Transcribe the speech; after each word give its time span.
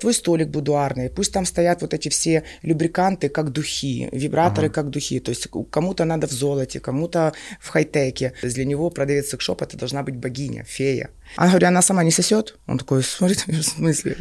твой 0.00 0.14
столик 0.14 0.48
будуарный, 0.48 1.10
пусть 1.10 1.32
там 1.32 1.46
стоят 1.46 1.82
вот 1.82 1.94
эти 1.94 2.08
все 2.08 2.42
любриканты, 2.62 3.28
как 3.28 3.52
духи, 3.52 4.08
вибраторы, 4.12 4.66
ага. 4.66 4.74
как 4.74 4.90
духи. 4.90 5.20
То 5.20 5.30
есть 5.30 5.48
кому-то 5.70 6.04
надо 6.04 6.26
в 6.26 6.32
золоте, 6.32 6.80
кому-то 6.80 7.32
в 7.60 7.68
хай-теке. 7.68 8.32
Для 8.42 8.64
него 8.64 8.90
продавец 8.90 9.28
секшоп 9.28 9.62
это 9.62 9.76
должна 9.76 10.02
быть 10.02 10.16
богиня, 10.16 10.64
фея. 10.64 11.10
А 11.36 11.48
говорю, 11.48 11.68
она 11.68 11.82
сама 11.82 12.02
не 12.02 12.10
сосет? 12.10 12.58
Он 12.66 12.78
такой, 12.78 13.02
смотрит, 13.02 13.44
в 13.46 13.62
смысле? 13.62 14.16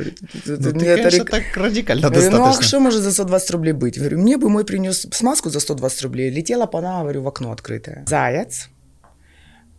Ну, 0.45 0.57
ты, 0.57 0.71
конечно, 0.71 1.09
рек... 1.09 1.29
так 1.29 1.43
радикально 1.57 2.09
говорю, 2.09 2.21
достаточно. 2.21 2.51
Ну, 2.51 2.59
а 2.59 2.61
что 2.61 2.79
может 2.79 3.01
за 3.01 3.11
120 3.11 3.51
рублей 3.51 3.73
быть? 3.73 3.97
Говорю, 3.97 4.19
мне 4.19 4.37
бы 4.37 4.49
мой 4.49 4.65
принес 4.65 5.07
смазку 5.11 5.49
за 5.49 5.59
120 5.59 6.01
рублей, 6.03 6.29
летела 6.29 6.65
бы 6.65 6.79
она, 6.79 7.01
говорю, 7.01 7.23
в 7.23 7.27
окно 7.27 7.51
открытое. 7.51 8.05
Заяц, 8.07 8.69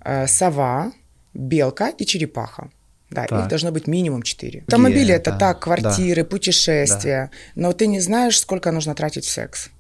э, 0.05 0.27
сова, 0.27 0.93
белка 1.35 1.89
и 1.89 2.05
черепаха. 2.05 2.71
Да, 3.11 3.27
так. 3.27 3.43
их 3.43 3.49
должно 3.49 3.73
быть 3.73 3.89
минимум 3.89 4.23
четыре. 4.23 4.61
Автомобили 4.61 5.13
это 5.13 5.33
так, 5.33 5.61
квартиры, 5.61 6.23
да. 6.23 6.29
путешествия. 6.29 7.31
Да. 7.57 7.63
Но 7.63 7.73
ты 7.73 7.89
не 7.89 8.01
знаешь, 8.01 8.39
сколько 8.39 8.71
нужно 8.71 8.95
тратить 8.95 9.25
в 9.25 9.31
секс. 9.31 9.71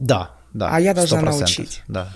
Да, 0.00 0.32
да. 0.52 0.70
А 0.74 0.80
я 0.80 0.92
должна 0.92 1.20
научить. 1.20 1.82
Да. 1.86 2.12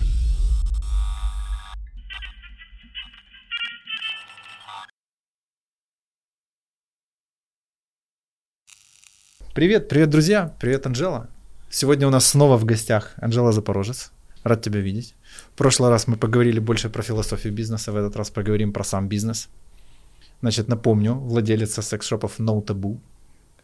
Привет, 9.53 9.89
привет, 9.89 10.09
друзья, 10.11 10.53
привет, 10.59 10.85
Анжела. 10.85 11.29
Сегодня 11.71 12.07
у 12.07 12.11
нас 12.11 12.27
снова 12.27 12.57
в 12.57 12.65
гостях 12.65 13.13
Анжела 13.15 13.51
Запорожец. 13.51 14.11
Рад 14.43 14.61
тебя 14.61 14.81
видеть. 14.81 15.15
В 15.53 15.57
прошлый 15.57 15.89
раз 15.89 16.07
мы 16.07 16.15
поговорили 16.15 16.59
больше 16.59 16.89
про 16.89 17.01
философию 17.01 17.53
бизнеса, 17.53 17.91
в 17.91 17.95
этот 17.95 18.15
раз 18.15 18.29
поговорим 18.29 18.71
про 18.71 18.83
сам 18.83 19.07
бизнес. 19.07 19.49
Значит, 20.41 20.67
напомню, 20.67 21.13
владелица 21.13 21.81
секс-шопов 21.81 22.39
No 22.39 22.63
Taboo. 22.63 22.99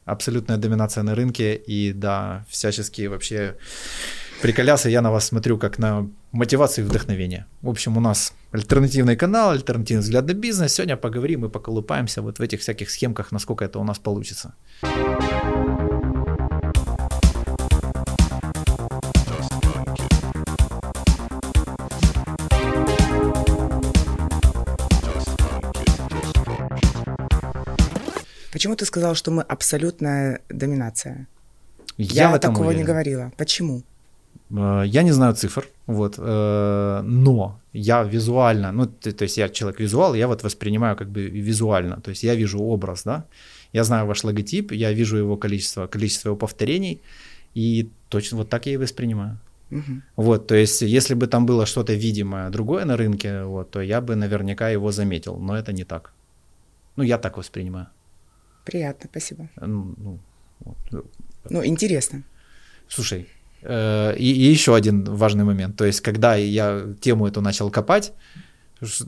Абсолютная 0.05 0.57
доминация 0.57 1.03
на 1.03 1.15
рынке 1.15 1.55
и, 1.55 1.93
да, 1.93 2.45
всяческие 2.49 3.09
вообще 3.09 3.55
приколясы. 4.41 4.89
Я 4.89 5.01
на 5.01 5.11
вас 5.11 5.27
смотрю 5.27 5.57
как 5.57 5.79
на 5.79 6.09
мотивацию 6.31 6.85
и 6.85 6.89
вдохновение. 6.89 7.45
В 7.61 7.69
общем, 7.69 7.97
у 7.97 8.01
нас 8.01 8.33
альтернативный 8.51 9.15
канал, 9.15 9.51
альтернативный 9.51 10.01
взгляд 10.01 10.25
на 10.25 10.33
бизнес. 10.33 10.73
Сегодня 10.73 10.97
поговорим 10.97 11.45
и 11.45 11.49
поколупаемся 11.49 12.21
вот 12.21 12.39
в 12.39 12.41
этих 12.41 12.59
всяких 12.59 12.89
схемках, 12.89 13.31
насколько 13.31 13.63
это 13.63 13.79
у 13.79 13.83
нас 13.83 13.99
получится. 13.99 14.53
Почему 28.63 28.77
ты 28.77 28.85
сказал, 28.85 29.13
что 29.15 29.29
мы 29.31 29.41
абсолютная 29.41 30.39
доминация? 30.47 31.27
Я, 31.97 32.31
Я 32.31 32.39
такого 32.39 32.67
уверен. 32.67 32.79
не 32.79 32.85
говорила. 32.85 33.31
Почему? 33.37 33.83
Э, 34.51 34.83
я 34.85 35.03
не 35.03 35.11
знаю 35.11 35.33
цифр, 35.33 35.67
вот, 35.85 36.15
э, 36.17 37.01
но 37.03 37.59
я 37.73 38.03
визуально, 38.03 38.71
ну, 38.71 38.85
то 38.85 39.23
есть 39.23 39.37
я 39.37 39.49
человек 39.49 39.81
визуал, 39.81 40.15
я 40.15 40.27
вот 40.27 40.43
воспринимаю 40.43 40.95
как 40.95 41.09
бы 41.09 41.41
визуально, 41.41 41.99
то 41.99 42.11
есть 42.11 42.23
я 42.23 42.35
вижу 42.35 42.59
образ, 42.59 43.03
да, 43.03 43.25
я 43.73 43.83
знаю 43.83 44.07
ваш 44.07 44.23
логотип, 44.23 44.71
я 44.71 44.93
вижу 44.93 45.17
его 45.17 45.35
количество, 45.35 45.87
количество 45.87 46.29
его 46.29 46.37
повторений, 46.37 47.01
и 47.55 47.89
точно 48.07 48.37
вот 48.37 48.49
так 48.49 48.65
я 48.65 48.73
и 48.73 48.77
воспринимаю. 48.77 49.37
Угу. 49.71 50.01
Вот, 50.15 50.47
то 50.47 50.55
есть, 50.55 50.81
если 50.81 51.15
бы 51.15 51.27
там 51.27 51.45
было 51.45 51.65
что-то 51.65 51.93
видимое 51.95 52.49
другое 52.49 52.85
на 52.85 52.95
рынке, 52.95 53.43
вот, 53.43 53.71
то 53.71 53.81
я 53.81 53.99
бы 53.99 54.15
наверняка 54.15 54.69
его 54.69 54.91
заметил, 54.91 55.35
но 55.35 55.53
это 55.57 55.73
не 55.73 55.83
так. 55.83 56.13
Ну, 56.95 57.03
я 57.03 57.17
так 57.17 57.37
воспринимаю. 57.37 57.87
Приятно, 58.65 59.09
спасибо. 59.11 59.49
Ну, 59.59 59.93
ну, 59.97 60.19
вот. 60.59 61.05
ну 61.49 61.65
интересно. 61.65 62.23
Слушай, 62.87 63.27
э, 63.61 64.15
и, 64.17 64.31
и 64.31 64.51
еще 64.51 64.75
один 64.75 65.03
важный 65.03 65.43
момент. 65.43 65.75
То 65.75 65.85
есть, 65.85 66.01
когда 66.01 66.35
я 66.35 66.85
тему 67.01 67.27
эту 67.27 67.41
начал 67.41 67.69
копать, 67.69 68.13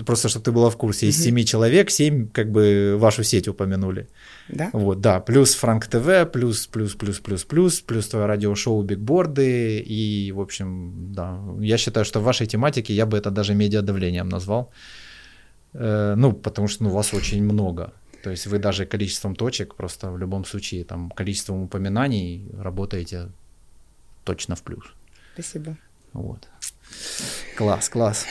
просто 0.06 0.29
чтобы 0.29 0.46
ты 0.46 0.52
была 0.52 0.69
в 0.69 0.78
курсе, 0.78 1.07
из 1.07 1.24
семи 1.24 1.46
человек 1.46 1.90
семь 1.90 2.28
как 2.28 2.52
бы 2.52 2.96
вашу 2.97 3.24
сеть 3.24 3.47
упомянули. 3.47 4.07
Да? 4.50 4.69
Вот, 4.74 5.02
да, 5.02 5.19
плюс 5.19 5.56
Франк 5.56 5.88
ТВ, 5.88 6.31
плюс, 6.31 6.68
плюс, 6.68 6.96
плюс, 6.96 7.19
плюс, 7.19 7.44
плюс, 7.44 7.81
плюс 7.81 8.08
твое 8.08 8.25
радиошоу 8.25 8.84
Бигборды, 8.84 9.79
и, 9.79 10.31
в 10.31 10.40
общем, 10.40 11.13
да, 11.13 11.40
я 11.59 11.78
считаю, 11.78 12.06
что 12.06 12.19
в 12.19 12.24
вашей 12.24 12.47
тематике 12.47 12.94
я 12.94 13.06
бы 13.06 13.18
это 13.18 13.31
даже 13.31 13.53
медиадавлением 13.53 14.29
назвал, 14.29 14.72
э, 15.74 16.16
ну, 16.18 16.34
потому 16.34 16.68
что 16.68 16.84
ну, 16.84 16.90
вас 16.90 17.13
очень 17.13 17.44
много. 17.44 17.94
То 18.25 18.31
есть 18.31 18.47
вы 18.47 18.58
даже 18.58 18.88
количеством 18.88 19.36
точек, 19.36 19.75
просто 19.75 20.09
в 20.09 20.18
любом 20.18 20.46
случае, 20.46 20.84
там, 20.84 21.12
количеством 21.12 21.62
упоминаний 21.62 22.50
работаете 22.58 23.30
точно 24.24 24.56
в 24.56 24.63
плюс. 24.63 24.84
Спасибо. 25.34 25.78
Вот. 26.13 26.47
Класс, 27.56 27.88
класс. 27.88 28.25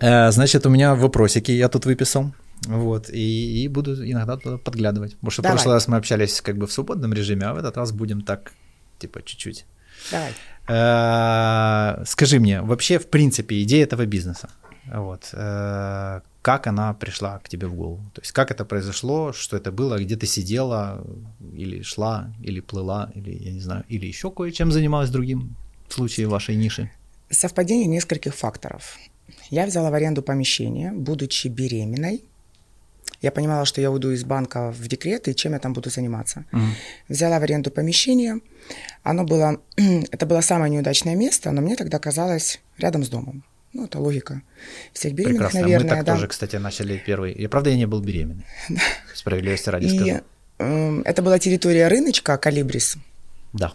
Э, 0.00 0.30
значит, 0.30 0.64
у 0.64 0.70
меня 0.70 0.94
вопросики 0.94 1.52
я 1.52 1.68
тут 1.68 1.84
выписал. 1.84 2.32
Вот, 2.66 3.10
и, 3.10 3.64
и 3.64 3.68
буду 3.68 3.92
иногда 4.10 4.38
туда 4.38 4.56
подглядывать. 4.56 5.12
Потому 5.16 5.30
что 5.30 5.42
Давай. 5.42 5.56
в 5.56 5.60
прошлый 5.60 5.74
раз 5.74 5.88
мы 5.88 5.98
общались 5.98 6.40
как 6.40 6.56
бы 6.56 6.66
в 6.66 6.72
свободном 6.72 7.12
режиме, 7.12 7.44
а 7.48 7.52
в 7.52 7.58
этот 7.58 7.76
раз 7.76 7.92
будем 7.92 8.22
так, 8.22 8.52
типа, 8.98 9.22
чуть-чуть. 9.22 9.66
Давай. 10.10 10.32
Э, 10.68 12.02
скажи 12.06 12.40
мне, 12.40 12.62
вообще, 12.62 12.98
в 12.98 13.10
принципе, 13.10 13.62
идея 13.62 13.84
этого 13.84 14.06
бизнеса, 14.06 14.48
вот, 14.86 15.28
э, 15.34 16.20
как 16.42 16.66
она 16.66 16.92
пришла 16.92 17.38
к 17.38 17.48
тебе 17.48 17.68
в 17.68 17.74
голову? 17.74 18.02
То 18.14 18.20
есть 18.20 18.32
как 18.32 18.50
это 18.50 18.64
произошло, 18.64 19.32
что 19.32 19.56
это 19.56 19.70
было, 19.70 19.98
где 19.98 20.16
ты 20.16 20.26
сидела, 20.26 21.04
или 21.56 21.82
шла, 21.82 22.34
или 22.42 22.60
плыла, 22.60 23.10
или, 23.14 23.30
я 23.44 23.52
не 23.52 23.60
знаю, 23.60 23.84
или 23.88 24.06
еще 24.06 24.30
кое-чем 24.30 24.72
занималась 24.72 25.10
другим 25.10 25.56
в 25.88 25.94
случае 25.94 26.26
вашей 26.26 26.56
ниши? 26.56 26.90
Совпадение 27.30 27.86
нескольких 27.86 28.34
факторов. 28.34 28.98
Я 29.50 29.66
взяла 29.66 29.90
в 29.90 29.94
аренду 29.94 30.22
помещение, 30.22 30.92
будучи 30.92 31.48
беременной. 31.48 32.24
Я 33.20 33.30
понимала, 33.30 33.64
что 33.64 33.80
я 33.80 33.90
уйду 33.90 34.10
из 34.10 34.24
банка 34.24 34.72
в 34.72 34.88
декрет, 34.88 35.28
и 35.28 35.34
чем 35.34 35.52
я 35.52 35.60
там 35.60 35.72
буду 35.72 35.90
заниматься. 35.90 36.44
Mm. 36.52 36.68
Взяла 37.08 37.38
в 37.38 37.42
аренду 37.44 37.70
помещение. 37.70 38.40
Оно 39.04 39.22
было, 39.24 39.60
это 39.76 40.26
было 40.26 40.40
самое 40.40 40.72
неудачное 40.72 41.14
место, 41.14 41.52
но 41.52 41.62
мне 41.62 41.76
тогда 41.76 42.00
казалось 42.00 42.60
рядом 42.78 43.04
с 43.04 43.08
домом. 43.08 43.44
Ну, 43.72 43.84
это 43.84 43.98
логика 43.98 44.42
всех 44.92 45.14
беременных, 45.14 45.50
Прекрасно. 45.50 45.60
наверное. 45.60 45.90
Мы 45.90 45.96
так 45.96 46.04
да. 46.04 46.14
тоже, 46.14 46.28
кстати, 46.28 46.56
начали 46.56 47.02
первый. 47.06 47.32
И 47.32 47.46
правда, 47.46 47.70
я 47.70 47.76
не 47.76 47.86
был 47.86 48.00
беременный. 48.00 48.44
Справедливости 49.14 49.70
ради 49.70 49.86
и, 49.86 49.96
скажу. 49.96 50.20
Э, 50.58 51.02
это 51.04 51.22
была 51.22 51.38
территория 51.38 51.88
рыночка 51.88 52.36
Калибрис. 52.36 52.96
Да. 53.52 53.72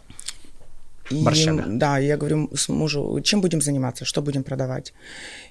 И, 1.09 1.23
Борщага. 1.23 1.63
Да, 1.67 1.97
я 1.97 2.17
говорю 2.17 2.49
с 2.55 2.69
мужу, 2.69 3.21
чем 3.23 3.41
будем 3.41 3.61
заниматься, 3.61 4.05
что 4.05 4.21
будем 4.21 4.43
продавать. 4.43 4.93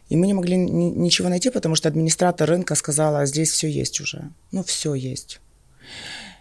И 0.09 0.17
мы 0.17 0.27
не 0.27 0.35
могли 0.35 0.57
ни, 0.57 0.91
ничего 0.91 1.29
найти, 1.29 1.51
потому 1.51 1.75
что 1.75 1.89
администратор 1.89 2.49
рынка 2.49 2.75
сказала, 2.75 3.27
здесь 3.27 3.51
все 3.51 3.69
есть 3.69 4.01
уже. 4.01 4.31
Ну, 4.53 4.63
все 4.63 4.95
есть. 4.95 5.41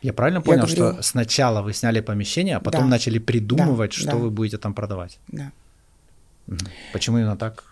Я 0.02 0.14
правильно 0.14 0.42
понял, 0.42 0.68
я 0.68 0.76
говорю, 0.76 0.94
что 0.94 1.02
сначала 1.02 1.62
вы 1.62 1.74
сняли 1.74 2.02
помещение, 2.02 2.58
а 2.58 2.60
потом 2.60 2.82
да, 2.82 2.88
начали 2.88 3.18
придумывать, 3.18 3.92
да, 3.92 3.98
что 3.98 4.12
да. 4.12 4.18
вы 4.18 4.30
будете 4.30 4.58
там 4.58 4.74
продавать? 4.74 5.18
Да. 5.30 5.52
Почему 6.94 7.18
именно 7.18 7.38
так? 7.38 7.64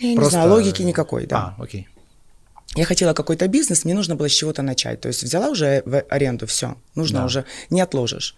Я 0.00 0.16
Просто... 0.16 0.38
не 0.38 0.42
знаю, 0.42 0.50
логики 0.50 0.82
никакой, 0.82 1.26
да. 1.26 1.54
А, 1.58 1.62
окей. 1.62 1.88
Я 2.76 2.84
хотела 2.84 3.12
какой-то 3.12 3.46
бизнес, 3.46 3.84
мне 3.84 3.94
нужно 3.94 4.16
было 4.16 4.28
с 4.28 4.32
чего-то 4.32 4.62
начать. 4.62 5.00
То 5.00 5.08
есть 5.08 5.22
взяла 5.22 5.48
уже 5.48 5.82
в 5.84 6.00
аренду, 6.08 6.46
все, 6.46 6.76
нужно 6.94 7.20
да. 7.20 7.26
уже, 7.26 7.44
не 7.70 7.80
отложишь. 7.80 8.36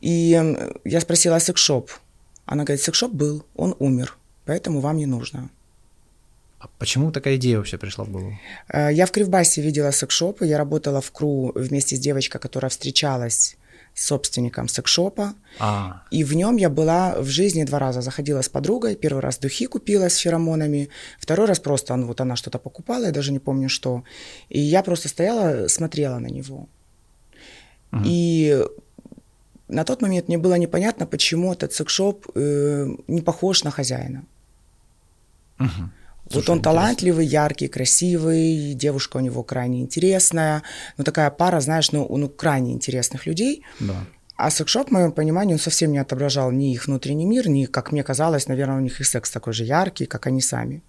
И 0.00 0.40
я 0.84 1.00
спросила 1.00 1.38
секшоп. 1.38 1.90
Она 2.44 2.64
говорит, 2.64 2.82
секшоп 2.82 3.12
был, 3.12 3.44
он 3.54 3.76
умер, 3.78 4.16
поэтому 4.46 4.80
вам 4.80 4.96
не 4.96 5.06
нужно. 5.06 5.50
А 6.58 6.66
почему 6.78 7.12
такая 7.12 7.36
идея 7.36 7.58
вообще 7.58 7.78
пришла 7.78 8.04
в 8.04 8.10
голову? 8.10 8.36
Э, 8.68 8.88
я 8.92 9.06
в 9.06 9.12
Кривбасе 9.12 9.62
видела 9.62 9.92
секшопы, 9.92 10.46
я 10.46 10.58
работала 10.58 11.00
в 11.00 11.12
КРУ 11.12 11.52
вместе 11.54 11.94
с 11.94 12.00
девочкой, 12.00 12.40
которая 12.40 12.70
встречалась 12.70 13.57
собственником 13.98 14.68
секшопа. 14.68 15.34
А. 15.58 16.02
И 16.10 16.24
в 16.24 16.34
нем 16.34 16.56
я 16.56 16.70
была 16.70 17.16
в 17.18 17.26
жизни 17.26 17.64
два 17.64 17.78
раза. 17.78 18.00
Заходила 18.00 18.42
с 18.42 18.48
подругой. 18.48 18.96
Первый 18.96 19.20
раз 19.20 19.38
духи 19.38 19.66
купила 19.66 20.08
с 20.08 20.16
феромонами. 20.16 20.88
Второй 21.18 21.46
раз 21.46 21.58
просто 21.58 21.96
ну, 21.96 22.06
вот 22.06 22.20
она 22.20 22.36
что-то 22.36 22.58
покупала, 22.58 23.04
я 23.06 23.12
даже 23.12 23.32
не 23.32 23.38
помню 23.38 23.68
что. 23.68 24.04
И 24.48 24.60
я 24.60 24.82
просто 24.82 25.08
стояла, 25.08 25.68
смотрела 25.68 26.18
на 26.18 26.28
него. 26.28 26.68
Угу. 27.92 28.02
И 28.04 28.64
на 29.68 29.84
тот 29.84 30.02
момент 30.02 30.28
мне 30.28 30.38
было 30.38 30.58
непонятно, 30.58 31.06
почему 31.06 31.52
этот 31.52 31.72
секшоп 31.72 32.26
э, 32.34 32.86
не 33.08 33.20
похож 33.20 33.64
на 33.64 33.70
хозяина. 33.70 34.24
Угу. 35.60 35.90
Слушай, 36.30 36.46
вот 36.46 36.50
он 36.50 36.62
талантливый, 36.62 37.26
яркий, 37.26 37.68
красивый, 37.68 38.74
девушка 38.74 39.16
у 39.16 39.20
него 39.20 39.42
крайне 39.42 39.80
интересная. 39.80 40.62
Ну, 40.96 41.04
такая 41.04 41.30
пара, 41.30 41.60
знаешь, 41.60 41.90
ну, 41.92 42.06
ну 42.16 42.28
крайне 42.28 42.72
интересных 42.72 43.26
людей. 43.26 43.62
Да. 43.80 44.04
А 44.36 44.50
секшоп, 44.50 44.88
в 44.88 44.92
моем 44.92 45.12
понимании, 45.12 45.54
он 45.54 45.58
совсем 45.58 45.90
не 45.90 45.98
отображал 45.98 46.52
ни 46.52 46.72
их 46.72 46.86
внутренний 46.86 47.26
мир, 47.26 47.48
ни, 47.48 47.64
как 47.64 47.92
мне 47.92 48.04
казалось, 48.04 48.46
наверное, 48.46 48.76
у 48.76 48.80
них 48.80 49.00
и 49.00 49.04
секс 49.04 49.30
такой 49.30 49.52
же 49.52 49.64
яркий, 49.64 50.06
как 50.06 50.26
они 50.26 50.40
сами. 50.40 50.82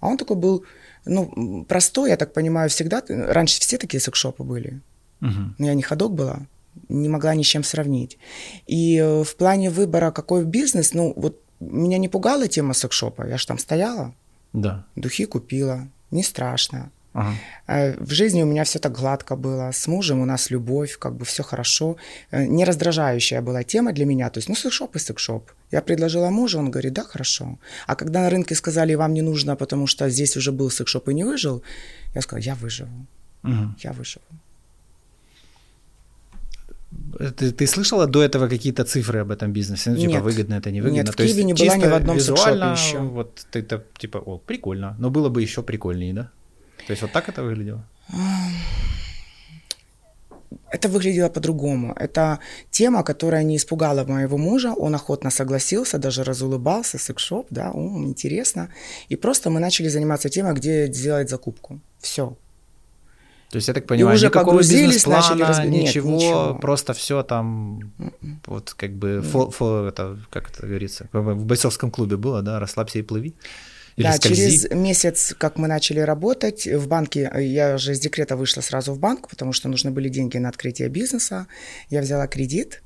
А 0.00 0.08
он 0.08 0.16
такой 0.16 0.36
был, 0.36 0.64
ну, 1.04 1.64
простой, 1.68 2.10
я 2.10 2.16
так 2.16 2.32
понимаю, 2.32 2.68
всегда. 2.68 3.02
Раньше 3.08 3.60
все 3.60 3.78
такие 3.78 4.00
секшопы 4.00 4.42
были. 4.42 4.80
Угу. 5.20 5.54
Но 5.58 5.66
я 5.66 5.74
не 5.74 5.82
ходок 5.82 6.14
была. 6.14 6.40
не 6.88 7.08
могла 7.08 7.34
ни 7.34 7.42
с 7.42 7.46
чем 7.46 7.62
сравнить. 7.62 8.18
И 8.66 8.96
э, 8.96 9.22
в 9.22 9.36
плане 9.36 9.70
выбора, 9.70 10.10
какой 10.10 10.44
бизнес, 10.44 10.94
ну, 10.94 11.12
вот 11.16 11.40
меня 11.60 11.98
не 11.98 12.08
пугала 12.08 12.48
тема 12.48 12.74
секшопа. 12.74 13.26
Я 13.28 13.36
же 13.36 13.46
там 13.46 13.58
стояла, 13.58 14.14
Да. 14.52 14.84
духи 14.96 15.26
купила, 15.26 15.86
не 16.10 16.22
страшно. 16.22 16.90
Ага. 17.12 17.34
Э, 17.68 17.96
В 18.04 18.12
жизни 18.12 18.42
у 18.42 18.46
меня 18.46 18.62
все 18.64 18.78
так 18.78 18.92
гладко 18.92 19.36
было. 19.36 19.70
С 19.72 19.88
мужем 19.88 20.20
у 20.20 20.24
нас 20.24 20.50
любовь, 20.50 20.96
как 20.98 21.12
бы 21.14 21.24
все 21.24 21.42
хорошо. 21.42 21.96
Э, 22.32 22.46
Не 22.46 22.64
раздражающая 22.64 23.42
была 23.42 23.62
тема 23.64 23.92
для 23.92 24.04
меня. 24.06 24.30
То 24.30 24.38
есть, 24.38 24.48
ну, 24.48 24.54
секшоп 24.54 24.96
и 24.96 24.98
секшоп. 24.98 25.50
Я 25.72 25.80
предложила 25.82 26.30
мужу, 26.30 26.58
он 26.58 26.70
говорит, 26.70 26.92
да, 26.92 27.02
хорошо. 27.02 27.58
А 27.86 27.94
когда 27.96 28.20
на 28.20 28.30
рынке 28.30 28.54
сказали, 28.54 28.94
вам 28.96 29.12
не 29.14 29.22
нужно, 29.22 29.56
потому 29.56 29.86
что 29.88 30.08
здесь 30.10 30.36
уже 30.36 30.52
был 30.52 30.70
секшоп 30.70 31.08
и 31.08 31.14
не 31.14 31.24
выжил, 31.24 31.62
я 32.14 32.22
сказала, 32.22 32.44
я 32.44 32.54
выживу, 32.54 33.06
Мгм. 33.42 33.76
я 33.84 33.92
выживу. 33.92 34.24
Ты, 37.18 37.52
ты 37.52 37.66
слышала 37.66 38.06
до 38.06 38.22
этого 38.22 38.48
какие-то 38.48 38.84
цифры 38.84 39.20
об 39.20 39.30
этом 39.30 39.52
бизнесе? 39.52 39.90
Ну, 39.90 39.96
типа, 39.96 40.10
Нет. 40.10 40.22
выгодно 40.22 40.54
это, 40.54 40.70
не 40.70 40.80
выгодно? 40.80 40.96
Нет, 40.98 41.08
в 41.08 41.16
То 41.16 41.24
Киеве 41.24 41.44
не 41.44 41.54
была 41.54 41.76
ни 41.76 41.86
в 41.86 41.94
одном 41.94 42.16
визуально, 42.16 42.72
еще. 42.72 42.98
вот 42.98 43.46
ты 43.50 43.62
так, 43.62 43.82
типа, 43.98 44.18
о, 44.18 44.38
прикольно. 44.38 44.96
Но 44.98 45.10
было 45.10 45.28
бы 45.28 45.42
еще 45.42 45.62
прикольнее, 45.62 46.14
да? 46.14 46.30
То 46.86 46.92
есть 46.92 47.02
вот 47.02 47.12
так 47.12 47.28
это 47.28 47.42
выглядело? 47.42 47.84
Это 50.72 50.88
выглядело 50.88 51.28
по-другому. 51.28 51.92
Это 51.96 52.38
тема, 52.70 53.02
которая 53.02 53.44
не 53.44 53.56
испугала 53.56 54.04
моего 54.04 54.38
мужа. 54.38 54.72
Он 54.72 54.94
охотно 54.94 55.30
согласился, 55.30 55.98
даже 55.98 56.24
разулыбался, 56.24 56.98
секшоп, 56.98 57.46
да, 57.50 57.70
о, 57.72 58.04
интересно. 58.04 58.68
И 59.08 59.16
просто 59.16 59.50
мы 59.50 59.60
начали 59.60 59.88
заниматься 59.88 60.28
темой, 60.28 60.54
где 60.54 60.86
сделать 60.92 61.28
закупку. 61.28 61.80
Все. 61.98 62.36
То 63.50 63.56
есть, 63.56 63.68
я 63.68 63.74
так 63.74 63.86
понимаю, 63.86 64.16
уже 64.16 64.26
никакого 64.26 64.58
бизнес-плана, 64.58 65.42
разг- 65.42 65.66
Нет, 65.66 65.82
ничего, 65.82 66.10
ничего. 66.10 66.54
просто 66.54 66.92
все 66.92 67.22
там, 67.24 67.92
вот 68.46 68.74
как 68.76 68.92
бы, 68.92 69.24
фо- 69.32 69.50
фо- 69.52 69.88
это, 69.88 70.18
как 70.30 70.50
это 70.50 70.66
говорится, 70.66 71.08
в 71.12 71.44
бойцовском 71.44 71.90
клубе 71.90 72.16
было, 72.16 72.42
да, 72.42 72.60
расслабься 72.60 73.00
и 73.00 73.02
плыви. 73.02 73.34
Или 73.96 74.06
да, 74.06 74.12
скользи. 74.12 74.36
через 74.36 74.70
месяц, 74.70 75.34
как 75.36 75.58
мы 75.58 75.66
начали 75.66 75.98
работать, 76.00 76.64
в 76.66 76.86
банке, 76.86 77.28
э, 77.34 77.42
я 77.42 77.74
уже 77.74 77.92
из 77.92 77.98
декрета 78.00 78.36
вышла 78.36 78.60
сразу 78.62 78.92
в 78.92 79.00
банк, 79.00 79.28
потому 79.28 79.52
что 79.52 79.68
нужны 79.68 79.90
были 79.90 80.08
деньги 80.08 80.38
на 80.38 80.48
открытие 80.48 80.88
бизнеса. 80.88 81.48
Я 81.90 82.00
взяла 82.00 82.28
кредит, 82.28 82.82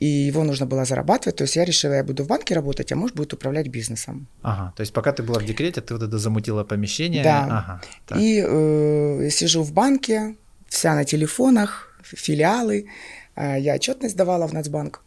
и 0.00 0.06
его 0.06 0.44
нужно 0.44 0.66
было 0.66 0.84
зарабатывать. 0.84 1.36
То 1.36 1.44
есть 1.44 1.56
я 1.56 1.64
решила, 1.64 1.92
я 1.92 2.02
буду 2.02 2.24
в 2.24 2.26
банке 2.26 2.54
работать, 2.54 2.90
а 2.92 2.96
муж 2.96 3.12
будет 3.12 3.34
управлять 3.34 3.68
бизнесом. 3.68 4.26
Ага, 4.42 4.72
то 4.74 4.80
есть 4.80 4.92
пока 4.92 5.12
ты 5.12 5.22
была 5.22 5.38
в 5.38 5.44
декрете, 5.44 5.82
ты 5.82 5.94
вот 5.94 6.02
это 6.02 6.18
замутила 6.18 6.64
помещение. 6.64 7.22
Да. 7.22 7.44
Ага, 7.44 7.82
так. 8.06 8.18
И 8.18 8.42
э, 8.46 9.28
сижу 9.30 9.62
в 9.62 9.72
банке, 9.72 10.36
вся 10.68 10.94
на 10.94 11.04
телефонах, 11.04 12.00
филиалы. 12.02 12.86
Э, 13.36 13.60
я 13.60 13.74
отчетность 13.74 14.16
давала 14.16 14.48
в 14.48 14.54
Нацбанк. 14.54 15.02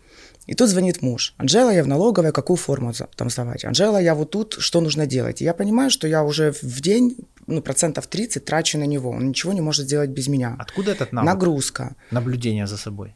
И 0.45 0.54
тут 0.54 0.69
звонит 0.69 1.01
муж. 1.01 1.34
Анжела, 1.38 1.74
я 1.74 1.84
в 1.84 1.88
налоговой, 1.88 2.31
какую 2.31 2.57
форму 2.57 2.94
там 3.16 3.30
сдавать? 3.30 3.66
Анжела, 3.66 4.00
я 4.01 4.13
вот 4.13 4.30
тут, 4.30 4.57
что 4.60 4.81
нужно 4.81 5.07
делать? 5.07 5.42
И 5.42 5.45
я 5.45 5.54
понимаю, 5.54 5.90
что 5.90 6.07
я 6.07 6.24
уже 6.24 6.51
в 6.51 6.81
день, 6.81 7.16
ну, 7.48 7.62
процентов 7.62 8.06
30 8.07 8.45
трачу 8.45 8.78
на 8.78 8.86
него. 8.86 9.10
Он 9.10 9.30
ничего 9.30 9.54
не 9.54 9.62
может 9.62 9.86
сделать 9.86 10.10
без 10.10 10.28
меня. 10.28 10.56
Откуда 10.60 10.92
этот 10.92 11.13
навык? 11.13 11.34
Нагрузка. 11.34 11.95
Наблюдение 12.12 12.68
за 12.68 12.78
собой. 12.78 13.16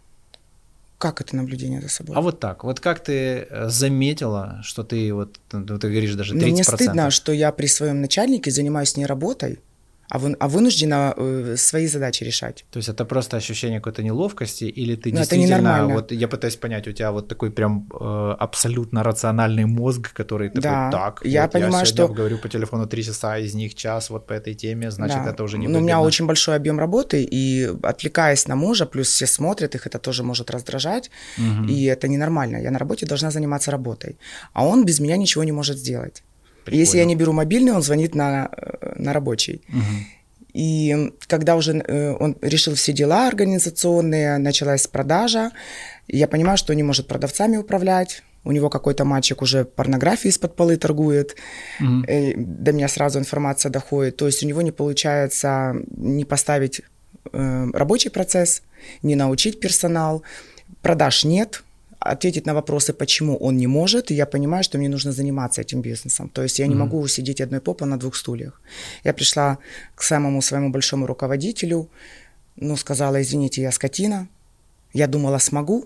Как 0.97 1.21
это 1.21 1.35
наблюдение 1.35 1.79
за 1.81 1.89
собой? 1.89 2.15
А 2.15 2.21
вот 2.21 2.39
так, 2.39 2.63
вот 2.63 2.79
как 2.79 3.03
ты 3.03 3.47
э, 3.49 3.69
заметила, 3.69 4.59
что 4.63 4.83
ты 4.83 5.13
вот, 5.13 5.39
ну, 5.51 5.77
ты 5.77 5.89
говоришь 5.89 6.15
даже 6.15 6.33
30%? 6.33 6.39
Ну, 6.39 6.47
мне 6.47 6.63
стыдно, 6.63 7.11
что 7.11 7.31
я 7.31 7.51
при 7.51 7.67
своем 7.67 8.01
начальнике 8.01 8.49
занимаюсь 8.49 8.97
не 8.97 9.05
работой, 9.05 9.59
а, 10.09 10.19
вы, 10.19 10.35
а 10.39 10.47
вынуждена 10.47 11.13
э, 11.17 11.55
свои 11.57 11.87
задачи 11.87 12.23
решать. 12.23 12.65
То 12.71 12.77
есть 12.79 12.89
это 12.89 13.05
просто 13.05 13.37
ощущение 13.37 13.79
какой-то 13.79 14.03
неловкости, 14.03 14.63
или 14.65 14.95
ты 14.95 15.11
Ну, 15.11 15.19
это 15.19 15.35
действительно, 15.35 15.87
вот 15.87 16.11
я 16.11 16.27
пытаюсь 16.27 16.55
понять, 16.55 16.87
у 16.87 16.91
тебя 16.93 17.11
вот 17.11 17.27
такой 17.27 17.51
прям 17.51 17.87
э, 17.99 18.35
абсолютно 18.39 19.03
рациональный 19.03 19.65
мозг, 19.65 20.13
который 20.13 20.49
такой, 20.49 20.61
Да, 20.61 20.89
так, 20.91 21.21
я 21.25 21.41
вот 21.43 21.51
понимаю, 21.51 21.79
я 21.79 21.85
что- 21.85 22.07
говорю 22.07 22.37
по 22.37 22.47
телефону 22.49 22.87
три 22.87 23.03
часа, 23.03 23.37
из 23.37 23.53
них 23.55 23.75
час 23.75 24.09
вот 24.09 24.27
по 24.27 24.33
этой 24.33 24.53
теме, 24.53 24.91
значит, 24.91 25.23
Да. 25.23 25.31
это 25.31 25.43
уже 25.43 25.57
не 25.57 25.67
Но 25.67 25.79
у 25.79 25.81
меня 25.81 25.99
очень 25.99 26.25
большой 26.25 26.55
объем 26.55 26.79
работы, 26.79 27.23
и 27.23 27.69
отвлекаясь 27.83 28.47
на 28.47 28.55
мужа, 28.55 28.85
плюс 28.85 29.07
все 29.09 29.27
смотрят, 29.27 29.75
их 29.75 29.87
это 29.87 29.99
тоже 29.99 30.23
может 30.23 30.51
раздражать, 30.51 31.11
Мгм. 31.37 31.67
и 31.67 31.83
это 31.85 32.07
ненормально. 32.07 32.57
Я 32.57 32.71
на 32.71 32.79
работе 32.79 33.05
должна 33.05 33.31
заниматься 33.31 33.71
работой, 33.71 34.17
а 34.53 34.65
он 34.65 34.85
без 34.85 34.99
меня 34.99 35.17
ничего 35.17 35.43
не 35.43 35.51
может 35.51 35.77
сделать. 35.77 36.23
И 36.73 36.77
Если 36.77 36.97
я 36.97 37.03
Прикольно. 37.03 37.09
не 37.09 37.15
беру 37.15 37.33
мобильный, 37.33 37.71
он 37.71 37.81
звонит 37.81 38.15
на, 38.15 38.49
э, 38.51 38.93
на 38.95 39.13
рабочий. 39.13 39.61
Мгм. 39.67 40.05
И 40.53 41.11
когда 41.27 41.55
уже 41.55 41.77
э, 41.77 42.13
он 42.19 42.35
решил 42.41 42.73
все 42.73 42.93
дела 42.93 43.27
организационные, 43.27 44.37
началась 44.37 44.87
продажа, 44.87 45.51
я 46.07 46.27
понимаю, 46.27 46.57
что 46.57 46.73
он 46.73 46.77
не 46.77 46.83
может 46.83 47.07
продавцами 47.07 47.57
управлять, 47.57 48.23
у 48.43 48.51
него 48.51 48.69
какой-то 48.69 49.05
мальчик 49.05 49.41
уже 49.41 49.65
порнографией 49.65 50.31
из-под 50.31 50.55
полы 50.55 50.77
торгует. 50.77 51.35
Э, 52.07 52.33
до 52.35 52.71
меня 52.71 52.87
сразу 52.87 53.19
информация 53.19 53.69
доходит. 53.69 54.17
То 54.17 54.25
есть 54.25 54.43
у 54.43 54.47
него 54.47 54.61
не 54.61 54.71
получается 54.71 55.75
не 55.95 56.25
поставить 56.25 56.81
рабочий 57.33 58.09
процесс, 58.09 58.61
не 59.03 59.15
научить 59.15 59.59
персонал, 59.59 60.23
продаж 60.81 61.25
нет, 61.25 61.63
ответить 61.99 62.45
на 62.45 62.53
вопросы, 62.53 62.93
почему 62.93 63.37
он 63.37 63.57
не 63.57 63.67
может, 63.67 64.11
и 64.11 64.15
я 64.15 64.25
понимаю, 64.25 64.63
что 64.63 64.77
мне 64.77 64.89
нужно 64.89 65.11
заниматься 65.11 65.61
этим 65.61 65.81
бизнесом. 65.81 66.29
То 66.29 66.43
есть 66.43 66.59
я 66.59 66.67
не 66.67 66.75
Мгм. 66.75 66.83
могу 66.83 67.07
сидеть 67.07 67.41
одной 67.41 67.59
попой 67.59 67.87
на 67.87 67.97
двух 67.97 68.15
стульях. 68.15 68.61
Я 69.03 69.13
пришла 69.13 69.57
к 69.95 70.03
самому 70.03 70.41
своему 70.41 70.69
большому 70.69 71.05
руководителю, 71.07 71.89
ну, 72.55 72.77
сказала, 72.77 73.21
извините, 73.21 73.61
я 73.61 73.71
скотина, 73.71 74.27
я 74.93 75.07
думала, 75.07 75.37
смогу, 75.39 75.85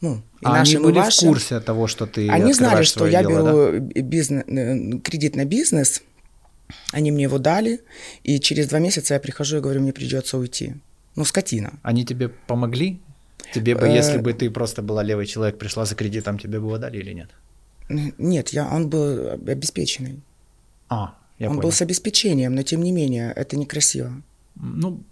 ну, 0.00 0.16
и 0.40 0.44
А 0.44 0.48
они 0.50 0.58
нашим, 0.58 0.80
и 0.82 0.84
были 0.84 0.98
в 0.98 1.04
вашим. 1.04 1.28
курсе 1.28 1.60
того, 1.60 1.86
что 1.86 2.06
ты 2.06 2.28
Они 2.28 2.52
знали, 2.52 2.82
что 2.84 3.06
я 3.06 3.22
дело, 3.22 3.70
беру 3.70 3.80
да? 3.80 4.00
бизнес, 4.02 4.44
э, 4.46 4.98
кредит 4.98 5.36
на 5.36 5.44
бизнес. 5.44 6.02
Они 6.92 7.10
мне 7.10 7.24
его 7.24 7.38
дали, 7.38 7.80
и 8.22 8.38
через 8.40 8.68
два 8.68 8.78
месяца 8.80 9.14
я 9.14 9.20
прихожу 9.20 9.58
и 9.58 9.60
говорю, 9.60 9.80
мне 9.82 9.92
придется 9.92 10.36
уйти. 10.38 10.74
Ну, 11.16 11.24
скотина. 11.24 11.78
Они 11.82 12.04
тебе 12.04 12.28
помогли? 12.28 13.00
Тебе 13.52 13.74
бы, 13.74 13.86
Э, 13.86 13.94
если 13.94 14.18
бы 14.18 14.32
ты 14.32 14.50
просто 14.50 14.82
была 14.82 15.02
левый 15.02 15.26
человек, 15.26 15.58
пришла 15.58 15.84
за 15.84 15.94
кредитом, 15.94 16.38
тебе 16.38 16.58
бы 16.60 16.66
его 16.66 16.78
дали 16.78 16.98
или 16.98 17.12
нет? 17.14 17.30
Нет, 18.18 18.48
я, 18.50 18.66
он 18.72 18.88
был 18.88 19.30
обеспеченный. 19.46 20.20
А, 20.88 21.14
я 21.38 21.48
он 21.48 21.56
понял. 21.56 21.62
был 21.62 21.72
с 21.72 21.82
обеспечением, 21.82 22.54
но 22.54 22.62
тем 22.62 22.82
не 22.82 22.92
менее, 22.92 23.32
это 23.36 23.56
некрасиво. 23.56 24.12
Ну, 24.54 25.02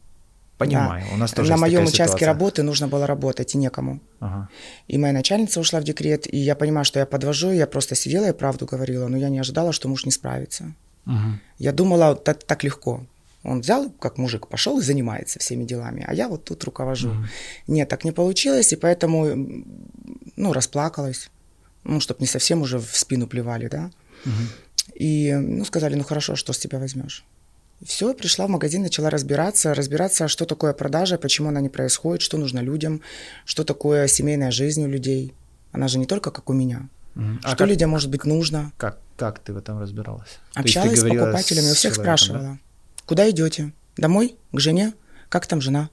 понимаю, 0.58 1.04
у 1.12 1.16
нас 1.16 1.32
тоже 1.32 1.50
На 1.50 1.56
моем 1.56 1.82
участке 1.82 2.04
ситуация. 2.04 2.26
работы 2.26 2.62
нужно 2.62 2.88
было 2.88 3.06
работать, 3.06 3.54
и 3.54 3.58
некому. 3.58 4.00
Ага. 4.20 4.48
И 4.88 4.98
моя 4.98 5.12
начальница 5.12 5.60
ушла 5.60 5.80
в 5.80 5.84
декрет, 5.84 6.32
и 6.32 6.38
я 6.38 6.54
понимаю, 6.54 6.84
что 6.84 7.00
я 7.00 7.06
подвожу, 7.06 7.50
я 7.50 7.66
просто 7.66 7.94
сидела 7.94 8.28
и 8.28 8.32
правду 8.32 8.66
говорила, 8.66 9.08
но 9.08 9.16
я 9.16 9.28
не 9.28 9.40
ожидала, 9.40 9.72
что 9.72 9.88
муж 9.88 10.04
не 10.06 10.12
справится. 10.12 10.74
Мгм. 11.04 11.40
Я 11.58 11.72
думала, 11.72 12.14
так, 12.14 12.44
так 12.44 12.64
легко. 12.64 13.04
Он 13.44 13.60
взял, 13.60 13.90
как 13.90 14.18
мужик, 14.18 14.46
пошел 14.46 14.78
и 14.78 14.82
занимается 14.82 15.38
всеми 15.38 15.64
делами, 15.64 16.04
а 16.06 16.14
я 16.14 16.28
вот 16.28 16.44
тут 16.44 16.64
руковожу. 16.64 17.08
Мгм. 17.08 17.28
Нет, 17.66 17.88
так 17.88 18.04
не 18.04 18.12
получилось, 18.12 18.72
и 18.72 18.76
поэтому, 18.76 19.64
ну, 20.36 20.52
расплакалась. 20.52 21.30
Ну, 21.84 21.98
чтобы 21.98 22.20
не 22.20 22.26
совсем 22.26 22.62
уже 22.62 22.78
в 22.78 22.96
спину 22.96 23.26
плевали, 23.26 23.68
да. 23.68 23.90
Мгм. 24.24 24.48
И, 24.94 25.32
ну, 25.34 25.64
сказали, 25.64 25.96
ну, 25.96 26.04
хорошо, 26.04 26.36
что 26.36 26.52
с 26.52 26.58
тебя 26.58 26.78
возьмешь? 26.78 27.24
Все, 27.84 28.14
пришла 28.14 28.46
в 28.46 28.50
магазин, 28.50 28.82
начала 28.82 29.10
разбираться, 29.10 29.74
разбираться, 29.74 30.28
что 30.28 30.44
такое 30.44 30.72
продажа, 30.72 31.18
почему 31.18 31.48
она 31.48 31.60
не 31.60 31.68
происходит, 31.68 32.22
что 32.22 32.38
нужно 32.38 32.60
людям, 32.60 33.00
что 33.44 33.64
такое 33.64 34.06
семейная 34.06 34.52
жизнь 34.52 34.84
у 34.84 34.88
людей. 34.88 35.34
Она 35.72 35.88
же 35.88 35.98
не 35.98 36.06
только 36.06 36.30
как 36.30 36.48
у 36.48 36.52
меня. 36.52 36.88
Мгм. 37.16 37.40
А 37.42 37.48
что 37.48 37.56
как, 37.56 37.68
людям 37.68 37.90
может 37.90 38.10
быть 38.10 38.24
нужно? 38.24 38.72
как, 38.76 38.98
как 39.16 39.40
ты 39.40 39.52
в 39.52 39.56
этом 39.56 39.80
разбиралась? 39.80 40.38
То 40.54 40.62
есть 40.62 40.76
Общалась 40.76 41.00
с 41.00 41.02
покупателями, 41.02 41.70
у 41.70 41.74
всех 41.74 41.94
спрашивала. 41.94 42.58
Куда 43.06 43.28
идете? 43.30 43.72
Домой? 43.96 44.36
К 44.52 44.60
жене? 44.60 44.92
Как 45.28 45.46
там 45.46 45.60
жена? 45.60 45.90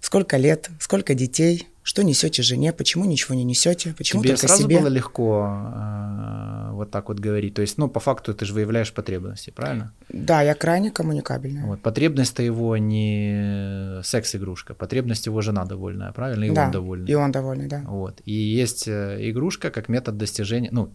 Сколько 0.00 0.36
лет? 0.36 0.70
Сколько 0.80 1.14
детей? 1.14 1.68
Что 1.82 2.02
несете 2.02 2.42
жене? 2.42 2.72
Почему 2.72 3.04
ничего 3.04 3.36
не 3.36 3.44
несете? 3.44 3.94
Почему 3.96 4.22
Тебе 4.22 4.34
только 4.34 4.48
сразу 4.48 4.64
себе? 4.64 4.80
было 4.80 4.88
легко 4.88 5.46
э, 5.48 6.72
вот 6.72 6.90
так 6.90 7.08
вот 7.08 7.20
говорить? 7.20 7.54
То 7.54 7.62
есть, 7.62 7.78
ну, 7.78 7.88
по 7.88 8.00
факту 8.00 8.34
ты 8.34 8.44
же 8.44 8.54
выявляешь 8.54 8.92
потребности, 8.92 9.50
правильно? 9.50 9.92
Да, 10.08 10.42
я 10.42 10.54
крайне 10.54 10.90
коммуникабельная. 10.90 11.64
Вот. 11.64 11.80
Потребность-то 11.80 12.42
его 12.42 12.76
не 12.76 14.00
секс-игрушка, 14.02 14.74
потребность 14.74 15.26
его 15.26 15.40
жена 15.42 15.64
довольная, 15.64 16.10
правильно? 16.12 16.44
И 16.44 16.50
да, 16.50 16.66
он 16.66 16.70
довольный. 16.72 17.08
и 17.08 17.14
он 17.14 17.30
довольный, 17.30 17.68
да. 17.68 17.82
Вот. 17.86 18.20
И 18.24 18.32
есть 18.32 18.88
э, 18.88 19.18
игрушка 19.30 19.70
как 19.70 19.88
метод 19.88 20.16
достижения, 20.18 20.70
ну, 20.72 20.90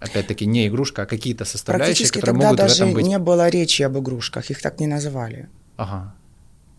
опять-таки 0.00 0.46
не 0.46 0.66
игрушка, 0.68 1.02
а 1.02 1.06
какие-то 1.06 1.44
составляющие, 1.44 1.92
Практически 1.94 2.18
которые 2.20 2.34
тогда 2.34 2.46
могут 2.48 2.60
в 2.60 2.62
даже 2.62 2.82
этом 2.82 2.94
быть. 2.94 3.06
не 3.06 3.18
было 3.18 3.48
речи 3.48 3.82
об 3.82 3.98
игрушках, 3.98 4.50
их 4.50 4.60
так 4.62 4.80
не 4.80 4.86
называли. 4.86 5.48
Ага. 5.76 6.14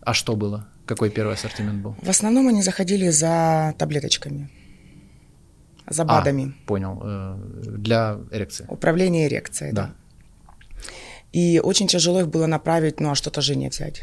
А 0.02 0.14
что 0.14 0.36
было? 0.36 0.66
Какой 0.86 1.10
первый 1.10 1.34
ассортимент 1.34 1.82
был? 1.82 1.94
В 2.02 2.08
основном 2.08 2.48
они 2.48 2.62
заходили 2.62 3.10
за 3.10 3.74
таблеточками, 3.78 4.48
за 5.88 6.04
БАДами. 6.04 6.54
А, 6.64 6.66
понял. 6.66 7.00
э, 7.04 7.36
Для 7.78 8.18
эрекции. 8.32 8.64
Управление 8.68 9.26
эрекцией, 9.28 9.72
да. 9.72 9.82
Да. 9.86 9.94
И 11.32 11.60
очень 11.62 11.86
тяжело 11.86 12.20
их 12.20 12.28
было 12.28 12.46
направить, 12.46 13.00
ну 13.00 13.10
а 13.10 13.14
что-то 13.14 13.40
жене 13.40 13.68
взять. 13.68 14.02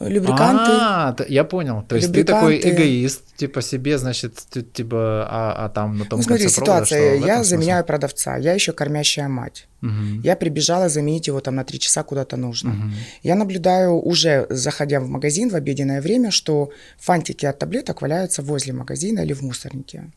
Любриканты. 0.00 0.70
А, 0.72 1.16
я 1.28 1.44
понял. 1.44 1.82
То 1.88 1.96
есть 1.96 2.12
ты 2.12 2.22
такой 2.24 2.60
эгоист, 2.60 3.36
типа 3.36 3.62
себе, 3.62 3.98
значит, 3.98 4.34
типа, 4.72 5.26
а, 5.28 5.64
а 5.64 5.68
там 5.68 5.98
на 5.98 6.04
том 6.04 6.20
Ну 6.20 6.22
смотри, 6.22 6.44
конце 6.44 6.56
провода, 6.60 6.86
ситуация. 6.86 7.20
в 7.20 7.26
Я 7.26 7.42
заменяю 7.44 7.84
продавца, 7.84 8.36
я 8.36 8.52
еще 8.54 8.72
кормящая 8.72 9.28
мать. 9.28 9.66
Мгм. 9.80 10.20
Я 10.22 10.36
прибежала 10.36 10.88
заменить 10.88 11.26
его 11.26 11.40
там 11.40 11.56
на 11.56 11.64
три 11.64 11.78
часа 11.80 12.02
куда-то 12.04 12.36
нужно. 12.36 12.70
Мгм. 12.70 12.94
Я 13.22 13.34
наблюдаю 13.34 13.94
уже, 14.00 14.46
заходя 14.50 15.00
в 15.00 15.08
магазин 15.08 15.50
в 15.50 15.54
обеденное 15.56 16.00
время, 16.00 16.30
что 16.30 16.70
фантики 16.98 17.46
от 17.46 17.58
таблеток 17.58 18.02
валяются 18.02 18.42
возле 18.42 18.72
магазина 18.72 19.20
или 19.20 19.32
в 19.32 19.42
мусорнике. 19.42 20.10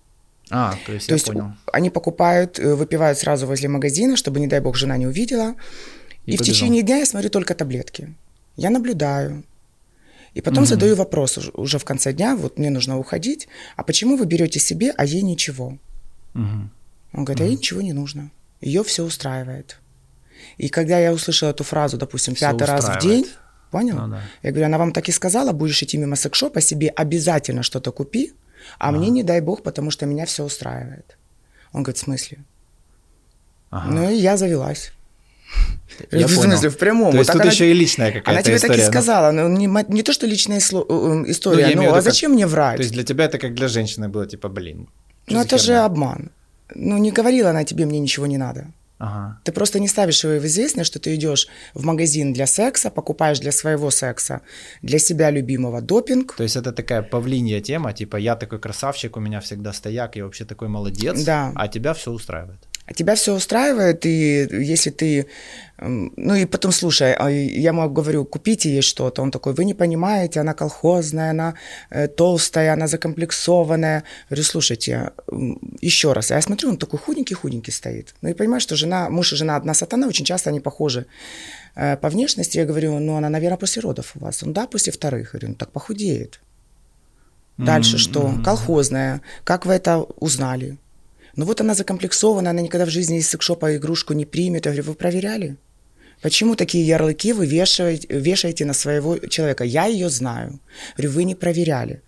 А, 0.52 0.76
то 0.86 0.92
есть 0.94 1.08
То 1.08 1.14
я 1.14 1.16
есть 1.16 1.28
понял. 1.28 1.54
они 1.72 1.90
покупают, 1.90 2.60
э, 2.60 2.76
выпивают 2.76 3.18
сразу 3.18 3.48
возле 3.48 3.70
магазина, 3.70 4.16
чтобы, 4.18 4.40
не 4.40 4.48
дай 4.48 4.60
бог, 4.60 4.76
жена 4.76 4.98
не 4.98 5.08
увидела. 5.08 5.56
И, 6.26 6.34
И 6.34 6.38
в 6.38 6.42
течение 6.42 6.84
дня 6.84 6.98
я 6.98 7.06
смотрю 7.06 7.30
только 7.30 7.56
таблетки. 7.56 8.14
Я 8.58 8.70
наблюдаю. 8.70 9.44
И 10.34 10.42
потом 10.42 10.66
задаю 10.66 10.96
вопрос 10.96 11.38
уж- 11.38 11.52
уже 11.54 11.78
в 11.78 11.84
конце 11.86 12.14
дня, 12.14 12.36
вот 12.36 12.58
мне 12.58 12.70
нужно 12.70 12.98
уходить, 12.98 13.48
а 13.76 13.84
почему 13.84 14.16
вы 14.16 14.26
берете 14.26 14.60
себе, 14.60 14.92
а 14.98 15.04
ей 15.06 15.22
ничего? 15.24 15.78
Мгм. 16.34 16.72
Он 17.14 17.26
говорит, 17.26 17.42
а 17.42 17.46
ей 17.46 17.56
ничего 17.58 17.82
не 17.82 17.94
нужно. 17.94 18.32
Ее 18.62 18.84
все 18.84 19.04
устраивает. 19.04 19.78
И 20.58 20.70
когда 20.70 21.00
я 21.00 21.12
услышала 21.14 21.50
эту 21.50 21.64
фразу, 21.64 21.98
допустим, 21.98 22.34
Всё 22.36 22.46
пятый 22.52 22.64
раз 22.68 22.86
в 22.86 22.90
устраивает. 22.90 23.24
день, 23.26 23.32
понял? 23.72 23.96
Ну 23.98 24.08
да. 24.08 24.22
Я 24.44 24.52
говорю, 24.52 24.66
она 24.68 24.78
вам 24.78 24.92
так 24.94 25.10
и 25.10 25.12
сказала, 25.12 25.52
будешь 25.52 25.84
идти 25.84 25.98
мимо 25.98 26.16
секшопа, 26.16 26.62
себе 26.62 26.88
обязательно 26.90 27.62
что-то 27.64 27.92
купи, 27.92 28.32
а 28.80 28.92
мне 28.92 29.10
не 29.10 29.24
дай 29.24 29.42
бог, 29.42 29.64
потому 29.64 29.92
что 29.92 30.06
меня 30.06 30.26
все 30.26 30.44
устраивает. 30.46 31.18
Он 31.74 31.84
говорит, 31.84 31.98
в 31.98 32.04
смысле? 32.06 32.38
Ага. 33.70 33.90
Ну 33.92 34.10
и 34.10 34.16
я 34.16 34.38
завелась. 34.38 34.92
Я 36.12 36.28
в 36.28 36.36
понял. 36.36 36.44
смысле, 36.52 36.70
в 36.70 36.78
прямом. 36.78 37.12
То 37.12 37.18
есть 37.18 37.30
Вот 37.30 37.34
тут 37.34 37.42
она- 37.44 37.52
еще 37.52 37.70
и 37.70 37.74
личная 37.74 38.08
какая-то 38.12 38.32
Она 38.32 38.42
тебе 38.42 38.56
история. 38.56 38.74
так 38.74 38.84
и 38.84 38.86
ну. 38.86 38.92
сказала. 38.92 39.32
Ну, 39.32 39.48
не, 39.50 39.68
не 39.94 40.04
то, 40.04 40.14
что 40.14 40.26
личная 40.28 40.58
э, 40.58 40.62
э, 40.62 41.24
история, 41.32 41.64
Ну, 41.66 41.70
я 41.70 41.76
ну, 41.76 41.82
в 41.82 41.86
а 41.86 41.86
виду, 41.86 41.94
как- 41.96 42.04
зачем 42.04 42.32
мне 42.32 42.48
врать? 42.48 42.78
То 42.78 42.84
есть 42.84 42.94
для 42.94 43.04
тебя 43.04 43.26
это 43.26 43.38
как 43.38 43.54
для 43.54 43.68
женщины 43.68 44.10
было, 44.10 44.26
типа, 44.26 44.50
блин. 44.50 44.88
ну, 45.28 45.40
это 45.42 45.58
же 45.58 45.76
обман. 45.76 46.32
Ну, 46.76 46.98
не 46.98 47.12
говорила 47.12 47.50
она 47.50 47.64
тебе, 47.66 47.86
мне 47.86 48.00
ничего 48.00 48.26
не 48.28 48.38
надо. 48.38 48.66
Ага. 49.04 49.40
Ты 49.44 49.52
просто 49.52 49.80
не 49.80 49.88
ставишь 49.88 50.24
его 50.24 50.40
в 50.40 50.46
известность, 50.46 50.88
что 50.88 51.00
ты 51.00 51.16
идешь 51.16 51.48
в 51.74 51.84
магазин 51.84 52.34
для 52.34 52.46
секса, 52.46 52.90
покупаешь 52.92 53.40
для 53.40 53.52
своего 53.52 53.90
секса, 53.92 54.42
для 54.84 55.00
себя 55.00 55.32
любимого 55.32 55.82
допинг. 55.82 56.36
То 56.38 56.44
есть 56.44 56.56
это 56.56 56.72
такая 56.72 57.02
павлинья 57.02 57.62
тема, 57.62 57.94
типа 57.94 58.18
я 58.18 58.36
такой 58.36 58.60
красавчик, 58.60 59.18
у 59.18 59.20
меня 59.20 59.40
всегда 59.40 59.74
стояк, 59.74 60.16
я 60.16 60.24
вообще 60.24 60.46
такой 60.46 60.68
молодец, 60.68 61.24
Да. 61.24 61.52
а 61.56 61.68
тебя 61.68 61.94
все 61.94 62.12
устраивает. 62.12 62.60
А 62.92 62.94
тебя 62.94 63.16
все 63.16 63.34
устраивает, 63.34 64.06
и 64.06 64.50
если 64.52 64.90
ты... 64.90 65.28
Ну 65.80 66.36
и 66.36 66.46
потом, 66.46 66.74
слушай, 66.74 67.14
а 67.14 67.30
я 67.30 67.70
ему 67.70 67.90
говорю, 67.90 68.26
купите 68.26 68.70
ей 68.70 68.82
что-то. 68.82 69.22
Он 69.22 69.32
такой, 69.32 69.54
вы 69.54 69.64
не 69.64 69.74
понимаете, 69.74 70.42
она 70.42 70.54
колхозная, 70.54 71.32
она 71.32 71.54
э, 71.90 72.10
толстая, 72.10 72.74
она 72.74 72.88
закомплексованная. 72.88 74.04
Говорю, 74.30 74.44
слушайте, 74.44 75.12
еще 75.82 76.12
раз. 76.12 76.32
А 76.32 76.36
я 76.36 76.42
смотрю, 76.42 76.70
он 76.70 76.78
такой 76.78 77.00
худенький-худенький 77.00 77.72
стоит. 77.72 78.14
Ну 78.22 78.30
и 78.30 78.34
понимаешь, 78.34 78.64
что 78.64 78.76
жена, 78.76 79.10
муж 79.10 79.34
и 79.34 79.38
жена 79.38 79.56
одна 79.56 79.74
сатана, 79.74 80.08
очень 80.08 80.26
часто 80.26 80.50
они 80.50 80.60
похожи 80.60 81.06
э, 81.76 81.96
по 81.96 82.10
внешности. 82.10 82.58
Я 82.58 82.66
говорю, 82.66 83.00
ну 83.00 83.16
она, 83.16 83.30
наверное, 83.30 83.58
после 83.58 83.82
родов 83.82 84.12
у 84.16 84.20
вас. 84.20 84.44
Он, 84.44 84.52
да, 84.52 84.68
после 84.68 84.92
вторых. 84.92 85.34
Я 85.34 85.40
говорю, 85.40 85.48
ну 85.50 85.56
так 85.56 85.72
похудеет. 85.72 86.42
Дальше 87.58 87.96
М, 87.96 88.00
что? 88.00 88.34
Колхозная. 88.44 89.22
Как 89.46 89.66
вы 89.66 89.74
это 89.76 90.00
узнали? 90.20 90.78
Ну 91.36 91.46
вот 91.46 91.62
она 91.62 91.74
закомплексована, 91.76 92.50
она 92.50 92.62
никогда 92.62 92.86
в 92.86 92.90
жизни 92.90 93.18
из 93.20 93.30
секшопа 93.30 93.76
игрушку 93.76 94.14
не 94.14 94.26
примет. 94.26 94.66
Я 94.66 94.72
говорю, 94.72 94.90
вы 94.90 94.96
проверяли? 94.96 95.58
Почему 96.22 96.56
такие 96.56 96.86
ярлыки 96.86 97.34
вы 97.34 97.48
вешаете, 97.48 98.08
вешаете 98.10 98.66
на 98.66 98.74
своего 98.74 99.18
человека? 99.18 99.64
Я 99.64 99.86
ее 99.86 100.10
знаю. 100.10 100.60
Говорю, 100.96 101.14
вы 101.14 101.24
не 101.24 101.36
проверяли. 101.36 102.02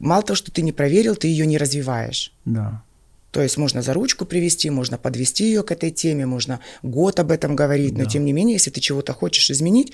Мало 0.00 0.22
того, 0.22 0.36
что 0.36 0.50
ты 0.50 0.62
не 0.62 0.72
проверил, 0.72 1.14
ты 1.14 1.28
ее 1.28 1.46
не 1.46 1.58
развиваешь. 1.58 2.32
Да. 2.44 2.82
То 3.30 3.40
есть 3.40 3.56
можно 3.56 3.80
за 3.80 3.94
ручку 3.94 4.26
привести, 4.26 4.68
можно 4.68 4.98
подвести 4.98 5.44
ее 5.44 5.62
к 5.62 5.70
этой 5.70 5.90
теме, 5.90 6.26
можно 6.26 6.60
год 6.82 7.20
об 7.20 7.30
этом 7.30 7.56
говорить, 7.56 7.92
но 7.96 8.04
Да. 8.04 8.10
тем 8.10 8.24
не 8.24 8.32
менее, 8.32 8.54
если 8.54 8.70
ты 8.70 8.80
чего-то 8.80 9.14
хочешь 9.14 9.50
изменить, 9.50 9.92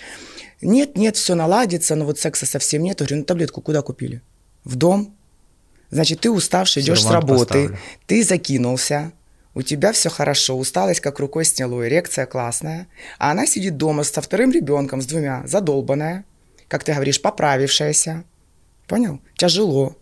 нет, 0.62 0.96
нет, 0.96 1.16
все 1.16 1.34
наладится, 1.34 1.94
но 1.94 2.04
вот 2.04 2.18
секса 2.18 2.46
совсем 2.46 2.82
нет. 2.82 3.00
Я 3.00 3.06
говорю, 3.06 3.20
ну 3.20 3.24
таблетку 3.24 3.60
куда 3.60 3.82
купили? 3.82 4.22
В 4.64 4.76
дом? 4.76 5.14
Значит, 5.90 6.20
ты 6.20 6.30
уставший, 6.30 6.82
идешь 6.82 7.02
с 7.02 7.10
работы, 7.10 7.68
поставлю. 7.68 7.78
ты 8.06 8.22
закинулся, 8.22 9.12
у 9.54 9.62
тебя 9.62 9.92
все 9.92 10.10
хорошо, 10.10 10.56
усталость 10.56 11.00
как 11.00 11.18
рукой 11.18 11.44
сняло, 11.44 11.86
эрекция 11.86 12.26
классная, 12.26 12.86
а 13.18 13.30
она 13.30 13.46
сидит 13.46 13.76
дома 13.76 14.04
со 14.04 14.20
вторым 14.20 14.52
ребенком, 14.52 15.00
с 15.00 15.06
двумя, 15.06 15.42
задолбанная, 15.46 16.24
как 16.68 16.84
ты 16.84 16.92
говоришь, 16.92 17.20
поправившаяся. 17.20 18.24
Понял? 18.86 19.20
Тяжело. 19.36 19.96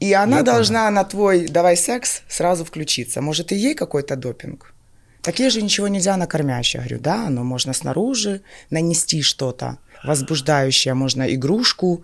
И 0.00 0.14
она 0.14 0.38
Я 0.38 0.42
должна 0.42 0.90
на 0.90 1.04
твой 1.04 1.46
«давай 1.46 1.76
секс» 1.76 2.22
сразу 2.26 2.64
включиться. 2.64 3.20
Может, 3.20 3.52
и 3.52 3.56
ей 3.56 3.74
какой-то 3.74 4.16
допинг? 4.16 4.74
Так 5.22 5.38
ей 5.38 5.50
же 5.50 5.60
ничего 5.60 5.88
нельзя 5.88 6.16
на 6.16 6.26
кормящее. 6.26 6.80
Я 6.80 6.88
говорю, 6.88 7.02
да, 7.02 7.28
но 7.28 7.44
можно 7.44 7.74
снаружи 7.74 8.40
нанести 8.70 9.20
что-то 9.20 9.78
возбуждающее, 10.04 10.94
можно 10.94 11.22
игрушку. 11.34 12.02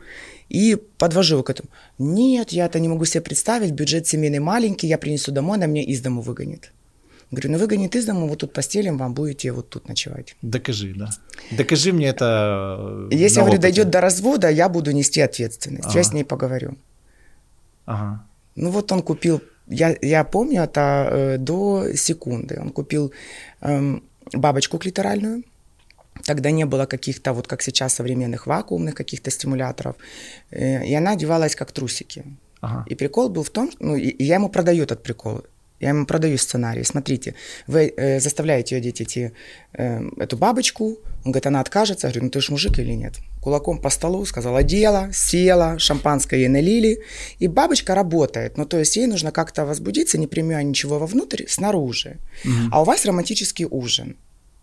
И 0.48 0.76
подвожу 0.98 1.34
его 1.34 1.42
к 1.42 1.50
этому. 1.50 1.68
Нет, 1.98 2.52
я 2.52 2.66
это 2.66 2.78
не 2.78 2.88
могу 2.88 3.04
себе 3.04 3.20
представить, 3.20 3.72
бюджет 3.72 4.06
семейный 4.06 4.38
маленький, 4.38 4.86
я 4.86 4.96
принесу 4.98 5.32
домой, 5.32 5.56
она 5.56 5.66
меня 5.66 5.82
из 5.82 6.00
дому 6.00 6.22
выгонит. 6.22 6.70
Говорю, 7.32 7.50
ну 7.50 7.58
выгонит 7.58 7.96
из 7.96 8.04
дому, 8.04 8.28
вот 8.28 8.38
тут 8.38 8.52
постелим, 8.52 8.96
вам 8.98 9.12
будете 9.12 9.50
вот 9.50 9.68
тут 9.68 9.88
ночевать. 9.88 10.36
Докажи, 10.42 10.94
да. 10.96 11.08
Докажи 11.50 11.92
мне 11.92 12.06
это. 12.06 13.08
э, 13.10 13.14
Если, 13.16 13.40
на 13.40 13.44
говорю, 13.46 13.60
дойдет 13.60 13.90
до 13.90 14.00
развода, 14.00 14.48
я 14.48 14.68
буду 14.68 14.92
нести 14.92 15.20
ответственность. 15.20 15.86
Я 15.94 16.00
Ага. 16.00 16.02
с 16.04 16.12
ней 16.12 16.24
поговорю. 16.24 16.76
Ага. 17.84 18.24
Ну 18.54 18.70
вот 18.70 18.92
он 18.92 19.02
купил, 19.02 19.40
я, 19.66 19.96
я 20.00 20.22
помню 20.24 20.62
это 20.62 21.08
э, 21.10 21.38
до 21.38 21.86
секунды, 21.96 22.58
он 22.60 22.70
купил 22.70 23.12
эм, 23.60 24.02
бабочку 24.32 24.78
клиторальную, 24.78 25.42
тогда 26.24 26.50
не 26.50 26.64
было 26.64 26.86
каких-то, 26.86 27.32
вот 27.32 27.46
как 27.46 27.62
сейчас, 27.62 27.94
современных 27.94 28.46
вакуумных 28.46 28.94
каких-то 28.94 29.30
стимуляторов, 29.30 29.96
э, 30.50 30.86
и 30.86 30.94
она 30.94 31.12
одевалась 31.12 31.54
как 31.54 31.72
трусики. 31.72 32.24
Ага. 32.60 32.84
И 32.88 32.94
прикол 32.94 33.28
был 33.28 33.42
в 33.42 33.50
том, 33.50 33.70
ну, 33.80 33.96
и, 33.96 34.24
я 34.24 34.34
ему 34.34 34.48
продаю 34.48 34.84
этот 34.84 35.02
прикол. 35.02 35.42
Я 35.80 35.90
ему 35.90 36.06
продаю 36.06 36.38
сценарий. 36.38 36.84
Смотрите, 36.84 37.34
вы 37.66 37.92
э, 37.96 38.20
заставляете 38.20 38.76
ее 38.76 38.80
одеть 38.80 39.00
эти, 39.02 39.32
э, 39.74 40.00
эту 40.16 40.38
бабочку. 40.38 40.98
Он 41.24 41.32
говорит, 41.32 41.46
она 41.46 41.60
откажется. 41.60 42.06
Я 42.06 42.12
говорю, 42.12 42.24
ну 42.24 42.30
ты 42.30 42.40
ж 42.40 42.48
мужик 42.50 42.78
или 42.78 42.92
нет? 42.92 43.14
Кулаком 43.42 43.78
по 43.78 43.90
столу 43.90 44.24
сказала, 44.24 44.58
одела, 44.58 45.10
села, 45.12 45.78
шампанское 45.78 46.40
ей 46.40 46.48
налили. 46.48 47.02
И 47.40 47.48
бабочка 47.48 47.94
работает. 47.94 48.56
Ну, 48.56 48.64
то 48.64 48.78
есть 48.78 48.96
ей 48.96 49.06
нужно 49.06 49.32
как-то 49.32 49.66
возбудиться, 49.66 50.18
не 50.18 50.26
примя 50.26 50.62
ничего 50.62 50.98
вовнутрь, 50.98 51.44
снаружи. 51.46 52.16
А 52.70 52.80
у 52.80 52.84
вас 52.84 53.04
романтический 53.04 53.66
ужин. 53.70 54.16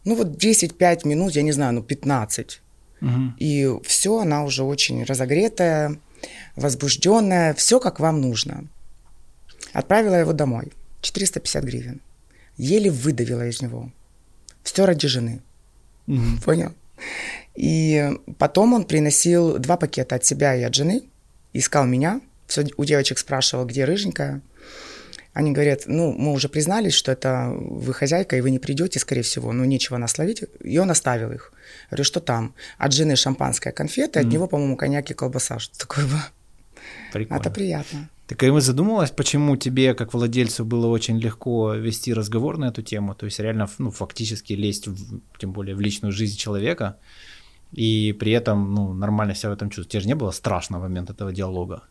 Ну, 0.06 0.16
вот 0.16 0.44
10-5 0.44 1.08
минут, 1.08 1.36
я 1.36 1.44
не 1.44 1.52
знаю, 1.52 1.74
ну, 1.74 1.84
15. 1.84 2.62
Мгм. 3.02 3.36
И 3.40 3.70
все, 3.84 4.20
она 4.20 4.44
уже 4.44 4.64
очень 4.64 5.04
разогретая, 5.04 5.98
возбужденная, 6.56 7.54
все 7.54 7.80
как 7.80 8.00
вам 8.00 8.22
нужно. 8.22 8.68
Отправила 9.74 10.16
его 10.16 10.34
домой. 10.34 10.72
450 11.02 11.64
гривен. 11.64 12.02
Еле 12.58 12.90
выдавила 12.92 13.48
из 13.48 13.62
него. 13.62 13.92
Все 14.64 14.86
ради 14.86 15.08
жены. 15.08 15.42
Мгм. 16.08 16.40
Понял? 16.46 16.72
И 17.56 18.12
потом 18.38 18.74
он 18.74 18.86
приносил 18.86 19.58
два 19.60 19.78
пакета 19.78 20.16
от 20.16 20.26
себя 20.26 20.56
и 20.56 20.64
от 20.64 20.74
жены. 20.74 21.04
Искал 21.54 21.86
меня. 21.86 22.22
Все 22.48 22.66
у 22.78 22.86
девочек 22.86 23.18
спрашивал, 23.18 23.66
где 23.66 23.86
рыженькая. 23.86 24.42
Они 25.34 25.52
говорят, 25.52 25.84
ну, 25.88 26.13
мы 26.13 26.32
уже 26.32 26.48
признались, 26.48 26.94
что 26.94 27.12
это 27.12 27.52
вы 27.58 27.94
хозяйка, 27.94 28.38
и 28.38 28.42
вы 28.42 28.52
не 28.52 28.60
придете, 28.60 29.00
скорее 29.00 29.24
всего, 29.24 29.52
ну, 29.52 29.66
нечего 29.66 29.98
нас 29.98 30.18
ловить. 30.20 30.44
И 30.63 30.78
он 30.78 30.92
оставил 30.92 31.32
их. 31.32 31.52
Говорю, 31.90 32.04
что 32.04 32.20
там? 32.20 32.54
От 32.78 32.94
жены 32.94 33.16
шампанское, 33.16 33.72
конфеты, 33.72 34.20
от 34.20 34.28
него, 34.28 34.48
по-моему, 34.48 34.78
коньяк 34.78 35.10
и 35.10 35.13
колбаса. 35.13 35.60
Что 35.60 35.78
такое 35.80 36.06
было? 36.06 36.24
Прикольно. 37.12 37.42
Это 37.42 37.50
приятно. 37.50 38.10
Так 38.28 38.44
и 38.44 38.50
вы 38.50 38.62
задумалась, 38.62 39.12
почему 39.12 39.58
тебе, 39.58 39.94
как 39.94 40.13
владельцу, 40.13 40.66
было 40.66 40.88
очень 40.88 41.20
легко 41.20 41.74
вести 41.74 42.13
разговор 42.13 42.58
на 42.58 42.66
эту 42.66 42.82
тему? 42.82 43.16
То 43.16 43.25
есть 43.25 43.40
реально, 43.40 43.68
ну, 43.80 43.92
фактически 43.92 44.54
лезть, 44.54 44.88
в, 44.88 45.20
тем 45.40 45.52
более 45.52 45.75
в 45.75 45.82
личную 45.82 46.12
жизнь 46.12 46.38
человека, 46.38 46.98
и 47.74 48.13
при 48.13 48.32
этом, 48.32 48.74
ну, 48.74 48.94
нормально 48.94 49.36
себя 49.36 49.50
в 49.50 49.54
этом 49.54 49.70
чувствовать. 49.70 49.92
Тебе 49.92 50.02
же 50.02 50.08
не 50.08 50.16
было 50.16 50.32
страшно 50.32 50.80
в 50.80 50.84
момент 50.84 51.10
этого 51.10 51.34
диалога? 51.34 51.82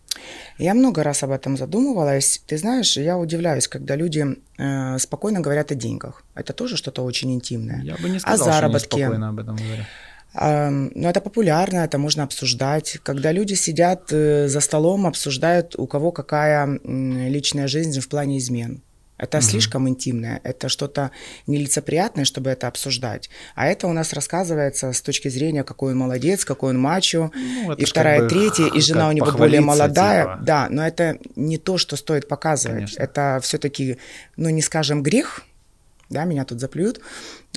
Я 0.58 0.74
много 0.74 1.02
раз 1.02 1.22
об 1.22 1.30
этом 1.30 1.56
задумывалась. 1.56 2.42
Ты 2.46 2.58
знаешь, 2.58 2.96
я 2.96 3.18
удивляюсь, 3.18 3.68
когда 3.68 3.96
люди 3.96 4.26
э, 4.58 4.98
спокойно 4.98 5.40
говорят 5.40 5.72
о 5.72 5.74
деньгах. 5.74 6.22
Это 6.34 6.52
тоже 6.52 6.76
что-то 6.76 7.02
очень 7.02 7.32
интимное. 7.32 7.82
Я 7.82 7.96
бы 7.96 8.08
не 8.10 8.18
О 8.18 8.20
сказал, 8.20 8.36
что 8.36 8.44
они 8.46 8.56
заработке. 8.56 8.98
спокойно 8.98 9.28
об 9.28 9.38
этом 9.38 9.56
говорят. 9.56 9.86
А, 10.34 10.70
ну, 10.70 11.08
это 11.08 11.20
популярно, 11.20 11.78
это 11.78 11.98
можно 11.98 12.22
обсуждать. 12.22 12.98
Когда 13.02 13.32
люди 13.32 13.54
сидят 13.54 14.12
э, 14.12 14.48
за 14.48 14.60
столом, 14.60 15.06
обсуждают, 15.06 15.74
у 15.78 15.86
кого 15.86 16.12
какая 16.12 16.78
личная 16.84 17.66
жизнь 17.66 17.98
в 18.00 18.08
плане 18.08 18.38
измен. 18.38 18.82
Это 19.22 19.38
угу. 19.38 19.44
слишком 19.44 19.88
интимное, 19.88 20.40
это 20.42 20.68
что-то 20.68 21.12
нелицеприятное, 21.46 22.24
чтобы 22.24 22.50
это 22.50 22.66
обсуждать. 22.66 23.30
А 23.54 23.68
это 23.68 23.86
у 23.86 23.92
нас 23.92 24.12
рассказывается 24.12 24.92
с 24.92 25.00
точки 25.00 25.28
зрения, 25.28 25.62
какой 25.62 25.92
он 25.92 25.98
молодец, 25.98 26.44
какой 26.44 26.70
он 26.70 26.80
мачо, 26.80 27.30
ну, 27.32 27.72
и 27.72 27.84
вторая, 27.84 28.28
третья, 28.28 28.66
и 28.66 28.80
жена 28.80 29.08
у 29.08 29.12
него 29.12 29.30
более 29.30 29.60
молодая. 29.60 30.24
Типа. 30.24 30.38
Да, 30.42 30.66
но 30.70 30.84
это 30.84 31.18
не 31.36 31.56
то, 31.56 31.78
что 31.78 31.94
стоит 31.94 32.26
показывать. 32.26 32.78
Конечно. 32.78 33.00
Это 33.00 33.38
все-таки, 33.42 33.98
ну 34.36 34.50
не 34.50 34.60
скажем, 34.60 35.04
грех, 35.04 35.42
да, 36.10 36.24
меня 36.24 36.44
тут 36.44 36.58
заплюют, 36.58 37.00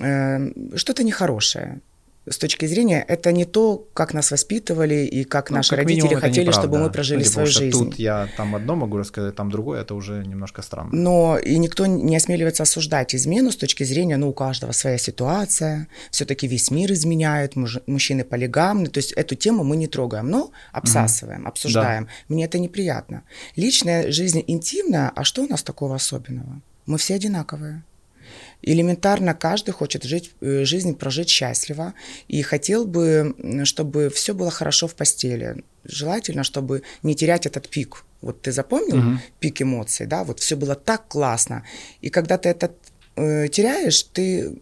э, 0.01 0.77
что-то 0.77 1.03
нехорошее 1.03 1.81
с 2.27 2.38
точки 2.38 2.65
зрения, 2.65 3.05
это 3.08 3.32
не 3.32 3.46
то, 3.46 3.88
как 3.94 4.13
нас 4.13 4.32
воспитывали 4.32 5.05
и 5.05 5.24
как 5.24 5.51
ну, 5.51 5.58
наши 5.58 5.70
как 5.70 5.79
родители 5.79 6.15
хотели, 6.15 6.51
чтобы 6.51 6.79
мы 6.79 6.89
прожили 6.89 7.24
ну, 7.24 7.29
свою 7.29 7.48
жизнь. 7.48 7.72
Тут 7.77 7.96
я 8.00 8.27
там 8.36 8.55
одно 8.55 8.75
могу 8.75 8.98
рассказать, 8.98 9.36
там 9.36 9.51
другое, 9.51 9.82
это 9.82 9.94
уже 9.94 10.25
немножко 10.25 10.62
странно. 10.62 10.89
Но 10.91 11.38
и 11.38 11.58
никто 11.58 11.86
не 11.86 12.15
осмеливается 12.15 12.63
осуждать 12.63 13.13
измену 13.13 13.51
с 13.51 13.55
точки 13.55 13.84
зрения, 13.84 14.17
ну, 14.17 14.29
у 14.29 14.34
каждого 14.34 14.72
своя 14.72 14.98
ситуация, 14.98 15.88
все-таки 16.10 16.48
весь 16.48 16.72
мир 16.72 16.91
изменяет, 16.94 17.55
муж, 17.55 17.77
мужчины 17.86 18.24
полигамны, 18.24 18.88
то 18.88 18.98
есть 18.98 19.12
эту 19.12 19.36
тему 19.36 19.63
мы 19.63 19.77
не 19.77 19.88
трогаем, 19.88 20.29
но 20.29 20.51
обсасываем, 20.72 21.41
угу. 21.41 21.50
обсуждаем. 21.50 22.05
Да. 22.05 22.12
Мне 22.29 22.46
это 22.46 22.58
неприятно. 22.58 23.24
Личная 23.55 24.12
жизнь 24.12 24.44
интимная, 24.48 25.12
а 25.15 25.24
что 25.24 25.44
у 25.44 25.48
нас 25.48 25.63
такого 25.63 25.96
особенного? 25.96 26.62
Мы 26.86 26.98
все 26.98 27.15
одинаковые. 27.15 27.84
Элементарно 28.67 29.36
каждый 29.36 29.72
хочет 29.72 30.03
жить, 30.03 30.31
э, 30.41 30.65
жизнь 30.65 30.95
прожить 30.95 31.29
счастливо 31.29 31.93
и 32.27 32.41
хотел 32.41 32.86
бы, 32.86 33.36
чтобы 33.63 34.10
все 34.10 34.34
было 34.34 34.50
хорошо 34.50 34.88
в 34.88 34.95
постели. 34.95 35.63
Желательно, 35.84 36.43
чтобы 36.43 36.81
не 37.03 37.13
терять 37.13 37.45
этот 37.45 37.69
пик. 37.69 38.03
Вот 38.22 38.41
ты 38.41 38.51
запомнил 38.51 38.98
угу. 38.98 39.19
пик 39.39 39.62
эмоций, 39.62 40.07
да? 40.07 40.24
Вот 40.24 40.39
все 40.39 40.55
было 40.55 40.74
так 40.74 41.07
классно. 41.07 41.63
И 42.01 42.10
когда 42.10 42.38
ты 42.39 42.50
это 42.50 42.72
э, 43.15 43.48
теряешь, 43.50 44.01
ты 44.01 44.60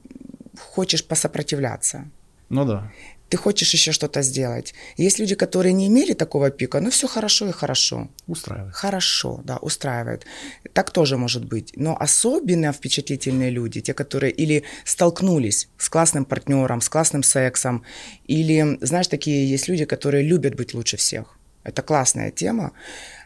хочешь 0.60 1.06
посопротивляться. 1.06 2.06
Ну 2.50 2.66
да 2.66 2.92
ты 3.34 3.38
хочешь 3.38 3.74
еще 3.74 3.92
что-то 3.92 4.22
сделать. 4.22 4.76
Есть 4.96 5.20
люди, 5.20 5.34
которые 5.34 5.74
не 5.74 5.88
имели 5.88 6.14
такого 6.14 6.52
пика, 6.52 6.80
но 6.80 6.90
все 6.90 7.08
хорошо 7.08 7.50
и 7.50 7.52
хорошо. 7.52 8.08
Устраивает. 8.28 8.76
Хорошо, 8.76 9.42
да, 9.44 9.58
устраивает. 9.58 10.26
Так 10.74 10.92
тоже 10.92 11.18
может 11.18 11.46
быть. 11.46 11.74
Но 11.76 11.98
особенно 12.00 12.72
впечатлительные 12.72 13.50
люди, 13.50 13.82
те, 13.82 13.96
которые 13.96 14.32
или 14.32 14.64
столкнулись 14.86 15.68
с 15.80 15.90
классным 15.90 16.26
партнером, 16.26 16.80
с 16.80 16.90
классным 16.90 17.24
сексом, 17.24 17.82
или, 18.28 18.78
знаешь, 18.82 19.08
такие 19.08 19.50
есть 19.50 19.68
люди, 19.68 19.86
которые 19.86 20.24
любят 20.24 20.54
быть 20.54 20.76
лучше 20.76 20.98
всех. 20.98 21.40
Это 21.64 21.82
классная 21.82 22.30
тема. 22.30 22.72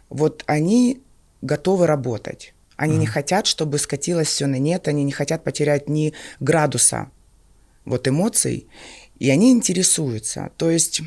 Вот 0.09 0.43
они 0.47 1.01
готовы 1.41 1.85
работать. 1.85 2.53
Они 2.77 2.95
mm. 2.95 2.99
не 2.99 3.07
хотят, 3.07 3.45
чтобы 3.45 3.77
скатилось 3.77 4.29
все 4.29 4.47
на 4.47 4.59
нет, 4.59 4.87
они 4.87 5.03
не 5.03 5.11
хотят 5.11 5.43
потерять 5.43 5.89
ни 5.89 6.13
градуса 6.39 7.09
вот 7.87 8.07
эмоций. 8.07 8.67
И 9.19 9.29
они 9.29 9.51
интересуются. 9.51 10.51
То 10.57 10.69
есть 10.69 11.01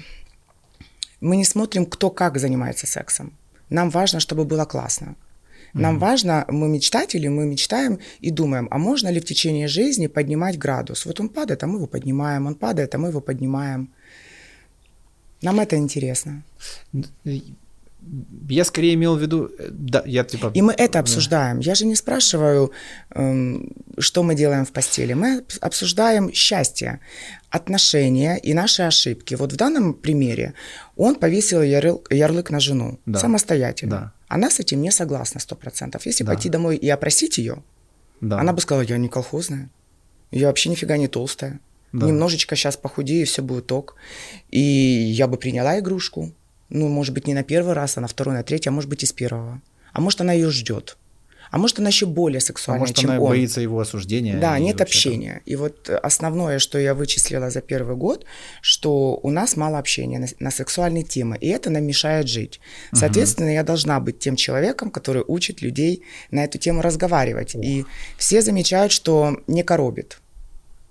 мы 1.20 1.36
не 1.36 1.44
смотрим, 1.44 1.86
кто 1.86 2.10
как 2.10 2.38
занимается 2.38 2.86
сексом. 2.86 3.32
Нам 3.68 3.90
важно, 3.90 4.20
чтобы 4.20 4.44
было 4.44 4.64
классно. 4.64 5.16
Нам 5.72 5.96
mm-hmm. 5.96 5.98
важно, 5.98 6.44
мы 6.48 6.68
мечтатели, 6.68 7.28
мы 7.28 7.46
мечтаем 7.46 8.00
и 8.20 8.30
думаем, 8.30 8.66
а 8.72 8.78
можно 8.78 9.08
ли 9.08 9.20
в 9.20 9.24
течение 9.24 9.68
жизни 9.68 10.08
поднимать 10.08 10.58
градус? 10.58 11.06
Вот 11.06 11.20
он 11.20 11.28
падает, 11.28 11.62
а 11.62 11.66
мы 11.68 11.76
его 11.76 11.86
поднимаем, 11.86 12.46
он 12.46 12.56
падает, 12.56 12.94
а 12.94 12.98
мы 12.98 13.08
его 13.08 13.20
поднимаем. 13.20 13.88
Нам 15.42 15.60
это 15.60 15.76
интересно 15.76 16.42
я 18.48 18.64
скорее 18.64 18.94
имел 18.94 19.16
в 19.16 19.20
виду, 19.20 19.50
э, 19.58 19.68
да, 19.70 20.02
я 20.06 20.24
типа... 20.24 20.50
И 20.54 20.62
мы 20.62 20.72
это 20.72 20.98
обсуждаем. 20.98 21.60
Я 21.60 21.74
же 21.74 21.86
не 21.86 21.94
спрашиваю, 21.94 22.72
эм, 23.14 23.72
что 23.98 24.22
мы 24.22 24.34
делаем 24.34 24.64
в 24.64 24.72
постели. 24.72 25.14
Мы 25.14 25.44
обсуждаем 25.60 26.32
счастье, 26.32 27.00
отношения 27.50 28.36
и 28.36 28.54
наши 28.54 28.82
ошибки. 28.82 29.34
Вот 29.34 29.52
в 29.52 29.56
данном 29.56 29.94
примере 29.94 30.54
он 30.96 31.14
повесил 31.14 31.62
ярл, 31.62 32.02
ярлык 32.10 32.50
на 32.50 32.60
жену 32.60 32.98
да. 33.06 33.18
самостоятельно. 33.18 33.90
Да. 33.90 34.12
Она 34.28 34.50
с 34.50 34.60
этим 34.60 34.80
не 34.80 34.90
согласна 34.90 35.40
сто 35.40 35.56
процентов. 35.56 36.06
Если 36.06 36.24
да. 36.24 36.32
пойти 36.32 36.48
домой 36.48 36.76
и 36.76 36.88
опросить 36.88 37.38
ее, 37.38 37.62
да. 38.20 38.40
она 38.40 38.52
бы 38.52 38.60
сказала, 38.60 38.82
я 38.82 38.98
не 38.98 39.08
колхозная, 39.08 39.70
я 40.30 40.46
вообще 40.46 40.70
нифига 40.70 40.96
не 40.96 41.08
толстая. 41.08 41.60
Да. 41.92 42.06
Немножечко 42.06 42.54
сейчас 42.54 42.76
похудею, 42.76 43.22
и 43.22 43.24
все 43.24 43.42
будет 43.42 43.70
ок. 43.72 43.96
И 44.50 44.60
я 44.60 45.26
бы 45.26 45.36
приняла 45.36 45.80
игрушку, 45.80 46.32
ну, 46.70 46.88
может 46.88 47.14
быть, 47.14 47.26
не 47.26 47.34
на 47.34 47.42
первый 47.42 47.74
раз, 47.74 47.98
а 47.98 48.00
на 48.00 48.08
второй, 48.08 48.34
на 48.34 48.42
третий, 48.42 48.68
а 48.68 48.72
может 48.72 48.88
быть, 48.88 49.02
и 49.02 49.06
с 49.06 49.12
первого. 49.12 49.60
А 49.92 50.00
может, 50.00 50.20
она 50.20 50.32
ее 50.32 50.50
ждет. 50.50 50.96
А 51.50 51.58
может, 51.58 51.80
она 51.80 51.88
еще 51.88 52.06
более 52.06 52.40
сексуальная, 52.40 52.78
а 52.78 52.82
может, 52.82 52.96
чем 52.96 53.10
она 53.10 53.20
он. 53.20 53.28
боится 53.28 53.60
его 53.60 53.80
осуждения. 53.80 54.38
Да, 54.38 54.56
нет 54.58 54.80
общения. 54.80 55.42
И 55.46 55.56
вот 55.56 55.90
основное, 55.90 56.60
что 56.60 56.78
я 56.78 56.94
вычислила 56.94 57.50
за 57.50 57.60
первый 57.60 57.96
год, 57.96 58.24
что 58.62 59.18
у 59.20 59.30
нас 59.30 59.56
мало 59.56 59.78
общения 59.78 60.20
на, 60.20 60.28
на 60.38 60.50
сексуальные 60.52 61.02
темы, 61.02 61.36
и 61.40 61.48
это 61.48 61.70
нам 61.70 61.82
мешает 61.84 62.28
жить. 62.28 62.60
Соответственно, 62.92 63.48
угу. 63.48 63.54
я 63.54 63.62
должна 63.64 63.98
быть 63.98 64.20
тем 64.20 64.36
человеком, 64.36 64.90
который 64.90 65.24
учит 65.26 65.60
людей 65.60 66.04
на 66.30 66.44
эту 66.44 66.58
тему 66.58 66.82
разговаривать. 66.82 67.56
Ух. 67.56 67.64
И 67.64 67.84
все 68.16 68.42
замечают, 68.42 68.92
что 68.92 69.36
не 69.48 69.64
коробит. 69.64 70.20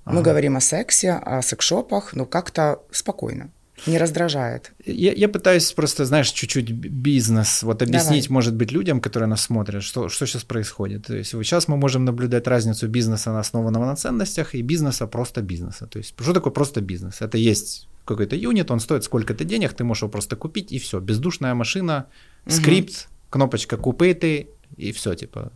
Ага. 0.03 0.17
Мы 0.17 0.21
говорим 0.23 0.57
о 0.57 0.61
сексе, 0.61 1.11
о 1.11 1.41
секшопах, 1.41 2.13
но 2.13 2.25
как-то 2.25 2.81
спокойно. 2.91 3.49
Не 3.87 3.97
раздражает. 3.97 4.71
Я, 4.85 5.13
я 5.13 5.29
пытаюсь 5.29 5.71
просто, 5.71 6.05
знаешь, 6.05 6.31
чуть-чуть 6.31 6.71
бизнес, 6.71 7.63
вот 7.63 7.81
объяснить, 7.81 8.25
Давай. 8.25 8.33
может 8.33 8.55
быть, 8.55 8.71
людям, 8.71 9.01
которые 9.01 9.27
нас 9.27 9.41
смотрят, 9.41 9.83
что, 9.83 10.09
что 10.09 10.25
сейчас 10.25 10.43
происходит. 10.43 11.07
То 11.07 11.15
есть 11.15 11.31
сейчас 11.31 11.67
мы 11.67 11.77
можем 11.77 12.05
наблюдать 12.05 12.47
разницу 12.47 12.87
бизнеса, 12.87 13.39
основанного 13.39 13.85
на 13.85 13.95
ценностях, 13.95 14.55
и 14.55 14.61
бизнеса 14.61 15.07
просто 15.07 15.41
бизнеса. 15.41 15.87
То 15.87 15.99
есть 15.99 16.15
что 16.19 16.33
такое 16.33 16.53
просто 16.53 16.81
бизнес? 16.81 17.21
Это 17.21 17.37
есть 17.37 17.87
какой-то 18.05 18.35
юнит, 18.35 18.71
он 18.71 18.79
стоит 18.79 19.03
сколько-то 19.03 19.43
денег, 19.45 19.73
ты 19.73 19.83
можешь 19.83 20.01
его 20.01 20.11
просто 20.11 20.35
купить, 20.35 20.71
и 20.71 20.79
все. 20.79 20.99
Бездушная 20.99 21.53
машина, 21.53 22.05
скрипт, 22.47 22.91
угу. 22.91 23.29
кнопочка 23.29 23.77
купейты, 23.77 24.47
и 24.77 24.91
все, 24.91 25.13
типа, 25.13 25.51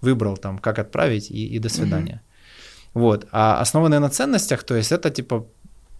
выбрал 0.00 0.36
там, 0.36 0.58
как 0.58 0.78
отправить, 0.78 1.30
и, 1.30 1.46
и 1.46 1.58
до 1.58 1.68
свидания. 1.68 2.14
Угу. 2.14 2.32
Вот. 2.94 3.28
А 3.30 3.60
основанные 3.60 4.00
на 4.00 4.10
ценностях, 4.10 4.64
то 4.64 4.74
есть 4.74 4.92
это 4.92 5.10
типа 5.10 5.46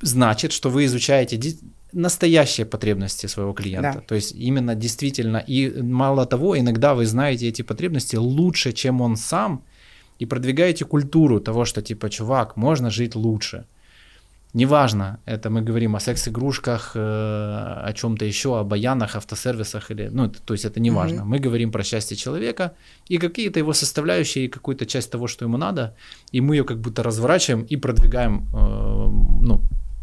значит, 0.02 0.52
что 0.52 0.70
вы 0.70 0.84
изучаете 0.84 1.56
настоящие 1.92 2.66
потребности 2.66 3.26
своего 3.26 3.52
клиента. 3.52 3.92
Да. 3.94 4.00
То 4.00 4.14
есть 4.14 4.32
именно 4.32 4.74
действительно, 4.74 5.38
и 5.38 5.82
мало 5.82 6.26
того, 6.26 6.58
иногда 6.58 6.94
вы 6.94 7.06
знаете 7.06 7.48
эти 7.48 7.62
потребности 7.62 8.16
лучше, 8.16 8.72
чем 8.72 9.00
он 9.00 9.16
сам, 9.16 9.62
и 10.18 10.26
продвигаете 10.26 10.84
культуру 10.84 11.40
того, 11.40 11.64
что 11.64 11.82
типа, 11.82 12.08
чувак, 12.08 12.56
можно 12.56 12.90
жить 12.90 13.14
лучше. 13.14 13.64
Неважно, 14.54 15.18
это 15.24 15.48
мы 15.48 15.62
говорим 15.62 15.96
о 15.96 16.00
секс-игрушках, 16.00 16.92
э, 16.94 17.00
о 17.00 17.92
чем-то 17.94 18.26
еще, 18.26 18.60
о 18.60 18.64
баянах, 18.64 19.16
автосервисах 19.16 19.90
или, 19.90 20.10
ну, 20.12 20.28
то 20.28 20.54
есть 20.54 20.66
это 20.66 20.78
не 20.78 20.90
важно. 20.90 21.20
Mm-hmm. 21.20 21.24
Мы 21.24 21.38
говорим 21.38 21.72
про 21.72 21.82
счастье 21.82 22.16
человека 22.16 22.72
и 23.08 23.16
какие-то 23.16 23.58
его 23.58 23.72
составляющие, 23.72 24.44
и 24.44 24.48
какую-то 24.48 24.84
часть 24.84 25.10
того, 25.10 25.26
что 25.26 25.46
ему 25.46 25.56
надо, 25.56 25.94
и 26.32 26.42
мы 26.42 26.56
ее 26.56 26.64
как 26.64 26.78
будто 26.78 27.02
разворачиваем 27.02 27.64
и 27.64 27.76
продвигаем, 27.76 28.46
э, 28.52 29.46
ну, 29.46 29.62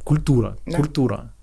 культура, 0.09 0.57
да. 0.65 0.77
культура, 0.77 1.33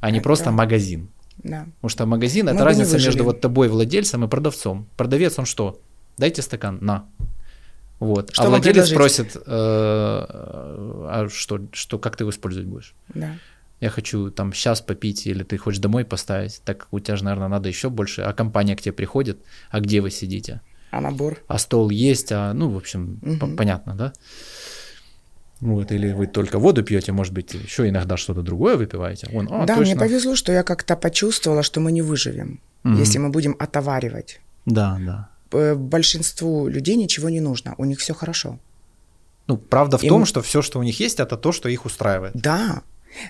а 0.00 0.10
не 0.10 0.20
просто 0.20 0.46
да. 0.46 0.50
магазин. 0.50 1.08
Да. 1.44 1.66
Потому 1.76 1.90
что 1.90 2.06
магазин 2.06 2.48
это 2.48 2.64
разница 2.64 2.96
между 2.96 3.22
вот 3.22 3.40
тобой, 3.40 3.68
владельцем, 3.68 4.24
и 4.24 4.28
продавцом. 4.28 4.88
Продавец 4.96 5.38
он 5.38 5.46
что? 5.46 5.80
Дайте 6.18 6.42
стакан, 6.42 6.78
на. 6.80 7.04
Вот. 8.00 8.30
Что 8.32 8.42
а 8.42 8.48
владелец 8.48 8.90
просит, 8.90 9.36
э, 9.36 9.40
а 9.46 11.28
что, 11.32 11.60
что, 11.72 11.98
как 11.98 12.16
ты 12.16 12.24
его 12.24 12.30
использовать 12.30 12.68
будешь? 12.68 12.94
Да. 13.14 13.38
Я 13.80 13.90
хочу 13.90 14.30
там 14.30 14.52
сейчас 14.52 14.80
попить, 14.80 15.26
или 15.26 15.44
ты 15.44 15.56
хочешь 15.56 15.80
домой 15.80 16.04
поставить, 16.04 16.60
так 16.64 16.88
у 16.90 16.98
тебя 16.98 17.16
же, 17.16 17.24
наверное, 17.24 17.48
надо 17.48 17.68
еще 17.68 17.90
больше. 17.90 18.22
А 18.22 18.32
компания 18.32 18.74
к 18.74 18.80
тебе 18.80 18.92
приходит, 18.92 19.38
а 19.70 19.80
где 19.80 20.00
вы 20.00 20.10
сидите? 20.10 20.60
А 20.90 21.00
набор? 21.00 21.38
А 21.46 21.58
стол 21.58 21.90
есть, 21.90 22.32
а, 22.32 22.52
ну, 22.54 22.70
в 22.70 22.76
общем, 22.76 23.20
угу. 23.22 23.56
понятно, 23.56 23.94
да? 23.94 24.12
Вот, 25.60 25.90
или 25.90 26.12
вы 26.12 26.26
только 26.26 26.58
воду 26.58 26.82
пьете, 26.82 27.12
может 27.12 27.32
быть, 27.32 27.54
еще 27.54 27.88
иногда 27.88 28.16
что-то 28.16 28.42
другое 28.42 28.76
выпиваете. 28.76 29.28
Он, 29.32 29.48
а, 29.50 29.64
да, 29.64 29.76
точно. 29.76 29.82
мне 29.82 29.96
повезло, 29.96 30.36
что 30.36 30.52
я 30.52 30.62
как-то 30.62 30.96
почувствовала, 30.96 31.62
что 31.62 31.80
мы 31.80 31.92
не 31.92 32.02
выживем, 32.02 32.60
угу. 32.84 32.94
если 32.94 33.18
мы 33.18 33.30
будем 33.30 33.56
отоваривать. 33.58 34.40
Да, 34.66 34.98
да. 35.00 35.28
Большинству 35.76 36.68
людей 36.68 36.96
ничего 36.96 37.30
не 37.30 37.40
нужно, 37.40 37.74
у 37.78 37.84
них 37.84 38.00
все 38.00 38.12
хорошо. 38.12 38.58
Ну, 39.46 39.56
правда 39.56 39.96
в 39.96 40.04
И 40.04 40.08
том, 40.08 40.26
что 40.26 40.42
все, 40.42 40.60
что 40.60 40.78
у 40.78 40.82
них 40.82 41.00
есть, 41.00 41.20
это 41.20 41.36
то, 41.36 41.52
что 41.52 41.68
их 41.68 41.86
устраивает. 41.86 42.32
Да, 42.34 42.82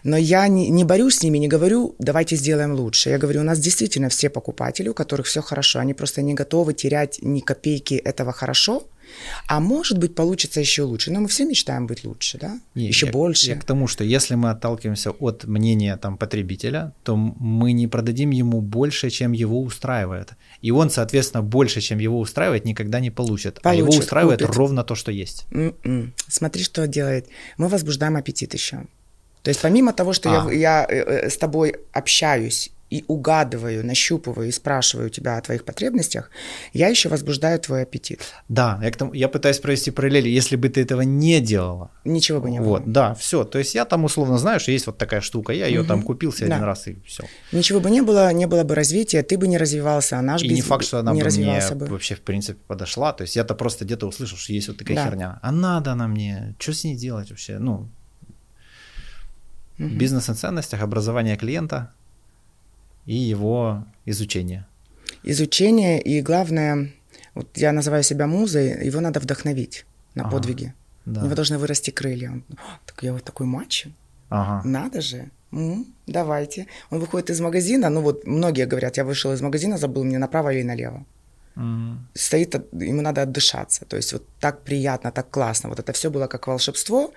но 0.03 0.17
я 0.17 0.49
не, 0.49 0.69
не 0.69 0.85
борюсь 0.85 1.17
с 1.19 1.23
ними, 1.23 1.39
не 1.39 1.49
говорю, 1.49 1.95
давайте 1.99 2.37
сделаем 2.37 2.75
лучше. 2.75 3.11
Я 3.11 3.19
говорю, 3.19 3.41
у 3.41 3.45
нас 3.45 3.59
действительно 3.59 4.09
все 4.09 4.31
покупатели, 4.31 4.89
у 4.89 4.95
которых 4.95 5.27
все 5.27 5.43
хорошо, 5.43 5.79
они 5.79 5.95
просто 5.95 6.23
не 6.23 6.35
готовы 6.35 6.75
терять 6.75 7.19
ни 7.23 7.41
копейки 7.41 7.95
этого 7.95 8.33
хорошо, 8.33 8.85
А 9.47 9.61
может 9.61 9.99
быть, 9.99 10.15
получится 10.15 10.61
еще 10.61 10.83
лучше. 10.83 11.11
Но 11.11 11.21
мы 11.21 11.29
все 11.29 11.45
мечтаем 11.45 11.87
быть 11.87 12.05
лучше, 12.05 12.39
да? 12.39 12.59
Не, 12.75 12.87
еще 12.87 13.07
я, 13.07 13.13
больше. 13.13 13.51
Я 13.51 13.57
к 13.57 13.65
тому, 13.65 13.87
что 13.87 14.05
если 14.05 14.35
мы 14.35 14.51
отталкиваемся 14.51 15.11
от 15.11 15.45
мнения 15.45 15.97
там, 15.97 16.17
потребителя, 16.17 16.93
то 17.05 17.17
мы 17.17 17.73
не 17.73 17.87
продадим 17.87 18.31
ему 18.31 18.61
больше, 18.61 19.11
чем 19.11 19.33
его 19.33 19.63
устраивает. 19.63 20.33
И 20.63 20.71
он, 20.71 20.91
соответственно, 20.91 21.43
больше, 21.43 21.81
чем 21.81 21.99
его 21.99 22.19
устраивает, 22.19 22.65
никогда 22.65 23.01
не 23.01 23.11
получит. 23.11 23.61
получит 23.61 23.67
а 23.67 23.75
его 23.75 23.99
устраивает 23.99 24.41
купит. 24.41 24.57
ровно 24.57 24.85
то, 24.85 24.95
что 24.95 25.13
есть. 25.13 25.47
Mm-mm. 25.51 26.11
Смотри, 26.29 26.65
что 26.65 26.87
делает. 26.87 27.29
Мы 27.59 27.69
возбуждаем 27.69 28.17
аппетит 28.17 28.55
еще. 28.55 28.87
То 29.43 29.51
есть 29.51 29.61
помимо 29.61 29.93
того, 29.93 30.13
что 30.13 30.29
а. 30.29 30.53
я, 30.53 30.85
я 30.85 30.87
э, 30.89 31.27
э, 31.27 31.31
с 31.31 31.37
тобой 31.37 31.77
общаюсь 31.93 32.73
и 32.91 33.05
угадываю, 33.09 33.85
нащупываю 33.85 34.49
и 34.49 34.53
спрашиваю 34.53 35.11
тебя 35.11 35.37
о 35.37 35.41
твоих 35.41 35.65
потребностях, 35.65 36.31
я 36.73 36.89
еще 36.89 37.09
возбуждаю 37.09 37.59
твой 37.59 37.83
аппетит. 37.83 38.21
Да, 38.49 38.79
я, 38.83 38.91
к 38.91 38.97
тому, 38.97 39.13
я 39.13 39.29
пытаюсь 39.29 39.59
провести 39.59 39.91
параллели. 39.91 40.29
Если 40.29 40.55
бы 40.57 40.69
ты 40.69 40.83
этого 40.83 41.03
не 41.03 41.41
делала, 41.41 41.91
ничего 42.05 42.41
бы 42.41 42.51
не 42.51 42.61
было. 42.61 42.69
Вот, 42.69 42.93
да, 42.93 43.15
все. 43.15 43.45
То 43.45 43.59
есть 43.59 43.75
я 43.75 43.85
там 43.85 44.05
условно 44.05 44.39
знаю, 44.39 44.61
что 44.61 44.71
есть 44.71 44.87
вот 44.87 44.99
такая 44.99 45.21
штука, 45.21 45.53
я 45.53 45.67
ее 45.67 45.81
угу. 45.81 45.89
там 45.89 46.03
купил 46.03 46.33
себе 46.33 46.49
да. 46.49 46.55
один 46.57 46.67
раз 46.67 46.87
и 46.87 46.97
все. 47.05 47.25
Ничего 47.51 47.81
бы 47.81 47.91
не 47.91 48.03
было, 48.03 48.33
не 48.33 48.47
было 48.47 48.63
бы 48.63 48.77
развития, 48.77 49.23
ты 49.25 49.37
бы 49.37 49.49
не 49.49 49.59
развивался, 49.59 50.19
а 50.19 50.23
наш 50.23 50.43
И 50.43 50.49
не 50.49 50.63
факт, 50.63 50.85
что 50.85 51.01
она 51.01 51.13
не 51.13 51.23
бы 51.23 51.31
мне 51.31 51.61
бы. 51.75 51.87
вообще 51.87 52.15
в 52.15 52.21
принципе 52.21 52.61
подошла. 52.69 53.13
То 53.13 53.23
есть 53.23 53.35
я-то 53.35 53.57
просто 53.57 53.85
где-то 53.85 54.07
услышал, 54.07 54.39
что 54.39 54.53
есть 54.53 54.69
вот 54.69 54.77
такая 54.77 54.97
да. 54.97 55.05
херня. 55.07 55.39
А 55.43 55.51
надо 55.51 55.93
она 55.93 56.07
мне, 56.07 56.55
что 56.61 56.73
с 56.73 56.85
ней 56.85 56.95
делать 56.95 57.31
вообще? 57.31 57.59
Ну, 57.59 57.89
угу. 59.79 59.89
бизнес 59.89 60.29
и 60.29 60.35
ценностях, 60.35 60.83
образование 60.83 61.37
клиента– 61.37 61.91
и 63.07 63.15
его 63.15 63.85
изучение. 64.05 64.67
Изучение 65.23 66.01
и 66.01 66.21
главное, 66.23 66.93
вот 67.35 67.57
я 67.57 67.73
называю 67.73 68.03
себя 68.03 68.27
музой, 68.27 68.87
его 68.87 69.01
надо 69.01 69.21
вдохновить 69.21 69.87
на 70.15 70.23
ага, 70.23 70.31
подвиги. 70.31 70.75
Да. 71.05 71.21
У 71.21 71.25
него 71.25 71.35
должны 71.35 71.59
вырасти 71.59 71.91
крылья. 71.91 72.31
Он, 72.31 72.45
так 72.85 73.03
я 73.03 73.13
вот 73.13 73.25
такой 73.25 73.47
мачо. 73.47 73.91
Ага. 74.29 74.69
Надо 74.69 75.01
же. 75.01 75.31
м 75.53 75.87
давайте. 76.07 76.67
Он 76.91 76.99
выходит 77.01 77.31
из 77.31 77.41
магазина, 77.41 77.91
ну 77.91 78.01
вот 78.01 78.27
многие 78.27 78.67
говорят, 78.67 78.97
я 78.97 79.05
вышел 79.05 79.33
из 79.33 79.41
магазина, 79.41 79.79
забыл 79.79 80.05
мне 80.05 80.19
направо 80.19 80.53
или 80.53 80.63
налево. 80.63 81.05
Mm. 81.57 81.97
Стоит, 82.15 82.55
ему 82.73 83.03
надо 83.03 83.23
отдышаться. 83.23 83.85
То 83.85 83.97
есть 83.97 84.13
вот 84.13 84.23
так 84.41 84.63
приятно, 84.63 85.11
так 85.11 85.31
классно. 85.31 85.69
Вот 85.69 85.79
это 85.79 85.93
все 85.93 86.11
было 86.11 86.27
как 86.27 86.47
волшебство, 86.47 87.13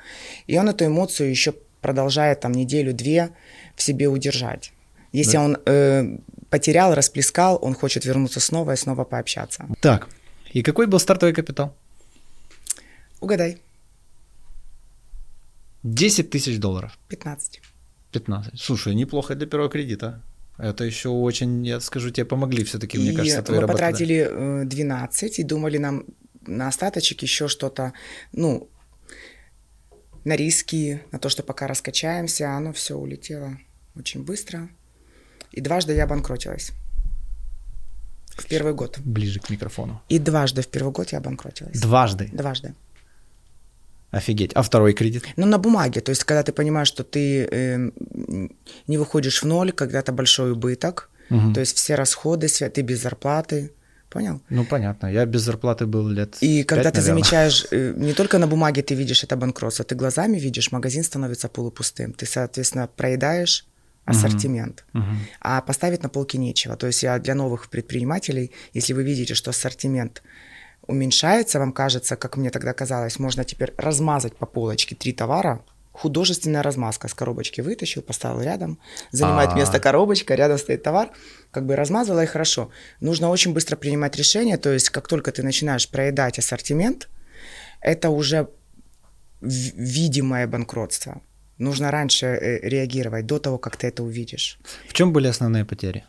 и 0.48 0.58
он 0.58 0.70
эту 0.70 0.86
эмоцию 0.86 1.30
еще 1.30 1.54
продолжает 1.82 2.40
там 2.40 2.54
неделю-две 2.54 3.30
в 3.76 3.82
себе 3.82 4.08
удержать. 4.08 4.72
Если 5.12 5.38
да. 5.38 5.44
он 5.44 5.58
э, 5.66 6.18
потерял, 6.50 6.94
расплескал, 6.96 7.60
он 7.62 7.74
хочет 7.74 8.06
вернуться 8.06 8.40
снова 8.40 8.74
и 8.74 8.76
снова 8.76 9.06
пообщаться. 9.06 9.66
Так, 9.82 10.08
и 10.54 10.62
какой 10.62 10.88
был 10.88 11.00
стартовый 11.00 11.34
капитал? 11.34 11.76
Угадай. 13.20 13.58
10 15.84 16.30
тысяч 16.30 16.60
долларов. 16.60 16.98
15. 17.08 17.62
15. 18.12 18.60
Слушай, 18.60 18.96
неплохо 18.96 19.36
для 19.36 19.48
первого 19.48 19.70
кредита. 19.70 20.22
Это 20.58 20.84
еще 20.84 21.10
очень, 21.10 21.66
я 21.66 21.80
скажу, 21.80 22.10
тебе 22.10 22.26
помогли 22.26 22.64
все-таки, 22.64 22.98
мне 22.98 23.14
кажется, 23.14 23.42
твои 23.42 23.62
мы 23.62 23.68
потратили 23.68 24.64
12 24.66 25.40
э, 25.40 25.42
и 25.42 25.46
думали 25.46 25.78
нам 25.78 26.04
на 26.46 26.68
остаточек 26.68 27.22
еще 27.22 27.48
что-то, 27.48 27.94
ну, 28.34 28.70
на 30.26 30.36
риски, 30.36 31.02
на 31.12 31.20
то, 31.20 31.30
что 31.30 31.44
пока 31.44 31.68
раскачаемся, 31.68 32.50
а 32.50 32.58
оно 32.58 32.74
все 32.74 32.96
улетело 32.96 33.58
очень 33.96 34.24
быстро. 34.24 34.70
И 35.52 35.62
дважды 35.62 35.94
я 35.94 36.04
обанкротилась. 36.04 36.72
В 38.36 38.46
первый 38.48 38.74
год. 38.74 39.00
Ближе 39.04 39.40
к 39.40 39.50
микрофону. 39.50 40.02
И 40.10 40.20
дважды 40.20 40.62
в 40.62 40.68
первый 40.68 40.92
год 40.92 41.12
я 41.12 41.18
обанкротилась. 41.18 41.80
Дважды? 41.82 42.30
Дважды. 42.32 42.74
Офигеть. 44.12 44.54
А 44.56 44.62
второй 44.62 44.94
кредит? 44.94 45.24
Ну, 45.36 45.46
на 45.46 45.58
бумаге. 45.58 46.02
То 46.02 46.12
есть, 46.12 46.24
когда 46.24 46.42
ты 46.42 46.52
понимаешь, 46.52 46.88
что 46.88 47.04
ты 47.04 47.48
э, 47.52 47.92
не 48.88 48.98
выходишь 48.98 49.44
в 49.44 49.46
ноль, 49.46 49.72
когда-то 49.72 50.12
большой 50.12 50.52
убыток, 50.52 51.10
угу. 51.30 51.54
то 51.54 51.60
есть 51.60 51.76
все 51.78 51.96
расходы, 51.96 52.48
ты 52.48 52.82
без 52.82 53.02
зарплаты. 53.02 53.72
Понял? 54.10 54.42
Ну, 54.50 54.66
понятно. 54.66 55.08
Я 55.08 55.26
без 55.26 55.42
зарплаты 55.42 55.86
был 55.86 56.08
лет 56.08 56.38
И 56.42 56.64
5, 56.64 56.68
когда 56.68 56.92
ты 56.92 56.98
наверное. 56.98 57.24
замечаешь, 57.24 57.68
э, 57.72 57.94
не 57.96 58.14
только 58.14 58.40
на 58.40 58.48
бумаге 58.48 58.82
ты 58.82 58.96
видишь 58.96 59.24
это 59.24 59.36
банкротство, 59.36 59.86
ты 59.86 59.94
глазами 59.94 60.40
видишь, 60.40 60.72
магазин 60.72 61.04
становится 61.04 61.48
полупустым. 61.48 62.14
Ты, 62.14 62.26
соответственно, 62.26 62.88
проедаешь 62.88 63.68
ассортимент. 64.10 64.86
Uh-huh. 64.94 65.02
Uh-huh. 65.02 65.16
А 65.42 65.62
поставить 65.62 66.04
на 66.04 66.10
полке 66.10 66.38
нечего. 66.38 66.76
То 66.76 66.88
есть 66.88 67.04
я 67.04 67.20
для 67.20 67.36
новых 67.36 67.70
предпринимателей, 67.70 68.52
если 68.74 68.94
вы 68.94 69.04
видите, 69.04 69.34
что 69.34 69.52
ассортимент 69.52 70.24
уменьшается, 70.88 71.60
вам 71.60 71.72
кажется, 71.72 72.16
как 72.16 72.38
мне 72.38 72.50
тогда 72.50 72.74
казалось, 72.74 73.20
можно 73.20 73.44
теперь 73.44 73.74
размазать 73.78 74.36
по 74.36 74.46
полочке 74.46 74.96
три 74.96 75.14
товара, 75.14 75.64
художественная 75.92 76.64
размазка 76.64 77.08
с 77.08 77.14
коробочки 77.14 77.62
вытащил, 77.62 78.02
поставил 78.02 78.42
рядом, 78.42 78.80
занимает 79.12 79.50
А-а-а. 79.50 79.58
место 79.58 79.80
коробочка, 79.80 80.36
рядом 80.36 80.58
стоит 80.58 80.82
товар, 80.82 81.10
как 81.52 81.66
бы 81.66 81.76
размазала 81.76 82.24
и 82.24 82.26
хорошо. 82.26 82.70
Нужно 83.02 83.30
очень 83.30 83.54
быстро 83.54 83.76
принимать 83.76 84.16
решение, 84.16 84.58
то 84.58 84.72
есть 84.72 84.90
как 84.90 85.08
только 85.08 85.32
ты 85.32 85.44
начинаешь 85.44 85.90
проедать 85.90 86.40
ассортимент, 86.40 87.10
это 87.82 88.10
уже 88.10 88.48
видимое 89.42 90.48
банкротство. 90.48 91.22
Нужно 91.60 91.92
раньше 91.92 92.26
э, 92.26 92.70
реагировать, 92.70 93.26
до 93.26 93.40
того, 93.40 93.58
как 93.58 93.78
ты 93.78 93.88
это 93.88 94.04
увидишь. 94.04 94.60
В 94.88 94.94
чем 94.94 95.14
были 95.14 95.28
основные 95.28 95.66
потери? 95.66 96.04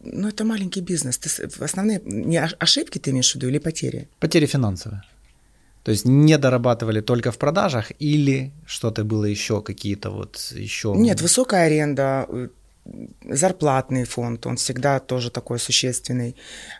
Ну, 0.00 0.28
это 0.28 0.44
маленький 0.44 0.82
бизнес. 0.82 1.18
Ты, 1.18 1.64
основные 1.64 2.00
не 2.04 2.40
ошибки 2.60 2.98
ты 2.98 3.10
имеешь 3.10 3.32
в 3.32 3.34
виду 3.36 3.48
или 3.48 3.58
потери? 3.58 4.08
Потери 4.20 4.46
финансовые. 4.46 5.02
То 5.82 5.92
есть 5.92 6.06
не 6.06 6.38
дорабатывали 6.38 7.00
только 7.00 7.30
в 7.30 7.36
продажах 7.36 7.92
или 8.02 8.52
что-то 8.66 9.04
было 9.04 9.24
еще, 9.24 9.60
какие-то 9.60 10.10
вот 10.10 10.52
еще... 10.56 10.94
Нет, 10.96 11.20
высокая 11.22 11.66
аренда, 11.66 12.26
э, 12.28 12.48
зарплатный 13.30 14.04
фонд, 14.04 14.46
он 14.46 14.56
всегда 14.56 14.98
тоже 14.98 15.30
такой 15.30 15.58
существенный. 15.58 16.36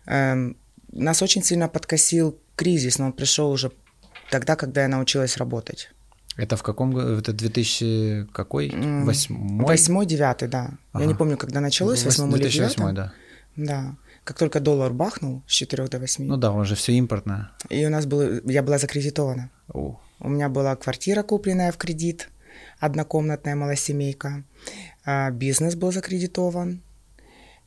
Эм, 0.06 0.56
нас 0.92 1.22
очень 1.22 1.42
сильно 1.42 1.68
подкосил 1.68 2.38
кризис, 2.56 2.98
но 2.98 3.06
он 3.06 3.12
пришел 3.12 3.50
уже 3.50 3.70
тогда, 4.30 4.56
когда 4.56 4.82
я 4.82 4.88
научилась 4.88 5.36
работать. 5.36 5.90
Это 6.36 6.56
в 6.56 6.62
каком 6.62 6.92
году? 6.92 7.18
Это 7.18 7.32
2000 7.32 8.28
какой? 8.32 8.70
Восьмой? 9.04 9.66
Восьмой, 9.66 10.06
девятый, 10.06 10.48
да. 10.48 10.70
Ага. 10.92 11.04
Я 11.04 11.06
не 11.06 11.14
помню, 11.14 11.36
когда 11.36 11.60
началось, 11.60 12.04
восьмом 12.04 12.34
или 12.36 12.48
девятом. 12.48 12.94
да. 12.94 13.12
Да. 13.56 13.96
Как 14.24 14.38
только 14.38 14.58
доллар 14.58 14.92
бахнул 14.92 15.42
с 15.46 15.52
4 15.52 15.86
до 15.88 15.98
8. 15.98 16.24
Ну 16.24 16.36
да, 16.36 16.50
он 16.50 16.64
же 16.64 16.74
все 16.74 16.92
импортное. 16.92 17.50
И 17.68 17.86
у 17.86 17.90
нас 17.90 18.06
было, 18.06 18.40
я 18.46 18.62
была 18.62 18.78
закредитована. 18.78 19.50
О. 19.72 20.00
У 20.18 20.28
меня 20.28 20.48
была 20.48 20.74
квартира 20.76 21.22
купленная 21.22 21.70
в 21.70 21.76
кредит, 21.76 22.30
однокомнатная 22.80 23.54
малосемейка. 23.54 24.44
А, 25.04 25.30
бизнес 25.30 25.74
был 25.74 25.92
закредитован. 25.92 26.80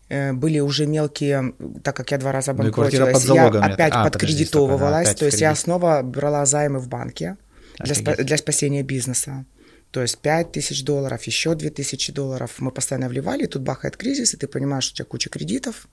Э, 0.10 0.34
были 0.34 0.60
уже 0.60 0.88
мелкие, 0.88 1.54
так 1.84 1.96
как 1.96 2.12
я 2.12 2.18
два 2.18 2.32
раза 2.32 2.54
ну 2.54 2.64
банкротилась, 2.64 3.28
ну, 3.28 3.36
я 3.36 3.48
опять 3.48 3.94
а, 3.94 4.04
подкредитовывалась. 4.06 4.80
Подожди, 4.80 5.10
опять 5.10 5.20
то 5.20 5.26
есть 5.26 5.42
я 5.42 5.54
снова 5.56 6.02
брала 6.02 6.46
займы 6.46 6.80
в 6.80 6.88
банке 6.88 7.38
для, 7.80 7.96
спа- 7.96 8.24
для 8.24 8.38
спасения 8.38 8.84
бизнеса. 8.84 9.46
То 9.92 10.02
есть 10.02 10.18
5 10.20 10.52
тысяч 10.52 10.84
долларов, 10.84 11.24
еще 11.24 11.56
2 11.56 11.70
тысячи 11.70 12.12
долларов 12.12 12.56
мы 12.60 12.72
постоянно 12.72 13.08
вливали, 13.08 13.44
и 13.44 13.48
тут 13.48 13.62
бахает 13.62 13.98
кризис, 13.98 14.34
и 14.34 14.38
ты 14.38 14.48
понимаешь, 14.48 14.84
что 14.84 14.94
у 14.94 14.96
тебя 14.98 15.06
куча 15.06 15.30
кредитов. 15.30 15.88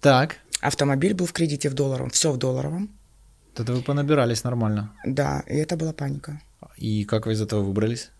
Так. 0.00 0.36
Автомобиль 0.60 1.14
был 1.14 1.26
в 1.26 1.32
кредите 1.32 1.68
в 1.68 1.74
долларовом, 1.74 2.10
все 2.10 2.32
в 2.32 2.38
долларовом. 2.38 2.90
Тогда 3.54 3.74
вы 3.74 3.82
понабирались 3.82 4.44
нормально. 4.44 4.92
Да, 5.04 5.42
и 5.46 5.56
это 5.56 5.76
была 5.76 5.92
паника. 5.92 6.40
И 6.76 7.04
как 7.04 7.26
вы 7.26 7.32
из 7.32 7.42
этого 7.42 7.62
выбрались? 7.62 8.10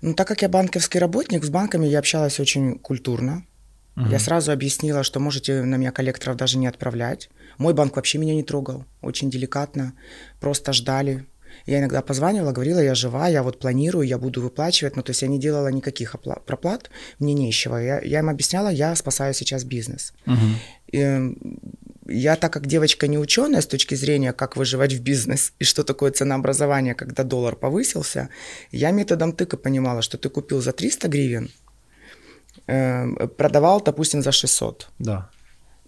Ну, 0.00 0.14
так 0.14 0.26
как 0.28 0.42
я 0.42 0.48
банковский 0.48 0.98
работник, 0.98 1.44
с 1.44 1.50
банками 1.50 1.86
я 1.86 1.98
общалась 1.98 2.40
очень 2.40 2.78
культурно. 2.78 3.44
Угу. 3.96 4.08
Я 4.08 4.18
сразу 4.18 4.52
объяснила, 4.52 5.02
что 5.02 5.20
можете 5.20 5.62
на 5.62 5.76
меня 5.76 5.92
коллекторов 5.92 6.36
даже 6.36 6.56
не 6.58 6.66
отправлять. 6.66 7.28
Мой 7.58 7.74
банк 7.74 7.96
вообще 7.96 8.18
меня 8.18 8.34
не 8.34 8.42
трогал, 8.42 8.84
очень 9.02 9.30
деликатно, 9.30 9.92
просто 10.40 10.72
ждали, 10.72 11.26
я 11.66 11.78
иногда 11.78 12.02
позванивала, 12.02 12.52
говорила, 12.52 12.80
я 12.80 12.94
жива, 12.94 13.28
я 13.28 13.42
вот 13.42 13.58
планирую, 13.58 14.06
я 14.06 14.18
буду 14.18 14.42
выплачивать. 14.42 14.96
Ну, 14.96 15.02
то 15.02 15.10
есть 15.10 15.22
я 15.22 15.28
не 15.28 15.38
делала 15.38 15.68
никаких 15.68 16.14
опла- 16.14 16.40
проплат, 16.44 16.90
мне 17.18 17.34
нечего. 17.34 17.76
Я, 17.76 18.00
я 18.00 18.18
им 18.20 18.28
объясняла, 18.28 18.68
я 18.68 18.96
спасаю 18.96 19.34
сейчас 19.34 19.64
бизнес. 19.64 20.12
Угу. 20.26 20.36
И, 20.92 21.34
я, 22.10 22.36
так 22.36 22.52
как 22.52 22.66
девочка 22.66 23.06
не 23.06 23.18
ученая 23.18 23.60
с 23.60 23.66
точки 23.66 23.94
зрения, 23.94 24.32
как 24.32 24.56
выживать 24.56 24.92
в 24.92 25.02
бизнес 25.02 25.52
и 25.60 25.64
что 25.64 25.84
такое 25.84 26.10
ценообразование, 26.10 26.94
когда 26.94 27.22
доллар 27.22 27.56
повысился, 27.56 28.28
я 28.72 28.90
методом 28.90 29.32
тыка 29.32 29.56
понимала, 29.56 30.02
что 30.02 30.18
ты 30.18 30.28
купил 30.28 30.60
за 30.60 30.72
300 30.72 31.08
гривен, 31.08 31.50
э, 32.66 33.26
продавал, 33.36 33.80
допустим, 33.80 34.22
за 34.22 34.32
600. 34.32 34.88
Да. 34.98 35.30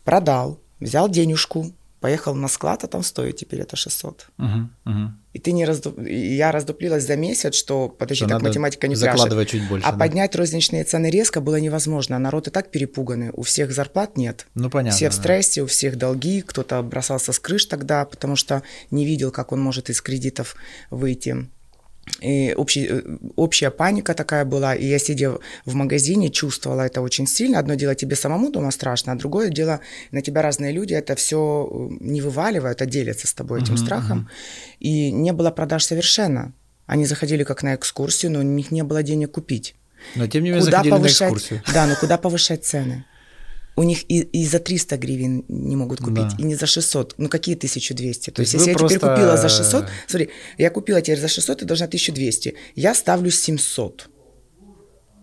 Продал, 0.04 0.60
взял 0.80 1.08
денежку, 1.08 1.72
Поехал 2.02 2.34
на 2.34 2.48
склад, 2.48 2.82
а 2.82 2.88
там 2.88 3.04
стоит 3.04 3.36
теперь 3.36 3.60
это 3.60 3.76
600. 3.76 4.26
Угу, 4.36 4.46
угу. 4.86 5.12
И 5.34 5.38
ты 5.38 5.52
не 5.52 5.64
разду... 5.64 5.92
и 5.92 6.34
я 6.34 6.50
раздуплилась 6.50 7.06
за 7.06 7.14
месяц, 7.14 7.54
что, 7.54 7.88
подожди, 7.88 8.24
Что 8.24 8.34
так 8.34 8.42
математика 8.42 8.88
не 8.88 8.96
закладывать 8.96 9.50
пляшет. 9.50 9.60
чуть 9.62 9.68
больше. 9.70 9.86
А 9.86 9.92
да? 9.92 9.98
поднять 9.98 10.34
розничные 10.34 10.82
цены 10.82 11.10
резко 11.10 11.40
было 11.40 11.60
невозможно. 11.60 12.18
Народ 12.18 12.48
и 12.48 12.50
так 12.50 12.72
перепуганный. 12.72 13.30
У 13.32 13.42
всех 13.42 13.70
зарплат 13.70 14.16
нет. 14.16 14.48
Ну, 14.56 14.68
понятно. 14.68 14.96
Все 14.96 15.10
в 15.10 15.14
да. 15.14 15.20
стрессе, 15.20 15.62
у 15.62 15.66
всех 15.66 15.96
долги, 15.96 16.42
кто-то 16.42 16.82
бросался 16.82 17.32
с 17.32 17.38
крыш 17.38 17.66
тогда, 17.66 18.04
потому 18.04 18.34
что 18.34 18.64
не 18.90 19.06
видел, 19.06 19.30
как 19.30 19.52
он 19.52 19.60
может 19.60 19.88
из 19.88 20.02
кредитов 20.02 20.56
выйти. 20.90 21.46
И 22.20 22.52
общий- 22.56 22.86
э, 22.90 23.02
общая 23.36 23.70
паника 23.70 24.14
такая 24.14 24.44
была, 24.44 24.74
и 24.74 24.86
я, 24.86 24.98
сидя 24.98 25.38
в 25.64 25.74
магазине, 25.74 26.30
чувствовала 26.30 26.82
это 26.82 27.00
очень 27.00 27.26
сильно. 27.26 27.58
Одно 27.58 27.74
дело 27.74 27.94
тебе 27.94 28.16
самому 28.16 28.50
дома 28.50 28.70
страшно, 28.72 29.12
а 29.12 29.16
другое 29.16 29.50
дело 29.50 29.80
на 30.10 30.20
тебя 30.20 30.42
разные 30.42 30.72
люди 30.72 30.94
это 30.94 31.14
все 31.14 31.68
не 32.00 32.20
вываливают, 32.20 32.82
а 32.82 32.86
делятся 32.86 33.26
с 33.26 33.32
тобой 33.34 33.60
этим 33.62 33.74
Мгм, 33.74 33.84
страхом. 33.84 34.28
И 34.80 35.12
не 35.12 35.32
было 35.32 35.50
продаж 35.50 35.84
совершенно. 35.84 36.52
Они 36.86 37.06
заходили 37.06 37.44
как 37.44 37.62
на 37.62 37.74
экскурсию, 37.76 38.32
но 38.32 38.40
у 38.40 38.42
них 38.42 38.72
не 38.72 38.82
было 38.82 39.02
денег 39.02 39.30
купить. 39.32 39.74
Но 40.16 40.26
тем 40.26 40.42
не 40.42 40.50
менее 40.50 40.64
Куда 40.64 40.78
заходили 40.78 40.92
на 40.92 40.98
повышать? 40.98 41.32
экскурсию. 41.32 41.62
Да, 41.72 41.86
но 41.86 41.94
куда 41.96 42.18
повышать 42.18 42.64
цены? 42.64 43.04
У 43.74 43.82
них 43.84 44.04
и, 44.10 44.20
и 44.20 44.46
за 44.46 44.58
300 44.58 44.96
гривен 44.98 45.44
не 45.48 45.76
могут 45.76 46.00
купить, 46.00 46.28
Да. 46.28 46.36
и 46.38 46.42
не 46.42 46.54
за 46.56 46.66
600. 46.66 47.14
Ну, 47.18 47.28
какие 47.28 47.56
1200? 47.56 48.30
То, 48.30 48.36
То 48.36 48.42
есть 48.42 48.52
есть, 48.54 48.66
если 48.66 48.70
я 48.70 48.74
теперь 48.76 48.98
просто- 48.98 49.14
купила 49.14 49.36
за 49.36 49.48
600, 49.48 49.86
смотри, 50.06 50.28
я 50.58 50.70
купила 50.70 51.00
теперь 51.00 51.18
за 51.20 51.28
600, 51.28 51.58
ты 51.60 51.64
должна 51.64 51.86
1200. 51.86 52.54
Я 52.74 52.94
ставлю 52.94 53.30
700. 53.30 54.08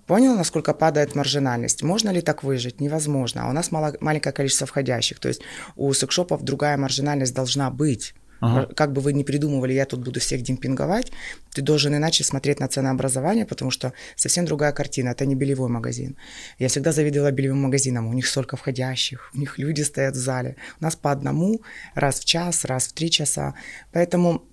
Понял, 0.08 0.36
насколько 0.36 0.74
падает 0.74 1.14
маржинальность? 1.16 1.84
Можно 1.84 2.10
ли 2.10 2.22
так 2.22 2.44
выжить? 2.44 2.82
Невозможно. 2.82 3.44
А 3.46 3.50
у 3.50 3.54
нас 3.54 3.72
мало, 3.72 3.96
маленькое 4.00 4.34
количество 4.34 4.66
входящих. 4.66 5.20
То 5.20 5.28
есть 5.28 5.42
у 5.76 5.94
секшопов 5.94 6.42
другая 6.42 6.78
маржинальность 6.78 7.36
должна 7.36 7.70
быть. 7.70 8.16
Ага. 8.40 8.74
Как 8.74 8.94
бы 8.94 9.02
вы 9.02 9.14
ни 9.14 9.24
придумывали, 9.24 9.74
я 9.74 9.86
тут 9.86 10.00
буду 10.00 10.20
всех 10.20 10.42
демпинговать, 10.42 11.12
ты 11.54 11.62
должен 11.62 11.96
иначе 11.96 12.24
смотреть 12.24 12.60
на 12.60 12.68
ценообразование, 12.68 13.46
потому 13.46 13.72
что 13.72 13.94
совсем 14.16 14.46
другая 14.46 14.72
картина. 14.72 15.10
Это 15.10 15.26
не 15.26 15.36
бельевой 15.36 15.70
магазин. 15.70 16.16
Я 16.60 16.68
всегда 16.68 16.92
завидовала 16.92 17.32
бельевым 17.32 17.62
магазинам. 17.62 18.08
У 18.08 18.14
них 18.14 18.28
столько 18.28 18.56
входящих, 18.56 19.32
у 19.34 19.38
них 19.38 19.58
люди 19.58 19.82
стоят 19.82 20.16
в 20.16 20.20
зале. 20.20 20.56
У 20.80 20.84
нас 20.84 20.96
по 20.96 21.12
одному, 21.12 21.62
раз 21.96 22.20
в 22.20 22.26
час, 22.26 22.66
раз 22.66 22.88
в 22.88 22.94
три 22.94 23.10
часа. 23.10 23.54
Поэтому 23.92 24.44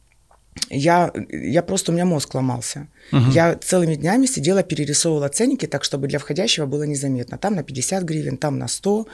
я, 0.70 1.12
я 1.31 1.62
просто, 1.62 1.92
у 1.92 1.94
меня 1.94 2.05
мозг 2.05 2.35
ломался. 2.35 2.88
Я 3.12 3.55
целыми 3.55 3.94
днями 3.94 4.27
сидела, 4.27 4.62
перерисовывала 4.62 5.29
ценники 5.29 5.66
так, 5.66 5.85
чтобы 5.85 6.09
для 6.09 6.18
входящего 6.18 6.66
было 6.66 6.83
незаметно. 6.83 7.38
Там 7.38 7.55
на 7.55 7.62
50 7.62 8.03
гривен, 8.03 8.37
там 8.37 8.59
на 8.59 8.68
100. 8.68 9.07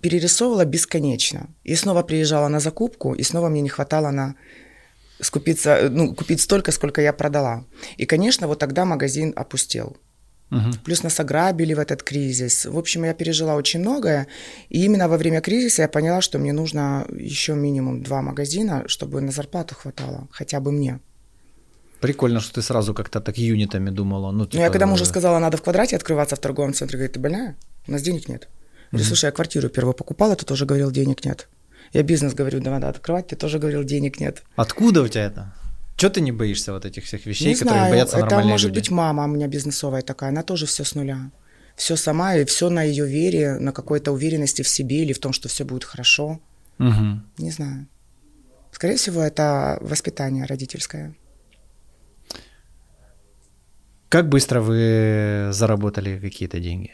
Перерисовывала 0.00 0.64
бесконечно. 0.64 1.48
И 1.64 1.74
снова 1.74 2.02
приезжала 2.02 2.48
на 2.48 2.60
закупку, 2.60 3.14
и 3.14 3.22
снова 3.22 3.48
мне 3.48 3.60
не 3.60 3.68
хватало 3.68 4.10
на 4.10 4.34
скупиться, 5.20 5.88
ну, 5.90 6.14
купить 6.14 6.40
столько, 6.40 6.72
сколько 6.72 7.00
я 7.00 7.12
продала. 7.12 7.64
И, 7.96 8.06
конечно, 8.06 8.46
вот 8.46 8.58
тогда 8.58 8.84
магазин 8.84 9.32
опустел. 9.36 9.96
Мгм. 10.50 10.72
Плюс 10.84 11.02
нас 11.02 11.20
ограбили 11.20 11.74
в 11.74 11.78
этот 11.78 12.02
кризис. 12.02 12.66
В 12.66 12.76
общем, 12.76 13.04
я 13.04 13.14
пережила 13.14 13.54
очень 13.54 13.80
многое. 13.80 14.26
И 14.68 14.84
именно 14.84 15.08
во 15.08 15.16
время 15.16 15.40
кризиса 15.40 15.82
я 15.82 15.88
поняла, 15.88 16.20
что 16.20 16.38
мне 16.38 16.52
нужно 16.52 17.06
еще 17.10 17.54
минимум 17.54 18.02
два 18.02 18.20
магазина, 18.20 18.84
чтобы 18.86 19.20
на 19.22 19.32
зарплату 19.32 19.74
хватало, 19.74 20.28
хотя 20.30 20.60
бы 20.60 20.70
мне. 20.70 21.00
Прикольно, 22.00 22.40
что 22.40 22.54
ты 22.54 22.62
сразу 22.62 22.94
как-то 22.94 23.20
так 23.20 23.38
юнитами 23.38 23.90
думала. 23.90 24.32
Ну, 24.32 24.44
типа, 24.44 24.60
я 24.60 24.70
когда 24.70 24.86
мужу 24.86 25.04
э, 25.04 25.06
сказала, 25.06 25.38
надо 25.38 25.56
в 25.56 25.62
квадрате 25.62 25.96
открываться 25.96 26.36
в 26.36 26.38
торговом 26.40 26.74
центре, 26.74 26.98
говорит, 26.98 27.14
ты 27.14 27.20
больная? 27.20 27.56
У 27.88 27.92
нас 27.92 28.02
денег 28.02 28.28
нет. 28.28 28.48
Говорю, 28.92 29.06
слушай, 29.06 29.24
я 29.24 29.32
квартиру 29.32 29.68
первую 29.68 29.94
покупала, 29.94 30.36
ты 30.36 30.44
тоже 30.44 30.66
говорил, 30.66 30.90
денег 30.90 31.24
нет. 31.24 31.48
Я 31.92 32.02
бизнес 32.02 32.34
говорю, 32.34 32.60
да, 32.60 32.70
надо 32.70 32.88
открывать, 32.88 33.26
ты 33.26 33.36
тоже 33.36 33.58
говорил, 33.58 33.84
денег 33.84 34.20
нет. 34.20 34.42
Откуда 34.54 35.02
у 35.02 35.08
тебя 35.08 35.24
это? 35.24 35.54
Чего 35.96 36.10
ты 36.10 36.20
не 36.20 36.32
боишься 36.32 36.72
вот 36.72 36.84
этих 36.84 37.04
всех 37.04 37.26
вещей, 37.26 37.48
не 37.48 37.54
знаю, 37.54 37.90
боятся 37.90 38.16
это 38.16 38.26
нормальные 38.26 38.52
может 38.52 38.68
люди? 38.68 38.80
быть 38.80 38.90
мама 38.90 39.24
у 39.24 39.28
меня 39.28 39.46
бизнесовая 39.48 40.02
такая, 40.02 40.30
она 40.30 40.42
тоже 40.42 40.66
все 40.66 40.84
с 40.84 40.94
нуля. 40.94 41.30
Все 41.76 41.96
сама, 41.96 42.36
и 42.36 42.44
все 42.44 42.68
на 42.68 42.82
ее 42.82 43.06
вере, 43.06 43.58
на 43.58 43.72
какой-то 43.72 44.12
уверенности 44.12 44.62
в 44.62 44.68
себе 44.68 45.02
или 45.02 45.12
в 45.12 45.18
том, 45.18 45.32
что 45.32 45.48
все 45.48 45.64
будет 45.64 45.84
хорошо. 45.84 46.40
Мгм. 46.78 47.26
Не 47.38 47.50
знаю. 47.50 47.86
Скорее 48.72 48.96
всего, 48.96 49.22
это 49.22 49.78
воспитание 49.80 50.44
родительское. 50.44 51.14
Как 54.08 54.28
быстро 54.28 54.60
вы 54.60 55.48
заработали 55.52 56.18
какие-то 56.18 56.60
деньги? 56.60 56.90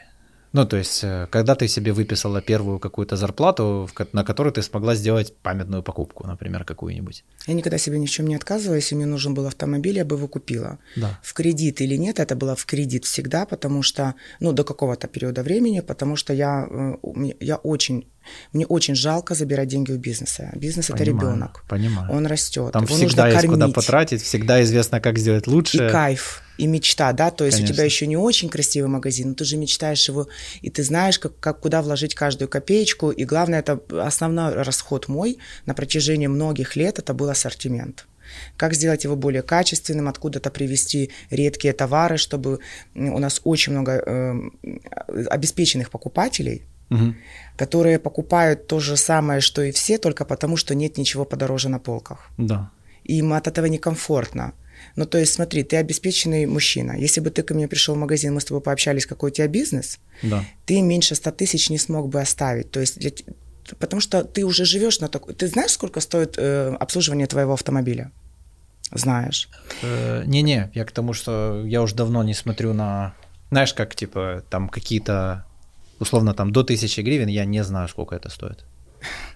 Ну, 0.52 0.66
то 0.66 0.76
есть, 0.76 1.04
э, 1.04 1.26
когда 1.30 1.54
ты 1.54 1.68
себе 1.68 1.92
выписала 1.92 2.40
первую 2.40 2.78
какую-то 2.78 3.16
зарплату, 3.16 3.88
на 4.12 4.24
которую 4.24 4.52
ты 4.52 4.62
смогла 4.62 4.94
сделать 4.94 5.34
памятную 5.42 5.82
покупку, 5.82 6.26
например, 6.26 6.64
какую-нибудь? 6.64 7.24
Я 7.46 7.54
никогда 7.54 7.78
себе 7.78 7.98
ни 7.98 8.06
в 8.06 8.10
чем 8.10 8.26
не 8.26 8.36
отказываю. 8.36 8.76
Если 8.76 8.96
мне 8.96 9.06
нужен 9.06 9.34
был 9.34 9.46
автомобиль, 9.46 9.96
я 9.96 10.04
бы 10.04 10.16
его 10.16 10.28
купила. 10.28 10.78
Да. 10.96 11.18
В 11.22 11.34
кредит 11.34 11.80
или 11.80 11.96
нет, 11.96 12.18
это 12.18 12.34
было 12.34 12.54
в 12.54 12.64
кредит 12.64 13.04
всегда, 13.04 13.44
потому 13.44 13.82
что, 13.82 14.14
ну, 14.40 14.52
до 14.52 14.64
какого-то 14.64 15.06
периода 15.08 15.42
времени, 15.42 15.80
потому 15.80 16.16
что 16.16 16.32
я, 16.32 16.66
э, 16.70 17.32
я 17.40 17.56
очень, 17.56 18.06
мне 18.52 18.66
очень 18.66 18.94
жалко 18.94 19.34
забирать 19.34 19.68
деньги 19.68 19.92
у 19.92 19.98
бизнеса. 19.98 20.50
Бизнес 20.54 20.90
это 20.90 20.98
Понимаю, 20.98 21.28
ребенок. 21.28 21.64
Понимаю. 21.68 22.10
Он 22.12 22.26
растет. 22.26 22.72
Там 22.72 22.84
его 22.84 22.94
всегда 22.94 23.24
нужно 23.24 23.36
есть 23.36 23.46
куда 23.46 23.58
кормить. 23.58 23.74
потратить, 23.74 24.22
всегда 24.22 24.62
известно, 24.62 25.00
как 25.00 25.18
сделать 25.18 25.46
лучше. 25.46 25.88
И 25.88 25.90
кайф, 25.90 26.42
и 26.58 26.66
мечта, 26.66 27.12
да, 27.12 27.30
то 27.30 27.44
есть 27.44 27.58
Конечно. 27.58 27.72
у 27.72 27.76
тебя 27.76 27.84
еще 27.84 28.06
не 28.06 28.16
очень 28.16 28.48
красивый 28.48 28.90
магазин, 28.90 29.28
но 29.28 29.34
ты 29.34 29.44
же 29.44 29.56
мечтаешь 29.56 30.08
его, 30.08 30.28
и 30.60 30.70
ты 30.70 30.82
знаешь, 30.82 31.18
как, 31.18 31.38
как 31.38 31.60
куда 31.60 31.82
вложить 31.82 32.14
каждую 32.14 32.48
копеечку, 32.48 33.10
и 33.10 33.24
главное, 33.24 33.60
это 33.60 33.80
основной 33.90 34.54
расход 34.54 35.08
мой 35.08 35.38
на 35.66 35.74
протяжении 35.74 36.26
многих 36.26 36.76
лет, 36.76 36.98
это 36.98 37.14
был 37.14 37.30
ассортимент. 37.30 38.06
Как 38.56 38.74
сделать 38.74 39.04
его 39.04 39.16
более 39.16 39.42
качественным, 39.42 40.08
откуда-то 40.08 40.50
привезти 40.50 41.10
редкие 41.30 41.72
товары, 41.72 42.18
чтобы 42.18 42.58
у 42.94 43.18
нас 43.18 43.40
очень 43.44 43.72
много 43.72 43.92
эм, 43.92 44.58
обеспеченных 45.30 45.90
покупателей, 45.90 46.62
Мгм. 46.90 47.16
которые 47.56 47.98
покупают 47.98 48.66
то 48.66 48.78
же 48.80 48.96
самое, 48.96 49.40
что 49.40 49.62
и 49.62 49.70
все, 49.72 49.98
только 49.98 50.24
потому, 50.24 50.56
что 50.56 50.74
нет 50.74 50.96
ничего 50.98 51.24
подороже 51.24 51.68
на 51.68 51.78
полках 51.78 52.30
Да. 52.38 52.70
и 53.04 53.18
им 53.18 53.32
от 53.32 53.46
этого 53.46 53.66
некомфортно. 53.66 54.52
Ну, 54.96 55.06
то 55.06 55.18
есть, 55.18 55.32
смотри, 55.34 55.64
ты 55.64 55.76
обеспеченный 55.76 56.46
мужчина. 56.46 56.92
Если 56.92 57.20
бы 57.20 57.30
ты 57.30 57.42
ко 57.42 57.52
мне 57.54 57.66
пришел 57.68 57.94
в 57.94 57.98
магазин, 57.98 58.32
мы 58.34 58.40
с 58.40 58.44
тобой 58.44 58.60
пообщались, 58.62 59.06
какой 59.06 59.30
у 59.30 59.32
тебя 59.34 59.48
бизнес, 59.48 59.98
Да. 60.22 60.44
ты 60.66 60.80
меньше 60.82 61.14
100 61.16 61.30
тысяч 61.32 61.68
не 61.70 61.78
смог 61.78 62.08
бы 62.08 62.20
оставить. 62.20 62.70
То 62.70 62.80
есть, 62.80 62.98
для 63.00 63.10
потому 63.80 64.00
что 64.00 64.22
ты 64.24 64.44
уже 64.44 64.64
живешь 64.64 65.00
на 65.00 65.08
такой... 65.08 65.34
Ты 65.34 65.46
знаешь, 65.48 65.72
сколько 65.72 66.00
стоит 66.00 66.36
э, 66.38 66.74
обслуживание 66.80 67.26
твоего 67.26 67.52
автомобиля? 67.52 68.12
Знаешь. 68.94 69.48
Э, 69.82 70.22
Не-не, 70.26 70.70
я 70.74 70.84
к 70.84 70.92
тому, 70.92 71.12
что 71.12 71.62
я 71.66 71.82
уже 71.82 71.94
давно 71.94 72.22
не 72.22 72.34
смотрю 72.34 72.72
на... 72.72 73.14
Знаешь, 73.50 73.74
как, 73.74 73.94
типа, 73.94 74.42
там 74.48 74.68
какие-то, 74.68 75.44
условно, 76.00 76.34
там 76.34 76.52
до 76.52 76.60
1000 76.60 77.02
гривен, 77.02 77.28
я 77.28 77.44
не 77.44 77.64
знаю, 77.64 77.88
сколько 77.88 78.14
это 78.14 78.28
стоит. 78.28 78.64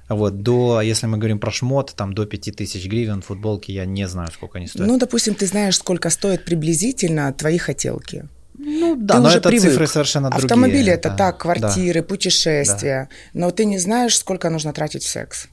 А 0.09 0.14
вот 0.14 0.42
до, 0.42 0.81
если 0.83 1.07
мы 1.07 1.18
говорим 1.18 1.38
про 1.38 1.51
шмот, 1.51 1.94
там 1.96 2.12
до 2.12 2.27
5000 2.27 2.87
гривен 2.87 3.22
футболки, 3.22 3.72
я 3.72 3.87
не 3.87 4.09
знаю, 4.09 4.31
сколько 4.33 4.59
они 4.59 4.66
стоят. 4.66 4.88
Ну, 4.88 4.98
допустим, 4.98 5.35
ты 5.35 5.46
знаешь, 5.46 5.77
сколько 5.79 6.11
стоит 6.11 6.44
приблизительно 6.44 7.33
твои 7.33 7.59
хотелки. 7.59 8.29
Ну, 8.55 8.96
да, 8.96 9.14
ты 9.14 9.20
но 9.20 9.29
уже 9.29 9.38
это 9.38 9.48
привык. 9.48 9.70
цифры 9.70 9.87
совершенно 9.87 10.31
другие. 10.31 10.46
Автомобили 10.46 10.92
это 10.92 11.11
да, 11.11 11.16
так, 11.16 11.35
да. 11.35 11.40
квартиры, 11.40 12.03
путешествия. 12.03 13.09
Но 13.33 13.51
ты 13.51 13.64
не 13.64 13.79
знаешь, 13.79 14.18
сколько 14.18 14.51
нужно 14.51 14.72
тратить 14.72 15.03
в 15.03 15.09
секс. 15.09 15.48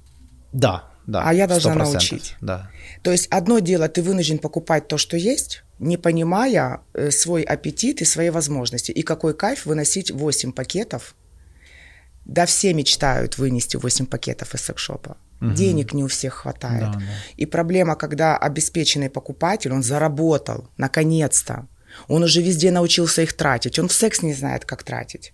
Да, 0.51 0.89
да. 1.07 1.23
А 1.25 1.33
я 1.33 1.47
должна 1.47 1.73
100%, 1.73 1.77
научить. 1.77 2.35
Да. 2.41 2.69
То 3.01 3.11
есть 3.11 3.27
одно 3.27 3.59
дело, 3.59 3.87
ты 3.87 4.01
вынужден 4.01 4.37
покупать 4.37 4.87
то, 4.87 4.97
что 4.97 5.17
есть, 5.17 5.63
не 5.79 5.97
понимая 5.97 6.81
э, 6.93 7.11
свой 7.11 7.41
аппетит 7.41 8.01
и 8.01 8.05
свои 8.05 8.29
возможности. 8.29 8.91
И 8.91 9.01
какой 9.01 9.33
кайф 9.33 9.65
выносить 9.65 10.11
8 10.11 10.51
пакетов. 10.51 11.15
Да 12.25 12.45
все 12.45 12.73
мечтают 12.73 13.37
вынести 13.37 13.77
8 13.77 14.05
пакетов 14.05 14.53
из 14.53 14.61
секшопа. 14.61 15.17
Мгм. 15.39 15.55
Денег 15.55 15.93
не 15.93 16.03
у 16.03 16.07
всех 16.07 16.33
хватает. 16.33 16.91
Да, 16.91 16.93
да. 16.93 17.05
И 17.37 17.45
проблема, 17.45 17.95
когда 17.95 18.37
обеспеченный 18.37 19.09
покупатель, 19.09 19.71
он 19.71 19.83
заработал, 19.83 20.69
наконец-то. 20.77 21.67
Он 22.07 22.23
уже 22.23 22.41
везде 22.41 22.71
научился 22.71 23.21
их 23.21 23.33
тратить. 23.33 23.79
Он 23.79 23.87
в 23.87 23.93
секс 23.93 24.21
не 24.21 24.33
знает, 24.33 24.65
как 24.65 24.83
тратить. 24.83 25.33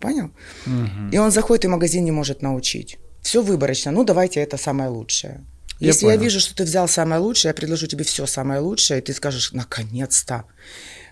Понял? 0.00 0.30
Мгм. 0.66 1.10
И 1.10 1.18
он 1.18 1.30
заходит 1.30 1.64
и 1.64 1.68
магазин 1.68 2.04
не 2.04 2.12
может 2.12 2.42
научить. 2.42 2.98
Все 3.22 3.42
выборочно. 3.42 3.92
Ну, 3.92 4.04
давайте 4.04 4.40
это 4.40 4.56
самое 4.56 4.88
лучшее. 4.88 5.44
Я 5.78 5.88
Если 5.88 6.06
я, 6.06 6.12
понял. 6.12 6.22
вижу, 6.22 6.40
что 6.40 6.54
ты 6.56 6.64
взял 6.64 6.88
самое 6.88 7.20
лучшее, 7.20 7.50
я 7.50 7.54
предложу 7.54 7.86
тебе 7.86 8.04
все 8.04 8.26
самое 8.26 8.60
лучшее, 8.60 9.00
и 9.00 9.02
ты 9.02 9.12
скажешь, 9.12 9.52
наконец-то, 9.52 10.44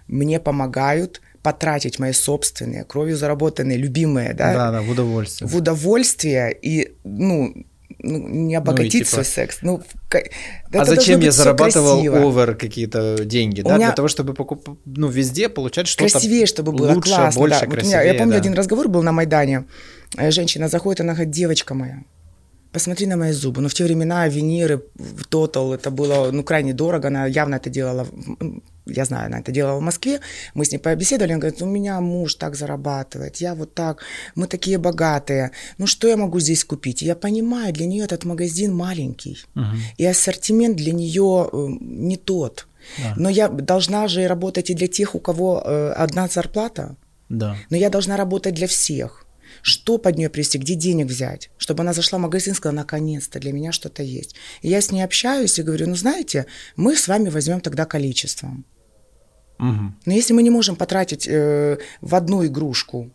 мне 0.08 0.40
помогают 0.40 1.20
потратить 1.42 1.98
мои 1.98 2.12
собственные, 2.12 2.84
кровью 2.84 3.16
заработанные, 3.16 3.76
любимые, 3.76 4.32
да, 4.32 4.54
Да, 4.54 4.70
да, 4.72 4.80
в 4.82 4.88
удовольствие. 4.90 5.48
в 5.48 5.54
удовольствие 5.56 6.56
и, 6.62 6.94
ну, 7.04 7.66
ну, 7.98 8.28
не 8.28 8.54
обогатить 8.54 8.92
типа, 8.92 9.10
свой 9.10 9.24
секс. 9.24 9.58
Ну, 9.62 9.82
ка- 10.08 10.22
а 10.72 10.76
это 10.76 10.84
зачем 10.86 11.20
я 11.20 11.30
зарабатывал 11.30 11.94
красиво. 11.96 12.18
овер 12.28 12.54
какие-то 12.56 13.24
деньги? 13.24 13.60
У 13.60 13.64
Да, 13.64 13.76
меня- 13.76 13.86
для 13.88 13.94
того, 13.94 14.08
чтобы 14.08 14.32
покуп... 14.34 14.78
ну, 14.86 15.08
везде 15.08 15.48
получать 15.50 15.86
что-то 15.86 16.10
красивее, 16.10 16.46
чтобы 16.46 16.72
было 16.72 16.92
лучше, 16.92 17.10
классно. 17.14 17.38
больше, 17.40 17.60
да. 17.60 17.66
Вот 17.66 17.68
у 17.68 17.70
красивее. 17.76 17.98
меня, 18.00 18.12
я 18.12 18.18
помню, 18.18 18.32
да. 18.32 18.38
один 18.38 18.54
разговор 18.54 18.88
был 18.88 19.02
на 19.02 19.12
Майдане. 19.12 19.64
Женщина 20.30 20.68
заходит, 20.68 21.00
она 21.02 21.12
говорит, 21.14 21.30
девочка 21.32 21.74
моя, 21.74 22.02
посмотри 22.74 23.06
на 23.06 23.16
мои 23.16 23.32
зубы. 23.32 23.62
Но 23.62 23.68
в 23.68 23.74
те 23.74 23.84
времена 23.84 24.28
виниры, 24.28 24.82
тотал, 25.28 25.72
это 25.72 25.90
было 25.90 26.30
ну, 26.32 26.42
крайне 26.42 26.74
дорого. 26.74 27.08
Она 27.08 27.26
явно 27.26 27.54
это 27.54 27.70
делала, 27.70 28.06
я 28.86 29.04
знаю, 29.04 29.26
она 29.26 29.38
это 29.38 29.52
делала 29.52 29.78
в 29.78 29.82
Москве. 29.82 30.20
Мы 30.54 30.64
с 30.64 30.72
ней 30.72 30.78
побеседовали, 30.78 31.32
она 31.32 31.40
говорит, 31.40 31.62
у 31.62 31.66
меня 31.66 32.00
муж 32.00 32.34
так 32.34 32.56
зарабатывает, 32.56 33.36
я 33.36 33.54
вот 33.54 33.74
так, 33.74 34.02
мы 34.34 34.46
такие 34.46 34.78
богатые. 34.78 35.50
Ну 35.78 35.86
что 35.86 36.08
я 36.08 36.16
могу 36.16 36.40
здесь 36.40 36.64
купить? 36.64 37.02
я 37.02 37.14
понимаю, 37.14 37.72
для 37.72 37.86
нее 37.86 38.04
этот 38.04 38.24
магазин 38.24 38.74
маленький. 38.74 39.38
Угу. 39.54 39.76
И 39.98 40.06
ассортимент 40.06 40.76
для 40.76 40.92
нее 40.92 41.48
э, 41.52 41.66
не 41.80 42.16
тот. 42.16 42.66
Да. 42.98 43.14
Но 43.16 43.30
я 43.30 43.48
должна 43.48 44.08
же 44.08 44.26
работать 44.26 44.70
и 44.70 44.74
для 44.74 44.88
тех, 44.88 45.14
у 45.14 45.20
кого 45.20 45.62
э, 45.64 45.92
одна 45.96 46.28
зарплата. 46.28 46.96
Да. 47.28 47.56
Но 47.70 47.76
я 47.76 47.88
должна 47.88 48.16
работать 48.16 48.54
для 48.54 48.66
всех 48.66 49.23
что 49.64 49.96
под 49.96 50.18
нее 50.18 50.28
привести, 50.28 50.58
где 50.58 50.74
денег 50.74 51.06
взять, 51.06 51.50
чтобы 51.56 51.80
она 51.82 51.94
зашла 51.94 52.18
в 52.18 52.22
магазин 52.22 52.52
и 52.52 52.56
сказала, 52.56 52.76
наконец-то 52.76 53.40
для 53.40 53.50
меня 53.50 53.72
что-то 53.72 54.02
есть. 54.02 54.34
И 54.60 54.68
я 54.68 54.82
с 54.82 54.92
ней 54.92 55.02
общаюсь 55.02 55.58
и 55.58 55.62
говорю, 55.62 55.88
ну 55.88 55.96
знаете, 55.96 56.44
мы 56.76 56.94
с 56.94 57.08
вами 57.08 57.30
возьмем 57.30 57.62
тогда 57.62 57.86
количеством. 57.86 58.66
Угу. 59.58 59.94
Но 60.04 60.12
если 60.12 60.34
мы 60.34 60.42
не 60.42 60.50
можем 60.50 60.76
потратить 60.76 61.26
э, 61.26 61.78
в 62.02 62.14
одну 62.14 62.44
игрушку 62.44 63.10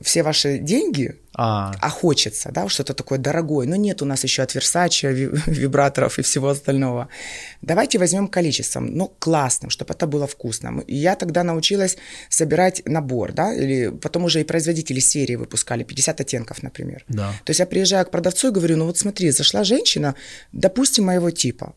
все 0.00 0.22
ваши 0.22 0.58
деньги, 0.58 1.14
а, 1.36 1.72
а 1.80 1.88
хочется, 1.88 2.50
да, 2.52 2.68
что-то 2.68 2.94
такое 2.94 3.18
дорогое, 3.18 3.66
но 3.66 3.76
нет 3.76 4.02
у 4.02 4.04
нас 4.04 4.24
еще 4.24 4.42
от 4.42 4.54
Versace, 4.54 5.12
вибраторов 5.46 6.18
и 6.18 6.22
всего 6.22 6.48
остального. 6.48 7.08
Давайте 7.62 7.98
возьмем 7.98 8.28
количеством, 8.28 8.86
ну, 8.96 9.12
классным, 9.18 9.70
чтобы 9.70 9.94
это 9.94 10.06
было 10.06 10.26
вкусным. 10.26 10.80
И 10.80 10.94
я 10.94 11.16
тогда 11.16 11.42
научилась 11.42 11.96
собирать 12.28 12.82
набор, 12.86 13.32
да, 13.32 13.54
или 13.54 13.88
потом 13.88 14.24
уже 14.24 14.40
и 14.40 14.44
производители 14.44 15.00
серии 15.00 15.36
выпускали, 15.36 15.84
50 15.84 16.20
оттенков, 16.20 16.62
например. 16.62 17.04
Да. 17.08 17.32
То 17.44 17.50
есть 17.50 17.60
я 17.60 17.66
приезжаю 17.66 18.06
к 18.06 18.10
продавцу 18.10 18.48
и 18.48 18.52
говорю, 18.52 18.76
ну 18.76 18.86
вот 18.86 18.98
смотри, 18.98 19.30
зашла 19.30 19.64
женщина, 19.64 20.14
допустим, 20.52 21.04
моего 21.04 21.30
типа, 21.30 21.74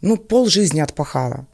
ну, 0.00 0.16
пол 0.16 0.48
жизни 0.48 0.80
отпахала, 0.80 1.46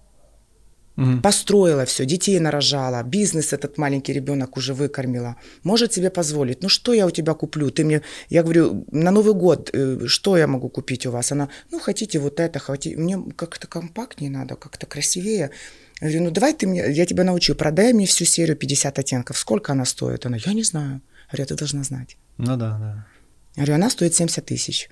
Угу. 1.02 1.20
Построила 1.20 1.84
все, 1.84 2.04
детей 2.04 2.38
нарожала, 2.40 3.02
бизнес 3.02 3.52
этот 3.52 3.78
маленький 3.78 4.12
ребенок 4.12 4.56
уже 4.56 4.72
выкормила. 4.74 5.36
Может 5.64 5.92
себе 5.92 6.10
позволить. 6.10 6.62
Ну 6.62 6.68
что 6.68 6.92
я 6.92 7.06
у 7.06 7.10
тебя 7.10 7.34
куплю? 7.34 7.70
Ты 7.70 7.84
мне, 7.84 8.02
я 8.30 8.42
говорю, 8.42 8.84
на 8.92 9.10
Новый 9.10 9.34
год, 9.34 9.70
э, 9.72 10.06
что 10.06 10.36
я 10.36 10.46
могу 10.46 10.68
купить 10.68 11.06
у 11.06 11.10
вас? 11.10 11.32
Она, 11.32 11.48
ну 11.70 11.80
хотите 11.80 12.18
вот 12.18 12.38
это, 12.40 12.58
хотите, 12.58 12.96
мне 12.96 13.18
как-то 13.36 13.66
компактнее 13.66 14.30
надо, 14.30 14.54
как-то 14.54 14.86
красивее. 14.86 15.50
Я 16.00 16.08
говорю, 16.08 16.24
ну 16.24 16.30
давай 16.30 16.54
ты 16.54 16.66
мне, 16.66 16.92
я 16.92 17.06
тебя 17.06 17.24
научу, 17.24 17.54
продай 17.54 17.92
мне 17.92 18.06
всю 18.06 18.24
серию 18.24 18.56
50 18.56 18.98
оттенков. 18.98 19.38
Сколько 19.38 19.72
она 19.72 19.84
стоит? 19.84 20.26
Она, 20.26 20.36
я 20.46 20.52
не 20.52 20.62
знаю. 20.62 21.00
Я 21.32 21.36
говорю, 21.36 21.46
ты 21.46 21.54
должна 21.56 21.82
знать. 21.82 22.16
Ну 22.38 22.56
да, 22.56 22.78
да. 22.78 23.06
Я 23.56 23.64
говорю, 23.64 23.74
она 23.74 23.90
стоит 23.90 24.14
70 24.14 24.44
тысяч. 24.46 24.88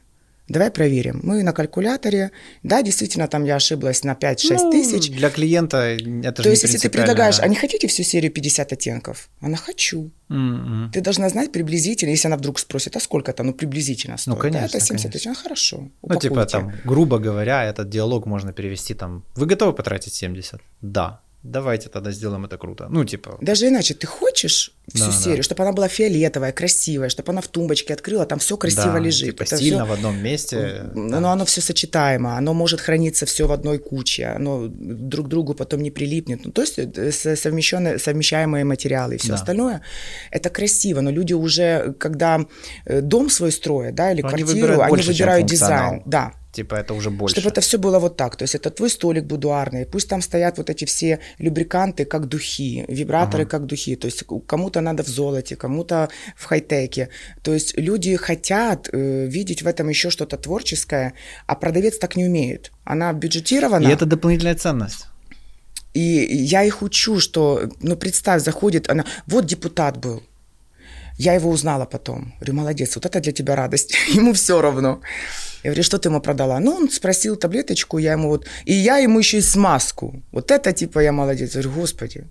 Давай 0.51 0.73
проверим. 0.73 1.21
Мы 1.23 1.45
на 1.45 1.53
калькуляторе. 1.53 2.33
Да, 2.65 2.83
действительно, 2.83 3.29
там 3.29 3.45
я 3.45 3.55
ошиблась 3.55 4.03
на 4.03 4.15
5-6 4.15 4.37
ну, 4.51 4.71
тысяч. 4.73 5.09
Для 5.09 5.31
клиента 5.31 5.77
это 5.77 6.43
То 6.43 6.51
есть, 6.51 6.65
если 6.65 6.79
ты 6.79 6.91
предлагаешь, 6.91 7.37
да. 7.37 7.45
а 7.45 7.49
не 7.49 7.55
хотите 7.55 7.87
всю 7.87 8.03
серию 8.03 8.33
50 8.33 8.73
оттенков? 8.73 9.29
Она 9.41 9.57
хочу. 9.57 10.11
Mm-hmm. 10.29 10.91
Ты 10.93 11.01
должна 11.03 11.29
знать 11.29 11.53
приблизительно, 11.53 12.11
если 12.11 12.27
она 12.27 12.37
вдруг 12.37 12.59
спросит, 12.59 12.97
а 12.97 13.01
сколько 13.01 13.31
это? 13.31 13.45
Ну, 13.45 13.55
приблизительно 13.55 14.17
стоит. 14.19 14.35
Ну, 14.35 14.43
конечно. 14.43 14.69
Да, 14.69 14.77
это 14.77 14.81
70 14.85 15.13
тысяч. 15.13 15.27
Ну, 15.27 15.35
хорошо. 15.35 15.89
Ну, 16.03 16.19
типа, 16.19 16.45
там, 16.47 16.73
грубо 16.85 17.21
говоря, 17.21 17.65
этот 17.65 17.89
диалог 17.89 18.27
можно 18.27 18.53
перевести 18.53 18.95
там, 18.95 19.25
вы 19.37 19.47
готовы 19.47 19.73
потратить 19.73 20.15
70? 20.15 20.61
Да 20.81 21.21
давайте 21.43 21.89
тогда 21.89 22.13
сделаем 22.13 22.45
это 22.45 22.59
круто. 22.59 22.87
Ну, 22.91 23.05
типа... 23.05 23.39
Даже 23.41 23.69
иначе, 23.69 23.95
ты 23.95 24.07
хочешь 24.07 24.73
всю 24.95 25.07
да, 25.07 25.13
серию, 25.13 25.37
да. 25.39 25.43
чтобы 25.43 25.63
она 25.63 25.73
была 25.73 25.89
фиолетовая, 25.89 26.53
красивая, 26.53 27.09
чтобы 27.09 27.33
она 27.33 27.41
в 27.41 27.49
тумбочке 27.49 27.95
открыла, 27.95 28.27
там 28.27 28.39
все 28.39 28.57
красиво 28.57 28.95
да, 28.95 28.99
лежит. 28.99 29.31
Типа 29.31 29.43
это 29.45 29.57
стильно 29.57 29.85
всё... 29.85 29.91
в 29.91 29.93
одном 29.93 30.23
месте. 30.23 30.91
Но 30.95 31.21
да. 31.21 31.33
оно 31.33 31.45
все 31.45 31.61
сочетаемо, 31.61 32.37
оно 32.37 32.55
может 32.55 32.81
храниться 32.81 33.27
все 33.27 33.47
в 33.47 33.53
одной 33.53 33.79
куче, 33.79 34.27
оно 34.27 34.69
друг 34.69 35.29
другу 35.29 35.55
потом 35.55 35.83
не 35.83 35.91
прилипнет. 35.91 36.45
Ну, 36.45 36.53
то 36.53 36.63
есть 36.63 36.79
э, 36.79 37.13
совмещенные, 37.13 37.99
совмещаемые 37.99 38.65
материалы 38.65 39.15
и 39.15 39.19
все 39.19 39.29
да. 39.29 39.35
остальное. 39.35 39.81
Это 40.31 40.51
красиво, 40.51 41.01
но 41.01 41.11
люди 41.11 41.33
уже, 41.33 41.95
когда 41.99 42.41
э, 42.85 43.01
дом 43.01 43.31
свой 43.31 43.53
строят, 43.53 43.95
да, 43.95 44.13
или 44.13 44.21
они 44.21 44.29
квартиру, 44.29 44.49
выбирают 44.53 44.93
они 44.93 45.03
выбирают 45.03 45.47
дизайн. 45.47 46.03
Да, 46.05 46.33
Типа 46.53 46.75
это 46.75 46.95
уже 46.95 47.11
больше. 47.11 47.35
Чтобы 47.35 47.51
это 47.51 47.61
все 47.61 47.79
было 47.79 47.99
вот 47.99 48.17
так. 48.17 48.37
То 48.37 48.43
есть 48.43 48.55
это 48.55 48.71
твой 48.71 48.91
столик 48.91 49.25
будуарный, 49.25 49.87
пусть 49.87 50.09
там 50.09 50.23
стоят 50.23 50.59
вот 50.59 50.69
эти 50.71 50.85
все 50.85 51.21
любриканты 51.39 52.05
как 52.05 52.27
духи, 52.27 52.85
вибраторы 52.89 53.45
ага. 53.45 53.51
как 53.51 53.67
духи. 53.67 53.97
То 53.97 54.07
есть 54.07 54.25
кому-то 54.47 54.81
надо 54.81 55.03
в 55.03 55.09
золоте, 55.09 55.57
кому-то 55.57 56.09
в 56.37 56.45
хай-теке. 56.47 57.09
То 57.43 57.55
есть 57.55 57.79
люди 57.79 58.17
хотят 58.17 58.89
э, 58.93 59.27
видеть 59.27 59.63
в 59.63 59.67
этом 59.67 59.89
еще 59.89 60.11
что-то 60.11 60.37
творческое, 60.37 61.15
а 61.47 61.55
продавец 61.55 61.99
так 61.99 62.17
не 62.17 62.27
умеет. 62.27 62.73
Она 62.85 63.13
бюджетирована. 63.13 63.87
И 63.87 63.93
это 63.93 64.07
дополнительная 64.07 64.57
ценность. 64.57 65.07
И 65.95 66.01
я 66.01 66.63
их 66.63 66.83
учу, 66.83 67.21
что, 67.21 67.69
ну, 67.81 67.97
представь, 67.97 68.43
заходит 68.43 68.91
она, 68.91 69.05
вот 69.27 69.47
депутат 69.47 69.97
был, 69.99 70.23
я 71.21 71.35
его 71.35 71.51
узнала 71.51 71.85
потом. 71.85 72.33
Говорю, 72.41 72.55
молодец, 72.55 72.97
вот 72.97 73.05
это 73.05 73.21
для 73.21 73.33
тебя 73.33 73.57
радость. 73.57 73.95
Ему 74.15 74.33
все 74.33 74.63
равно. 74.63 75.01
Я 75.63 75.71
говорю, 75.71 75.83
что 75.83 75.99
ты 75.99 76.09
ему 76.09 76.21
продала? 76.21 76.61
Ну, 76.61 76.77
он 76.77 76.91
спросил 76.91 77.37
таблеточку, 77.37 77.99
я 77.99 78.13
ему 78.13 78.29
вот... 78.29 78.47
И 78.65 78.73
я 78.73 78.97
ему 79.03 79.19
еще 79.19 79.39
и 79.39 79.43
смазку. 79.43 80.23
Вот 80.33 80.51
это 80.51 80.73
типа 80.73 81.01
я 81.01 81.13
молодец. 81.13 81.55
Я 81.55 81.63
говорю, 81.63 81.81
господи, 81.81 82.25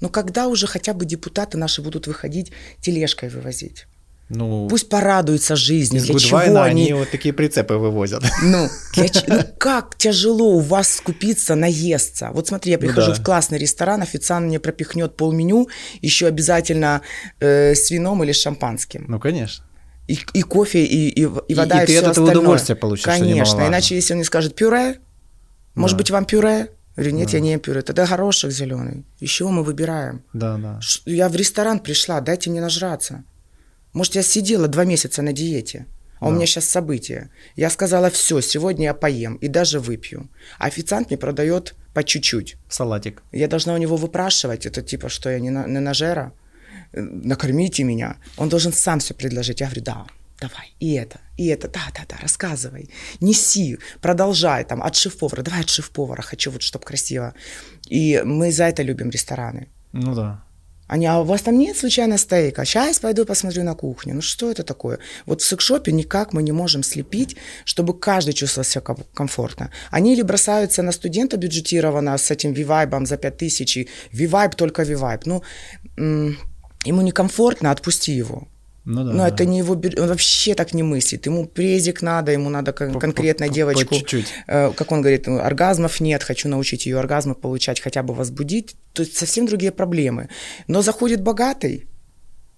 ну 0.00 0.08
когда 0.08 0.48
уже 0.48 0.66
хотя 0.66 0.94
бы 0.94 1.04
депутаты 1.04 1.58
наши 1.58 1.82
будут 1.82 2.06
выходить 2.06 2.52
тележкой 2.80 3.28
вывозить? 3.28 3.86
Ну, 4.30 4.68
Пусть 4.68 4.88
порадуются 4.88 5.56
жизни. 5.56 5.98
Из 5.98 6.06
для 6.06 6.18
чего 6.18 6.38
они... 6.38 6.56
они 6.56 6.92
вот 6.92 7.10
такие 7.10 7.34
прицепы 7.34 7.74
вывозят. 7.74 8.22
Ну, 8.42 8.68
для... 8.94 9.06
ну, 9.26 9.40
как 9.58 9.96
тяжело 9.98 10.54
у 10.54 10.60
вас 10.60 10.94
скупиться, 10.96 11.54
наесться. 11.54 12.30
Вот 12.32 12.48
смотри, 12.48 12.72
я 12.72 12.78
ну 12.78 12.86
прихожу 12.86 13.08
ну, 13.08 13.14
да. 13.16 13.20
в 13.20 13.24
классный 13.24 13.58
ресторан, 13.58 14.02
официант 14.02 14.46
мне 14.46 14.58
пропихнет 14.60 15.16
полменю, 15.16 15.68
еще 16.00 16.26
обязательно 16.26 17.02
э, 17.40 17.74
с 17.74 17.90
вином 17.90 18.22
или 18.24 18.32
с 18.32 18.40
шампанским. 18.40 19.04
Ну, 19.08 19.18
конечно 19.20 19.64
и, 20.10 20.18
и 20.32 20.42
кофе, 20.42 20.84
и, 20.84 21.08
и, 21.08 21.22
и 21.22 21.54
вода, 21.54 21.76
и, 21.76 21.80
и, 21.80 21.84
и 21.84 21.86
ты 21.86 21.92
все 21.92 21.98
от 21.98 22.10
этого 22.10 22.10
остальное. 22.10 22.32
удовольствие 22.32 22.76
получишь, 22.76 23.04
Конечно, 23.04 23.66
иначе 23.66 23.94
если 23.94 24.14
он 24.14 24.18
не 24.18 24.24
скажет 24.24 24.56
пюре, 24.56 24.98
может 25.74 25.96
да. 25.96 25.98
быть, 25.98 26.10
вам 26.10 26.24
пюре? 26.24 26.70
Я 26.96 27.04
говорю, 27.04 27.16
нет, 27.16 27.30
да. 27.30 27.36
я 27.36 27.40
не 27.40 27.58
пюре, 27.58 27.82
тогда 27.82 28.06
горошек 28.06 28.50
зеленый. 28.50 29.04
Еще 29.20 29.46
мы 29.46 29.62
выбираем. 29.62 30.24
Да, 30.32 30.56
да. 30.56 30.80
Я 31.06 31.28
в 31.28 31.36
ресторан 31.36 31.78
пришла, 31.78 32.20
дайте 32.20 32.50
мне 32.50 32.60
нажраться. 32.60 33.22
Может, 33.92 34.14
я 34.14 34.22
сидела 34.22 34.68
два 34.68 34.84
месяца 34.84 35.22
на 35.22 35.32
диете, 35.32 35.86
а 36.18 36.24
да. 36.24 36.30
у 36.30 36.34
меня 36.34 36.46
сейчас 36.46 36.66
событие. 36.66 37.30
Я 37.56 37.70
сказала, 37.70 38.10
все, 38.10 38.40
сегодня 38.40 38.84
я 38.84 38.94
поем 38.94 39.36
и 39.36 39.48
даже 39.48 39.80
выпью. 39.80 40.28
А 40.58 40.66
официант 40.66 41.10
мне 41.10 41.18
продает 41.18 41.74
по 41.94 42.04
чуть-чуть. 42.04 42.56
Салатик. 42.68 43.22
Я 43.32 43.48
должна 43.48 43.74
у 43.74 43.78
него 43.78 43.96
выпрашивать, 43.96 44.66
это 44.66 44.82
типа, 44.82 45.08
что 45.08 45.30
я 45.30 45.40
не, 45.40 45.50
на, 45.50 45.66
не 45.66 45.80
нажера 45.80 46.32
накормите 46.92 47.84
меня. 47.84 48.16
Он 48.36 48.48
должен 48.48 48.72
сам 48.72 48.98
все 48.98 49.14
предложить. 49.14 49.60
Я 49.60 49.66
говорю, 49.66 49.82
да, 49.82 50.06
давай, 50.40 50.74
и 50.80 50.94
это, 50.94 51.20
и 51.36 51.46
это, 51.46 51.68
да-да-да, 51.68 52.16
рассказывай, 52.20 52.90
неси, 53.20 53.78
продолжай, 54.00 54.64
там, 54.64 54.82
от 54.82 54.96
шеф-повара, 54.96 55.42
давай 55.42 55.60
от 55.60 55.68
шеф-повара, 55.68 56.22
хочу 56.22 56.50
вот, 56.50 56.62
чтобы 56.62 56.84
красиво. 56.84 57.34
И 57.88 58.22
мы 58.24 58.52
за 58.52 58.64
это 58.64 58.82
любим 58.82 59.10
рестораны. 59.10 59.68
Ну 59.92 60.14
да. 60.14 60.42
Они, 60.90 61.06
а 61.06 61.20
у 61.20 61.24
вас 61.24 61.42
там 61.42 61.56
нет 61.56 61.76
случайно 61.76 62.18
стейка? 62.18 62.64
Сейчас 62.64 62.98
пойду 62.98 63.24
посмотрю 63.24 63.62
на 63.62 63.74
кухню. 63.74 64.14
Ну 64.14 64.22
что 64.22 64.50
это 64.50 64.64
такое? 64.64 64.98
Вот 65.26 65.40
в 65.40 65.44
секшопе 65.44 65.92
никак 65.92 66.32
мы 66.32 66.42
не 66.42 66.52
можем 66.52 66.82
слепить, 66.82 67.36
чтобы 67.64 67.96
каждый 67.96 68.32
чувствовал 68.32 68.64
себя 68.64 68.82
комфортно. 69.14 69.70
Они 69.92 70.12
или 70.14 70.22
бросаются 70.22 70.82
на 70.82 70.92
студента 70.92 71.36
бюджетированно 71.36 72.18
с 72.18 72.32
этим 72.32 72.52
вивайбом 72.52 73.06
за 73.06 73.16
5000, 73.16 73.76
и 73.76 73.88
вивайб 74.12 74.56
только 74.56 74.82
вивайб. 74.82 75.26
Ну, 75.26 75.42
ему 76.84 77.02
некомфортно, 77.02 77.70
отпусти 77.70 78.12
его. 78.12 78.48
Ну, 78.90 79.04
да, 79.04 79.12
Но 79.12 79.18
да. 79.18 79.28
это 79.28 79.44
не 79.44 79.58
его, 79.58 79.74
он 79.74 80.08
вообще 80.08 80.54
так 80.54 80.74
не 80.74 80.82
мыслит. 80.82 81.26
Ему 81.26 81.46
презик 81.46 82.02
надо, 82.02 82.32
ему 82.32 82.50
надо 82.50 82.72
кон- 82.72 82.98
конкретно 82.98 83.46
по, 83.46 83.54
девочку, 83.54 83.88
по 83.88 83.94
чуть-чуть. 83.94 84.26
Э, 84.48 84.72
как 84.72 84.92
он 84.92 85.00
говорит, 85.00 85.28
оргазмов 85.28 86.00
нет, 86.00 86.24
хочу 86.24 86.48
научить 86.48 86.86
ее 86.86 86.98
оргазмы 86.98 87.34
получать, 87.34 87.80
хотя 87.80 88.02
бы 88.02 88.14
возбудить. 88.14 88.76
То 88.92 89.02
есть 89.02 89.16
совсем 89.16 89.46
другие 89.46 89.70
проблемы. 89.70 90.28
Но 90.66 90.82
заходит 90.82 91.22
богатый, 91.22 91.86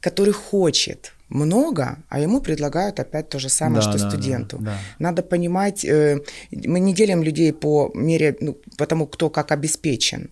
который 0.01 0.33
хочет 0.33 1.13
много, 1.29 1.99
а 2.09 2.19
ему 2.21 2.41
предлагают 2.41 3.01
опять 3.01 3.29
то 3.29 3.39
же 3.39 3.49
самое, 3.49 3.83
да, 3.83 3.91
что 3.91 3.99
да, 3.99 4.11
студенту. 4.11 4.57
Да, 4.59 4.65
да. 4.65 4.79
Надо 4.99 5.23
понимать, 5.23 5.85
э, 5.85 6.19
мы 6.51 6.81
не 6.81 6.95
делим 6.95 7.23
людей 7.23 7.53
по 7.53 7.91
мере, 7.95 8.37
ну, 8.41 8.57
потому 8.79 9.07
кто 9.07 9.31
как 9.31 9.53
обеспечен. 9.53 10.31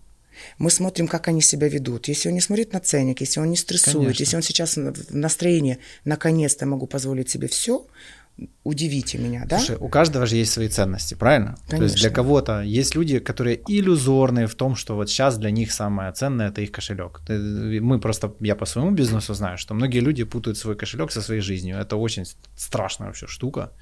Мы 0.58 0.70
смотрим, 0.70 1.08
как 1.08 1.28
они 1.28 1.40
себя 1.40 1.68
ведут. 1.68 2.08
Если 2.08 2.28
он 2.28 2.34
не 2.34 2.40
смотрит 2.40 2.72
на 2.72 2.80
ценник, 2.80 3.20
если 3.20 3.40
он 3.40 3.50
не 3.50 3.56
стрессует, 3.56 3.96
Конечно. 3.96 4.22
если 4.22 4.36
он 4.36 4.42
сейчас 4.42 4.76
в 4.76 5.16
настроении, 5.16 5.78
наконец-то 6.04 6.66
могу 6.66 6.86
позволить 6.86 7.30
себе 7.30 7.48
все, 7.48 7.86
удивите 8.64 9.18
меня, 9.18 9.44
да? 9.46 9.58
Слушай, 9.58 9.76
у 9.80 9.88
каждого 9.88 10.26
же 10.26 10.36
есть 10.36 10.52
свои 10.52 10.68
ценности, 10.68 11.14
правильно? 11.14 11.56
Конечно. 11.68 11.78
То 11.78 11.82
есть 11.84 11.96
для 11.96 12.10
кого-то 12.10 12.62
есть 12.62 12.94
люди, 12.94 13.18
которые 13.18 13.60
иллюзорные 13.66 14.46
в 14.46 14.54
том, 14.54 14.76
что 14.76 14.96
вот 14.96 15.10
сейчас 15.10 15.38
для 15.38 15.50
них 15.50 15.72
самое 15.72 16.12
ценное 16.12 16.48
это 16.48 16.60
их 16.60 16.72
кошелек. 16.72 17.20
Мы 17.28 18.00
просто, 18.00 18.34
я 18.40 18.54
по 18.54 18.66
своему 18.66 18.92
бизнесу 18.92 19.34
знаю, 19.34 19.58
что 19.58 19.74
многие 19.74 20.00
люди 20.00 20.24
путают 20.24 20.58
свой 20.58 20.76
кошелек 20.76 21.12
со 21.12 21.22
своей 21.22 21.40
жизнью. 21.40 21.78
Это 21.78 21.96
очень 21.96 22.24
страшная 22.56 23.08
вообще 23.08 23.26
штука. 23.26 23.72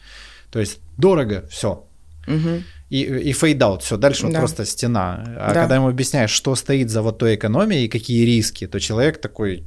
То 0.51 0.61
есть 0.61 0.81
дорого, 0.97 1.47
все. 1.51 1.87
Мгм. 2.27 2.65
И, 2.91 3.03
и 3.03 3.33
fade 3.33 3.58
out, 3.58 3.83
все, 3.83 3.97
дальше 3.97 4.25
вот 4.25 4.33
Да. 4.33 4.39
просто 4.39 4.65
стена. 4.65 5.25
А 5.39 5.49
Да. 5.49 5.61
когда 5.61 5.75
ему 5.77 5.89
объясняешь, 5.89 6.31
что 6.31 6.55
стоит 6.57 6.89
за 6.91 7.03
вот 7.03 7.19
той 7.19 7.35
экономией 7.35 7.85
и 7.85 7.89
какие 7.89 8.25
риски, 8.25 8.67
то 8.67 8.81
человек 8.81 9.21
такой, 9.21 9.65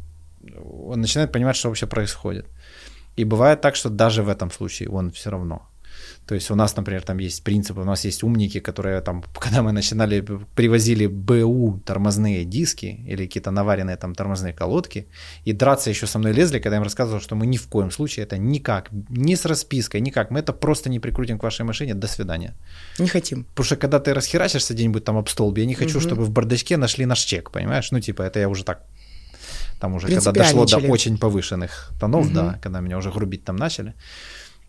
он 0.90 1.02
начинает 1.02 1.32
понимать, 1.32 1.56
что 1.56 1.68
вообще 1.70 1.86
происходит. 1.88 2.46
И 3.20 3.24
бывает 3.26 3.62
так, 3.62 3.76
что 3.76 3.90
даже 3.90 4.24
в 4.24 4.30
этом 4.30 4.50
случае 4.52 4.90
он 4.90 5.12
все 5.12 5.30
равно. 5.30 5.68
То 6.32 6.36
есть 6.36 6.50
у 6.52 6.56
нас, 6.56 6.78
например, 6.78 7.02
там 7.02 7.20
есть 7.20 7.44
принципы, 7.44 7.82
у 7.82 7.84
нас 7.84 8.06
есть 8.06 8.24
умники, 8.24 8.62
которые 8.62 9.02
там, 9.02 9.22
когда 9.40 9.62
мы 9.62 9.74
начинали, 9.74 10.26
привозили 10.56 11.06
БУ 11.06 11.82
тормозные 11.86 12.46
диски 12.46 13.04
или 13.12 13.26
какие-то 13.26 13.52
наваренные 13.52 13.98
там 13.98 14.16
тормозные 14.16 14.54
колодки, 14.54 15.08
и 15.48 15.52
драться 15.52 15.90
еще 15.90 16.08
со 16.08 16.20
мной 16.20 16.32
лезли, 16.32 16.60
когда 16.60 16.70
я 16.70 16.78
им 16.78 16.84
рассказывал, 16.84 17.20
что 17.20 17.36
мы 17.36 17.48
ни 17.48 17.58
в 17.58 17.68
коем 17.68 17.92
случае 17.92 18.24
это 18.24 18.38
никак, 18.38 18.88
ни 19.10 19.36
с 19.36 19.44
распиской, 19.46 20.00
никак, 20.00 20.32
мы 20.32 20.40
это 20.40 20.54
просто 20.54 20.90
не 20.90 21.00
прикрутим 21.00 21.38
к 21.38 21.44
вашей 21.44 21.66
машине, 21.66 21.96
до 21.96 22.08
свидания. 22.08 22.54
Не 23.00 23.08
хотим. 23.10 23.44
Потому 23.44 23.66
что 23.66 23.76
когда 23.76 24.00
ты 24.00 24.14
расхерачишься 24.14 24.74
где-нибудь 24.74 25.04
там 25.04 25.18
об 25.18 25.28
столб, 25.28 25.58
я 25.58 25.66
не 25.66 25.76
хочу, 25.76 25.98
Мгм. 26.00 26.08
чтобы 26.08 26.24
в 26.24 26.30
бардачке 26.30 26.78
нашли 26.78 27.06
наш 27.06 27.20
чек, 27.20 27.52
понимаешь? 27.52 27.92
Ну, 27.92 28.00
типа, 28.00 28.22
это 28.22 28.40
я 28.40 28.48
уже 28.48 28.64
так... 28.64 28.84
Там 29.82 29.96
уже, 29.96 30.08
когда 30.08 30.32
дошло 30.32 30.66
до 30.66 30.78
очень 30.78 31.18
повышенных 31.18 31.92
тонов, 32.00 32.26
Мгм. 32.28 32.34
да, 32.34 32.60
когда 32.64 32.80
меня 32.82 32.98
уже 32.98 33.12
грубить 33.12 33.44
там 33.44 33.58
начали, 33.58 33.94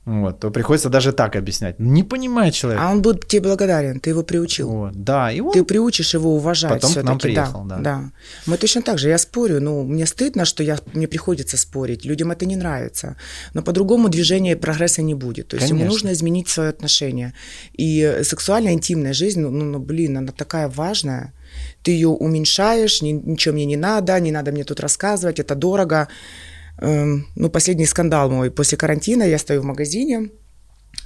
вот, 0.04 0.40
то 0.40 0.50
приходится 0.50 0.88
даже 0.88 1.12
так 1.12 1.36
объяснять. 1.36 1.78
Не 1.78 2.02
понимает 2.02 2.54
человек. 2.54 2.82
А 2.82 2.90
он 2.90 3.02
будет 3.02 3.28
тебе 3.28 3.42
благодарен, 3.42 4.00
ты 4.00 4.10
его 4.10 4.24
приучил. 4.24 4.68
Вот, 4.68 4.92
да, 4.94 5.30
и 5.30 5.40
он... 5.40 5.52
Ты 5.52 5.62
приучишь 5.62 6.14
его 6.14 6.34
уважать 6.34 6.72
Потом 6.72 6.92
к 6.92 7.02
нам 7.04 7.18
приехал, 7.18 7.64
да. 7.64 7.78
да. 7.78 8.10
Мы 8.46 8.56
точно 8.56 8.82
так 8.82 8.98
же. 8.98 9.08
Я 9.08 9.18
спорю, 9.18 9.60
ну, 9.60 9.84
мне 9.84 10.06
стыдно, 10.06 10.44
что 10.44 10.64
я, 10.64 10.78
мне 10.92 11.06
приходится 11.06 11.56
спорить. 11.56 12.04
Людям 12.04 12.32
это 12.32 12.46
не 12.46 12.56
нравится. 12.56 13.16
Но 13.54 13.62
по-другому 13.62 14.08
движения 14.08 14.56
прогресса 14.56 15.02
не 15.02 15.14
будет. 15.14 15.48
То 15.48 15.56
есть 15.56 15.68
ему 15.68 15.80
Конечно. 15.80 15.92
нужно 15.92 16.12
изменить 16.12 16.48
свое 16.48 16.70
отношение. 16.70 17.32
И 17.72 18.22
сексуальная 18.24 18.72
интимная 18.72 19.12
жизнь, 19.12 19.40
ну, 19.40 19.50
ну, 19.50 19.64
ну, 19.64 19.78
блин, 19.78 20.18
она 20.18 20.32
такая 20.32 20.68
важная. 20.68 21.32
Ты 21.82 21.92
ее 21.92 22.08
уменьшаешь, 22.08 23.02
ни- 23.02 23.12
ничего 23.12 23.54
мне 23.54 23.66
не 23.66 23.76
надо, 23.76 24.18
не 24.18 24.32
надо 24.32 24.50
мне 24.50 24.64
тут 24.64 24.80
рассказывать, 24.80 25.38
это 25.38 25.54
дорого. 25.54 26.08
Эм, 26.78 27.26
ну, 27.36 27.50
последний 27.50 27.86
скандал 27.86 28.30
мой. 28.30 28.50
После 28.50 28.76
карантина 28.78 29.22
я 29.24 29.38
стою 29.38 29.60
в 29.62 29.64
магазине, 29.64 30.30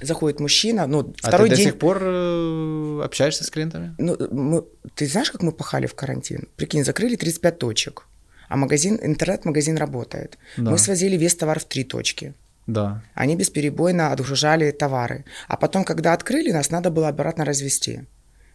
заходит 0.01 0.39
мужчина, 0.39 0.87
ну, 0.87 1.13
А 1.23 1.27
второй 1.27 1.49
ты 1.49 1.55
до 1.55 1.55
день... 1.57 1.65
сих 1.67 1.79
пор 1.79 1.97
э, 2.01 3.01
общаешься 3.03 3.43
с 3.43 3.49
клиентами? 3.49 3.95
Ну, 3.97 4.17
мы- 4.31 4.63
ты 4.95 5.07
знаешь, 5.07 5.31
как 5.31 5.43
мы 5.43 5.51
пахали 5.51 5.85
в 5.87 5.93
карантин? 5.95 6.47
Прикинь, 6.55 6.83
закрыли 6.83 7.15
35 7.15 7.59
точек, 7.59 8.03
а 8.49 8.55
магазин, 8.57 8.99
интернет-магазин 9.01 9.77
работает. 9.77 10.37
Да. 10.57 10.71
Мы 10.71 10.77
свозили 10.77 11.17
весь 11.17 11.35
товар 11.35 11.59
в 11.59 11.65
три 11.65 11.83
точки. 11.83 12.33
Да. 12.67 13.01
Они 13.13 13.35
бесперебойно 13.35 14.11
отгружали 14.11 14.71
товары. 14.71 15.23
А 15.47 15.55
потом, 15.57 15.83
когда 15.83 16.13
открыли, 16.13 16.51
нас 16.51 16.69
надо 16.71 16.89
было 16.91 17.07
обратно 17.07 17.45
развести. 17.45 18.01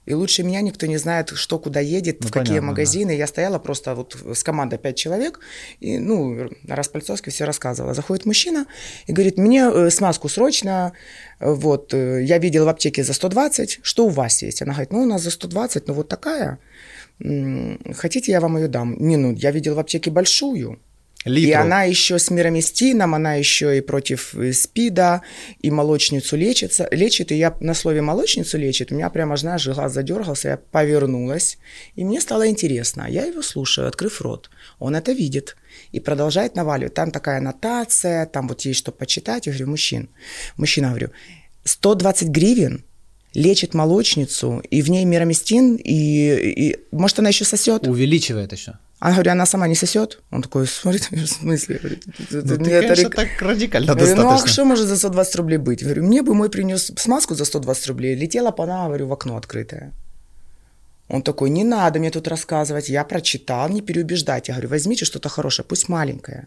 И 0.05 0.15
лучше 0.15 0.43
меня 0.43 0.61
никто 0.63 0.87
не 0.87 0.97
знает, 0.97 1.31
что 1.35 1.59
куда 1.59 1.79
едет, 1.79 2.19
Ну, 2.21 2.29
в 2.29 2.33
какие 2.33 2.49
понятно, 2.49 2.69
магазины. 2.69 3.11
Я 3.13 3.27
стояла 3.27 3.59
просто 3.59 3.95
вот 3.95 4.17
с 4.35 4.43
командой 4.43 4.79
пять 4.79 4.97
человек, 4.97 5.39
и, 5.81 5.99
ну, 5.99 6.51
Распальцовский 6.69 7.31
все 7.31 7.45
рассказывала. 7.45 7.95
Заходит 7.95 8.27
мужчина 8.27 8.67
и 9.07 9.13
говорит, 9.13 9.39
мне 9.39 9.71
э, 9.73 9.91
смазку 9.91 10.29
срочно, 10.29 10.93
вот, 11.39 11.95
э, 11.95 12.25
я 12.25 12.39
видел 12.39 12.65
в 12.65 12.69
аптеке 12.69 13.05
за 13.05 13.13
120, 13.13 13.81
что 13.83 14.07
у 14.07 14.09
вас 14.09 14.43
есть? 14.43 14.63
Она 14.63 14.73
говорит, 14.73 14.93
ну, 14.93 15.03
у 15.03 15.07
нас 15.07 15.23
за 15.23 15.31
120, 15.31 15.87
ну, 15.89 15.95
вот 15.95 16.09
такая. 16.09 16.59
Хотите, 17.95 18.33
я 18.33 18.41
вам 18.41 18.57
ее 18.57 18.69
дам? 18.69 18.97
Не, 18.99 19.17
ну, 19.17 19.33
я 19.33 19.53
видел 19.53 19.77
в 19.77 19.79
аптеке 19.79 20.11
большую. 20.11 20.81
И 21.25 21.31
Литров. 21.31 21.63
она 21.63 21.85
еще 21.85 22.19
с 22.19 22.31
мироместином, 22.31 23.15
она 23.15 23.35
еще 23.35 23.79
и 23.79 23.81
против 23.81 24.35
э, 24.35 24.53
СПИДа, 24.53 25.23
и 25.61 25.71
молочницу 25.71 26.37
лечится, 26.37 26.89
лечит. 26.91 27.31
И 27.33 27.37
я 27.37 27.57
на 27.61 27.75
слове 27.75 28.03
молочницу 28.03 28.59
лечит, 28.59 28.91
у 28.91 28.95
меня 28.95 29.09
прямо, 29.11 29.37
знаешь, 29.37 29.67
глаз 29.67 29.93
задергался, 29.93 30.49
я 30.49 30.57
повернулась. 30.57 31.59
И 31.95 32.05
мне 32.05 32.21
стало 32.21 32.49
интересно. 32.49 33.07
Я 33.09 33.25
его 33.25 33.43
слушаю, 33.43 33.89
открыв 33.89 34.21
рот. 34.21 34.51
Он 34.79 34.97
это 34.97 35.13
видит 35.13 35.57
и 35.93 36.01
продолжает 36.01 36.57
наваливать. 36.57 36.95
Там 36.95 37.11
такая 37.11 37.39
аннотация, 37.39 38.27
там 38.27 38.49
вот 38.49 38.63
есть 38.63 38.81
что 38.81 38.93
почитать. 38.93 39.47
Я 39.47 39.53
говорю, 39.53 39.71
мужчин, 39.71 40.09
мужчина, 40.57 40.89
говорю, 40.89 41.11
120 41.65 42.29
гривен 42.29 42.85
лечит 43.35 43.75
молочницу, 43.75 44.63
и 44.71 44.83
в 44.83 44.91
ней 44.91 45.05
мироместин, 45.05 45.77
и, 45.77 46.71
и 46.71 46.77
может, 46.91 47.19
она 47.19 47.31
еще 47.31 47.45
сосет? 47.45 47.87
Увеличивает 47.87 48.53
еще. 48.53 48.75
А 49.03 49.09
я 49.09 49.15
говорю, 49.15 49.33
она 49.33 49.47
сама 49.47 49.67
не 49.67 49.75
сосет? 49.75 50.21
Он 50.31 50.43
такой, 50.43 50.65
смотрит, 50.69 51.11
в 51.11 51.27
смысле? 51.27 51.81
Ну, 52.31 52.39
«Это 52.39 52.57
ты, 52.57 52.71
это 52.71 52.87
конечно, 52.87 53.03
рек- 53.03 53.17
так 53.17 53.43
радикально 53.43 53.87
Я 53.87 53.95
говорю, 53.95 54.15
ну 54.15 54.23
а 54.23 54.31
достаточно. 54.31 54.53
что 54.53 54.65
может 54.65 54.87
за 54.87 54.97
120 54.97 55.37
рублей 55.37 55.59
быть? 55.59 55.81
Я 55.83 55.87
говорю, 55.89 56.05
мне 56.05 56.23
бы 56.23 56.35
мой 56.35 56.49
принес 56.49 56.93
смазку 56.97 57.35
за 57.35 57.45
120 57.45 57.89
рублей, 57.89 58.15
летела 58.15 58.53
бы 58.53 58.63
она, 58.63 58.87
говорю, 58.87 59.09
в 59.09 59.13
окно 59.13 59.37
открытое. 59.37 59.93
Он 61.09 61.23
такой, 61.23 61.51
не 61.51 61.65
надо 61.65 61.99
мне 61.99 62.11
тут 62.11 62.29
рассказывать, 62.29 62.89
я 62.91 63.03
прочитал, 63.05 63.69
не 63.69 63.83
переубеждайте. 63.83 64.53
Я 64.53 64.55
говорю, 64.55 64.69
возьмите 64.69 65.05
что-то 65.05 65.29
хорошее, 65.29 65.67
пусть 65.69 65.89
маленькое. 65.89 66.47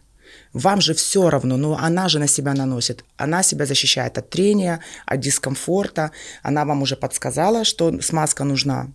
Вам 0.53 0.80
же 0.80 0.93
все 0.93 1.30
равно, 1.30 1.58
но 1.58 1.78
она 1.78 2.08
же 2.08 2.20
на 2.20 2.28
себя 2.28 2.53
наносит. 2.53 3.03
Она 3.18 3.43
себя 3.43 3.66
защищает 3.66 4.18
от 4.18 4.30
трения, 4.30 4.80
от 5.06 5.20
дискомфорта. 5.20 6.12
Она 6.41 6.64
вам 6.64 6.82
уже 6.84 6.95
подсказала, 6.95 7.66
что 7.66 8.01
смазка 8.01 8.45
нужна. 8.45 8.88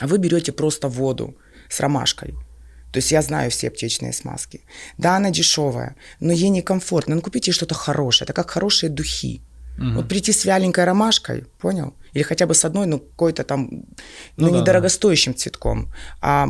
А 0.00 0.06
вы 0.06 0.16
берете 0.16 0.52
просто 0.52 0.88
воду 0.88 1.34
с 1.68 1.78
ромашкой. 1.80 2.34
То 2.96 2.98
есть 2.98 3.12
я 3.12 3.20
знаю 3.20 3.50
все 3.50 3.68
аптечные 3.68 4.14
смазки. 4.14 4.62
Да, 4.96 5.16
она 5.16 5.30
дешевая, 5.30 5.96
но 6.18 6.32
ей 6.32 6.48
некомфортно. 6.48 7.14
Ну, 7.14 7.20
купите 7.20 7.50
ей 7.50 7.54
что-то 7.54 7.74
хорошее. 7.74 8.24
Это 8.24 8.32
как 8.32 8.50
хорошие 8.50 8.88
духи. 8.88 9.42
Вот 9.76 10.08
прийти 10.08 10.32
с 10.32 10.46
вяленькой 10.46 10.84
ромашкой, 10.84 11.44
понял? 11.58 11.92
Или 12.14 12.22
хотя 12.22 12.46
бы 12.46 12.54
с 12.54 12.64
одной, 12.64 12.86
ну, 12.86 12.98
какой-то 12.98 13.44
там, 13.44 13.68
ну, 13.70 14.46
Ну 14.46 14.50
да, 14.50 14.60
недорогостоящим 14.60 15.34
цветком, 15.34 15.92
а 16.22 16.48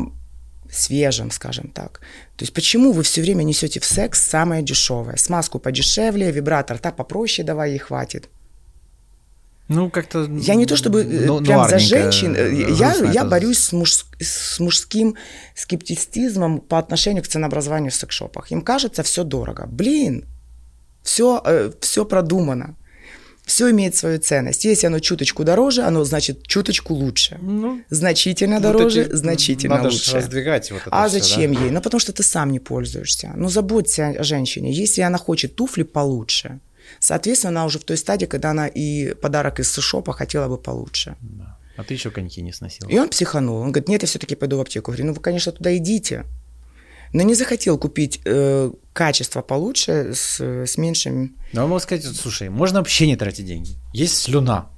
свежим, 0.71 1.31
скажем 1.31 1.67
так. 1.67 1.99
То 2.37 2.43
есть 2.43 2.53
почему 2.53 2.93
вы 2.93 3.03
все 3.03 3.21
время 3.21 3.43
несете 3.43 3.81
в 3.81 3.85
секс 3.85 4.25
самое 4.25 4.63
дешевое? 4.63 5.17
Смазку 5.17 5.59
подешевле, 5.59 6.31
вибратор 6.31 6.77
так 6.77 6.95
попроще 6.95 7.45
давай, 7.45 7.71
ей 7.71 7.79
хватит. 7.79 8.29
Ну, 9.67 9.89
как-то... 9.89 10.23
Я 10.41 10.55
не 10.55 10.65
то 10.65 10.75
чтобы 10.77 11.01
э, 11.03 11.25
ну, 11.25 11.41
прям 11.43 11.67
за 11.69 11.77
женщин, 11.79 12.35
э, 12.35 12.71
я, 12.71 12.89
грустно 12.91 13.05
я 13.11 13.21
это. 13.21 13.25
борюсь 13.25 13.59
с, 13.59 13.73
муж- 13.73 14.05
с 14.19 14.59
мужским 14.59 15.15
скептицизмом 15.55 16.59
по 16.59 16.77
отношению 16.79 17.23
к 17.23 17.27
ценообразованию 17.27 17.91
в 17.91 17.95
секшопах. 17.95 18.51
Им 18.51 18.61
кажется, 18.61 19.03
все 19.03 19.23
дорого. 19.23 19.67
Блин, 19.67 20.25
все, 21.03 21.41
все 21.81 22.05
продумано. 22.05 22.75
Все 23.45 23.71
имеет 23.71 23.95
свою 23.95 24.19
ценность. 24.19 24.65
Если 24.65 24.87
оно 24.87 24.99
чуточку 24.99 25.45
дороже, 25.45 25.83
оно 25.83 26.03
значит 26.03 26.45
чуточку 26.45 26.93
лучше. 26.93 27.37
Ну, 27.41 27.81
Значительно 27.89 28.59
дороже, 28.59 29.03
эти- 29.03 29.15
значительно 29.15 29.75
надо 29.77 29.89
лучше. 29.89 30.15
раздвигать 30.17 30.69
вот 30.71 30.81
это 30.81 30.89
а 30.91 31.03
да. 31.03 31.09
зачем 31.09 31.51
ей? 31.51 31.71
Ну, 31.71 31.81
потому 31.81 31.99
что 31.99 32.11
ты 32.11 32.23
сам 32.23 32.51
не 32.51 32.59
пользуешься. 32.59 33.31
Ну, 33.37 33.47
заботься 33.47 34.07
о 34.19 34.23
женщине. 34.23 34.73
Если 34.73 34.99
она 35.01 35.17
хочет 35.17 35.55
туфли 35.55 35.83
получше, 35.83 36.59
соответственно, 36.99 37.49
она 37.51 37.65
уже 37.65 37.79
в 37.79 37.83
той 37.83 37.97
стадии, 37.97 38.25
когда 38.25 38.51
она 38.51 38.67
и 38.67 39.13
подарок 39.13 39.59
из 39.59 39.73
шопа 39.75 40.13
хотела 40.13 40.47
бы 40.47 40.57
получше. 40.57 41.15
Да. 41.21 41.57
А 41.77 41.83
ты 41.83 41.93
еще 41.93 42.09
коньки 42.09 42.41
не 42.41 42.51
сносил. 42.51 42.87
И 42.89 42.97
он 42.97 43.09
психанул. 43.09 43.57
Он 43.57 43.71
говорит, 43.71 43.87
нет, 43.87 44.01
я 44.01 44.07
все-таки 44.07 44.35
пойду 44.35 44.57
в 44.57 44.61
аптеку. 44.61 44.91
Я 44.91 44.95
говорю, 44.95 45.05
ну 45.07 45.13
вы, 45.13 45.21
конечно, 45.21 45.51
туда 45.51 45.75
идите. 45.77 46.25
Но 47.13 47.21
не 47.21 47.35
захотел 47.35 47.77
купить 47.77 48.19
э, 48.25 48.71
качество 48.93 49.41
получше 49.41 50.13
с, 50.13 50.41
с 50.41 50.77
меньшим. 50.77 51.35
Ну, 51.53 51.61
я 51.61 51.67
могу 51.67 51.79
сказать, 51.79 52.03
слушай, 52.03 52.49
можно 52.49 52.79
вообще 52.79 53.07
не 53.07 53.15
тратить 53.15 53.45
деньги. 53.45 53.75
Есть 53.93 54.17
слюна, 54.17 54.69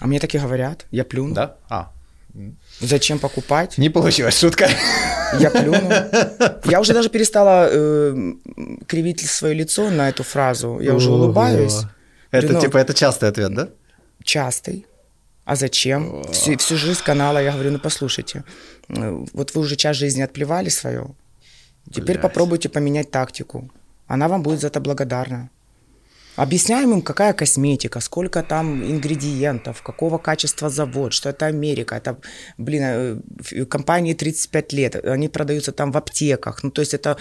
А 0.00 0.06
мне 0.06 0.18
так 0.18 0.34
и 0.34 0.38
говорят, 0.38 0.86
я 0.90 1.04
плюну. 1.04 1.34
да? 1.34 1.56
А, 1.68 1.92
Зачем 2.80 3.18
покупать? 3.18 3.78
не 3.78 3.90
получилась 3.90 4.38
шутка. 4.38 4.68
Я 5.38 5.50
плюну. 5.50 5.90
Я 6.64 6.80
уже 6.80 6.92
даже 6.92 7.08
перестала 7.08 7.68
э, 7.70 8.32
кривить 8.86 9.20
свое 9.20 9.54
лицо 9.54 9.90
на 9.90 10.08
эту 10.08 10.22
фразу. 10.22 10.80
Я 10.80 10.94
уже 10.94 11.10
улыбаюсь. 11.10 11.82
Это 12.30 12.60
типа, 12.60 12.78
это 12.78 12.94
частый 12.94 13.28
ответ, 13.28 13.54
да? 13.54 13.68
частый. 14.22 14.86
А 15.44 15.56
зачем? 15.56 16.22
Всю, 16.32 16.56
всю 16.58 16.76
жизнь 16.76 17.02
канала 17.04 17.42
я 17.42 17.52
говорю, 17.52 17.72
ну 17.72 17.78
послушайте, 17.78 18.44
э, 18.88 19.24
вот 19.32 19.54
вы 19.54 19.60
уже 19.60 19.76
час 19.76 19.96
жизни 19.96 20.22
отплевали 20.22 20.68
свое, 20.68 21.06
теперь 21.88 22.18
Блядь. 22.18 22.22
попробуйте 22.22 22.68
поменять 22.68 23.10
тактику. 23.10 23.70
Она 24.06 24.28
вам 24.28 24.42
будет 24.42 24.60
за 24.60 24.68
это 24.68 24.80
благодарна. 24.80 25.50
Объясняем 26.42 26.92
им, 26.92 27.02
какая 27.02 27.32
косметика, 27.34 28.00
сколько 28.00 28.42
там 28.42 28.82
ингредиентов, 28.82 29.82
какого 29.82 30.18
качества 30.18 30.70
завод, 30.70 31.12
что 31.12 31.28
это 31.28 31.46
Америка, 31.46 31.94
это, 31.96 32.16
блин, 32.58 32.82
э, 32.84 33.20
ф- 33.40 33.68
компании 33.68 34.14
35 34.14 34.72
лет, 34.72 34.94
они 35.04 35.28
продаются 35.28 35.72
там 35.72 35.92
в 35.92 35.96
аптеках, 35.98 36.62
ну, 36.64 36.70
то 36.70 36.80
есть 36.82 36.94
это 36.94 37.16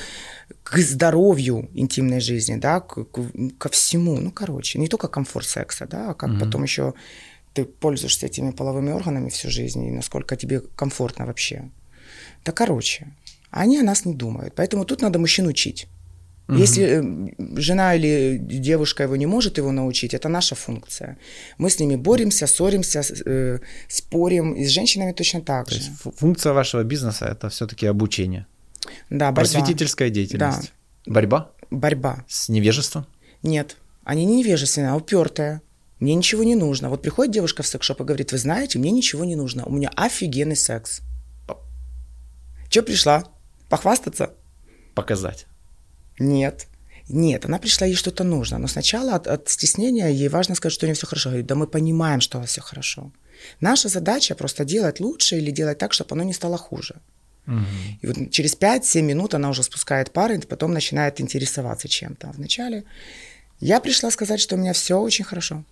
к 0.63 0.78
здоровью 0.78 1.67
интимной 1.74 2.22
жизни, 2.22 2.55
да, 2.55 2.80
к- 2.80 3.03
к- 3.03 3.57
ко 3.57 3.67
всему, 3.70 4.15
ну, 4.22 4.32
короче, 4.32 4.80
не 4.80 4.88
только 4.88 5.07
комфорт 5.09 5.45
секса, 5.47 5.86
да, 5.86 6.11
а 6.11 6.13
как 6.13 6.30
потом 6.39 6.63
еще 6.63 6.93
ты 7.53 7.65
пользуешься 7.65 8.26
этими 8.28 8.51
половыми 8.51 8.91
органами 8.93 9.28
всю 9.30 9.49
жизнь, 9.49 9.84
и 9.86 9.91
насколько 9.91 10.36
тебе 10.36 10.61
комфортно 10.76 11.26
вообще. 11.26 11.70
Да, 12.45 12.51
короче, 12.53 13.07
они 13.51 13.80
о 13.80 13.84
нас 13.84 14.05
не 14.05 14.13
думают, 14.13 14.53
поэтому 14.55 14.86
тут 14.86 15.01
надо 15.01 15.20
мужчин 15.20 15.47
учить. 15.47 15.88
Угу. 16.50 16.58
Если 16.58 16.84
э, 16.84 17.62
жена 17.62 17.95
или 17.95 18.38
девушка 18.39 19.04
его 19.04 19.16
не 19.16 19.28
может 19.28 19.58
его 19.60 19.72
научить, 19.72 20.16
это 20.16 20.30
наша 20.30 20.56
функция. 20.56 21.18
Мы 21.60 21.70
с 21.70 21.80
ними 21.80 21.95
боремся, 21.95 22.47
ссоримся, 22.47 23.04
э, 23.26 23.60
спорим, 23.88 24.54
и 24.54 24.66
с 24.66 24.70
женщинами 24.70 25.12
точно 25.12 25.41
так 25.41 25.68
То 25.68 25.76
же. 25.76 25.82
Есть 25.82 25.91
функция 26.18 26.54
вашего 26.54 26.84
бизнеса 26.84 27.26
это 27.26 27.50
все-таки 27.50 27.86
обучение. 27.86 28.47
Да, 29.12 29.32
борьба. 29.32 29.41
Просветительская 29.41 30.10
деятельность. 30.10 30.72
Да. 31.06 31.14
Борьба? 31.14 31.52
Борьба. 31.70 32.26
С 32.28 32.50
невежеством? 32.50 33.06
Нет. 33.43 33.78
Они 34.04 34.26
не 34.26 34.38
невежественные, 34.38 34.91
а 34.91 34.95
упертые. 34.95 35.62
Мне 36.00 36.16
ничего 36.16 36.43
не 36.43 36.56
нужно. 36.56 36.89
Вот 36.89 37.04
приходит 37.04 37.32
девушка 37.32 37.62
в 37.62 37.68
секс-шоп 37.68 38.02
и 38.02 38.04
говорит, 38.04 38.32
вы 38.32 38.39
знаете, 38.39 38.80
мне 38.80 38.89
ничего 38.89 39.24
не 39.24 39.36
нужно. 39.36 39.66
У 39.66 39.72
меня 39.72 39.91
офигенный 39.95 40.56
секс. 40.56 41.02
Че 42.70 42.82
пришла? 42.82 43.26
Похвастаться? 43.70 44.32
Показать. 44.95 45.45
Нет. 46.20 46.67
Нет, 47.09 47.45
она 47.45 47.57
пришла, 47.57 47.88
ей 47.88 47.95
что-то 47.95 48.24
нужно. 48.24 48.59
Но 48.59 48.67
сначала 48.67 49.15
от, 49.15 49.28
от 49.28 49.49
стеснения 49.49 50.09
ей 50.09 50.30
важно 50.30 50.55
сказать, 50.55 50.74
что 50.74 50.86
у 50.86 50.88
нее 50.88 50.95
все 50.95 51.07
хорошо. 51.07 51.30
Говорит, 51.30 51.47
да 51.47 51.55
мы 51.55 51.65
понимаем, 51.65 52.22
что 52.22 52.38
у 52.38 52.41
вас 52.41 52.51
все 52.51 52.61
хорошо. 52.61 53.11
Наша 53.61 53.89
задача 53.89 54.36
просто 54.36 54.63
делать 54.63 54.99
лучше 54.99 55.38
или 55.38 55.51
делать 55.51 55.78
так, 55.78 55.93
чтобы 55.93 56.13
оно 56.13 56.24
не 56.24 56.34
стало 56.34 56.57
хуже. 56.57 56.95
Угу. 57.47 57.65
И 58.01 58.07
вот 58.07 58.32
через 58.32 58.55
5-7 58.55 59.01
минут 59.01 59.34
она 59.34 59.49
уже 59.49 59.63
спускает 59.63 60.11
пары, 60.11 60.38
и 60.38 60.45
потом 60.45 60.72
начинает 60.74 61.20
интересоваться 61.20 61.88
чем-то. 61.88 62.32
Вначале 62.38 62.84
я 63.59 63.80
пришла 63.80 64.11
сказать, 64.11 64.39
что 64.39 64.55
у 64.55 64.59
меня 64.59 64.74
все 64.74 64.99
очень 64.99 65.26
хорошо. 65.26 65.63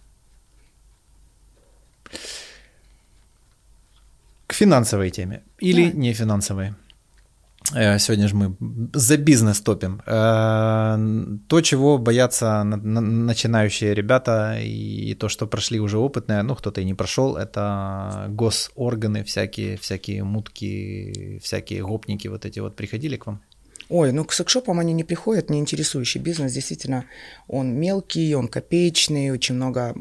К 4.48 4.54
финансовой 4.54 5.12
теме 5.12 5.44
или 5.60 5.92
да. 5.92 5.98
не 5.98 6.14
финансовой? 6.14 6.74
Э, 7.76 8.00
сегодня 8.00 8.28
же 8.28 8.36
мы 8.36 8.56
за 8.94 9.18
бизнес 9.18 9.62
топим. 9.62 10.02
Э, 10.06 10.98
то, 11.48 11.62
чего 11.62 11.98
боятся 11.98 12.64
начинающие 12.64 13.94
ребята, 13.94 14.58
и 14.60 15.14
то, 15.16 15.30
что 15.30 15.48
прошли 15.48 15.80
уже 15.80 15.98
опытные, 15.98 16.44
ну, 16.44 16.56
кто-то 16.56 16.82
и 16.82 16.86
не 16.86 16.94
прошел, 16.94 17.36
это 17.36 18.28
госорганы, 18.30 19.24
всякие, 19.24 19.78
всякие 19.78 20.24
мутки, 20.24 21.40
всякие 21.44 21.84
гопники 21.84 22.28
вот 22.28 22.46
эти 22.46 22.60
вот 22.60 22.76
приходили 22.76 23.18
к 23.18 23.28
вам? 23.28 23.42
Ой, 23.90 24.12
ну 24.12 24.26
к 24.26 24.34
секшопам 24.34 24.80
они 24.80 24.94
не 24.94 25.04
приходят, 25.04 25.50
не 25.50 25.60
интересующий 25.60 26.22
бизнес. 26.22 26.54
Действительно, 26.54 27.06
он 27.48 27.74
мелкий, 27.74 28.36
он 28.36 28.48
копеечный, 28.48 29.32
очень 29.32 29.56
много 29.56 29.96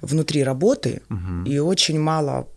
внутри 0.00 0.42
работы 0.42 1.02
угу. 1.10 1.44
и 1.46 1.58
очень 1.58 2.00
мало 2.00 2.48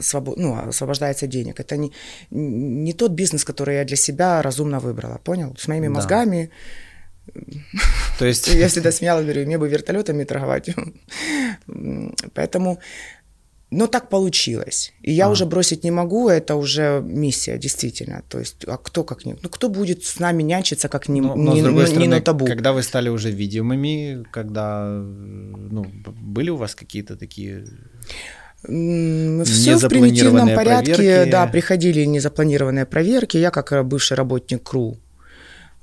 свобод, 0.00 0.38
ну, 0.38 0.68
освобождается 0.68 1.26
денег. 1.26 1.60
Это 1.60 1.76
не, 1.76 1.92
не 2.30 2.92
тот 2.92 3.12
бизнес, 3.12 3.44
который 3.44 3.76
я 3.76 3.84
для 3.84 3.96
себя 3.96 4.42
разумно 4.42 4.80
выбрала, 4.80 5.18
понял? 5.24 5.54
С 5.58 5.68
моими 5.68 5.88
да. 5.88 5.94
мозгами. 5.94 6.50
То 8.18 8.26
есть... 8.26 8.48
Я 8.54 8.68
всегда 8.68 8.92
смеялась, 8.92 9.24
говорю, 9.24 9.46
мне 9.46 9.58
бы 9.58 9.68
вертолетами 9.68 10.24
торговать. 10.24 10.70
Поэтому 12.34 12.78
но 13.74 13.86
так 13.86 14.08
получилось. 14.08 14.92
И 15.02 15.12
я 15.12 15.26
а. 15.26 15.30
уже 15.30 15.46
бросить 15.46 15.84
не 15.84 15.90
могу, 15.90 16.28
это 16.28 16.54
уже 16.54 17.02
миссия, 17.04 17.58
действительно. 17.58 18.22
То 18.28 18.38
есть, 18.38 18.64
а 18.66 18.76
кто 18.76 19.04
как 19.04 19.26
не... 19.26 19.36
Ну, 19.42 19.48
кто 19.48 19.68
будет 19.68 20.04
с 20.04 20.20
нами 20.20 20.44
нянчиться, 20.44 20.88
как 20.88 21.08
не, 21.08 21.20
но, 21.20 21.34
но, 21.34 21.54
не, 21.54 21.62
другой 21.62 21.86
стороны, 21.86 22.02
не 22.02 22.08
на 22.08 22.20
табу? 22.20 22.46
Когда 22.46 22.72
вы 22.72 22.82
стали 22.82 23.08
уже 23.08 23.30
видимыми, 23.30 24.24
когда... 24.30 24.86
Ну, 24.86 25.86
были 26.22 26.50
у 26.50 26.56
вас 26.56 26.74
какие-то 26.74 27.16
такие... 27.16 27.64
Все 28.64 29.76
в 29.76 29.88
примитивном 29.88 30.54
порядке, 30.54 30.94
проверки. 30.94 31.30
да, 31.30 31.46
приходили 31.46 32.04
незапланированные 32.04 32.86
проверки. 32.86 33.36
Я 33.36 33.50
как 33.50 33.86
бывший 33.86 34.16
работник 34.16 34.62
КРУ 34.62 34.98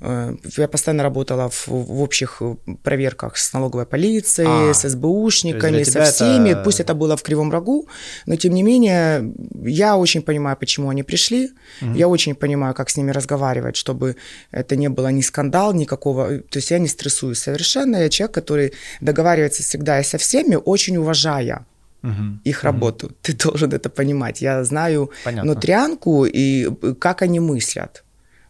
Э, 0.02 0.34
я 0.58 0.68
постоянно 0.68 1.02
работала 1.02 1.48
в, 1.48 1.68
в 1.68 2.02
общих 2.02 2.38
э, 2.40 2.56
проверках 2.82 3.36
с 3.36 3.52
налоговой 3.52 3.86
полицией, 3.86 4.70
а, 4.70 4.74
с 4.74 4.88
СБУшниками, 4.88 5.84
со 5.84 6.02
всеми. 6.04 6.50
Это... 6.50 6.62
Пусть 6.62 6.80
это 6.80 6.94
было 6.94 7.16
в 7.16 7.22
Кривом 7.22 7.52
Рогу, 7.52 7.86
но 8.26 8.36
тем 8.36 8.54
не 8.54 8.62
менее 8.62 9.32
я 9.64 9.96
очень 9.96 10.22
понимаю, 10.22 10.56
почему 10.56 10.88
они 10.88 11.02
пришли. 11.04 11.50
Угу. 11.82 11.94
Я 11.94 12.08
очень 12.08 12.34
понимаю, 12.34 12.74
как 12.74 12.90
с 12.90 12.96
ними 12.96 13.12
разговаривать, 13.12 13.76
чтобы 13.76 14.16
это 14.50 14.76
не 14.76 14.88
было 14.88 15.12
ни 15.12 15.22
скандал, 15.22 15.72
никакого. 15.72 16.38
То 16.38 16.58
есть 16.58 16.70
я 16.70 16.78
не 16.78 16.88
стрессую 16.88 17.34
совершенно. 17.34 17.96
Я 17.96 18.08
человек, 18.08 18.34
который 18.34 18.72
договаривается 19.00 19.62
всегда 19.62 20.00
и 20.00 20.04
со 20.04 20.18
всеми, 20.18 20.56
очень 20.56 20.96
уважая 20.96 21.64
угу. 22.02 22.38
их 22.44 22.64
работу. 22.64 23.06
Угу. 23.06 23.14
Ты 23.22 23.32
должен 23.32 23.72
это 23.72 23.88
понимать. 23.88 24.42
Я 24.42 24.64
знаю 24.64 25.10
Понятно. 25.24 25.54
нутрянку 25.54 26.24
и 26.24 26.68
э, 26.82 26.94
как 26.98 27.22
они 27.22 27.40
мыслят. 27.40 28.04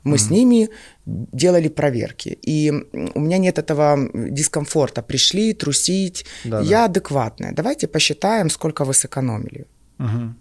Мы 0.04 0.16
mm 0.16 0.18
с 0.18 0.30
ними 0.30 0.68
делали 1.06 1.68
проверки. 1.68 2.38
И 2.46 2.72
у 3.14 3.20
меня 3.20 3.38
нет 3.38 3.58
этого 3.58 3.96
дискомфорта. 4.14 5.02
Пришли 5.02 5.54
трусить. 5.54 6.26
Да, 6.44 6.60
Я 6.60 6.78
да. 6.78 6.84
адекватная. 6.84 7.52
Давайте 7.52 7.86
посчитаем, 7.86 8.50
сколько 8.50 8.84
вы 8.84 8.94
сэкономили. 8.94 9.66
Угу. 9.98 10.34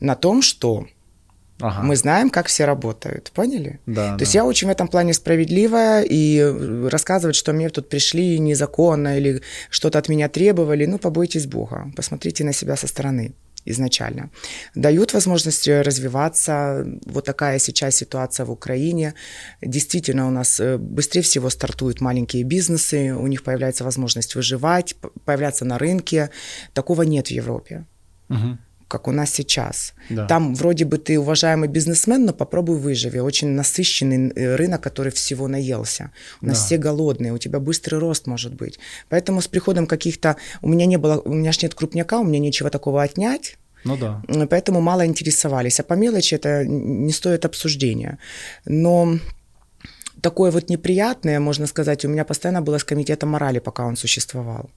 На 0.00 0.14
том, 0.14 0.42
что 0.42 0.86
Ага. 1.62 1.82
Мы 1.82 1.96
знаем, 1.96 2.30
как 2.30 2.46
все 2.46 2.64
работают, 2.64 3.30
поняли? 3.34 3.78
Да, 3.86 4.12
То 4.12 4.18
да. 4.18 4.22
есть 4.22 4.34
я 4.34 4.44
очень 4.44 4.68
в 4.68 4.70
этом 4.70 4.88
плане 4.88 5.14
справедливая, 5.14 6.02
и 6.02 6.40
рассказывать, 6.90 7.36
что 7.36 7.52
мне 7.52 7.68
тут 7.68 7.88
пришли 7.88 8.38
незаконно 8.40 9.16
или 9.16 9.40
что-то 9.70 9.98
от 9.98 10.08
меня 10.08 10.28
требовали, 10.28 10.86
ну, 10.86 10.98
побойтесь 10.98 11.46
Бога, 11.46 11.92
посмотрите 11.96 12.44
на 12.44 12.52
себя 12.52 12.76
со 12.76 12.86
стороны 12.86 13.32
изначально. 13.64 14.30
Дают 14.74 15.12
возможность 15.14 15.68
развиваться. 15.68 16.84
Вот 17.06 17.24
такая 17.24 17.60
сейчас 17.60 17.94
ситуация 17.94 18.44
в 18.44 18.50
Украине. 18.50 19.14
Действительно, 19.60 20.26
у 20.26 20.30
нас 20.30 20.58
э, 20.58 20.78
быстрее 20.78 21.22
всего 21.22 21.48
стартуют 21.48 22.00
маленькие 22.00 22.42
бизнесы, 22.42 23.14
у 23.14 23.28
них 23.28 23.44
появляется 23.44 23.84
возможность 23.84 24.34
выживать, 24.34 24.96
появляться 25.24 25.64
на 25.64 25.78
рынке. 25.78 26.30
Такого 26.72 27.02
нет 27.02 27.28
в 27.28 27.30
Европе. 27.30 27.84
Угу 28.28 28.58
как 28.92 29.08
у 29.08 29.12
нас 29.12 29.30
сейчас. 29.30 29.94
Да. 30.10 30.26
Там 30.26 30.54
вроде 30.54 30.84
бы 30.84 30.98
ты 30.98 31.18
уважаемый 31.18 31.68
бизнесмен, 31.68 32.26
но 32.26 32.32
попробуй 32.34 32.76
выживи. 32.76 33.20
Очень 33.20 33.48
насыщенный 33.48 34.30
э, 34.34 34.56
рынок, 34.56 34.82
который 34.82 35.10
всего 35.10 35.48
наелся. 35.48 36.10
У 36.42 36.46
нас 36.46 36.58
да. 36.58 36.64
все 36.66 36.76
голодные, 36.76 37.32
у 37.32 37.38
тебя 37.38 37.58
быстрый 37.58 37.98
рост 37.98 38.26
может 38.26 38.52
быть. 38.52 38.78
Поэтому 39.08 39.40
с 39.40 39.48
приходом 39.48 39.86
каких-то... 39.86 40.36
У 40.60 40.68
меня 40.68 40.84
не 40.86 40.98
было... 40.98 41.22
У 41.24 41.32
меня 41.32 41.52
ж 41.52 41.62
нет 41.62 41.74
крупняка, 41.74 42.20
у 42.20 42.24
меня 42.24 42.38
нечего 42.38 42.68
такого 42.68 43.02
отнять. 43.02 43.56
Ну 43.84 43.96
да. 43.96 44.22
Поэтому 44.50 44.80
мало 44.80 45.06
интересовались. 45.06 45.80
А 45.80 45.82
по 45.82 45.94
мелочи 45.94 46.34
это 46.34 46.64
не 46.66 47.12
стоит 47.12 47.46
обсуждения. 47.46 48.18
Но 48.66 49.18
такое 50.20 50.50
вот 50.50 50.68
неприятное, 50.68 51.40
можно 51.40 51.66
сказать, 51.66 52.04
у 52.04 52.08
меня 52.08 52.24
постоянно 52.24 52.60
было 52.60 52.76
с 52.76 52.84
комитетом 52.84 53.30
морали, 53.30 53.58
пока 53.60 53.86
он 53.86 53.96
существовал. 53.96 54.68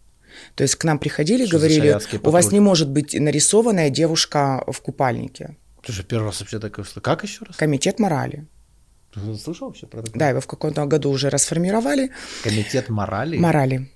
То 0.55 0.63
есть 0.63 0.75
к 0.75 0.83
нам 0.83 0.99
приходили, 0.99 1.45
Что 1.45 1.57
говорили, 1.57 1.97
у 2.23 2.29
вас 2.29 2.51
не 2.51 2.59
может 2.59 2.89
быть 2.89 3.13
нарисованная 3.13 3.89
девушка 3.89 4.63
в 4.67 4.81
купальнике. 4.81 5.57
Же 5.87 6.03
первый 6.03 6.25
раз 6.25 6.39
вообще 6.39 6.59
такое 6.59 6.83
слышал. 6.85 7.01
Как 7.01 7.23
еще 7.23 7.45
раз? 7.45 7.55
Комитет 7.57 7.99
морали. 7.99 8.47
Ты 9.13 9.35
слышал 9.35 9.67
вообще 9.67 9.87
про 9.87 9.99
это? 9.99 10.11
Да, 10.13 10.29
его 10.29 10.41
в 10.41 10.47
каком-то 10.47 10.85
году 10.85 11.09
уже 11.09 11.29
расформировали. 11.29 12.11
Комитет 12.43 12.89
морали? 12.89 13.37
Морали. 13.37 13.89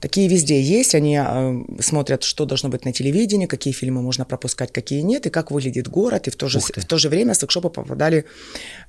Такие 0.00 0.28
везде 0.28 0.60
есть, 0.60 0.94
они 0.94 1.18
э, 1.20 1.62
смотрят, 1.80 2.22
что 2.22 2.44
должно 2.44 2.68
быть 2.68 2.84
на 2.84 2.92
телевидении, 2.92 3.46
какие 3.46 3.72
фильмы 3.72 4.02
можно 4.02 4.24
пропускать, 4.24 4.72
какие 4.72 5.02
нет, 5.02 5.26
и 5.26 5.30
как 5.30 5.50
выглядит 5.50 5.88
город, 5.88 6.28
и 6.28 6.30
в 6.30 6.36
то 6.36 6.48
же, 6.48 6.60
в 6.60 6.84
то 6.86 6.98
же 6.98 7.08
время 7.08 7.34
секшопы 7.34 7.70
попадали 7.70 8.24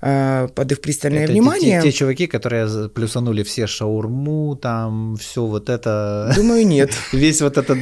э, 0.01 0.47
под 0.53 0.71
их 0.71 0.81
пристальное 0.81 1.23
это 1.23 1.31
внимание. 1.31 1.81
Те, 1.81 1.87
те, 1.87 1.91
те 1.91 1.97
чуваки, 1.97 2.27
которые 2.27 2.89
плюсанули 2.89 3.43
все 3.43 3.67
шаурму, 3.67 4.55
там 4.55 5.17
все 5.17 5.45
вот 5.45 5.69
это. 5.69 6.33
Думаю, 6.35 6.67
нет. 6.67 6.91
Весь 7.13 7.41
вот 7.41 7.57
этот 7.57 7.77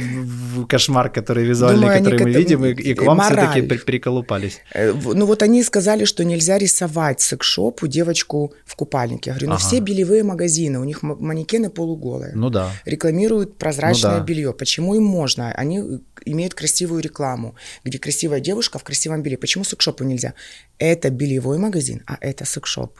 кошмар, 0.68 1.10
который 1.10 1.44
визуальный, 1.44 1.82
Думаю, 1.82 1.98
который 1.98 2.24
мы 2.24 2.30
видим, 2.30 2.64
и, 2.64 2.72
и 2.72 2.94
к 2.94 3.02
вам 3.02 3.20
все-таки 3.20 3.62
приколупались. 3.62 4.60
Э, 4.74 4.92
ну 4.92 5.26
вот 5.26 5.42
они 5.42 5.62
сказали, 5.62 6.04
что 6.04 6.24
нельзя 6.24 6.58
рисовать 6.58 7.20
секшопу 7.20 7.86
девочку 7.86 8.52
в 8.64 8.76
купальнике. 8.76 9.30
Я 9.30 9.34
говорю, 9.34 9.48
ну 9.48 9.54
ага. 9.54 9.62
все 9.62 9.80
белевые 9.80 10.22
магазины, 10.22 10.78
у 10.80 10.84
них 10.84 11.02
манекены 11.02 11.70
полуголые. 11.70 12.32
Ну 12.34 12.50
да. 12.50 12.70
Рекламируют 13.10 13.58
прозрачное 13.58 14.12
ну, 14.12 14.18
да. 14.18 14.24
белье. 14.24 14.52
Почему 14.52 14.94
им 14.94 15.04
можно? 15.04 15.52
Они 15.52 16.00
имеют 16.24 16.54
красивую 16.54 17.02
рекламу, 17.02 17.54
где 17.84 17.98
красивая 17.98 18.40
девушка 18.40 18.78
в 18.78 18.84
красивом 18.84 19.22
белье. 19.22 19.36
Почему 19.36 19.64
секшопу 19.64 20.04
нельзя? 20.04 20.34
Это 20.78 21.10
бельевой 21.10 21.58
магазин, 21.58 22.02
а 22.06 22.16
это 22.20 22.44
секшоп. 22.44 22.98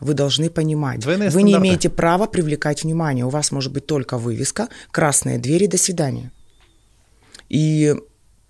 Вы 0.00 0.14
должны 0.14 0.50
понимать, 0.50 1.00
Двойные 1.00 1.28
вы 1.28 1.40
стандарты. 1.40 1.52
не 1.52 1.68
имеете 1.68 1.88
права 1.88 2.26
привлекать 2.26 2.82
внимание. 2.82 3.24
У 3.24 3.30
вас 3.30 3.52
может 3.52 3.72
быть 3.72 3.86
только 3.86 4.18
вывеска, 4.18 4.68
красные 4.90 5.38
двери, 5.38 5.66
до 5.66 5.78
свидания. 5.78 6.32
И 7.48 7.94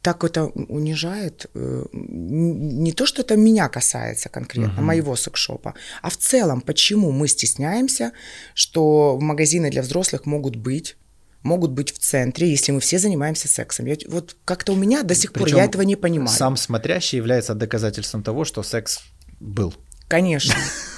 так 0.05 0.23
это 0.23 0.45
унижает. 0.45 1.47
Э, 1.55 1.85
не 1.93 2.93
то, 2.93 3.07
что 3.07 3.23
это 3.23 3.37
меня 3.37 3.71
касается 3.71 4.29
конкретно, 4.29 4.75
угу. 4.75 4.83
моего 4.83 5.17
секшопа, 5.17 5.75
а 6.03 6.11
в 6.11 6.17
целом, 6.19 6.61
почему 6.61 7.11
мы 7.11 7.27
стесняемся, 7.27 8.13
что 8.55 9.19
магазины 9.19 9.71
для 9.71 9.81
взрослых 9.81 10.27
могут 10.27 10.57
быть 10.57 10.97
могут 11.43 11.73
быть 11.73 11.93
в 11.93 11.99
центре, 11.99 12.51
если 12.51 12.73
мы 12.73 12.81
все 12.81 12.99
занимаемся 12.99 13.49
сексом. 13.49 13.87
Я, 13.87 13.97
вот 14.09 14.37
как-то 14.45 14.73
у 14.73 14.77
меня 14.77 15.03
до 15.03 15.15
сих 15.15 15.33
Причем 15.33 15.51
пор 15.51 15.59
я 15.59 15.65
этого 15.65 15.83
не 15.83 15.97
понимаю. 15.97 16.37
Сам 16.37 16.57
смотрящий 16.57 17.19
является 17.19 17.55
доказательством 17.55 18.23
того, 18.23 18.45
что 18.45 18.63
секс 18.63 19.01
был. 19.41 19.75
Конечно. 20.09 20.55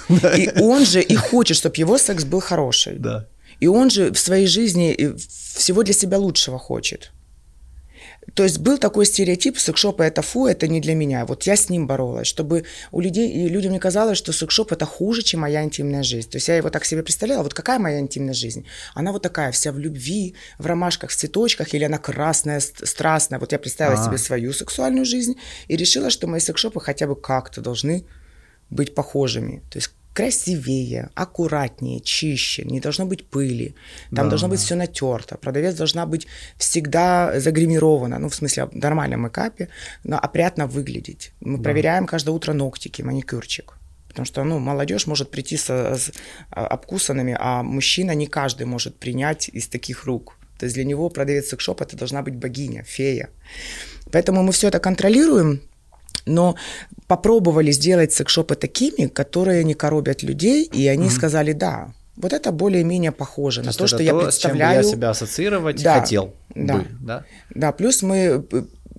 И 0.37 0.49
он 0.61 0.85
же 0.85 1.01
и 1.01 1.15
хочет, 1.15 1.57
чтобы 1.57 1.75
его 1.77 1.97
секс 1.97 2.23
был 2.23 2.39
хороший. 2.39 2.97
Да. 2.97 3.27
И 3.59 3.67
он 3.67 3.89
же 3.89 4.11
в 4.11 4.19
своей 4.19 4.47
жизни 4.47 4.95
э, 4.97 5.15
всего 5.17 5.83
для 5.83 5.93
себя 5.93 6.17
лучшего 6.17 6.57
хочет. 6.57 7.11
То 8.33 8.43
есть 8.43 8.59
был 8.59 8.77
такой 8.77 9.05
стереотип, 9.05 9.57
секшоп 9.57 10.01
это 10.01 10.21
фу, 10.21 10.47
это 10.47 10.67
не 10.67 10.81
для 10.81 10.95
меня. 10.95 11.25
Вот 11.25 11.43
я 11.43 11.55
с 11.55 11.69
ним 11.69 11.87
боролась, 11.87 12.27
чтобы 12.27 12.65
у 12.91 12.99
людей, 12.99 13.31
и 13.31 13.47
людям 13.47 13.71
не 13.71 13.79
казалось, 13.79 14.17
что 14.17 14.33
секшоп 14.33 14.71
это 14.73 14.85
хуже, 14.85 15.21
чем 15.23 15.41
моя 15.41 15.63
интимная 15.63 16.03
жизнь. 16.03 16.29
То 16.29 16.37
есть 16.37 16.47
я 16.47 16.57
его 16.57 16.69
так 16.69 16.85
себе 16.85 17.03
представляла, 17.03 17.43
вот 17.43 17.53
какая 17.53 17.79
моя 17.79 17.99
интимная 17.99 18.33
жизнь? 18.33 18.65
Она 18.93 19.11
вот 19.11 19.21
такая, 19.21 19.51
вся 19.51 19.71
в 19.71 19.79
любви, 19.79 20.35
в 20.59 20.65
ромашках, 20.65 21.09
в 21.09 21.15
цветочках, 21.15 21.73
или 21.73 21.83
она 21.83 21.97
красная, 21.97 22.59
страстная. 22.59 23.39
Вот 23.39 23.51
я 23.53 23.59
представила 23.59 23.97
А-а-а. 23.97 24.05
себе 24.05 24.17
свою 24.17 24.53
сексуальную 24.53 25.05
жизнь 25.05 25.37
и 25.67 25.77
решила, 25.77 26.09
что 26.09 26.27
мои 26.27 26.39
секшопы 26.39 26.81
хотя 26.81 27.07
бы 27.07 27.15
как-то 27.15 27.61
должны 27.61 28.05
быть 28.69 28.93
похожими. 28.93 29.63
То 29.71 29.77
есть 29.79 29.91
красивее, 30.17 31.09
аккуратнее, 31.13 31.99
чище, 31.99 32.63
не 32.63 32.79
должно 32.79 33.05
быть 33.05 33.29
пыли, 33.29 33.75
там 34.15 34.25
да, 34.25 34.29
должно 34.29 34.47
быть 34.47 34.59
все 34.59 34.75
натерто, 34.75 35.37
продавец 35.37 35.75
должна 35.75 36.07
быть 36.07 36.27
всегда 36.57 37.39
загримирована, 37.39 38.17
ну, 38.17 38.27
в 38.27 38.33
смысле, 38.33 38.65
в 38.65 38.73
нормальном 38.73 39.21
мейкапе, 39.21 39.69
но 40.03 40.17
опрятно 40.17 40.65
выглядеть. 40.65 41.33
Мы 41.39 41.57
да. 41.57 41.63
проверяем 41.63 42.07
каждое 42.07 42.31
утро 42.31 42.53
ногтики, 42.53 43.03
маникюрчик. 43.03 43.73
Потому 44.07 44.25
что, 44.25 44.43
ну, 44.43 44.57
молодежь 44.57 45.05
может 45.05 45.29
прийти 45.29 45.55
со, 45.55 45.95
с 45.95 46.11
а, 46.49 46.65
обкусанными, 46.65 47.37
а 47.39 47.61
мужчина 47.61 48.15
не 48.15 48.25
каждый 48.25 48.65
может 48.65 48.95
принять 48.95 49.49
из 49.49 49.67
таких 49.67 50.05
рук. 50.05 50.35
То 50.57 50.65
есть 50.65 50.73
для 50.73 50.83
него 50.83 51.09
продавец 51.09 51.49
секшоп 51.49 51.81
это 51.81 51.95
должна 51.95 52.23
быть 52.23 52.35
богиня, 52.35 52.83
фея. 52.83 53.29
Поэтому 54.11 54.41
мы 54.41 54.51
все 54.51 54.69
это 54.69 54.79
контролируем, 54.79 55.61
но 56.27 56.55
попробовали 57.07 57.71
сделать 57.71 58.13
секшопы 58.13 58.55
такими, 58.55 59.07
которые 59.07 59.63
не 59.63 59.73
коробят 59.73 60.23
людей, 60.23 60.63
и 60.63 60.87
они 60.87 61.07
mm-hmm. 61.07 61.11
сказали 61.11 61.53
«да». 61.53 61.93
Вот 62.15 62.33
это 62.33 62.51
более-менее 62.51 63.11
похоже 63.11 63.61
то 63.61 63.67
на 63.67 63.73
то, 63.73 63.87
что 63.87 64.01
я 64.01 64.15
представляю. 64.15 64.81
С 64.81 64.85
чем 64.85 64.91
я 64.91 64.95
себя 64.95 65.09
ассоциировать 65.11 65.83
да, 65.83 65.99
хотел 65.99 66.33
да, 66.55 66.73
бы, 66.75 66.85
да? 66.99 67.25
Да, 67.53 67.71
плюс 67.71 68.01
мы 68.01 68.43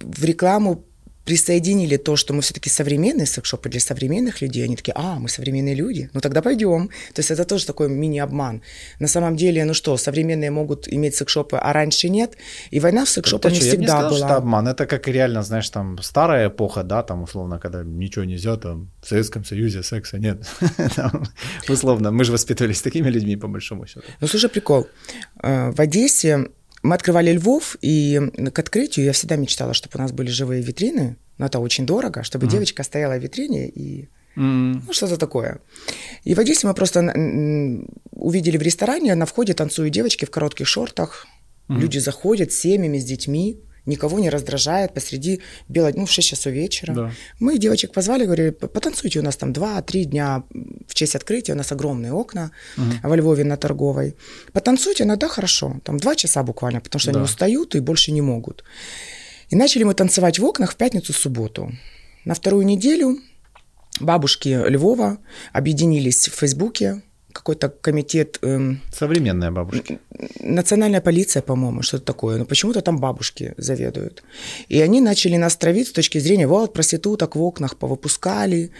в 0.01 0.25
рекламу 0.25 0.85
присоединили 1.29 1.99
то, 1.99 2.17
что 2.17 2.33
мы 2.33 2.41
все-таки 2.41 2.71
современные 2.71 3.27
секшопы 3.27 3.69
для 3.69 3.81
современных 3.81 4.41
людей, 4.41 4.65
они 4.65 4.77
такие, 4.77 4.95
а, 4.97 5.19
мы 5.19 5.29
современные 5.29 5.75
люди, 5.75 6.09
ну 6.15 6.21
тогда 6.21 6.41
пойдем. 6.41 6.89
То 7.13 7.21
есть 7.21 7.31
это 7.31 7.45
тоже 7.45 7.67
такой 7.67 7.91
мини-обман. 7.91 8.63
На 8.99 9.09
самом 9.09 9.37
деле, 9.37 9.67
ну 9.67 9.75
что, 9.75 9.99
современные 9.99 10.51
могут 10.51 10.89
иметь 10.89 11.15
секшопы, 11.17 11.59
а 11.59 11.73
раньше 11.75 12.09
нет, 12.09 12.39
и 12.71 12.81
война 12.81 13.05
в 13.05 13.11
секшопах 13.11 13.53
не 13.53 13.59
всегда 13.59 13.75
я 13.75 13.81
не 13.81 13.87
сказал, 13.87 14.11
была. 14.11 14.27
Что 14.27 14.37
обман, 14.37 14.69
это 14.69 14.87
как 14.87 15.07
реально, 15.09 15.43
знаешь, 15.43 15.69
там 15.69 15.99
старая 16.03 16.49
эпоха, 16.49 16.83
да, 16.83 17.03
там 17.03 17.23
условно, 17.23 17.59
когда 17.59 17.83
ничего 17.85 18.25
нельзя, 18.25 18.57
там 18.57 18.89
в 19.03 19.09
Советском 19.09 19.45
Союзе 19.45 19.83
секса 19.83 20.19
нет. 20.19 20.39
условно, 21.69 22.11
мы 22.11 22.25
же 22.25 22.33
воспитывались 22.33 22.81
такими 22.81 23.11
людьми, 23.11 23.37
по 23.37 23.49
большому 23.49 23.87
счету. 23.87 24.07
Ну 24.21 24.29
слушай, 24.29 24.49
прикол. 24.49 24.87
Э, 25.43 25.73
в 25.73 25.81
Одессе 25.81 26.49
мы 26.89 26.95
открывали 26.95 27.33
Львов, 27.33 27.77
и 27.83 28.21
к 28.53 28.59
открытию 28.59 29.07
я 29.07 29.13
всегда 29.13 29.37
мечтала, 29.37 29.75
чтобы 29.75 29.99
у 29.99 30.03
нас 30.03 30.13
были 30.13 30.31
живые 30.31 30.63
витрины, 30.63 31.17
но 31.37 31.47
это 31.47 31.59
очень 31.59 31.87
дорого, 31.87 32.23
чтобы 32.23 32.47
mm. 32.47 32.51
девочка 32.51 32.83
стояла 32.83 33.19
в 33.19 33.23
витрине 33.23 33.69
и 33.69 34.09
mm. 34.37 34.83
ну, 34.87 34.93
что-то 34.93 35.19
такое. 35.19 35.61
И 36.25 36.35
в 36.35 36.41
Одессе 36.41 36.67
мы 36.67 36.75
просто 36.75 37.01
увидели 38.13 38.57
в 38.57 38.63
ресторане, 38.63 39.15
на 39.15 39.27
входе 39.27 39.55
танцуют 39.55 39.93
девочки 39.93 40.25
в 40.25 40.31
коротких 40.31 40.67
шортах, 40.67 41.27
mm. 41.69 41.79
люди 41.79 41.99
заходят 41.99 42.53
с 42.53 42.59
семьями, 42.59 42.99
с 42.99 43.05
детьми, 43.05 43.61
никого 43.89 44.19
не 44.19 44.31
раздражает 44.31 44.95
посреди 44.95 45.41
бела, 45.69 45.91
ну, 45.95 46.07
в 46.07 46.11
6 46.11 46.29
часов 46.29 46.53
вечера. 46.53 46.95
Да. 46.95 47.11
Мы 47.41 47.59
девочек 47.59 47.93
позвали, 47.93 48.25
говорили, 48.25 48.51
потанцуйте 48.51 49.21
у 49.21 49.23
нас 49.23 49.37
там 49.37 49.53
2-3 49.53 50.05
дня 50.05 50.43
в 50.87 50.95
честь 50.95 51.17
открытия, 51.17 51.55
у 51.55 51.57
нас 51.57 51.73
огромные 51.73 52.13
окна 52.13 52.53
угу. 52.77 52.87
во 53.03 53.17
Львове 53.17 53.45
на 53.45 53.57
Торговой. 53.57 54.15
Потанцуйте, 54.53 55.05
иногда 55.05 55.29
хорошо, 55.29 55.81
там 55.85 55.99
2 55.99 56.15
часа 56.15 56.43
буквально, 56.43 56.81
потому 56.81 57.01
что 57.01 57.13
да. 57.13 57.19
они 57.19 57.25
устают 57.25 57.75
и 57.75 57.81
больше 57.81 58.13
не 58.13 58.23
могут. 58.23 58.65
И 59.51 59.57
начали 59.57 59.85
мы 59.85 59.95
танцевать 59.95 60.39
в 60.39 60.45
окнах 60.45 60.73
в 60.73 60.77
пятницу-субботу. 60.77 61.73
На 62.25 62.35
вторую 62.35 62.67
неделю 62.67 63.19
бабушки 64.01 64.49
Львова 64.69 65.19
объединились 65.53 66.29
в 66.29 66.35
Фейсбуке, 66.35 67.03
какой-то 67.39 67.69
комитет... 67.69 68.39
Эм, 68.43 68.81
Современная 68.93 69.51
бабушка. 69.51 69.99
Национальная 70.41 71.01
полиция, 71.01 71.43
по-моему, 71.43 71.83
что-то 71.83 72.05
такое. 72.05 72.39
Но 72.39 72.45
почему-то 72.45 72.81
там 72.81 72.99
бабушки 72.99 73.55
заведуют. 73.57 74.23
И 74.69 74.81
они 74.81 75.01
начали 75.01 75.37
нас 75.37 75.57
травить 75.57 75.89
с 75.89 75.93
точки 75.93 76.19
зрения, 76.19 76.47
вот, 76.47 76.73
проституток 76.73 77.37
в 77.37 77.43
окнах 77.43 77.77
повыпускали, 77.77 78.71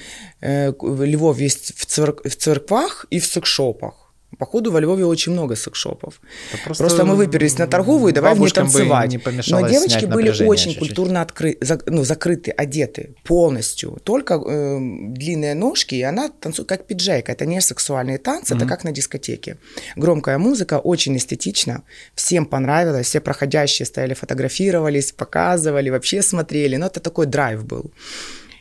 э, 0.41 0.73
Львов 0.83 1.39
есть 1.41 1.73
в, 1.77 1.87
церк- 1.87 2.29
в 2.29 2.37
церквах 2.37 3.07
и 3.11 3.19
в 3.19 3.27
секшопах. 3.27 4.08
Походу, 4.39 4.71
во 4.71 4.81
Львове 4.81 5.05
очень 5.05 5.33
много 5.33 5.57
секшопов. 5.57 6.21
просто, 6.65 6.85
просто 6.85 7.05
мы 7.05 7.17
выперлись 7.17 7.59
на 7.59 7.67
торговую, 7.67 8.13
давай 8.13 8.35
в 8.35 8.39
ней 8.39 8.51
танцевать. 8.51 9.11
Не 9.11 9.21
Но 9.51 9.69
девочки 9.69 10.05
были 10.05 10.31
очень 10.31 10.73
чуть-чуть. 10.73 10.79
культурно 10.79 11.23
откры... 11.23 11.59
ну, 11.87 12.05
закрыты, 12.05 12.53
одеты 12.53 13.15
полностью. 13.25 13.99
Только 14.05 14.35
э, 14.35 14.79
длинные 15.11 15.55
ножки, 15.55 15.97
и 15.97 16.03
она 16.03 16.29
танцует 16.29 16.69
как 16.69 16.87
пиджейка. 16.87 17.33
Это 17.33 17.47
не 17.47 17.61
сексуальные 17.61 18.19
танцы, 18.19 18.55
mm-hmm. 18.55 18.59
это 18.59 18.67
как 18.67 18.85
на 18.85 18.93
дискотеке. 18.93 19.57
Громкая 19.97 20.39
музыка, 20.39 20.79
очень 20.79 21.17
эстетично. 21.17 21.83
Всем 22.15 22.47
понравилось. 22.47 23.09
Все 23.09 23.21
проходящие 23.21 23.87
стояли, 23.87 24.15
фотографировались, 24.15 25.11
показывали, 25.11 25.91
вообще 25.91 26.23
смотрели. 26.23 26.77
Но 26.77 26.87
это 26.87 27.01
такой 27.01 27.27
драйв 27.27 27.65
был. 27.65 27.91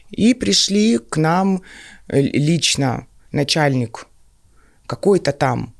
И 0.10 0.34
пришли 0.34 0.98
к 0.98 1.18
нам 1.18 1.62
э, 2.08 2.22
лично 2.22 3.06
начальник 3.32 4.08
какой-то 4.88 5.32
там 5.32 5.74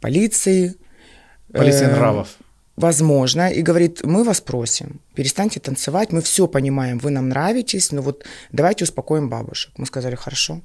полиции. 0.00 0.74
Полиция 1.52 1.88
э, 1.88 1.92
нравов. 1.92 2.28
Возможно, 2.76 3.50
и 3.50 3.62
говорит, 3.62 4.04
мы 4.04 4.22
вас 4.22 4.40
просим, 4.40 5.00
перестаньте 5.14 5.58
танцевать, 5.58 6.12
мы 6.12 6.20
все 6.20 6.46
понимаем, 6.46 6.98
вы 6.98 7.10
нам 7.10 7.28
нравитесь, 7.28 7.92
но 7.92 8.02
вот 8.02 8.24
давайте 8.52 8.84
успокоим 8.84 9.28
бабушек. 9.28 9.72
Мы 9.76 9.86
сказали, 9.86 10.14
хорошо. 10.14 10.60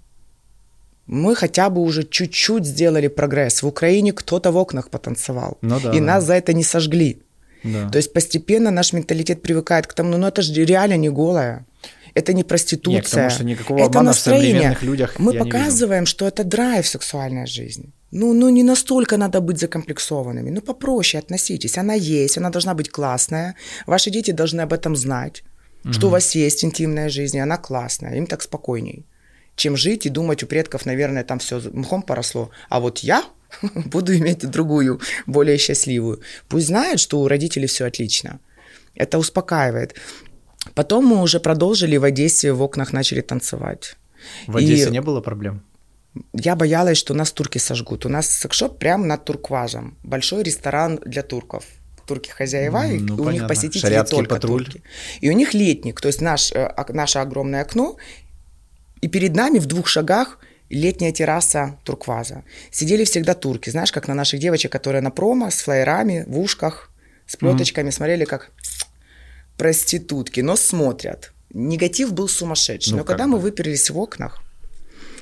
Мы 1.07 1.36
хотя 1.36 1.69
бы 1.69 1.81
уже 1.81 2.03
чуть-чуть 2.03 2.65
сделали 2.65 3.07
прогресс. 3.07 3.63
В 3.63 3.67
Украине 3.67 4.13
кто-то 4.13 4.51
в 4.51 4.57
окнах 4.57 4.89
потанцевал, 4.89 5.57
ну, 5.61 5.79
да, 5.79 5.91
и 5.91 5.99
да. 5.99 6.05
нас 6.05 6.23
за 6.23 6.36
это 6.36 6.53
не 6.53 6.63
сожгли. 6.63 7.23
Да. 7.63 7.89
То 7.89 7.97
есть 7.97 8.13
постепенно 8.13 8.71
наш 8.71 8.93
менталитет 8.93 9.41
привыкает 9.41 9.88
к 9.88 9.93
тому, 9.93 10.17
ну 10.17 10.27
это 10.27 10.41
же 10.41 10.65
реально 10.65 10.97
не 10.97 11.09
голая 11.09 11.65
это 12.16 12.34
не 12.34 12.43
проституция. 12.43 12.95
Нет, 12.95 13.09
потому 13.09 13.30
что 13.30 13.43
никакого 13.43 13.80
это 13.80 14.01
настроение. 14.01 14.78
в 14.80 14.84
людях 14.84 15.20
Мы 15.20 15.34
показываем, 15.34 16.05
что 16.05 16.28
это 16.28 16.43
драйв 16.43 16.88
сексуальная 16.88 17.45
жизнь. 17.45 17.91
Ну, 18.11 18.34
ну, 18.34 18.49
не 18.49 18.64
настолько 18.64 19.18
надо 19.18 19.41
быть 19.41 19.59
закомплексованными. 19.59 20.51
Ну, 20.51 20.61
попроще 20.61 21.20
относитесь. 21.24 21.78
Она 21.78 21.95
есть, 21.95 22.38
она 22.38 22.49
должна 22.49 22.76
быть 22.76 22.89
классная. 22.91 23.55
Ваши 23.88 24.11
дети 24.11 24.32
должны 24.32 24.61
об 24.61 24.72
этом 24.72 24.95
знать, 24.95 25.43
угу. 25.84 25.93
что 25.93 26.07
у 26.07 26.09
вас 26.11 26.36
есть 26.36 26.64
интимная 26.64 27.09
жизнь, 27.09 27.38
и 27.38 27.39
она 27.39 27.57
классная. 27.57 28.16
Им 28.16 28.28
так 28.28 28.43
спокойней, 28.43 29.05
чем 29.55 29.76
жить 29.76 30.05
и 30.05 30.09
думать 30.09 30.43
у 30.43 30.47
предков, 30.47 30.86
наверное, 30.86 31.24
там 31.24 31.39
все 31.39 31.59
мхом 31.74 32.03
поросло. 32.03 32.51
А 32.70 32.80
вот 32.80 32.99
я 32.99 33.24
буду 33.76 34.16
иметь 34.16 34.47
другую, 34.47 35.01
более 35.26 35.57
счастливую. 35.57 36.22
Пусть 36.47 36.68
знают, 36.68 36.99
что 36.99 37.20
у 37.20 37.28
родителей 37.28 37.66
все 37.66 37.86
отлично. 37.86 38.39
Это 38.93 39.18
успокаивает. 39.18 39.95
Потом 40.74 41.05
мы 41.05 41.22
уже 41.22 41.39
продолжили 41.39 41.97
в 41.97 42.03
Одессе, 42.03 42.51
в 42.51 42.61
окнах 42.61 42.93
начали 42.93 43.22
танцевать. 43.22 43.95
В 44.47 44.57
Одессе 44.57 44.88
и 44.88 44.91
не 44.91 45.01
было 45.01 45.22
проблем? 45.22 45.61
Я 46.34 46.55
боялась, 46.55 46.97
что 46.97 47.14
нас 47.14 47.32
турки 47.32 47.57
сожгут. 47.57 48.05
У 48.05 48.09
нас 48.09 48.30
секшоп 48.30 48.78
прямо 48.78 49.05
над 49.05 49.26
туркважем. 49.26 49.97
Большой 50.03 50.43
ресторан 50.43 50.99
для 51.05 51.24
турков. 51.24 51.66
Турки 52.05 52.30
хозяева, 52.30 52.82
ну, 52.82 52.89
и 52.89 52.97
у 52.97 53.07
понятно. 53.07 53.32
них 53.32 53.47
посетители 53.47 53.80
Шариатский 53.80 54.18
только 54.18 54.36
патруль. 54.36 54.66
турки. 54.66 54.84
И 55.22 55.30
у 55.30 55.34
них 55.34 55.53
летник, 55.53 56.01
то 56.01 56.07
есть 56.07 56.22
наш, 56.22 56.51
э, 56.51 56.70
наше 56.89 57.20
огромное 57.20 57.61
окно, 57.61 57.95
и 59.01 59.07
перед 59.07 59.36
нами 59.36 59.59
в 59.59 59.68
двух 59.68 59.88
шагах 59.88 60.39
летняя 60.70 61.14
терраса 61.14 61.78
туркваза. 61.86 62.43
Сидели 62.72 63.05
всегда 63.05 63.36
турки, 63.36 63.70
знаешь, 63.70 63.91
как 63.91 64.09
на 64.09 64.16
наших 64.16 64.41
девочек, 64.41 64.72
которые 64.72 65.01
на 65.01 65.11
промо 65.11 65.49
с 65.49 65.61
флайерами, 65.61 66.26
в 66.28 66.38
ушках, 66.39 66.89
с 67.26 67.38
плеточками, 67.38 67.88
mm-hmm. 67.88 67.91
смотрели, 67.91 68.26
как 68.26 68.51
проститутки, 69.58 70.41
но 70.41 70.56
смотрят. 70.56 71.34
Негатив 71.54 72.14
был 72.14 72.28
сумасшедший. 72.28 72.93
Ну, 72.93 72.99
но 72.99 73.04
когда 73.04 73.26
бы. 73.26 73.32
мы 73.32 73.39
выперлись 73.39 73.89
в 73.89 73.97
окнах 73.97 74.41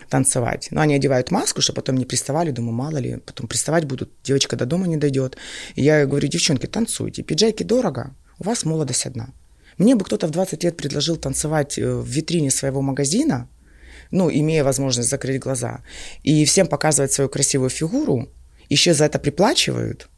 танцевать, 0.10 0.68
ну, 0.72 0.82
они 0.82 0.96
одевают 0.96 1.32
маску, 1.32 1.62
чтобы 1.62 1.78
потом 1.78 1.98
не 1.98 2.06
приставали, 2.06 2.52
думаю, 2.52 2.74
мало 2.74 2.98
ли, 2.98 3.18
потом 3.18 3.48
приставать 3.48 3.86
будут, 3.86 4.12
девочка 4.24 4.56
до 4.56 4.66
дома 4.66 4.88
не 4.88 4.98
дойдет. 4.98 5.38
И 5.76 5.84
я 5.84 6.06
говорю, 6.06 6.28
девчонки, 6.28 6.68
танцуйте, 6.68 7.24
пиджаки 7.24 7.64
дорого, 7.64 8.16
у 8.40 8.44
вас 8.44 8.66
молодость 8.66 9.06
одна. 9.06 9.30
Мне 9.78 9.96
бы 9.96 10.06
кто-то 10.06 10.28
в 10.28 10.32
20 10.32 10.64
лет 10.64 10.78
предложил 10.78 11.18
танцевать 11.18 11.78
э, 11.78 11.94
в 11.94 12.06
витрине 12.06 12.52
своего 12.52 12.82
магазина, 12.82 13.48
ну, 14.12 14.30
имея 14.30 14.64
возможность 14.64 15.10
закрыть 15.10 15.42
глаза, 15.42 15.82
и 16.24 16.46
всем 16.46 16.68
показывать 16.68 17.14
свою 17.14 17.30
красивую 17.30 17.70
фигуру, 17.70 18.30
еще 18.70 18.94
за 18.94 19.06
это 19.06 19.20
приплачивают, 19.20 20.10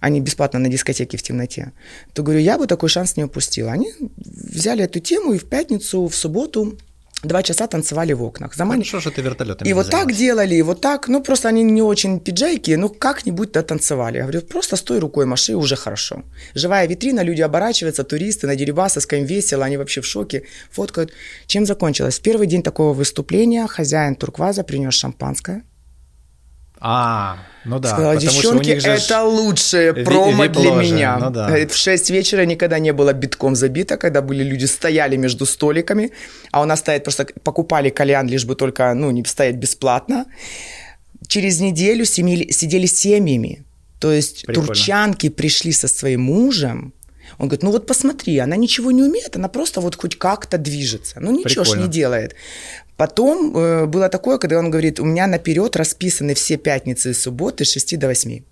они 0.00 0.20
бесплатно 0.20 0.58
на 0.58 0.68
дискотеке 0.68 1.16
в 1.16 1.22
темноте, 1.22 1.72
то 2.12 2.22
говорю, 2.22 2.40
я 2.40 2.58
бы 2.58 2.66
такой 2.66 2.88
шанс 2.88 3.16
не 3.16 3.24
упустила. 3.24 3.72
Они 3.72 3.92
взяли 4.16 4.84
эту 4.84 5.00
тему 5.00 5.32
и 5.32 5.38
в 5.38 5.44
пятницу, 5.44 6.06
в 6.06 6.14
субботу 6.14 6.78
Два 7.24 7.42
часа 7.42 7.66
танцевали 7.66 8.14
в 8.14 8.22
окнах. 8.22 8.54
Замани... 8.54 8.84
Хорошо, 8.84 9.00
что 9.00 9.10
ты 9.10 9.22
вертолетами 9.22 9.68
И 9.68 9.74
вот 9.74 9.90
так 9.90 10.12
делали, 10.12 10.54
и 10.54 10.62
вот 10.62 10.80
так. 10.80 11.08
Ну, 11.08 11.22
просто 11.22 11.48
они 11.48 11.62
не 11.62 11.82
очень 11.82 12.20
пиджейки, 12.20 12.76
ну, 12.76 12.88
как-нибудь 12.88 13.52
да 13.52 13.62
танцевали. 13.62 14.18
Я 14.18 14.22
говорю, 14.22 14.42
просто 14.42 14.76
стой 14.76 14.98
рукой, 14.98 15.24
маши, 15.24 15.54
уже 15.54 15.76
хорошо. 15.76 16.22
Живая 16.54 16.86
витрина, 16.86 17.24
люди 17.24 17.42
оборачиваются, 17.42 18.04
туристы 18.04 18.46
на 18.46 18.54
Дерибасовском 18.54 19.24
весело, 19.24 19.64
они 19.64 19.78
вообще 19.78 20.00
в 20.00 20.06
шоке, 20.06 20.42
фоткают. 20.70 21.12
Чем 21.46 21.66
закончилось? 21.66 22.18
В 22.18 22.22
первый 22.22 22.46
день 22.46 22.62
такого 22.62 22.92
выступления 22.92 23.66
хозяин 23.66 24.14
Туркваза 24.14 24.62
принес 24.62 24.94
шампанское. 24.94 25.62
А, 26.78 27.38
ну 27.64 27.78
да. 27.78 27.88
Сказала, 27.88 28.16
девчонки, 28.16 28.70
это 28.70 29.24
лучшее 29.24 29.92
промо 29.94 30.46
для 30.48 30.70
меня. 30.70 31.18
Ну, 31.18 31.30
да. 31.30 31.48
В 31.66 31.74
6 31.74 32.10
вечера 32.10 32.44
никогда 32.44 32.78
не 32.78 32.92
было 32.92 33.12
битком 33.12 33.56
забито, 33.56 33.96
когда 33.96 34.22
были 34.22 34.44
люди 34.44 34.66
стояли 34.66 35.16
между 35.16 35.46
столиками, 35.46 36.12
а 36.52 36.62
у 36.62 36.64
нас 36.64 36.80
стоят 36.80 37.04
просто 37.04 37.26
покупали 37.42 37.90
кальян, 37.90 38.28
лишь 38.28 38.44
бы 38.44 38.54
только, 38.54 38.94
ну, 38.94 39.10
не 39.10 39.24
стоять 39.24 39.56
бесплатно. 39.56 40.26
Через 41.26 41.60
неделю 41.60 42.04
семьи, 42.04 42.52
сидели 42.52 42.86
семьями. 42.86 43.64
То 43.98 44.12
есть 44.12 44.44
Прикольно. 44.44 44.66
турчанки 44.66 45.30
пришли 45.30 45.72
со 45.72 45.88
своим 45.88 46.22
мужем, 46.22 46.92
он 47.38 47.48
говорит, 47.48 47.62
ну 47.62 47.70
вот 47.70 47.86
посмотри, 47.86 48.38
она 48.38 48.56
ничего 48.56 48.92
не 48.92 49.02
умеет, 49.02 49.36
она 49.36 49.48
просто 49.48 49.80
вот 49.80 49.96
хоть 49.96 50.16
как-то 50.16 50.58
движется. 50.58 51.18
Ну 51.20 51.32
ничего 51.32 51.64
ж 51.64 51.76
не 51.76 51.88
делает. 51.88 52.34
Потом 52.96 53.56
э, 53.56 53.86
было 53.86 54.08
такое, 54.08 54.38
когда 54.38 54.58
он 54.58 54.70
говорит, 54.70 55.00
у 55.00 55.04
меня 55.04 55.26
наперед 55.26 55.76
расписаны 55.76 56.34
все 56.34 56.56
пятницы 56.56 57.10
и 57.10 57.14
субботы 57.14 57.64
с 57.64 57.72
6 57.72 57.98
до 57.98 58.06
8. 58.08 58.42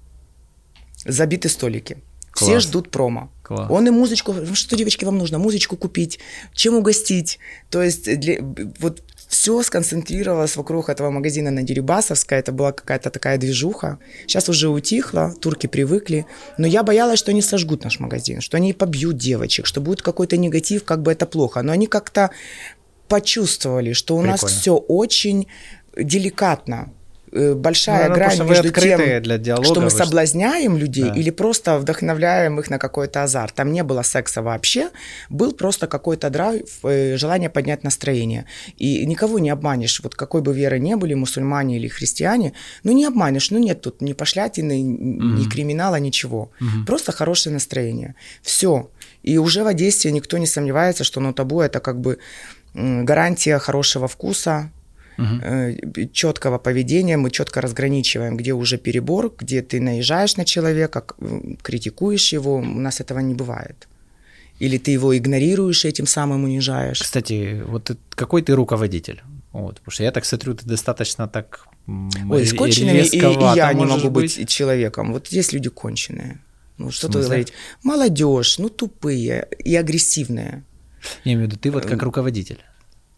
Забиты 1.07 1.49
столики. 1.49 1.99
Класс. 2.31 2.51
Все 2.51 2.61
ждут 2.61 2.91
промо. 2.91 3.31
Класс. 3.43 3.71
Он 3.71 3.87
и 3.87 3.91
музычку, 3.91 4.33
«Ну 4.33 4.55
что, 4.55 4.77
девочки, 4.77 5.05
вам 5.05 5.19
нужно? 5.19 5.39
Музычку 5.39 5.77
купить, 5.77 6.19
чем 6.53 6.75
угостить. 6.75 7.39
То 7.71 7.83
есть 7.83 8.19
для, 8.19 8.39
вот 8.81 9.03
все 9.29 9.63
сконцентрировалось 9.63 10.57
вокруг 10.57 10.89
этого 10.89 11.11
магазина 11.11 11.51
на 11.51 11.63
Дерибасовской. 11.63 12.39
Это 12.39 12.53
была 12.53 12.73
какая-то 12.73 13.11
такая 13.11 13.39
движуха. 13.39 13.99
Сейчас 14.27 14.49
уже 14.49 14.69
утихло, 14.69 15.35
турки 15.41 15.67
привыкли. 15.67 16.27
Но 16.59 16.67
я 16.67 16.83
боялась, 16.83 17.19
что 17.19 17.31
они 17.31 17.43
сожгут 17.43 17.85
наш 17.85 18.01
магазин, 18.01 18.41
что 18.41 18.57
они 18.57 18.73
побьют 18.73 19.17
девочек, 19.17 19.67
что 19.67 19.81
будет 19.81 20.03
какой-то 20.03 20.37
негатив, 20.37 20.85
как 20.85 21.03
бы 21.03 21.13
это 21.13 21.27
плохо. 21.27 21.63
Но 21.63 21.73
они 21.73 21.87
как-то 21.87 22.31
почувствовали, 23.09 23.93
что 23.93 24.17
у 24.17 24.21
Прикольно. 24.21 24.43
нас 24.43 24.53
все 24.53 24.77
очень 24.77 25.49
деликатно. 25.97 26.91
Э, 27.37 27.55
большая 27.55 28.09
ну, 28.09 28.15
грань 28.15 28.49
между 28.49 28.71
тем, 28.71 29.23
для 29.23 29.39
диалога, 29.39 29.67
что 29.67 29.81
мы 29.81 29.91
соблазняем 29.91 30.77
людей 30.77 31.11
да. 31.11 31.15
или 31.15 31.31
просто 31.31 31.79
вдохновляем 31.79 32.61
их 32.61 32.71
на 32.71 32.79
какой-то 32.79 33.25
азарт. 33.25 33.55
Там 33.55 33.73
не 33.73 33.83
было 33.83 34.03
секса 34.03 34.41
вообще, 34.41 34.91
был 35.31 35.53
просто 35.53 35.89
какой-то 35.89 36.31
драйв, 36.31 36.63
э, 36.85 37.17
желание 37.17 37.51
поднять 37.51 37.83
настроение. 37.83 38.45
И 38.77 39.05
никого 39.05 39.41
не 39.41 39.51
обманешь. 39.51 40.01
Вот 40.01 40.15
какой 40.15 40.43
бы 40.43 40.55
веры 40.55 40.79
не 40.79 40.95
были, 40.95 41.15
мусульмане 41.15 41.77
или 41.77 41.89
христиане, 41.89 42.53
ну 42.85 42.93
не 42.93 43.05
обманешь, 43.05 43.51
ну 43.51 43.59
нет 43.59 43.81
тут 43.81 44.01
ни 44.01 44.13
пошлятины, 44.13 44.81
mm-hmm. 44.81 45.39
ни 45.39 45.49
криминала, 45.49 45.97
ничего. 45.97 46.53
Mm-hmm. 46.61 46.87
Просто 46.87 47.11
хорошее 47.11 47.55
настроение. 47.55 48.15
Все. 48.43 48.91
И 49.25 49.39
уже 49.39 49.65
в 49.65 49.67
Одессе 49.67 50.13
никто 50.13 50.39
не 50.39 50.47
сомневается, 50.47 51.03
что 51.03 51.19
ну, 51.21 51.33
табу 51.33 51.63
это 51.63 51.81
как 51.81 52.01
бы 52.01 52.19
гарантия 52.75 53.59
хорошего 53.59 54.09
вкуса, 54.09 54.71
угу. 55.19 56.09
четкого 56.13 56.59
поведения, 56.59 57.17
мы 57.17 57.31
четко 57.31 57.61
разграничиваем, 57.61 58.37
где 58.37 58.53
уже 58.53 58.79
перебор, 58.79 59.33
где 59.39 59.63
ты 59.63 59.81
наезжаешь 59.81 60.37
на 60.37 60.45
человека, 60.45 61.05
критикуешь 61.63 62.33
его, 62.33 62.57
у 62.57 62.63
нас 62.63 63.01
этого 63.01 63.21
не 63.21 63.35
бывает. 63.35 63.89
Или 64.61 64.79
ты 64.79 64.93
его 64.93 65.17
игнорируешь, 65.17 65.85
этим 65.85 66.07
самым 66.07 66.45
унижаешь. 66.45 67.01
Кстати, 67.01 67.63
вот 67.67 67.97
какой 68.11 68.43
ты 68.43 68.55
руководитель? 68.55 69.23
Вот, 69.53 69.77
потому 69.77 69.93
что 69.93 70.05
я 70.05 70.11
так 70.11 70.25
смотрю, 70.25 70.55
ты 70.55 70.67
достаточно 70.67 71.29
так 71.29 71.67
Ой, 71.87 72.45
с 72.45 72.53
конченными 72.53 72.99
и, 72.99 73.19
и 73.19 73.57
я 73.57 73.73
не 73.73 73.85
могу 73.85 74.11
быть, 74.11 74.39
быть 74.39 74.49
человеком. 74.49 75.13
Вот 75.13 75.29
есть 75.29 75.53
люди 75.53 75.69
конченые. 75.69 76.41
Ну, 76.79 76.91
что-то 76.91 77.21
говорить. 77.21 77.53
Молодежь, 77.83 78.59
ну, 78.59 78.69
тупые 78.69 79.47
и 79.65 79.77
агрессивные. 79.77 80.65
Я 81.25 81.33
имею 81.35 81.49
в 81.49 81.51
виду, 81.51 81.61
ты 81.61 81.71
вот 81.71 81.85
как 81.85 81.95
эм, 81.95 82.01
руководитель. 82.01 82.61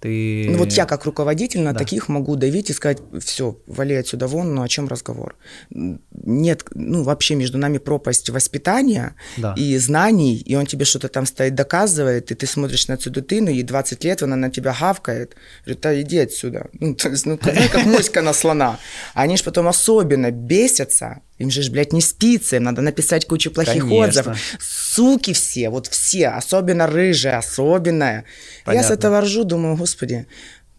Ты... 0.07 0.47
Ну 0.51 0.59
вот 0.59 0.73
я 0.73 0.87
как 0.87 1.05
руководитель 1.05 1.63
на 1.63 1.73
да. 1.73 1.81
таких 1.81 2.09
могу 2.09 2.37
давить 2.37 2.71
и 2.71 2.73
сказать, 2.73 2.99
все, 3.19 3.59
вали 3.67 3.97
отсюда 3.97 4.29
вон, 4.29 4.55
ну 4.55 4.63
о 4.63 4.69
чем 4.69 4.87
разговор? 4.87 5.35
Нет, 5.71 6.63
ну 6.75 7.03
вообще 7.03 7.35
между 7.35 7.59
нами 7.59 7.79
пропасть 7.79 8.31
воспитания 8.31 9.17
да. 9.37 9.53
и 9.57 9.77
знаний, 9.79 10.37
и 10.37 10.55
он 10.55 10.67
тебе 10.67 10.85
что-то 10.85 11.09
там 11.09 11.27
стоит, 11.27 11.57
доказывает, 11.57 12.31
и 12.31 12.37
ты 12.37 12.47
смотришь 12.47 12.87
на 12.87 12.93
эту 12.93 13.11
дитину, 13.11 13.51
и 13.51 13.65
20 13.65 14.05
лет 14.05 14.23
она 14.23 14.37
на 14.37 14.49
тебя 14.49 14.77
гавкает, 14.81 15.35
говорит, 15.65 15.81
да 15.81 16.01
иди 16.01 16.19
отсюда. 16.19 16.69
Ну, 16.79 16.95
то 16.95 17.09
есть, 17.09 17.27
ну, 17.27 17.37
как 17.37 17.85
моська 17.85 18.23
на 18.23 18.33
слона. 18.33 18.79
Они 19.15 19.37
же 19.37 19.43
потом 19.43 19.67
особенно 19.67 20.31
бесятся, 20.31 21.21
им 21.39 21.51
же, 21.51 21.71
блядь, 21.71 21.93
не 21.93 22.01
спится, 22.01 22.57
им 22.57 22.63
надо 22.63 22.81
написать 22.81 23.27
кучу 23.27 23.51
плохих 23.51 23.83
Конечно. 23.83 24.07
отзывов. 24.07 24.39
Суки 24.59 25.35
все, 25.35 25.69
вот 25.69 25.87
все, 25.87 26.29
особенно 26.29 26.87
рыжие, 26.87 27.35
особенная. 27.35 28.25
Я 28.67 28.83
с 28.83 28.91
этого 28.91 29.21
ржу, 29.21 29.45
думаю, 29.45 29.77
господи, 29.77 29.96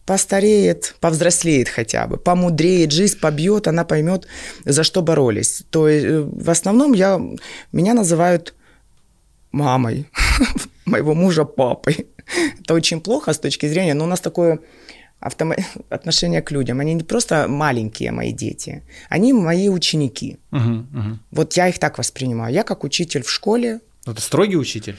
постареет, 0.07 0.95
повзрослеет 1.01 1.67
хотя 1.67 2.07
бы, 2.07 2.17
помудреет, 2.17 2.91
жизнь 2.91 3.19
побьет, 3.19 3.67
она 3.67 3.83
поймет, 3.83 4.25
за 4.65 4.83
что 4.83 5.01
боролись. 5.01 5.63
То 5.69 5.89
есть 5.89 6.05
э, 6.05 6.21
в 6.21 6.49
основном 6.49 6.93
я, 6.93 7.19
меня 7.73 7.93
называют 7.93 8.53
мамой, 9.51 10.05
моего 10.85 11.13
мужа 11.13 11.43
папой. 11.43 12.07
Это 12.61 12.73
очень 12.73 13.01
плохо 13.01 13.33
с 13.33 13.39
точки 13.39 13.67
зрения, 13.67 13.93
но 13.93 14.05
у 14.05 14.07
нас 14.07 14.21
такое 14.21 14.59
автом... 15.19 15.53
отношение 15.89 16.41
к 16.41 16.51
людям. 16.51 16.79
Они 16.79 16.93
не 16.93 17.03
просто 17.03 17.47
маленькие 17.49 18.11
мои 18.11 18.31
дети, 18.31 18.83
они 19.09 19.33
мои 19.33 19.69
ученики. 19.69 20.37
Угу, 20.51 20.99
угу. 20.99 21.19
Вот 21.31 21.53
я 21.57 21.67
их 21.67 21.79
так 21.79 21.97
воспринимаю. 21.97 22.53
Я 22.53 22.63
как 22.63 22.85
учитель 22.85 23.23
в 23.23 23.29
школе. 23.29 23.79
Ты 24.05 24.21
строгий 24.21 24.55
учитель? 24.55 24.95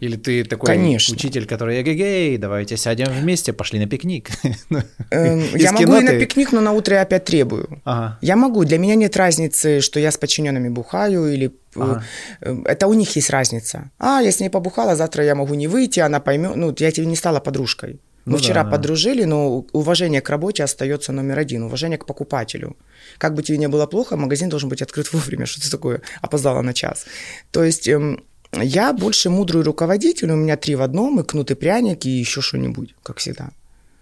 Или 0.00 0.16
ты 0.16 0.44
такой 0.44 0.66
Конечно. 0.66 1.14
учитель, 1.14 1.46
который 1.46 1.82
эгегей, 1.82 2.36
давайте 2.38 2.76
сядем 2.76 3.06
вместе, 3.12 3.52
пошли 3.52 3.78
на 3.78 3.86
пикник. 3.86 4.30
Эм, 5.10 5.42
я 5.56 5.72
могу 5.72 5.96
и 5.96 6.02
на 6.02 6.18
пикник, 6.18 6.52
но 6.52 6.60
на 6.60 6.72
утро 6.72 6.94
я 6.94 7.02
опять 7.02 7.24
требую. 7.24 7.82
Я 8.20 8.36
могу. 8.36 8.64
Для 8.64 8.78
меня 8.78 8.94
нет 8.94 9.16
разницы, 9.16 9.80
что 9.80 10.00
я 10.00 10.10
с 10.10 10.16
подчиненными 10.16 10.68
бухаю 10.68 11.32
или 11.32 11.52
э, 11.76 12.00
э, 12.40 12.56
Это 12.64 12.86
у 12.86 12.94
них 12.94 13.16
есть 13.16 13.30
разница. 13.30 13.90
А, 13.98 14.20
я 14.20 14.30
с 14.30 14.40
ней 14.40 14.50
побухала, 14.50 14.96
завтра 14.96 15.24
я 15.24 15.34
могу 15.34 15.54
не 15.54 15.68
выйти, 15.68 16.00
она 16.00 16.20
поймет. 16.20 16.56
Ну, 16.56 16.74
я 16.78 16.90
тебе 16.90 17.06
не 17.06 17.16
стала 17.16 17.40
подружкой. 17.40 18.00
Мы 18.28 18.32
ну, 18.32 18.38
вчера 18.38 18.62
да, 18.62 18.70
подружили, 18.70 19.24
но 19.24 19.64
уважение 19.72 20.20
к 20.20 20.28
работе 20.28 20.62
остается 20.62 21.12
номер 21.12 21.38
один, 21.38 21.62
уважение 21.62 21.96
к 21.96 22.04
покупателю. 22.04 22.76
Как 23.16 23.34
бы 23.34 23.42
тебе 23.42 23.56
не 23.56 23.68
было 23.68 23.86
плохо, 23.86 24.16
магазин 24.16 24.50
должен 24.50 24.68
быть 24.68 24.82
открыт 24.82 25.12
вовремя, 25.12 25.46
что 25.46 25.62
ты 25.62 25.70
такое 25.70 26.02
опоздала 26.20 26.60
на 26.62 26.74
час. 26.74 27.06
То 27.50 27.64
есть 27.64 27.88
эм, 27.88 28.22
я 28.52 28.92
больше 28.92 29.30
мудрый 29.30 29.62
руководитель, 29.62 30.30
у 30.30 30.36
меня 30.36 30.56
три 30.56 30.74
в 30.74 30.82
одном, 30.82 31.20
и 31.20 31.24
кнут 31.24 31.50
и 31.50 31.54
пряник, 31.54 32.06
и 32.06 32.10
еще 32.10 32.40
что-нибудь, 32.40 32.94
как 33.02 33.18
всегда. 33.18 33.50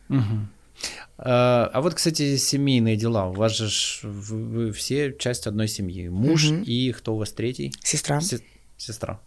Угу. 0.09 0.49
А, 1.19 1.71
а 1.73 1.81
вот, 1.81 1.95
кстати, 1.95 2.37
семейные 2.37 2.97
дела. 2.97 3.27
У 3.27 3.33
вас 3.33 3.57
же 3.57 3.69
вы, 4.03 4.45
вы 4.45 4.73
все 4.73 5.13
часть 5.19 5.47
одной 5.47 5.69
семьи. 5.69 6.09
Муж 6.09 6.51
угу. 6.51 6.63
и 6.63 6.93
кто 6.93 7.15
у 7.15 7.19
вас 7.19 7.33
третий? 7.33 7.73
Сестра. 7.83 8.21
Се- 8.21 8.43
сестра. 8.77 9.21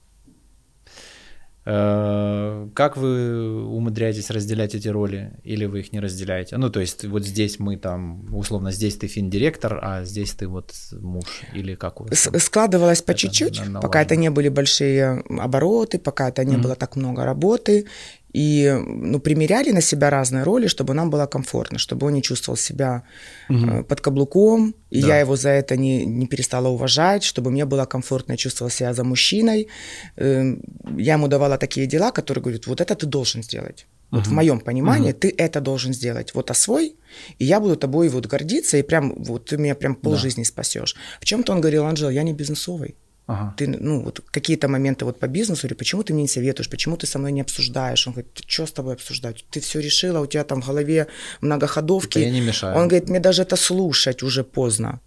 Э, 1.65 2.69
как 2.73 2.97
вы 2.97 3.65
умудряетесь 3.65 4.29
разделять 4.29 4.75
эти 4.75 4.87
роли, 4.87 5.33
или 5.43 5.65
вы 5.65 5.81
их 5.81 5.93
не 5.93 5.99
разделяете? 5.99 6.57
Ну, 6.57 6.69
то 6.69 6.79
есть, 6.79 7.05
вот 7.05 7.25
здесь 7.25 7.59
мы 7.59 7.77
там, 7.77 8.25
условно, 8.33 8.71
здесь 8.71 8.95
ты 8.95 9.07
фин-директор, 9.07 9.79
а 9.81 10.03
здесь 10.03 10.31
ты 10.31 10.47
вот 10.47 10.73
муж, 10.91 11.25
или 11.53 11.75
как 11.75 11.99
вас? 11.99 12.29
Складывалось 12.37 13.01
по 13.01 13.13
чуть-чуть, 13.13 13.61
пока 13.81 14.01
это 14.01 14.15
не 14.15 14.29
были 14.29 14.49
большие 14.49 15.23
обороты, 15.29 15.99
пока 15.99 16.29
это 16.29 16.45
не 16.45 16.55
mm-hmm. 16.55 16.61
было 16.61 16.75
так 16.75 16.95
много 16.95 17.25
работы, 17.25 17.87
и 18.33 18.77
ну, 18.85 19.19
примеряли 19.19 19.71
на 19.71 19.81
себя 19.81 20.09
разные 20.09 20.43
роли, 20.43 20.67
чтобы 20.67 20.93
нам 20.93 21.09
было 21.09 21.25
комфортно, 21.25 21.79
чтобы 21.79 22.07
он 22.07 22.13
не 22.13 22.21
чувствовал 22.21 22.57
себя 22.57 23.03
угу. 23.49 23.83
под 23.83 24.01
каблуком, 24.01 24.75
и 24.91 25.01
да. 25.01 25.07
я 25.07 25.19
его 25.19 25.35
за 25.35 25.49
это 25.49 25.77
не, 25.77 26.05
не 26.05 26.27
перестала 26.27 26.67
уважать, 26.67 27.23
чтобы 27.23 27.51
мне 27.51 27.65
было 27.65 27.85
комфортно, 27.85 28.33
я 28.33 28.37
чувствовала 28.37 28.71
себя 28.71 28.93
за 28.93 29.03
мужчиной. 29.03 29.67
Эм, 30.15 30.61
я 30.97 31.13
ему 31.13 31.27
давала 31.27 31.57
такие 31.57 31.87
дела, 31.87 32.11
которые 32.11 32.43
говорят, 32.43 32.67
вот 32.67 32.81
это 32.81 32.95
ты 32.95 33.05
должен 33.05 33.43
сделать. 33.43 33.87
Вот 34.11 34.23
uh 34.23 34.29
в 34.29 34.31
моем 34.31 34.59
понимании 34.59 35.11
uh 35.11 35.19
ты 35.19 35.33
это 35.37 35.61
должен 35.61 35.93
сделать. 35.93 36.33
Вот 36.33 36.51
освой, 36.51 36.95
и 37.39 37.45
я 37.45 37.59
буду 37.59 37.75
тобой 37.75 38.09
вот 38.09 38.25
гордиться, 38.25 38.77
и 38.77 38.81
прям 38.81 39.23
вот 39.23 39.45
ты 39.45 39.57
меня 39.57 39.75
прям 39.75 39.95
полжизни 39.95 40.43
да. 40.43 40.47
спасешь. 40.47 40.95
В 41.19 41.25
чем-то 41.25 41.53
он 41.53 41.61
говорил, 41.61 41.85
Анжела, 41.85 42.09
я 42.09 42.23
не 42.23 42.33
бизнесовый. 42.33 42.95
Ага. 43.29 43.53
Ты, 43.57 43.67
ну, 43.67 44.01
вот 44.01 44.21
какие-то 44.31 44.67
моменты 44.67 45.05
вот 45.05 45.19
по 45.19 45.27
бизнесу, 45.27 45.67
или 45.67 45.75
почему 45.75 46.01
ты 46.01 46.13
мне 46.13 46.23
не 46.23 46.27
советуешь, 46.27 46.67
почему 46.67 46.97
ты 46.97 47.05
со 47.05 47.19
мной 47.19 47.31
не 47.31 47.41
обсуждаешь? 47.41 48.07
Он 48.07 48.13
говорит, 48.13 48.41
что 48.47 48.65
с 48.65 48.71
тобой 48.71 48.93
обсуждать? 48.93 49.45
Ты 49.51 49.59
все 49.59 49.79
решила, 49.79 50.19
у 50.19 50.25
тебя 50.25 50.43
там 50.43 50.61
в 50.61 50.67
голове 50.67 51.05
многоходовки. 51.41 52.17
Это 52.17 52.27
я 52.27 52.31
не 52.31 52.41
мешаю. 52.41 52.75
Он 52.75 52.87
говорит, 52.87 53.07
мне 53.09 53.19
даже 53.19 53.43
это 53.43 53.55
слушать 53.55 54.23
уже 54.23 54.43
поздно. 54.43 54.99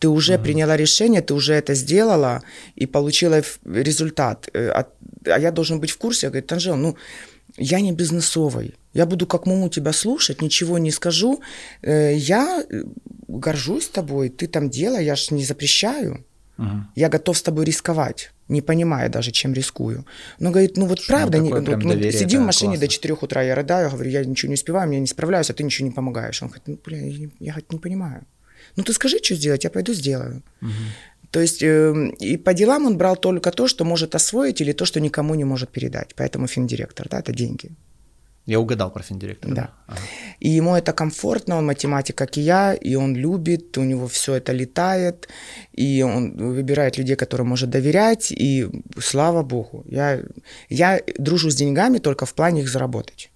Ты 0.00 0.08
уже 0.08 0.34
ага. 0.34 0.42
приняла 0.42 0.76
решение, 0.76 1.22
ты 1.22 1.34
уже 1.34 1.54
это 1.54 1.74
сделала 1.74 2.42
и 2.74 2.86
получила 2.86 3.42
результат. 3.64 4.48
Э, 4.54 4.70
а, 4.70 4.86
а 5.26 5.38
я 5.38 5.52
должен 5.52 5.78
быть 5.78 5.90
в 5.90 5.98
курсе. 5.98 6.26
Я 6.26 6.30
говорю, 6.30 6.46
Анжела, 6.50 6.76
ну, 6.76 6.96
я 7.56 7.80
не 7.80 7.92
бизнесовый. 7.92 8.74
Я 8.92 9.06
буду 9.06 9.26
как 9.26 9.46
муму 9.46 9.68
тебя 9.68 9.92
слушать, 9.92 10.42
ничего 10.42 10.78
не 10.78 10.90
скажу. 10.90 11.40
Э, 11.82 12.12
я 12.16 12.64
э, 12.68 12.82
горжусь 13.28 13.88
тобой, 13.88 14.30
ты 14.30 14.48
там 14.48 14.68
делай, 14.68 15.04
я 15.04 15.14
ж 15.14 15.30
не 15.30 15.44
запрещаю. 15.44 16.24
Угу. 16.58 16.84
Я 16.96 17.08
готов 17.08 17.38
с 17.38 17.42
тобой 17.42 17.64
рисковать, 17.64 18.32
не 18.48 18.60
понимая 18.60 19.08
даже, 19.08 19.30
чем 19.30 19.54
рискую. 19.54 20.04
Но 20.40 20.50
говорит, 20.50 20.76
ну 20.76 20.86
вот 20.86 21.00
Что 21.00 21.12
правда, 21.12 21.38
не, 21.38 21.50
вот, 21.50 21.66
ну, 21.66 21.90
доверие, 21.90 22.12
сидим 22.12 22.42
в 22.42 22.46
машине 22.46 22.72
классно. 22.72 22.86
до 22.86 22.92
4 22.92 23.14
утра, 23.14 23.42
я 23.42 23.54
рыдаю, 23.54 23.90
говорю, 23.90 24.10
я 24.10 24.24
ничего 24.24 24.48
не 24.48 24.54
успеваю, 24.54 24.92
я 24.92 25.00
не 25.00 25.06
справляюсь, 25.06 25.50
а 25.50 25.54
ты 25.54 25.62
ничего 25.62 25.88
не 25.88 25.94
помогаешь. 25.94 26.42
Он 26.42 26.48
говорит, 26.48 26.66
ну, 26.66 26.78
бля, 26.84 26.98
я, 26.98 27.28
я 27.38 27.52
хоть 27.52 27.72
не 27.72 27.78
понимаю. 27.78 28.24
Ну 28.76 28.82
ты 28.82 28.92
скажи, 28.92 29.18
что 29.22 29.34
сделать, 29.34 29.64
я 29.64 29.70
пойду 29.70 29.94
сделаю. 29.94 30.42
Угу. 30.60 30.70
То 31.30 31.40
есть 31.40 31.62
э, 31.62 32.12
и 32.20 32.36
по 32.36 32.54
делам 32.54 32.86
он 32.86 32.96
брал 32.96 33.16
только 33.16 33.50
то, 33.50 33.68
что 33.68 33.84
может 33.84 34.14
освоить, 34.14 34.60
или 34.60 34.72
то, 34.72 34.84
что 34.84 35.00
никому 35.00 35.34
не 35.34 35.44
может 35.44 35.70
передать. 35.70 36.14
Поэтому 36.16 36.46
финдиректор, 36.46 37.08
да, 37.08 37.20
это 37.20 37.32
деньги. 37.32 37.70
Я 38.48 38.60
угадал 38.60 38.90
про 38.90 39.02
финдиректора. 39.02 39.54
Да. 39.54 39.70
Ага. 39.86 40.00
И 40.40 40.48
ему 40.48 40.74
это 40.74 40.94
комфортно, 40.94 41.58
он 41.58 41.66
математик, 41.66 42.16
как 42.16 42.38
и 42.38 42.40
я, 42.40 42.72
и 42.72 42.94
он 42.94 43.14
любит, 43.14 43.76
у 43.76 43.84
него 43.84 44.06
все 44.06 44.36
это 44.36 44.52
летает, 44.52 45.28
и 45.74 46.02
он 46.02 46.34
выбирает 46.54 46.96
людей, 46.96 47.14
которым 47.16 47.48
может 47.48 47.68
доверять, 47.68 48.32
и 48.32 48.66
слава 48.98 49.42
богу. 49.42 49.84
Я, 49.86 50.22
я 50.70 51.00
дружу 51.18 51.50
с 51.50 51.56
деньгами 51.56 51.98
только 51.98 52.24
в 52.24 52.32
плане 52.32 52.62
их 52.62 52.68
заработать. 52.70 53.30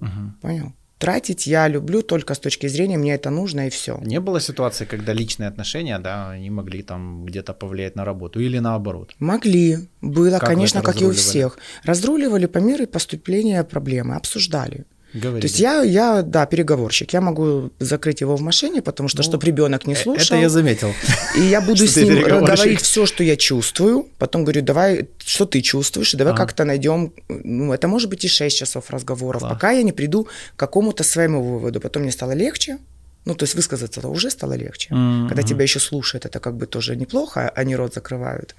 Угу. 0.00 0.32
Понял? 0.42 0.72
Тратить 0.98 1.46
я 1.46 1.68
люблю 1.68 2.02
только 2.02 2.34
с 2.34 2.38
точки 2.38 2.68
зрения, 2.68 2.98
мне 2.98 3.14
это 3.14 3.30
нужно 3.30 3.66
и 3.66 3.70
все. 3.70 3.98
Не 4.02 4.20
было 4.20 4.40
ситуации, 4.40 4.84
когда 4.84 5.12
личные 5.12 5.48
отношения, 5.48 5.98
да, 5.98 6.30
они 6.30 6.50
могли 6.50 6.82
там 6.82 7.24
где-то 7.24 7.54
повлиять 7.54 7.96
на 7.96 8.04
работу 8.04 8.40
или 8.40 8.58
наоборот? 8.58 9.14
Могли. 9.18 9.88
Было, 10.00 10.38
как 10.38 10.48
конечно, 10.48 10.82
как 10.82 11.00
и 11.00 11.04
у 11.04 11.12
всех. 11.12 11.58
Разруливали 11.84 12.46
по 12.46 12.58
мере 12.58 12.86
поступления 12.86 13.64
проблемы, 13.64 14.16
обсуждали. 14.16 14.84
Говорите. 15.14 15.40
То 15.40 15.46
есть 15.46 15.60
я, 15.60 15.82
я, 15.82 16.22
да, 16.22 16.44
переговорщик. 16.46 17.12
Я 17.14 17.20
могу 17.20 17.70
закрыть 17.78 18.20
его 18.20 18.36
в 18.36 18.40
машине, 18.40 18.82
потому 18.82 19.08
что, 19.08 19.18
ну, 19.18 19.22
чтобы 19.22 19.46
ребенок 19.46 19.86
не 19.86 19.94
э, 19.94 19.96
слушал. 19.96 20.36
Это 20.36 20.36
я 20.36 20.48
заметил. 20.48 20.92
И 21.36 21.40
я 21.40 21.60
буду 21.60 21.86
с 21.86 21.96
ним 21.96 22.22
говорить 22.22 22.82
все, 22.82 23.06
что 23.06 23.24
я 23.24 23.36
чувствую. 23.36 24.06
Потом 24.18 24.44
говорю, 24.44 24.62
давай, 24.62 25.08
что 25.24 25.46
ты 25.46 25.62
чувствуешь, 25.62 26.12
давай 26.12 26.36
как-то 26.36 26.64
найдем. 26.64 27.12
Ну, 27.28 27.72
это 27.72 27.88
может 27.88 28.10
быть 28.10 28.24
и 28.24 28.28
6 28.28 28.58
часов 28.58 28.90
разговоров, 28.90 29.42
пока 29.42 29.70
я 29.70 29.82
не 29.82 29.92
приду 29.92 30.24
к 30.24 30.30
какому-то 30.56 31.04
своему 31.04 31.42
выводу. 31.42 31.80
Потом 31.80 32.02
мне 32.02 32.12
стало 32.12 32.32
легче. 32.32 32.78
Ну, 33.24 33.34
то 33.34 33.44
есть 33.44 33.54
высказаться 33.54 34.00
-то 34.00 34.10
уже 34.10 34.30
стало 34.30 34.56
легче. 34.56 34.88
Mm-hmm. 34.90 35.28
Когда 35.28 35.42
тебя 35.42 35.62
еще 35.62 35.80
слушают, 35.80 36.24
это 36.26 36.40
как 36.40 36.54
бы 36.54 36.66
тоже 36.66 36.96
неплохо, 36.96 37.40
а 37.40 37.60
они 37.60 37.76
рот 37.76 37.94
закрывают. 37.94 38.54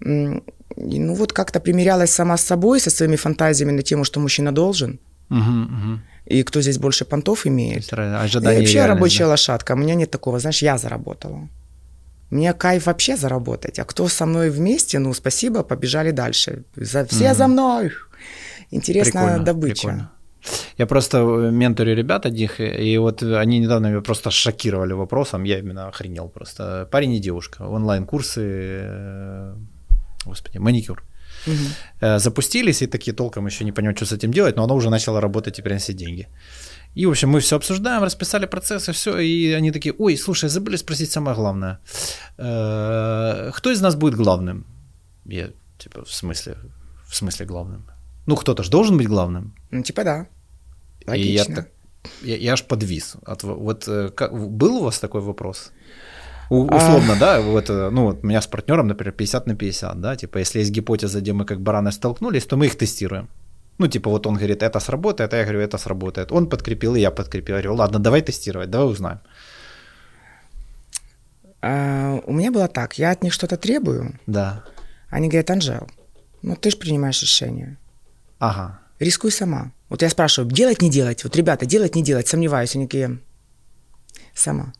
И, 0.00 0.98
ну, 0.98 1.14
вот 1.14 1.32
как-то 1.32 1.60
примерялась 1.60 2.10
сама 2.10 2.36
с 2.36 2.44
собой, 2.44 2.80
со 2.80 2.90
своими 2.90 3.16
фантазиями 3.16 3.72
на 3.72 3.82
тему, 3.82 4.04
что 4.04 4.20
мужчина 4.20 4.52
должен. 4.52 4.98
Угу, 5.32 5.40
угу. 5.40 6.00
И 6.26 6.42
кто 6.42 6.60
здесь 6.60 6.78
больше 6.78 7.04
понтов 7.04 7.46
имеет. 7.46 7.92
Ожидание 7.92 8.60
и 8.60 8.64
вообще 8.64 8.86
рабочая 8.86 9.24
да. 9.24 9.30
лошадка. 9.30 9.72
У 9.72 9.76
меня 9.76 9.94
нет 9.94 10.10
такого, 10.10 10.38
знаешь, 10.38 10.62
я 10.62 10.78
заработала. 10.78 11.48
Мне 12.30 12.52
кайф 12.54 12.86
вообще 12.86 13.16
заработать. 13.16 13.78
А 13.78 13.84
кто 13.84 14.08
со 14.08 14.26
мной 14.26 14.50
вместе, 14.50 14.98
ну, 14.98 15.12
спасибо, 15.14 15.62
побежали 15.62 16.10
дальше. 16.12 16.64
За, 16.76 17.04
все 17.04 17.30
угу. 17.30 17.34
за 17.34 17.48
мной. 17.48 17.92
Интересная 18.70 19.24
прикольно, 19.24 19.44
добыча. 19.44 19.74
Прикольно. 19.74 20.12
Я 20.78 20.86
просто 20.86 21.18
э, 21.18 21.50
менторю 21.50 21.94
ребят 21.94 22.26
одних, 22.26 22.60
и 22.60 22.98
вот 22.98 23.22
они 23.22 23.60
недавно 23.60 23.88
меня 23.88 24.00
просто 24.00 24.30
шокировали 24.30 24.92
вопросом, 24.92 25.44
я 25.44 25.58
именно 25.58 25.88
охренел 25.88 26.28
просто. 26.28 26.88
Парень 26.90 27.12
и 27.12 27.20
девушка, 27.20 27.62
онлайн-курсы, 27.62 28.40
э, 28.42 29.54
господи, 30.24 30.58
маникюр. 30.58 31.04
Угу. 31.46 32.18
Запустились 32.18 32.82
и 32.82 32.86
такие 32.86 33.12
толком 33.16 33.46
еще 33.46 33.64
не 33.64 33.72
понимают, 33.72 33.98
что 33.98 34.06
с 34.06 34.12
этим 34.12 34.32
делать, 34.32 34.56
но 34.56 34.64
оно 34.64 34.74
уже 34.74 34.90
начало 34.90 35.20
работать 35.20 35.58
и 35.58 35.62
приносить 35.62 35.96
деньги. 35.96 36.28
И, 36.94 37.06
в 37.06 37.10
общем, 37.10 37.30
мы 37.30 37.40
все 37.40 37.56
обсуждаем, 37.56 38.02
расписали 38.02 38.46
процессы, 38.46 38.92
все, 38.92 39.18
и 39.18 39.52
они 39.52 39.72
такие, 39.72 39.94
ой, 39.98 40.16
слушай, 40.16 40.50
забыли 40.50 40.76
спросить 40.76 41.10
самое 41.10 41.34
главное. 41.34 41.80
Э, 42.36 43.50
кто 43.54 43.70
из 43.70 43.80
нас 43.80 43.94
будет 43.94 44.14
главным? 44.14 44.66
Я, 45.24 45.50
типа, 45.78 46.04
в 46.04 46.12
смысле, 46.12 46.56
в 47.08 47.16
смысле 47.16 47.46
главным? 47.46 47.86
Ну, 48.26 48.36
кто-то 48.36 48.62
же 48.62 48.70
должен 48.70 48.98
быть 48.98 49.08
главным. 49.08 49.54
Ну, 49.70 49.82
типа, 49.82 50.04
да. 50.04 50.26
Логично. 51.06 51.66
И 52.22 52.28
я, 52.28 52.34
я, 52.34 52.36
я 52.36 52.52
аж 52.52 52.62
подвис. 52.64 53.16
От, 53.24 53.42
вот 53.42 53.88
э, 53.88 54.10
как, 54.10 54.32
был 54.32 54.76
у 54.76 54.82
вас 54.82 54.98
такой 54.98 55.22
вопрос? 55.22 55.72
Условно, 56.60 57.12
а... 57.12 57.18
да, 57.18 57.40
вот, 57.40 57.70
э, 57.70 57.90
ну, 57.90 58.04
вот 58.04 58.18
у 58.22 58.26
меня 58.26 58.40
с 58.40 58.46
партнером, 58.46 58.88
например, 58.88 59.12
50 59.12 59.46
на 59.46 59.54
50, 59.54 60.00
да, 60.00 60.16
типа, 60.16 60.38
если 60.38 60.60
есть 60.60 60.70
гипотеза, 60.70 61.20
где 61.20 61.32
мы 61.32 61.44
как 61.44 61.60
бараны 61.60 61.92
столкнулись, 61.92 62.46
то 62.46 62.56
мы 62.56 62.66
их 62.66 62.76
тестируем. 62.76 63.28
Ну, 63.78 63.88
типа, 63.88 64.10
вот 64.10 64.26
он 64.26 64.34
говорит, 64.36 64.62
это 64.62 64.80
сработает, 64.80 65.34
а 65.34 65.36
я 65.36 65.44
говорю, 65.44 65.60
это 65.60 65.78
сработает. 65.78 66.32
Он 66.32 66.48
подкрепил, 66.48 66.94
и 66.94 67.00
я 67.00 67.10
подкрепил. 67.10 67.56
Я 67.56 67.62
говорю, 67.62 67.78
ладно, 67.78 67.98
давай 67.98 68.22
тестировать, 68.22 68.70
давай 68.70 68.86
узнаем. 68.86 69.18
А, 71.62 72.20
у 72.26 72.32
меня 72.32 72.50
было 72.50 72.68
так, 72.68 72.98
я 72.98 73.10
от 73.10 73.22
них 73.22 73.32
что-то 73.32 73.56
требую. 73.56 74.18
Да. 74.26 74.64
Они 75.10 75.28
говорят, 75.28 75.50
Анжел, 75.50 75.88
ну 76.42 76.56
ты 76.56 76.70
же 76.70 76.76
принимаешь 76.76 77.22
решение. 77.22 77.76
Ага. 78.38 78.80
Рискуй 78.98 79.30
сама. 79.30 79.72
Вот 79.88 80.02
я 80.02 80.10
спрашиваю, 80.10 80.50
делать, 80.50 80.82
не 80.82 80.90
делать? 80.90 81.24
Вот, 81.24 81.36
ребята, 81.36 81.66
делать, 81.66 81.94
не 81.94 82.02
делать? 82.02 82.28
Сомневаюсь. 82.28 82.74
Они 82.76 82.86
такие, 82.86 83.18
сама. 84.34 84.72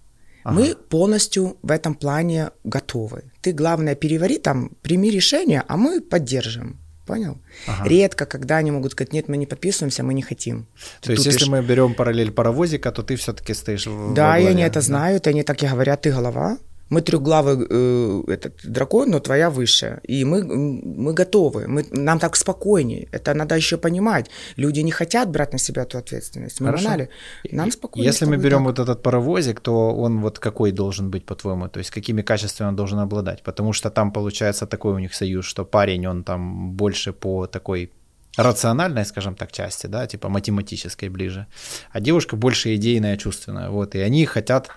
Ага. 0.44 0.54
Мы 0.54 0.74
полностью 0.74 1.56
в 1.62 1.70
этом 1.70 1.94
плане 1.94 2.50
готовы. 2.64 3.24
Ты, 3.40 3.52
главное, 3.52 3.94
перевари 3.94 4.38
там, 4.38 4.70
прими 4.82 5.10
решение, 5.10 5.62
а 5.68 5.76
мы 5.76 6.00
поддержим. 6.00 6.78
Понял? 7.06 7.38
Ага. 7.66 7.88
Редко, 7.88 8.26
когда 8.26 8.58
они 8.58 8.70
могут 8.70 8.92
сказать, 8.92 9.12
нет, 9.12 9.28
мы 9.28 9.36
не 9.36 9.46
подписываемся, 9.46 10.02
мы 10.02 10.14
не 10.14 10.22
хотим. 10.22 10.66
Ты 11.00 11.06
То 11.06 11.12
есть, 11.12 11.26
если 11.26 11.50
мы 11.50 11.60
берем 11.62 11.94
параллель 11.94 12.30
паровозика, 12.30 12.92
то 12.92 13.02
ты 13.02 13.16
все-таки 13.16 13.54
стоишь 13.54 13.86
в 13.86 14.14
Да, 14.14 14.38
и 14.38 14.46
они 14.46 14.62
это 14.62 14.74
да? 14.74 14.80
знают, 14.80 15.26
они 15.26 15.42
так 15.42 15.62
и 15.62 15.66
говорят, 15.66 16.02
ты 16.02 16.12
голова, 16.12 16.58
мы 16.92 17.00
трехглавый 17.00 17.66
э, 17.70 18.22
этот 18.28 18.52
дракон, 18.64 19.10
но 19.10 19.20
твоя 19.20 19.48
выше. 19.48 20.00
И 20.10 20.24
мы, 20.24 20.44
мы 20.44 21.14
готовы. 21.14 21.66
Мы, 21.66 21.86
нам 21.90 22.18
так 22.18 22.36
спокойнее. 22.36 23.08
Это 23.12 23.34
надо 23.34 23.56
еще 23.56 23.76
понимать. 23.76 24.30
Люди 24.56 24.82
не 24.82 24.90
хотят 24.90 25.30
брать 25.30 25.52
на 25.52 25.58
себя 25.58 25.82
эту 25.82 25.98
ответственность. 25.98 26.60
Мы 26.60 26.66
Хорошо. 26.66 26.84
Гнали. 26.84 27.08
Нам 27.52 27.70
спокойно. 27.70 28.06
Если 28.08 28.26
мы 28.26 28.36
берем 28.36 28.58
так. 28.58 28.66
вот 28.66 28.78
этот 28.78 29.02
паровозик, 29.02 29.60
то 29.60 29.94
он 29.96 30.20
вот 30.20 30.38
какой 30.38 30.72
должен 30.72 31.10
быть, 31.10 31.24
по-твоему? 31.24 31.68
То 31.68 31.80
есть 31.80 31.90
какими 31.90 32.22
качествами 32.22 32.68
он 32.68 32.76
должен 32.76 32.98
обладать? 32.98 33.42
Потому 33.42 33.72
что 33.72 33.90
там 33.90 34.12
получается 34.12 34.66
такой 34.66 34.92
у 34.92 34.98
них 34.98 35.14
союз, 35.14 35.46
что 35.46 35.64
парень, 35.64 36.06
он 36.06 36.24
там 36.24 36.72
больше 36.72 37.12
по 37.12 37.46
такой 37.46 37.90
рациональной, 38.36 39.04
скажем 39.04 39.34
так, 39.34 39.52
части, 39.52 39.88
да, 39.88 40.06
типа 40.06 40.28
математической 40.28 41.08
ближе, 41.08 41.46
а 41.92 42.00
девушка 42.00 42.36
больше 42.36 42.74
идейная, 42.74 43.16
чувственная, 43.16 43.68
вот, 43.68 43.94
и 43.94 43.98
они 44.00 44.26
хотят 44.26 44.70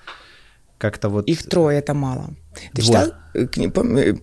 как-то 0.78 1.10
вот... 1.10 1.28
Их 1.28 1.44
трое, 1.44 1.80
это 1.80 1.94
мало. 1.94 2.30
Ты 2.74 2.82
читал? 2.82 3.14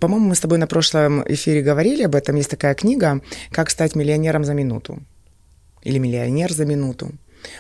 По-моему, 0.01 0.29
мы 0.29 0.35
с 0.35 0.41
тобой 0.41 0.59
на 0.59 0.67
прошлом 0.67 1.23
эфире 1.27 1.63
говорили 1.63 2.05
об 2.05 2.15
этом. 2.15 2.37
Есть 2.37 2.51
такая 2.51 2.75
книга 2.75 3.21
«Как 3.51 3.71
стать 3.71 3.95
миллионером 3.95 4.45
за 4.45 4.55
минуту». 4.55 4.99
Или 5.83 5.99
«Миллионер 5.99 6.53
за 6.53 6.65
минуту». 6.65 7.13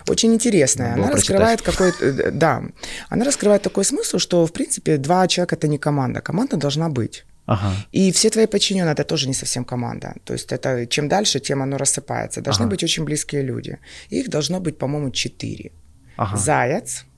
Очень 0.08 0.32
интересная. 0.34 0.94
она 0.94 1.10
раскрывает 1.10 1.62
какой-то... 1.62 2.04
Э, 2.04 2.30
да. 2.30 2.62
Она 3.08 3.24
раскрывает 3.24 3.62
такой 3.62 3.84
смысл, 3.84 4.18
что, 4.18 4.46
в 4.46 4.52
принципе, 4.52 4.96
два 4.96 5.26
человека– 5.26 5.56
это 5.56 5.68
не 5.68 5.78
команда. 5.78 6.20
Команда 6.20 6.56
должна 6.56 6.88
быть. 6.88 7.24
Ага. 7.46 7.72
И 7.90 8.12
все 8.12 8.30
твои 8.30 8.46
подчиненные 8.46 8.92
это 8.92 9.02
тоже 9.02 9.26
не 9.26 9.34
совсем 9.34 9.64
команда. 9.64 10.14
То 10.24 10.34
есть 10.34 10.52
это 10.52 10.86
чем 10.86 11.08
дальше, 11.08 11.40
тем 11.40 11.62
оно 11.62 11.76
рассыпается. 11.78 12.40
Должны 12.40 12.64
ага. 12.64 12.70
быть 12.70 12.84
очень 12.84 13.04
близкие 13.04 13.42
люди. 13.42 13.78
Их 14.10 14.28
должно 14.28 14.60
быть, 14.60 14.78
по-моему, 14.78 15.10
четыре. 15.10 15.72
Ага. 16.16 16.36
Заяц, 16.36 17.04
Э, 17.04 17.11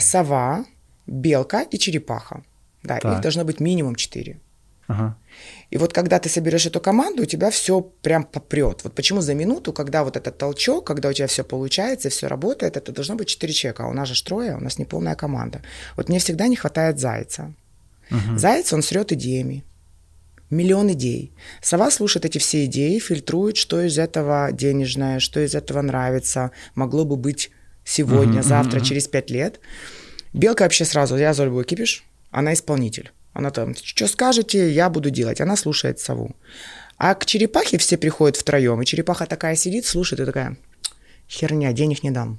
сова, 0.00 0.64
белка 1.06 1.62
и 1.62 1.78
черепаха. 1.78 2.42
Да, 2.82 2.98
так. 2.98 3.14
их 3.14 3.20
должно 3.20 3.44
быть 3.44 3.60
минимум 3.60 3.94
четыре. 3.94 4.40
Ага. 4.90 5.16
И 5.70 5.78
вот 5.78 5.92
когда 5.92 6.18
ты 6.18 6.28
соберешь 6.28 6.66
эту 6.66 6.80
команду, 6.80 7.22
у 7.22 7.26
тебя 7.26 7.50
все 7.50 7.80
прям 7.80 8.24
попрет. 8.24 8.82
Вот 8.82 8.94
почему 8.94 9.20
за 9.20 9.34
минуту, 9.34 9.72
когда 9.72 10.02
вот 10.02 10.16
этот 10.16 10.36
толчок, 10.38 10.86
когда 10.86 11.08
у 11.08 11.12
тебя 11.12 11.28
все 11.28 11.44
получается, 11.44 12.08
все 12.08 12.26
работает, 12.26 12.76
это 12.76 12.92
должно 12.92 13.14
быть 13.14 13.28
четыре 13.28 13.52
человека. 13.52 13.84
А 13.84 13.88
у 13.88 13.92
нас 13.92 14.08
же 14.08 14.24
трое, 14.24 14.56
у 14.56 14.60
нас 14.60 14.78
не 14.78 14.84
полная 14.84 15.14
команда. 15.14 15.62
Вот 15.96 16.08
мне 16.08 16.18
всегда 16.18 16.48
не 16.48 16.56
хватает 16.56 16.98
зайца. 16.98 17.54
Угу. 18.10 18.38
Заяц, 18.38 18.72
он 18.72 18.82
срет 18.82 19.12
идеями. 19.12 19.62
Миллион 20.50 20.90
идей. 20.90 21.32
Сова 21.62 21.92
слушает 21.92 22.24
эти 22.24 22.38
все 22.38 22.64
идеи, 22.64 22.98
фильтрует, 22.98 23.56
что 23.56 23.80
из 23.80 23.96
этого 23.96 24.50
денежное, 24.50 25.20
что 25.20 25.38
из 25.38 25.54
этого 25.54 25.80
нравится, 25.82 26.50
могло 26.74 27.04
бы 27.04 27.16
быть 27.16 27.52
сегодня, 27.90 28.40
mm-hmm, 28.40 28.42
завтра, 28.42 28.78
mm-hmm. 28.78 28.84
через 28.84 29.08
пять 29.08 29.30
лет. 29.30 29.60
Белка 30.32 30.62
вообще 30.62 30.84
сразу, 30.84 31.16
я 31.16 31.32
любой 31.32 31.64
кипиш, 31.64 32.04
она 32.30 32.52
исполнитель. 32.54 33.10
Она 33.32 33.50
там, 33.50 33.74
что 33.74 34.06
скажете, 34.06 34.70
я 34.70 34.90
буду 34.90 35.10
делать. 35.10 35.40
Она 35.40 35.56
слушает 35.56 35.98
сову. 35.98 36.34
А 36.96 37.14
к 37.14 37.26
черепахе 37.26 37.78
все 37.78 37.96
приходят 37.96 38.36
втроем, 38.36 38.82
и 38.82 38.84
черепаха 38.84 39.26
такая 39.26 39.56
сидит, 39.56 39.86
слушает 39.86 40.20
и 40.20 40.24
такая, 40.24 40.56
херня, 41.28 41.72
денег 41.72 42.02
не 42.02 42.10
дам. 42.10 42.38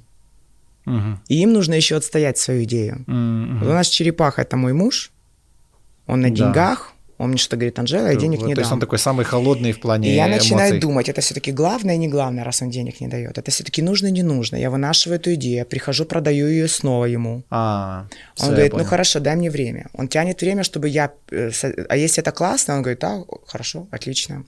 Угу. 0.86 1.20
И 1.28 1.42
им 1.42 1.52
нужно 1.52 1.74
еще 1.74 1.96
отстоять 1.96 2.38
свою 2.38 2.64
идею. 2.64 3.04
Угу. 3.06 3.58
Вот 3.58 3.68
у 3.68 3.72
нас 3.72 3.88
черепаха 3.88 4.42
это 4.42 4.56
мой 4.56 4.72
муж, 4.72 5.10
он 6.06 6.20
на 6.20 6.28
да. 6.30 6.34
деньгах, 6.36 6.92
Он 7.22 7.28
мне 7.28 7.38
что-то 7.38 7.56
говорит, 7.56 7.78
Анжела, 7.78 8.08
я 8.08 8.16
денег 8.16 8.40
вот, 8.40 8.48
не 8.48 8.54
то 8.54 8.56
дам. 8.56 8.62
есть 8.64 8.72
он 8.72 8.80
такой 8.80 8.98
самый 8.98 9.24
холодный 9.24 9.70
в 9.72 9.80
плане 9.80 10.10
И 10.10 10.14
я 10.14 10.26
начинаю 10.26 10.70
эмоций. 10.70 10.80
думать, 10.80 11.08
это 11.08 11.20
все-таки 11.20 11.52
главное, 11.52 11.96
не 11.96 12.08
главное, 12.08 12.42
раз 12.44 12.62
он 12.62 12.70
денег 12.70 13.00
не 13.00 13.06
дает. 13.08 13.38
Это 13.38 13.50
все-таки 13.50 13.80
нужно, 13.82 14.10
не 14.10 14.22
нужно. 14.24 14.56
Я 14.56 14.70
вынашиваю 14.70 15.20
эту 15.20 15.32
идею, 15.34 15.56
я 15.56 15.64
прихожу, 15.64 16.04
продаю 16.04 16.48
ее 16.48 16.66
снова 16.68 17.04
ему. 17.04 17.42
А, 17.50 18.06
Он 18.40 18.48
говорит, 18.50 18.72
ну 18.72 18.84
хорошо, 18.84 19.20
дай 19.20 19.36
мне 19.36 19.50
время. 19.50 19.86
Он 19.94 20.08
тянет 20.08 20.40
время, 20.42 20.62
чтобы 20.64 20.88
я... 20.88 21.12
э, 21.30 21.50
А 21.88 21.96
если 21.96 22.22
это 22.22 22.32
классно, 22.32 22.74
он 22.74 22.82
говорит, 22.82 23.00
да, 23.00 23.22
хорошо, 23.46 23.86
отлично. 23.92 24.44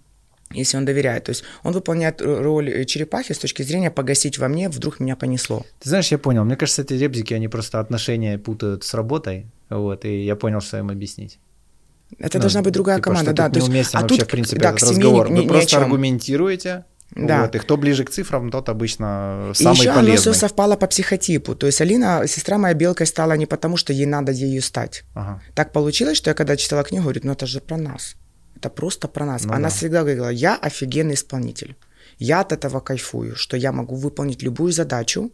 Если 0.52 0.76
он 0.76 0.84
доверяет. 0.84 1.24
То 1.24 1.30
есть 1.30 1.44
он 1.62 1.72
выполняет 1.72 2.20
р- 2.20 2.42
роль 2.42 2.70
э, 2.70 2.84
черепахи 2.84 3.32
с 3.32 3.38
точки 3.38 3.62
зрения 3.62 3.90
погасить 3.90 4.38
во 4.38 4.48
мне, 4.48 4.68
вдруг 4.68 5.00
меня 5.00 5.14
понесло. 5.16 5.64
Ты 5.80 5.88
знаешь, 5.88 6.10
я 6.12 6.18
понял. 6.18 6.44
Мне 6.44 6.56
кажется, 6.56 6.82
эти 6.82 6.94
ребзики, 6.94 7.34
они 7.34 7.48
просто 7.48 7.78
отношения 7.80 8.38
путают 8.38 8.82
с 8.84 8.94
работой. 8.94 9.46
Вот, 9.70 10.04
и 10.04 10.24
я 10.24 10.34
понял, 10.36 10.60
что 10.60 10.78
им 10.78 10.90
объяснить. 10.90 11.38
Это 12.18 12.38
Ну, 12.38 12.42
должна 12.42 12.62
быть 12.62 12.72
другая 12.72 12.96
типа, 12.96 13.04
команда, 13.10 13.32
да. 13.32 13.48
то 13.50 13.58
есть- 13.60 13.94
а 13.94 14.00
вообще, 14.00 14.16
тут, 14.18 14.26
в 14.26 14.30
принципе, 14.30 14.60
да, 14.60 14.70
этот 14.70 14.82
разговор. 14.90 15.30
ни- 15.30 15.40
Вы 15.40 15.44
о 15.44 15.48
просто 15.48 15.78
аргументируете, 15.78 16.84
Да. 17.16 17.42
вот, 17.42 17.54
и 17.54 17.58
кто 17.58 17.76
ближе 17.76 18.04
к 18.04 18.10
цифрам, 18.10 18.50
тот 18.50 18.68
обычно 18.68 19.50
И 19.52 19.62
самый 19.62 19.78
еще 19.80 19.90
оно 19.90 20.00
полезный. 20.00 20.32
все 20.32 20.32
совпало 20.40 20.76
по 20.76 20.86
психотипу. 20.86 21.54
То 21.54 21.66
есть 21.66 21.80
Алина, 21.80 22.22
сестра 22.26 22.58
моя 22.58 22.74
белкой 22.74 23.06
стала 23.06 23.32
не 23.36 23.46
потому, 23.46 23.76
что 23.76 23.92
ей 23.92 24.06
надо 24.06 24.32
ею 24.32 24.62
стать. 24.62 25.04
Ага. 25.14 25.42
Так 25.54 25.72
получилось, 25.72 26.16
что 26.16 26.30
я 26.30 26.34
когда 26.34 26.56
читала 26.56 26.82
книгу, 26.84 27.02
говорю, 27.04 27.20
ну 27.24 27.32
это 27.32 27.46
же 27.46 27.60
про 27.60 27.76
нас. 27.76 28.16
Это 28.56 28.70
просто 28.70 29.08
про 29.08 29.26
нас. 29.26 29.44
Ну 29.44 29.52
Она 29.52 29.68
да. 29.68 29.74
всегда 29.74 30.00
говорила, 30.00 30.28
я 30.30 30.56
офигенный 30.56 31.14
исполнитель. 31.14 31.74
Я 32.18 32.40
от 32.40 32.52
этого 32.52 32.80
кайфую, 32.80 33.34
что 33.34 33.56
я 33.56 33.72
могу 33.72 33.96
выполнить 33.96 34.42
любую 34.42 34.72
задачу 34.72 35.30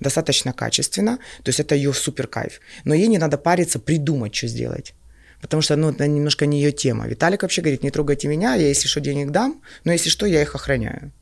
достаточно 0.00 0.52
качественно. 0.52 1.16
То 1.42 1.48
есть 1.48 1.60
это 1.60 1.74
ее 1.74 1.92
супер 1.94 2.26
кайф. 2.26 2.60
Но 2.84 2.94
ей 2.94 3.08
не 3.08 3.18
надо 3.18 3.38
париться, 3.38 3.78
придумать, 3.78 4.34
что 4.34 4.46
сделать. 4.48 4.94
Потому 5.40 5.62
что, 5.62 5.76
ну, 5.76 5.90
это 5.90 6.06
немножко 6.06 6.46
не 6.46 6.60
ее 6.60 6.72
тема. 6.72 7.06
Виталик 7.06 7.42
вообще 7.42 7.62
говорит, 7.62 7.82
не 7.82 7.90
трогайте 7.90 8.28
меня, 8.28 8.54
я, 8.54 8.68
если 8.68 8.88
что, 8.88 9.00
денег 9.00 9.30
дам, 9.30 9.60
но 9.84 9.92
если 9.92 10.10
что, 10.10 10.26
я 10.26 10.42
их 10.42 10.54
охраняю. 10.54 11.12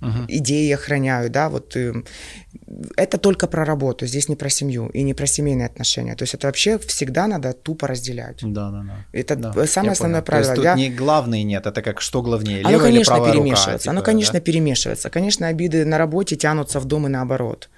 Мгм. 0.00 0.24
Идеи 0.28 0.72
охраняю, 0.72 1.28
да, 1.30 1.50
вот 1.50 1.76
э, 1.76 1.92
это 2.96 3.18
только 3.18 3.46
про 3.46 3.66
работу, 3.66 4.06
здесь 4.06 4.30
не 4.30 4.36
про 4.36 4.48
семью 4.48 4.88
и 4.94 5.02
не 5.02 5.12
про 5.12 5.26
семейные 5.26 5.66
отношения. 5.66 6.16
То 6.16 6.22
есть 6.22 6.32
это 6.32 6.46
вообще 6.46 6.78
всегда 6.78 7.26
надо 7.26 7.52
тупо 7.52 7.86
разделять. 7.86 8.38
Да, 8.42 8.70
да, 8.70 8.82
да. 8.82 9.04
Это 9.12 9.36
Да, 9.36 9.66
самое 9.66 9.92
основное 9.92 10.22
понял. 10.22 10.24
То 10.24 10.38
есть 10.38 10.48
правило. 10.48 10.54
тут 10.54 10.64
Я- 10.64 10.74
не 10.74 10.96
главный 10.96 11.42
нет, 11.42 11.66
это 11.66 11.82
как 11.82 12.00
что 12.00 12.22
главнее, 12.22 12.60
Оно, 12.60 12.70
левая 12.70 12.86
или 12.88 12.92
конечно, 12.94 13.14
правая 13.14 13.32
рука, 13.32 13.42
перемешивается. 13.44 13.90
Оно, 13.90 14.00
типа, 14.00 14.06
конечно, 14.06 14.32
да? 14.32 14.40
перемешивается. 14.40 15.10
Конечно, 15.10 15.48
обиды 15.48 15.84
на 15.84 15.98
работе 15.98 16.36
тянутся 16.36 16.80
в 16.80 16.86
дом 16.86 17.06
и 17.06 17.10
наоборот. 17.10 17.68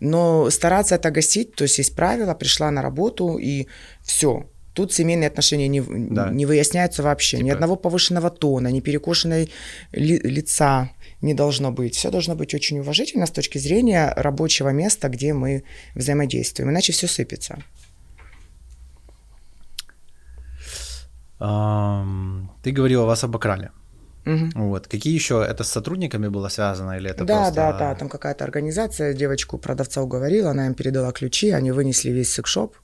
Но 0.00 0.50
стараться 0.50 0.96
это 0.96 1.10
гасить, 1.10 1.54
то 1.54 1.64
есть 1.64 1.78
есть 1.78 1.96
правило, 1.96 2.34
пришла 2.34 2.70
на 2.70 2.82
работу 2.82 3.38
и 3.38 3.68
все. 4.02 4.44
Тут 4.80 4.92
семейные 4.94 5.26
отношения 5.28 5.68
не, 5.68 5.82
Да. 5.82 6.30
не 6.30 6.46
выясняются 6.46 7.02
вообще. 7.02 7.36
Ни 7.36 7.42
Типа- 7.42 7.54
одного 7.54 7.76
повышенного 7.76 8.30
тона, 8.30 8.68
ни 8.72 8.80
перекошенной 8.80 9.50
ли- 9.92 10.20
лица 10.24 10.88
не 11.22 11.34
должно 11.34 11.70
быть. 11.70 11.94
Все 11.94 12.10
должно 12.10 12.34
быть 12.34 12.54
очень 12.54 12.78
уважительно 12.78 13.26
с 13.26 13.30
точки 13.30 13.58
зрения 13.58 14.14
рабочего 14.16 14.70
места, 14.72 15.08
где 15.10 15.34
мы 15.34 15.64
взаимодействуем. 15.94 16.70
Иначе 16.70 16.92
все 16.92 17.08
сыпется. 17.08 17.58
Ты 22.62 22.72
говорила, 22.72 23.04
вас 23.06 23.24
обокрали. 23.24 23.70
Мгм. 24.24 24.50
Вот. 24.54 24.86
Какие 24.86 25.14
еще? 25.14 25.34
Это 25.50 25.62
с 25.64 25.68
сотрудниками 25.70 26.28
было 26.28 26.48
связано 26.48 26.96
или 26.98 27.10
это 27.10 27.24
да, 27.24 27.36
просто... 27.36 27.54
да, 27.54 27.72
да, 27.78 27.94
там 27.94 28.08
какая-то 28.08 28.44
организация, 28.44 29.12
девочку 29.14 29.58
продавца 29.58 30.00
уговорила, 30.02 30.50
она 30.50 30.66
им 30.66 30.74
передала 30.74 31.12
ключи, 31.12 31.50
они 31.50 31.70
вынесли 31.72 32.10
весь 32.12 32.32
секшоп. 32.32 32.74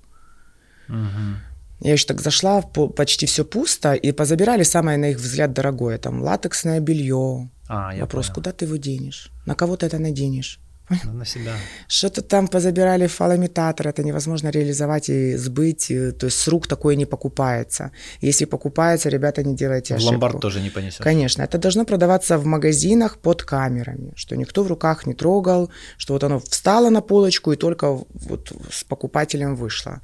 Мгм. 0.88 1.36
Я 1.80 1.92
еще 1.92 2.06
так 2.06 2.20
зашла, 2.20 2.62
по- 2.62 2.88
почти 2.88 3.26
все 3.26 3.44
пусто, 3.44 3.92
и 3.94 4.12
позабирали 4.12 4.62
самое, 4.64 4.98
на 4.98 5.10
их 5.10 5.18
взгляд, 5.18 5.52
дорогое. 5.52 5.98
Там 5.98 6.22
латексное 6.22 6.80
белье. 6.80 7.50
А, 7.68 7.94
я 7.94 8.00
Вопрос, 8.02 8.26
понял. 8.26 8.34
куда 8.34 8.52
ты 8.52 8.64
его 8.64 8.76
денешь? 8.76 9.30
На 9.46 9.54
кого 9.54 9.76
ты 9.76 9.86
это 9.86 9.98
наденешь? 9.98 10.60
Ну, 11.04 11.12
На 11.14 11.24
себя. 11.24 11.52
Что-то 11.88 12.22
там 12.22 12.46
позабирали 12.46 13.08
фалоимитатор, 13.08 13.88
это 13.88 14.04
невозможно 14.04 14.50
реализовать 14.50 15.08
и 15.10 15.36
сбыть, 15.36 15.88
то 15.88 16.26
есть 16.26 16.38
с 16.38 16.46
рук 16.48 16.68
такое 16.68 16.94
не 16.94 17.06
покупается. 17.06 17.90
Если 18.20 18.44
покупается, 18.46 19.08
ребята, 19.08 19.42
не 19.42 19.56
делайте 19.56 19.94
В 19.94 19.96
ошибку. 19.96 20.12
ломбард 20.12 20.40
тоже 20.40 20.60
не 20.60 20.70
понесешь. 20.70 20.98
Конечно, 21.00 21.42
это 21.42 21.58
должно 21.58 21.84
продаваться 21.84 22.38
в 22.38 22.46
магазинах 22.46 23.18
под 23.18 23.42
камерами, 23.42 24.12
что 24.14 24.36
никто 24.36 24.62
в 24.62 24.68
руках 24.68 25.06
не 25.06 25.14
трогал, 25.14 25.70
что 25.98 26.14
вот 26.14 26.22
оно 26.22 26.38
встало 26.38 26.88
на 26.90 27.00
полочку 27.00 27.52
и 27.52 27.56
только 27.56 27.90
вот 28.14 28.52
с 28.70 28.84
покупателем 28.84 29.56
вышло. 29.56 30.00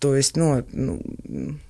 То 0.00 0.16
есть, 0.16 0.36
ну, 0.36 0.64
ну, 0.72 1.00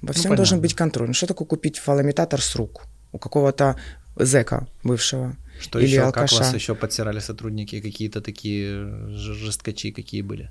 во 0.03 0.13
всем 0.13 0.35
должен 0.37 0.59
понятно. 0.59 0.61
быть 0.63 0.75
контроль. 0.75 1.09
Ну, 1.09 1.15
что 1.15 1.27
такое 1.27 1.47
купить 1.47 1.79
фалоимитатор 1.79 2.41
с 2.41 2.57
рук 2.57 2.87
у 3.13 3.19
какого-то 3.19 3.77
зэка 4.17 4.67
бывшего 4.85 5.37
Что 5.61 5.79
или 5.81 5.89
еще? 5.89 6.03
алкаша? 6.03 6.37
Как 6.37 6.45
вас 6.47 6.55
еще 6.55 6.75
подсирали 6.75 7.19
сотрудники? 7.21 7.81
Какие-то 7.81 8.21
такие 8.21 9.09
жесткачи 9.09 9.91
какие 9.91 10.23
были? 10.23 10.49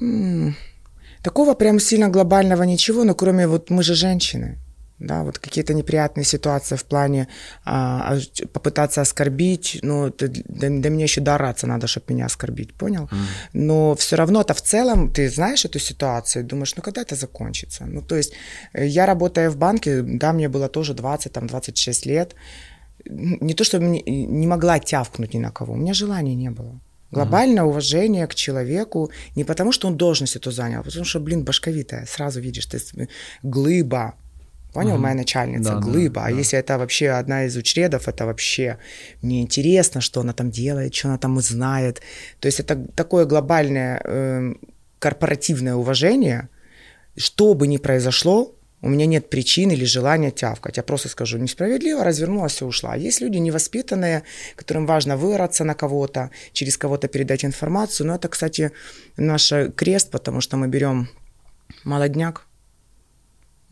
М, 0.00 0.54
Такого 1.22 1.54
прям 1.54 1.80
сильно 1.80 2.08
глобального 2.10 2.64
ничего, 2.64 3.04
но 3.04 3.14
кроме 3.14 3.46
вот 3.46 3.70
мы 3.70 3.82
же 3.82 3.94
женщины. 3.94 4.58
Да, 5.00 5.22
вот 5.24 5.38
какие-то 5.38 5.74
неприятные 5.74 6.24
ситуации 6.24 6.76
в 6.76 6.84
плане 6.84 7.26
а, 7.64 8.14
а, 8.14 8.46
попытаться 8.52 9.00
оскорбить, 9.00 9.80
ну, 9.82 10.06
это 10.06 10.28
да, 10.28 10.68
да 10.70 10.90
мне 10.90 11.02
еще 11.04 11.20
дораться 11.20 11.66
надо, 11.66 11.86
чтобы 11.86 12.14
меня 12.14 12.26
оскорбить, 12.26 12.72
понял? 12.74 13.08
Но 13.52 13.94
все 13.94 14.16
равно 14.16 14.40
это 14.40 14.54
в 14.54 14.60
целом, 14.62 15.10
ты 15.12 15.28
знаешь 15.28 15.64
эту 15.64 15.78
ситуацию, 15.80 16.44
думаешь, 16.44 16.76
ну 16.76 16.82
когда 16.82 17.02
это 17.02 17.16
закончится? 17.16 17.84
Ну, 17.86 18.02
то 18.02 18.14
есть 18.16 18.32
э, 18.72 18.86
я 18.86 19.06
работая 19.06 19.50
в 19.50 19.56
банке, 19.56 20.02
да, 20.02 20.32
мне 20.32 20.48
было 20.48 20.68
тоже 20.68 20.94
20, 20.94 21.32
там, 21.32 21.46
26 21.46 22.06
лет, 22.06 22.34
не 23.04 23.54
то, 23.54 23.64
чтобы 23.64 23.84
не, 23.84 24.46
могла 24.46 24.78
тявкнуть 24.78 25.34
ни 25.34 25.38
на 25.40 25.50
кого, 25.50 25.72
у 25.74 25.76
меня 25.76 25.94
желания 25.94 26.34
не 26.36 26.50
было. 26.50 26.80
Глобальное 27.10 27.62
уважение 27.64 28.26
к 28.26 28.34
человеку 28.34 29.10
не 29.36 29.44
потому, 29.44 29.72
что 29.72 29.88
он 29.88 29.96
должность 29.96 30.36
эту 30.36 30.50
занял, 30.50 30.80
а 30.80 30.82
потому 30.82 31.04
что, 31.04 31.20
блин, 31.20 31.44
башковитая, 31.44 32.06
сразу 32.06 32.40
видишь, 32.40 32.66
ты 32.66 32.78
с- 32.78 32.92
глыба. 33.42 34.14
Понял, 34.74 34.98
моя 34.98 35.14
начальница, 35.14 35.70
Да, 35.70 35.74
да, 35.76 35.80
глыба. 35.80 36.24
а 36.24 36.30
да. 36.30 36.36
если 36.36 36.58
это 36.58 36.78
вообще 36.78 37.10
одна 37.10 37.44
из 37.44 37.56
учредов, 37.56 38.08
это 38.08 38.26
вообще 38.26 38.78
мне 39.22 39.40
интересно, 39.40 40.00
что 40.00 40.20
она 40.20 40.32
там 40.32 40.50
делает, 40.50 40.94
что 40.94 41.08
она 41.08 41.18
там 41.18 41.40
знает. 41.40 42.02
То 42.40 42.46
есть 42.46 42.60
это 42.60 42.76
такое 42.96 43.24
глобальное 43.24 44.00
эм, 44.04 44.60
корпоративное 44.98 45.76
уважение, 45.76 46.48
что 47.16 47.54
бы 47.54 47.68
ни 47.68 47.76
произошло, 47.76 48.54
у 48.82 48.88
меня 48.88 49.06
нет 49.06 49.30
причин 49.30 49.70
или 49.70 49.84
желания 49.86 50.30
тявкать. 50.30 50.76
Я 50.76 50.82
просто 50.82 51.08
скажу, 51.08 51.38
несправедливо, 51.38 52.04
развернулась 52.04 52.60
и 52.60 52.64
ушла. 52.64 52.96
Есть 52.96 53.22
люди 53.22 53.38
невоспитанные, 53.38 54.24
которым 54.56 54.86
важно 54.86 55.16
выораться 55.16 55.64
на 55.64 55.74
кого-то, 55.74 56.30
через 56.52 56.76
кого-то 56.76 57.08
передать 57.08 57.44
информацию. 57.46 58.06
Но 58.06 58.16
это, 58.16 58.28
кстати, 58.28 58.72
наш 59.16 59.52
крест, 59.74 60.10
потому 60.10 60.42
что 60.42 60.58
мы 60.58 60.68
берем 60.68 61.08
молодняк. 61.84 62.46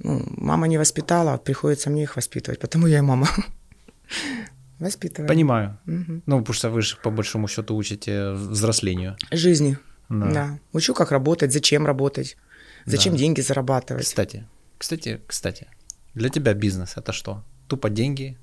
Ну, 0.05 0.23
мама 0.37 0.67
не 0.69 0.79
воспитала, 0.79 1.39
приходится 1.39 1.91
мне 1.91 2.03
их 2.03 2.17
воспитывать, 2.17 2.59
потому 2.61 2.87
я 2.89 2.99
и 2.99 3.03
мама. 3.03 3.29
Воспитываю. 4.81 5.29
Понимаю. 5.29 5.79
Мгм. 5.87 6.23
Ну, 6.27 6.39
потому 6.41 6.55
что 6.55 6.71
вы 6.71 6.83
же 6.83 6.97
по 6.97 7.11
большому 7.11 7.47
счету 7.49 7.77
учите 7.77 8.33
взрослению. 8.33 9.17
Жизни. 9.31 9.77
Да. 10.09 10.31
Да. 10.33 10.59
Учу, 10.73 10.93
как 10.95 11.13
работать, 11.13 11.53
зачем 11.53 11.87
работать, 11.87 12.37
зачем 12.85 13.13
Да. 13.13 13.19
деньги 13.21 13.41
зарабатывать. 13.43 14.05
Кстати, 14.05 14.45
кстати, 14.79 15.21
кстати, 15.27 15.67
для 16.15 16.29
тебя 16.29 16.53
бизнес 16.55 16.97
это 16.97 17.13
что? 17.13 17.45
Тупо 17.69 17.89
деньги? 17.91 18.37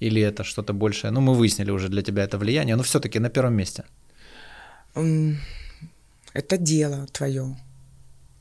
Или 0.00 0.22
это 0.22 0.44
что-то 0.44 0.72
большее? 0.72 1.10
Ну, 1.10 1.20
мы 1.20 1.34
выяснили 1.34 1.70
уже, 1.70 1.88
для 1.88 2.02
тебя 2.02 2.24
это 2.24 2.38
влияние, 2.38 2.76
но 2.76 2.82
все-таки 2.82 3.20
на 3.20 3.28
первом 3.28 3.54
месте. 3.54 3.84
Это 6.34 6.56
дело 6.56 7.06
твое. 7.12 7.56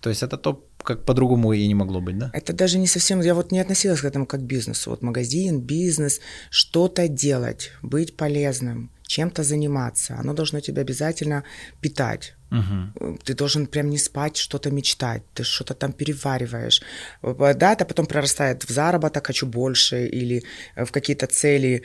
То 0.01 0.09
есть 0.09 0.23
это 0.23 0.37
то, 0.37 0.67
как 0.83 1.05
по-другому 1.05 1.53
и 1.53 1.67
не 1.67 1.75
могло 1.75 2.01
быть, 2.01 2.17
да? 2.17 2.31
Это 2.33 2.53
даже 2.53 2.79
не 2.79 2.87
совсем, 2.87 3.21
я 3.21 3.33
вот 3.33 3.51
не 3.51 3.59
относилась 3.59 4.01
к 4.01 4.05
этому 4.05 4.25
как 4.25 4.41
к 4.41 4.43
бизнесу. 4.43 4.89
Вот 4.89 5.03
магазин, 5.03 5.61
бизнес, 5.61 6.19
что-то 6.49 7.07
делать, 7.07 7.71
быть 7.83 8.17
полезным, 8.17 8.89
чем-то 9.07 9.43
заниматься. 9.43 10.15
Оно 10.19 10.33
должно 10.33 10.59
тебя 10.59 10.81
обязательно 10.81 11.43
питать. 11.81 12.35
Угу. 12.51 13.17
Ты 13.23 13.33
должен 13.33 13.67
прям 13.67 13.89
не 13.89 13.97
спать, 13.97 14.37
что-то 14.37 14.71
мечтать, 14.71 15.21
ты 15.33 15.43
что-то 15.43 15.73
там 15.73 15.93
перевариваешь. 15.93 16.81
Э, 17.23 17.53
Да, 17.53 17.73
это 17.73 17.85
потом 17.85 18.05
прорастает 18.05 18.63
в 18.63 18.71
заработок, 18.71 19.27
хочу 19.27 19.45
больше, 19.45 20.07
или 20.07 20.43
э, 20.75 20.85
в 20.85 20.91
какие-то 20.91 21.27
цели, 21.27 21.83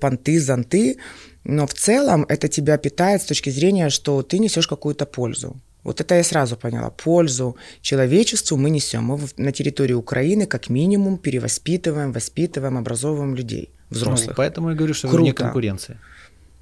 понты, 0.00 0.40
зонты. 0.40 0.96
Но 1.44 1.66
в 1.66 1.74
целом 1.74 2.24
это 2.28 2.48
тебя 2.48 2.78
питает 2.78 3.20
с 3.20 3.26
точки 3.26 3.50
зрения, 3.50 3.90
что 3.90 4.22
ты 4.22 4.38
несешь 4.38 4.66
какую-то 4.66 5.06
пользу. 5.06 5.60
Вот 5.84 6.00
это 6.00 6.14
я 6.14 6.24
сразу 6.24 6.56
поняла. 6.56 6.90
Пользу 6.90 7.56
человечеству 7.80 8.56
мы 8.56 8.70
несем. 8.70 9.04
Мы 9.04 9.18
на 9.36 9.52
территории 9.52 9.94
Украины 9.94 10.46
как 10.46 10.68
минимум 10.70 11.18
перевоспитываем, 11.18 12.12
воспитываем, 12.12 12.78
образовываем 12.78 13.34
людей, 13.34 13.70
взрослых. 13.90 14.28
Ну, 14.28 14.34
поэтому 14.36 14.70
я 14.70 14.76
говорю, 14.76 14.94
что 14.94 15.08
вы 15.08 15.18
вне 15.18 15.32
Круто. 15.32 15.44
конкуренции. 15.44 15.98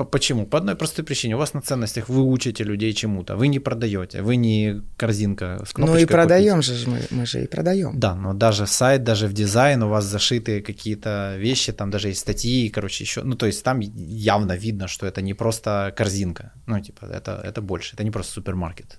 Почему? 0.04 0.46
По 0.46 0.58
одной 0.58 0.74
простой 0.74 1.04
причине. 1.04 1.34
У 1.34 1.38
вас 1.38 1.54
на 1.54 1.60
ценностях 1.60 2.08
вы 2.08 2.22
учите 2.22 2.64
людей 2.64 2.92
чему-то, 2.92 3.36
вы 3.36 3.48
не 3.48 3.58
продаете, 3.58 4.22
вы 4.22 4.36
не 4.36 4.82
корзинка 4.96 5.62
с 5.64 5.76
Ну 5.76 5.96
и 5.96 6.06
продаем 6.06 6.62
же 6.62 6.88
мы, 6.88 7.00
мы 7.10 7.26
же 7.26 7.44
и 7.44 7.46
продаем. 7.46 7.98
Да, 7.98 8.14
но 8.14 8.32
даже 8.34 8.66
сайт, 8.66 9.04
даже 9.04 9.26
в 9.26 9.32
дизайн 9.32 9.82
у 9.82 9.88
вас 9.88 10.04
зашиты 10.04 10.62
какие-то 10.62 11.36
вещи, 11.38 11.72
там 11.72 11.90
даже 11.90 12.08
есть 12.08 12.20
статьи, 12.20 12.70
короче, 12.70 13.04
еще, 13.04 13.22
ну 13.22 13.36
то 13.36 13.46
есть 13.46 13.62
там 13.62 13.80
явно 13.80 14.56
видно, 14.56 14.88
что 14.88 15.06
это 15.06 15.22
не 15.22 15.34
просто 15.34 15.92
корзинка, 15.96 16.52
ну 16.66 16.80
типа 16.80 17.04
это, 17.04 17.40
это 17.44 17.60
больше, 17.60 17.94
это 17.94 18.04
не 18.04 18.10
просто 18.10 18.32
супермаркет, 18.32 18.98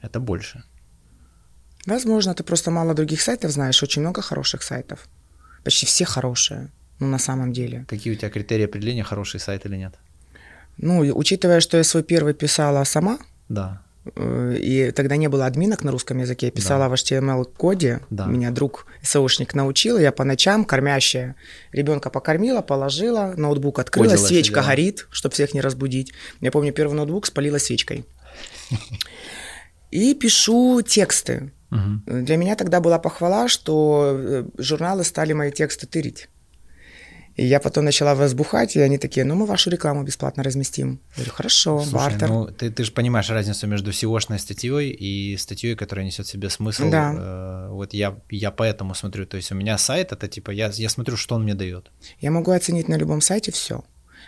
это 0.00 0.20
больше. 0.20 0.62
Возможно, 1.86 2.34
ты 2.34 2.42
просто 2.42 2.70
мало 2.70 2.94
других 2.94 3.20
сайтов 3.20 3.50
знаешь, 3.50 3.82
очень 3.82 4.02
много 4.02 4.22
хороших 4.22 4.62
сайтов, 4.62 5.08
почти 5.64 5.86
все 5.86 6.04
хорошие, 6.04 6.68
ну 6.98 7.06
на 7.06 7.18
самом 7.18 7.52
деле. 7.52 7.84
Какие 7.88 8.14
у 8.14 8.16
тебя 8.16 8.30
критерии 8.30 8.64
определения, 8.64 9.04
хороший 9.04 9.40
сайт 9.40 9.66
или 9.66 9.76
нет? 9.76 9.94
Ну, 10.78 10.98
учитывая, 10.98 11.60
что 11.60 11.76
я 11.76 11.84
свой 11.84 12.02
первый 12.02 12.34
писала 12.34 12.84
сама, 12.84 13.18
да. 13.48 13.82
Э, 14.14 14.56
и 14.58 14.90
тогда 14.92 15.16
не 15.16 15.28
было 15.28 15.46
админок 15.46 15.84
на 15.84 15.90
русском 15.92 16.18
языке, 16.18 16.46
я 16.46 16.52
писала 16.52 16.84
да. 16.84 16.88
в 16.88 16.92
HTML-коде, 16.94 18.00
да. 18.10 18.26
меня 18.26 18.50
друг 18.50 18.86
СОшник 19.02 19.54
научил, 19.54 19.98
я 19.98 20.12
по 20.12 20.24
ночам 20.24 20.64
кормящая 20.64 21.34
ребенка 21.72 22.10
покормила, 22.10 22.62
положила, 22.62 23.34
ноутбук 23.36 23.78
открыла, 23.78 24.10
Кодила 24.10 24.26
свечка 24.26 24.60
сидела. 24.60 24.66
горит, 24.66 25.06
чтобы 25.10 25.32
всех 25.32 25.54
не 25.54 25.60
разбудить. 25.60 26.12
Я 26.40 26.50
помню, 26.50 26.72
первый 26.72 26.94
ноутбук 26.94 27.26
спалила 27.26 27.58
свечкой. 27.58 28.04
И 29.96 30.14
пишу 30.14 30.82
тексты. 30.82 31.52
Угу. 31.70 32.22
Для 32.24 32.36
меня 32.36 32.54
тогда 32.54 32.80
была 32.80 32.98
похвала, 32.98 33.48
что 33.48 34.12
э, 34.14 34.44
журналы 34.58 35.04
стали 35.04 35.32
мои 35.32 35.50
тексты 35.50 35.86
тырить. 35.86 36.28
И 37.36 37.46
я 37.46 37.60
потом 37.60 37.84
начала 37.84 38.14
возбухать, 38.14 38.76
и 38.76 38.80
они 38.80 38.98
такие, 38.98 39.24
ну, 39.24 39.34
мы 39.34 39.46
вашу 39.46 39.70
рекламу 39.70 40.02
бесплатно 40.02 40.42
разместим. 40.42 41.00
Я 41.10 41.14
говорю, 41.16 41.32
хорошо, 41.32 41.80
Слушай, 41.80 41.94
бартер. 41.94 42.28
ну, 42.28 42.46
ты, 42.46 42.70
ты 42.70 42.84
же 42.84 42.92
понимаешь 42.92 43.30
разницу 43.30 43.66
между 43.66 43.90
SEO-шной 43.90 44.38
статьей 44.38 44.90
и 44.90 45.36
статьей, 45.38 45.74
которая 45.76 46.04
несет 46.04 46.26
в 46.26 46.30
себе 46.30 46.50
смысл. 46.50 46.90
Да. 46.90 47.14
Э, 47.16 47.68
вот 47.70 47.94
я, 47.94 48.18
я 48.30 48.50
поэтому 48.50 48.94
смотрю, 48.94 49.24
то 49.24 49.38
есть 49.38 49.50
у 49.50 49.54
меня 49.54 49.78
сайт, 49.78 50.12
это 50.12 50.28
типа, 50.28 50.50
я, 50.50 50.70
я 50.74 50.90
смотрю, 50.90 51.16
что 51.16 51.36
он 51.36 51.44
мне 51.44 51.54
дает. 51.54 51.90
Я 52.20 52.30
могу 52.30 52.50
оценить 52.50 52.88
на 52.88 52.96
любом 52.96 53.22
сайте 53.22 53.50
все 53.50 53.82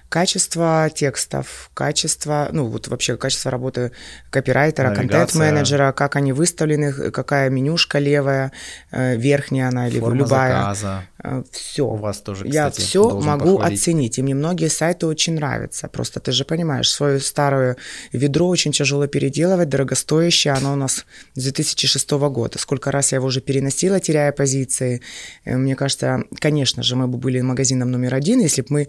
качество 0.08 0.90
текстов, 0.94 1.70
качество, 1.74 2.48
ну 2.52 2.66
вот 2.66 2.88
вообще 2.88 3.16
качество 3.16 3.50
работы 3.50 3.92
копирайтера, 4.30 4.94
контент-менеджера, 4.94 5.92
как 5.92 6.16
они 6.16 6.32
выставлены, 6.32 7.10
какая 7.10 7.50
менюшка 7.50 7.98
левая, 7.98 8.52
э, 8.90 9.16
верхняя 9.16 9.68
она 9.68 9.88
или 9.88 10.00
Форма 10.00 10.16
любая. 10.16 10.52
Заказа. 10.58 11.04
Э, 11.22 11.42
все. 11.52 11.86
У 11.86 11.96
вас 11.96 12.20
тоже, 12.20 12.44
кстати, 12.44 12.54
Я 12.54 12.70
все 12.70 13.20
могу 13.20 13.56
похвалить. 13.56 13.80
оценить, 13.80 14.18
и 14.18 14.22
мне 14.22 14.34
многие 14.34 14.68
сайты 14.68 15.06
очень 15.06 15.34
нравятся. 15.34 15.88
Просто 15.88 16.20
ты 16.20 16.32
же 16.32 16.44
понимаешь, 16.44 16.90
свое 16.90 17.20
старое 17.20 17.76
ведро 18.12 18.48
очень 18.48 18.72
тяжело 18.72 19.06
переделывать, 19.06 19.68
дорогостоящее, 19.68 20.54
оно 20.54 20.72
у 20.72 20.76
нас 20.76 21.04
с 21.34 21.42
2006 21.42 22.10
года. 22.30 22.58
Сколько 22.58 22.90
раз 22.90 23.12
я 23.12 23.16
его 23.16 23.26
уже 23.26 23.40
переносила, 23.40 24.00
теряя 24.00 24.32
позиции. 24.32 25.02
Э, 25.44 25.56
мне 25.56 25.76
кажется, 25.76 26.22
конечно 26.40 26.82
же, 26.82 26.96
мы 26.96 27.08
бы 27.08 27.18
были 27.18 27.40
магазином 27.42 27.90
номер 27.90 28.14
один, 28.14 28.40
если 28.40 28.62
бы 28.62 28.68
мы 28.70 28.88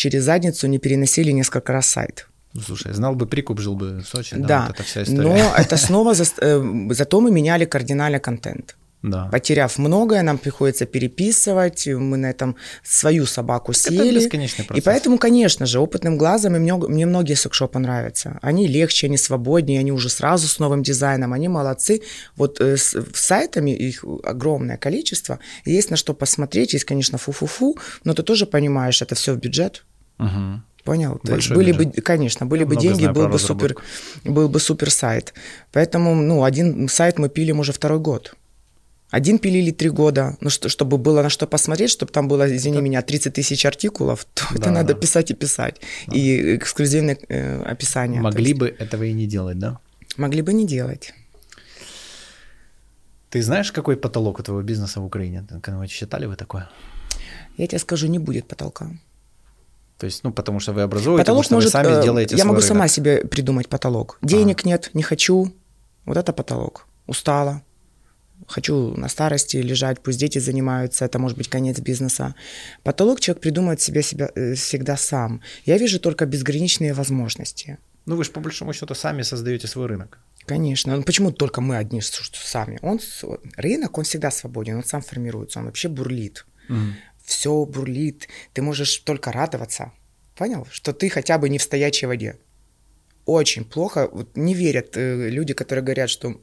через 0.00 0.24
задницу 0.24 0.66
не 0.66 0.78
переносили 0.78 1.32
несколько 1.32 1.72
раз 1.72 1.86
сайт. 1.86 2.26
Ну, 2.54 2.62
слушай, 2.62 2.92
знал 2.92 3.14
бы 3.14 3.26
прикуп, 3.26 3.60
жил 3.60 3.76
бы 3.76 4.00
в 4.00 4.06
Сочи, 4.06 4.36
да, 4.36 4.46
да 4.48 4.66
вот 4.66 4.74
эта 4.74 4.82
вся 4.82 5.02
история. 5.02 5.22
но 5.22 5.36
это 5.56 5.76
снова, 5.76 6.14
за, 6.14 6.24
э, 6.24 6.88
зато 6.90 7.20
мы 7.20 7.30
меняли 7.30 7.64
кардинально 7.64 8.18
контент. 8.18 8.76
Да. 9.02 9.28
Потеряв 9.32 9.78
многое, 9.78 10.22
нам 10.22 10.38
приходится 10.38 10.84
переписывать, 10.84 11.86
мы 11.86 12.16
на 12.16 12.30
этом 12.30 12.56
свою 12.84 13.26
собаку 13.26 13.72
съели. 13.72 14.26
Это 14.26 14.74
и 14.74 14.80
поэтому, 14.80 15.18
конечно 15.18 15.66
же, 15.66 15.78
опытным 15.78 16.18
глазом 16.18 16.52
мне, 16.52 16.74
мне 16.74 17.06
многие 17.06 17.34
секшопы 17.34 17.78
нравятся. 17.78 18.38
Они 18.42 18.66
легче, 18.68 19.06
они 19.06 19.16
свободнее, 19.16 19.80
они 19.80 19.92
уже 19.92 20.08
сразу 20.08 20.48
с 20.48 20.58
новым 20.58 20.82
дизайном, 20.82 21.32
они 21.32 21.48
молодцы. 21.48 22.02
Вот 22.36 22.60
э, 22.60 22.76
с, 22.76 22.92
с 22.92 23.04
сайтами 23.14 23.70
их 23.70 24.04
огромное 24.24 24.76
количество, 24.76 25.38
есть 25.64 25.90
на 25.90 25.96
что 25.96 26.14
посмотреть, 26.14 26.74
есть, 26.74 26.84
конечно, 26.84 27.16
фу-фу-фу, 27.16 27.78
но 28.04 28.12
ты 28.12 28.22
тоже 28.22 28.46
понимаешь, 28.46 29.02
это 29.02 29.14
все 29.14 29.32
в 29.32 29.38
бюджет. 29.38 29.84
Угу. 30.20 30.62
Понял? 30.84 31.20
То 31.24 31.36
есть 31.36 31.50
были 31.50 31.72
бюджет. 31.72 31.96
бы, 31.96 32.02
конечно, 32.02 32.46
были 32.46 32.60
Я 32.60 32.66
бы 32.66 32.76
деньги, 32.76 33.06
был 33.06 33.28
бы 33.28 33.38
супер, 33.38 33.76
был 34.24 34.48
бы 34.48 34.60
супер 34.60 34.90
сайт. 34.90 35.34
Поэтому, 35.72 36.14
ну, 36.14 36.42
один 36.42 36.88
сайт 36.88 37.18
мы 37.18 37.28
пилим 37.28 37.60
уже 37.60 37.72
второй 37.72 37.98
год. 37.98 38.34
Один 39.10 39.38
пилили 39.38 39.72
три 39.72 39.90
года, 39.90 40.36
ну, 40.40 40.50
что, 40.50 40.68
чтобы 40.68 40.96
было 40.96 41.22
на 41.22 41.30
что 41.30 41.46
посмотреть, 41.46 41.90
чтобы 41.90 42.12
там 42.12 42.28
было, 42.28 42.46
извини 42.46 42.76
это... 42.76 42.84
меня, 42.84 43.02
30 43.02 43.34
тысяч 43.34 43.66
артикулов, 43.66 44.24
то 44.34 44.44
да, 44.50 44.56
это 44.56 44.70
надо 44.70 44.94
да. 44.94 45.00
писать 45.00 45.30
и 45.30 45.34
писать. 45.34 45.80
Да. 46.06 46.16
И 46.16 46.56
эксклюзивное 46.56 47.18
э, 47.28 47.62
описание. 47.72 48.20
Могли 48.20 48.54
бы 48.54 48.68
этого 48.78 49.02
и 49.02 49.12
не 49.12 49.26
делать, 49.26 49.58
да? 49.58 49.78
Могли 50.16 50.42
бы 50.42 50.52
не 50.52 50.64
делать. 50.64 51.12
Ты 53.30 53.42
знаешь, 53.42 53.72
какой 53.72 53.96
потолок 53.96 54.38
у 54.38 54.42
твоего 54.42 54.62
бизнеса 54.62 55.00
в 55.00 55.04
Украине? 55.04 55.44
Считали 55.88 56.26
вы 56.26 56.36
такое? 56.36 56.68
Я 57.56 57.66
тебе 57.66 57.78
скажу, 57.78 58.06
не 58.06 58.18
будет 58.18 58.46
потолка. 58.46 58.90
То 60.00 60.06
есть, 60.06 60.24
ну, 60.24 60.32
потому 60.32 60.60
что 60.60 60.72
вы 60.72 60.80
образуете, 60.80 61.20
потолок 61.22 61.42
потому 61.42 61.42
что 61.42 61.54
может, 61.56 61.66
вы 61.66 61.72
сами 61.72 62.02
делаете 62.02 62.34
Я 62.34 62.44
могу 62.44 62.56
рынок. 62.56 62.68
сама 62.68 62.88
себе 62.88 63.18
придумать 63.18 63.68
потолок. 63.68 64.18
Денег 64.22 64.64
а. 64.64 64.68
нет, 64.68 64.90
не 64.94 65.02
хочу. 65.02 65.52
Вот 66.06 66.16
это 66.16 66.32
потолок. 66.32 66.86
Устала. 67.06 67.62
Хочу 68.46 68.96
на 68.96 69.10
старости 69.10 69.58
лежать, 69.58 70.00
пусть 70.00 70.18
дети 70.18 70.38
занимаются, 70.38 71.04
это 71.04 71.18
может 71.18 71.36
быть 71.36 71.48
конец 71.48 71.78
бизнеса. 71.80 72.34
Потолок 72.82 73.20
человек 73.20 73.42
придумает 73.42 73.82
себе 73.82 74.02
себя 74.02 74.30
э, 74.34 74.54
всегда 74.54 74.96
сам. 74.96 75.42
Я 75.66 75.76
вижу 75.76 76.00
только 76.00 76.24
безграничные 76.24 76.94
возможности. 76.94 77.76
Ну 78.06 78.16
вы 78.16 78.24
же 78.24 78.30
по 78.30 78.40
большому 78.40 78.72
счету 78.72 78.94
сами 78.94 79.20
создаете 79.20 79.68
свой 79.68 79.86
рынок. 79.86 80.18
Конечно. 80.46 80.96
Ну, 80.96 81.02
почему 81.02 81.30
только 81.30 81.60
мы 81.60 81.76
одни 81.76 82.00
сами? 82.00 82.78
Он, 82.80 83.00
рынок, 83.58 83.98
он 83.98 84.04
всегда 84.04 84.30
свободен, 84.30 84.76
он 84.76 84.84
сам 84.84 85.02
формируется, 85.02 85.58
он 85.58 85.66
вообще 85.66 85.88
бурлит. 85.88 86.46
Угу 86.70 86.78
все 87.24 87.64
бурлит, 87.64 88.28
ты 88.52 88.62
можешь 88.62 88.98
только 88.98 89.32
радоваться. 89.32 89.92
Понял? 90.34 90.66
Что 90.70 90.92
ты 90.92 91.08
хотя 91.08 91.38
бы 91.38 91.48
не 91.48 91.58
в 91.58 91.62
стоячей 91.62 92.06
воде. 92.06 92.36
Очень 93.26 93.64
плохо. 93.64 94.08
Вот 94.10 94.36
не 94.36 94.54
верят 94.54 94.96
э, 94.96 95.28
люди, 95.28 95.52
которые 95.52 95.84
говорят, 95.84 96.10
что 96.10 96.40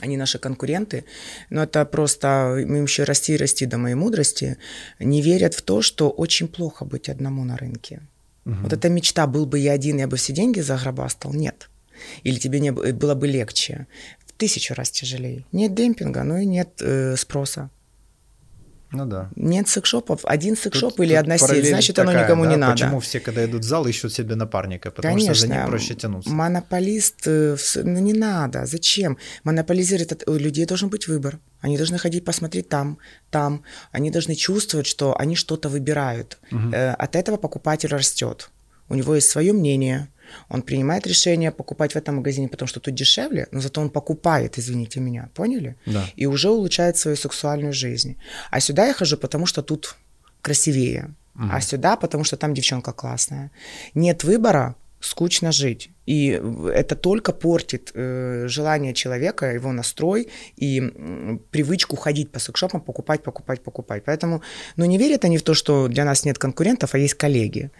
они 0.00 0.16
наши 0.16 0.38
конкуренты, 0.38 1.04
но 1.50 1.62
это 1.62 1.84
просто 1.84 2.56
им 2.58 2.82
еще 2.82 3.04
расти 3.04 3.34
и 3.34 3.36
расти 3.36 3.66
до 3.66 3.78
моей 3.78 3.94
мудрости, 3.94 4.56
не 4.98 5.22
верят 5.22 5.54
в 5.54 5.62
то, 5.62 5.82
что 5.82 6.10
очень 6.10 6.48
плохо 6.48 6.84
быть 6.84 7.08
одному 7.08 7.44
на 7.44 7.56
рынке. 7.56 8.02
Угу. 8.44 8.54
Вот 8.62 8.72
эта 8.72 8.88
мечта, 8.88 9.26
был 9.26 9.46
бы 9.46 9.58
я 9.58 9.72
один, 9.72 9.98
я 9.98 10.08
бы 10.08 10.16
все 10.16 10.32
деньги 10.32 10.60
загробастал, 10.60 11.32
нет. 11.32 11.70
Или 12.24 12.38
тебе 12.38 12.60
не, 12.60 12.72
было 12.72 13.14
бы 13.14 13.28
легче. 13.28 13.86
В 14.26 14.32
тысячу 14.32 14.74
раз 14.74 14.90
тяжелее. 14.90 15.44
Нет 15.52 15.74
демпинга, 15.74 16.24
ну 16.24 16.38
и 16.38 16.44
нет 16.44 16.80
э, 16.80 17.14
спроса. 17.16 17.70
Ну 18.94 19.06
да. 19.06 19.30
Нет 19.36 19.68
секшопов. 19.68 20.20
Один 20.24 20.56
секшоп 20.56 21.00
или 21.00 21.10
тут 21.10 21.18
одна 21.18 21.38
сеть, 21.38 21.68
значит, 21.68 21.96
такая, 21.96 22.14
оно 22.14 22.24
никому 22.24 22.44
да? 22.44 22.50
не 22.50 22.56
надо. 22.56 22.72
Почему 22.72 23.00
все, 23.00 23.20
когда 23.20 23.44
идут 23.44 23.62
в 23.62 23.68
зал, 23.68 23.86
ищут 23.86 24.12
себе 24.12 24.34
напарника? 24.36 24.90
Потому 24.90 25.14
Конечно, 25.14 25.34
что 25.34 25.46
за 25.46 25.54
ним 25.54 25.66
проще 25.66 25.94
тянуться. 25.94 26.30
Монополист, 26.30 27.22
э, 27.26 27.56
ну 27.82 27.98
не 28.00 28.12
надо. 28.12 28.66
Зачем? 28.66 29.18
Монополизировать, 29.42 30.26
у 30.28 30.34
людей 30.34 30.66
должен 30.66 30.88
быть 30.88 31.08
выбор. 31.08 31.38
Они 31.60 31.76
должны 31.76 31.98
ходить 31.98 32.24
посмотреть 32.24 32.68
там, 32.68 32.98
там. 33.30 33.62
Они 33.90 34.10
должны 34.10 34.34
чувствовать, 34.34 34.86
что 34.86 35.18
они 35.18 35.34
что-то 35.34 35.68
выбирают. 35.68 36.38
Угу. 36.52 36.72
От 36.98 37.16
этого 37.16 37.36
покупатель 37.36 37.88
растет. 37.88 38.50
У 38.88 38.94
него 38.94 39.14
есть 39.14 39.30
свое 39.30 39.52
мнение, 39.52 40.08
он 40.48 40.62
принимает 40.62 41.06
решение 41.06 41.50
покупать 41.50 41.92
в 41.92 41.96
этом 41.96 42.16
магазине, 42.16 42.48
потому 42.48 42.68
что 42.68 42.80
тут 42.80 42.94
дешевле, 42.94 43.46
но 43.50 43.60
зато 43.60 43.80
он 43.80 43.90
покупает, 43.90 44.58
извините 44.58 45.00
меня, 45.00 45.28
поняли? 45.34 45.76
Да. 45.86 46.04
И 46.16 46.26
уже 46.26 46.50
улучшает 46.50 46.96
свою 46.96 47.16
сексуальную 47.16 47.72
жизнь. 47.72 48.16
А 48.50 48.60
сюда 48.60 48.86
я 48.86 48.94
хожу, 48.94 49.16
потому 49.16 49.46
что 49.46 49.62
тут 49.62 49.96
красивее. 50.42 51.14
Угу. 51.34 51.48
А 51.50 51.60
сюда, 51.60 51.96
потому 51.96 52.24
что 52.24 52.36
там 52.36 52.54
девчонка 52.54 52.92
классная. 52.92 53.50
Нет 53.94 54.24
выбора, 54.24 54.76
скучно 55.04 55.52
жить. 55.52 55.90
И 56.06 56.40
это 56.72 56.96
только 56.96 57.32
портит 57.32 57.90
э, 57.94 58.46
желание 58.48 58.94
человека, 58.94 59.52
его 59.54 59.72
настрой 59.72 60.28
и 60.56 60.80
э, 60.80 61.38
привычку 61.50 61.96
ходить 61.96 62.30
по 62.30 62.40
секшопам, 62.40 62.80
покупать, 62.80 63.22
покупать, 63.22 63.62
покупать. 63.62 64.02
Поэтому, 64.06 64.42
ну, 64.76 64.84
не 64.84 64.98
верят 64.98 65.24
они 65.24 65.38
в 65.38 65.42
то, 65.42 65.54
что 65.54 65.88
для 65.88 66.04
нас 66.04 66.24
нет 66.24 66.38
конкурентов, 66.38 66.94
а 66.94 66.98
есть 66.98 67.14
коллеги. 67.14 67.70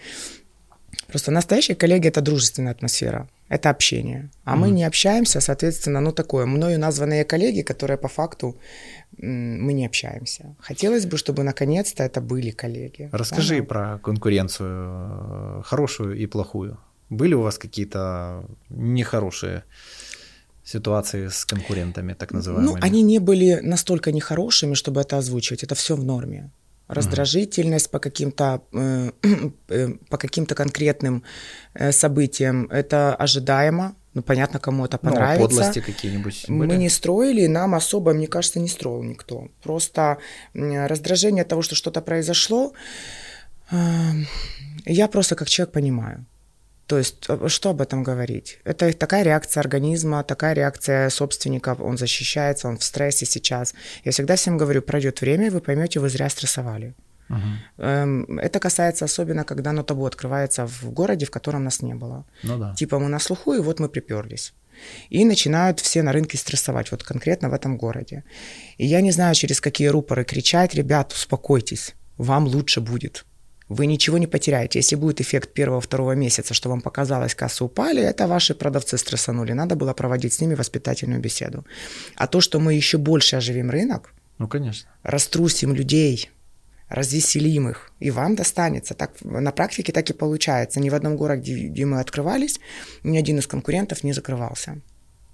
Просто 1.06 1.30
настоящие 1.30 1.76
коллеги– 1.76 2.08
это 2.08 2.20
дружественная 2.20 2.72
атмосфера, 2.72 3.28
это 3.48 3.70
общение. 3.70 4.30
А 4.44 4.54
mm-hmm. 4.54 4.58
мы 4.58 4.70
не 4.70 4.84
общаемся, 4.84 5.40
соответственно, 5.40 6.00
ну 6.00 6.12
такое, 6.12 6.46
мною 6.46 6.78
названные 6.78 7.24
коллеги, 7.24 7.62
которые 7.62 7.98
по 7.98 8.08
факту 8.08 8.56
мы 9.18 9.72
не 9.72 9.86
общаемся. 9.86 10.56
Хотелось 10.58 11.06
бы, 11.06 11.16
чтобы 11.18 11.42
наконец-то 11.42 12.02
это 12.02 12.20
были 12.20 12.50
коллеги. 12.50 13.08
Расскажи 13.12 13.60
да? 13.60 13.64
про 13.64 13.98
конкуренцию, 13.98 15.60
э, 15.60 15.62
хорошую 15.64 16.16
и 16.16 16.26
плохую. 16.26 16.78
Были 17.10 17.34
у 17.34 17.42
вас 17.42 17.58
какие-то 17.58 18.44
нехорошие 18.70 19.62
ситуации 20.64 21.28
с 21.28 21.44
конкурентами, 21.44 22.14
так 22.14 22.32
называемыми? 22.32 22.74
Ну, 22.74 22.78
они 22.80 23.02
не 23.02 23.18
были 23.18 23.60
настолько 23.62 24.10
нехорошими, 24.12 24.74
чтобы 24.74 25.00
это 25.00 25.18
озвучивать. 25.18 25.62
Это 25.62 25.74
все 25.74 25.94
в 25.94 26.04
норме. 26.04 26.50
Раздражительность 26.88 27.90
по 27.90 27.98
каким-то 27.98 28.62
э, 28.72 29.10
э, 29.68 29.88
по 30.08 30.16
каким-то 30.16 30.54
конкретным 30.54 31.22
э, 31.74 31.92
событиям. 31.92 32.68
Это 32.70 33.14
ожидаемо. 33.14 33.94
Ну, 34.14 34.22
понятно, 34.22 34.60
кому 34.60 34.84
это 34.84 34.96
понравится. 34.98 35.42
Ну, 35.42 35.48
подлости 35.48 35.80
какие-нибудь 35.80 36.44
были? 36.48 36.68
Мы 36.68 36.76
не 36.76 36.88
строили, 36.88 37.46
нам 37.48 37.74
особо, 37.74 38.12
мне 38.12 38.26
кажется, 38.26 38.60
не 38.60 38.68
строил 38.68 39.02
никто. 39.02 39.48
Просто 39.62 40.18
раздражение 40.54 41.42
от 41.42 41.48
того, 41.48 41.62
что 41.62 41.74
что-то 41.74 42.00
произошло, 42.00 42.72
я 44.86 45.08
просто 45.08 45.34
как 45.34 45.48
человек 45.48 45.72
понимаю. 45.72 46.26
То 46.86 46.98
есть 46.98 47.26
что 47.46 47.70
об 47.70 47.80
этом 47.80 48.02
говорить? 48.02 48.58
Это 48.64 48.92
такая 48.92 49.22
реакция 49.22 49.60
организма, 49.60 50.22
такая 50.22 50.54
реакция 50.54 51.08
собственников, 51.10 51.80
он 51.80 51.96
защищается, 51.96 52.68
он 52.68 52.76
в 52.76 52.84
стрессе 52.84 53.26
сейчас. 53.26 53.74
Я 54.04 54.12
всегда 54.12 54.36
всем 54.36 54.58
говорю, 54.58 54.82
пройдет 54.82 55.20
время, 55.20 55.46
и 55.46 55.50
вы 55.50 55.60
поймете, 55.60 56.00
вы 56.00 56.10
зря 56.10 56.28
стрессовали. 56.28 56.94
Uh-huh. 57.30 58.38
Это 58.38 58.60
касается 58.60 59.06
особенно, 59.06 59.44
когда 59.44 59.70
оно 59.70 59.82
табу 59.82 60.04
открывается 60.04 60.66
в 60.66 60.90
городе, 60.90 61.24
в 61.24 61.30
котором 61.30 61.64
нас 61.64 61.80
не 61.82 61.94
было. 61.94 62.26
Ну 62.42 62.58
да. 62.58 62.74
Типа 62.74 62.98
мы 62.98 63.08
на 63.08 63.18
слуху, 63.18 63.54
и 63.54 63.60
вот 63.60 63.80
мы 63.80 63.88
приперлись. 63.88 64.52
И 65.08 65.24
начинают 65.24 65.80
все 65.80 66.02
на 66.02 66.12
рынке 66.12 66.36
стрессовать, 66.36 66.90
вот 66.90 67.02
конкретно 67.02 67.48
в 67.48 67.54
этом 67.54 67.78
городе. 67.78 68.24
И 68.76 68.84
я 68.84 69.00
не 69.00 69.12
знаю, 69.12 69.34
через 69.34 69.60
какие 69.60 69.88
рупоры 69.88 70.24
кричать, 70.24 70.74
ребят, 70.74 71.12
успокойтесь, 71.12 71.94
вам 72.18 72.44
лучше 72.46 72.80
будет. 72.80 73.24
Вы 73.68 73.86
ничего 73.86 74.18
не 74.18 74.26
потеряете. 74.26 74.78
Если 74.78 74.94
будет 74.94 75.20
эффект 75.20 75.54
первого-второго 75.54 76.12
месяца, 76.12 76.52
что 76.52 76.68
вам 76.68 76.82
показалось, 76.82 77.34
кассы 77.34 77.64
упали, 77.64 78.02
это 78.02 78.26
ваши 78.26 78.54
продавцы 78.54 78.98
стрессанули. 78.98 79.52
Надо 79.52 79.74
было 79.74 79.94
проводить 79.94 80.34
с 80.34 80.40
ними 80.40 80.54
воспитательную 80.54 81.20
беседу. 81.20 81.64
А 82.16 82.26
то, 82.26 82.40
что 82.40 82.60
мы 82.60 82.74
еще 82.74 82.98
больше 82.98 83.36
оживим 83.36 83.70
рынок, 83.70 84.12
ну, 84.38 84.48
конечно. 84.48 84.90
раструсим 85.02 85.74
людей, 85.74 86.30
развеселим 86.88 87.70
их, 87.70 87.90
и 88.00 88.10
вам 88.10 88.36
достанется. 88.36 88.94
Так, 88.94 89.12
на 89.22 89.50
практике 89.50 89.92
так 89.92 90.10
и 90.10 90.12
получается. 90.12 90.78
Ни 90.78 90.90
в 90.90 90.94
одном 90.94 91.16
городе, 91.16 91.68
где 91.68 91.86
мы 91.86 92.00
открывались, 92.00 92.60
ни 93.02 93.16
один 93.16 93.38
из 93.38 93.46
конкурентов 93.46 94.04
не 94.04 94.12
закрывался. 94.12 94.82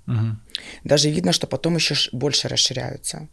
Угу. 0.07 0.37
Даже 0.85 1.11
видно, 1.11 1.33
что 1.33 1.49
потом 1.49 1.75
еще 1.75 1.95
больше 2.13 2.49
расширяются. 2.49 3.29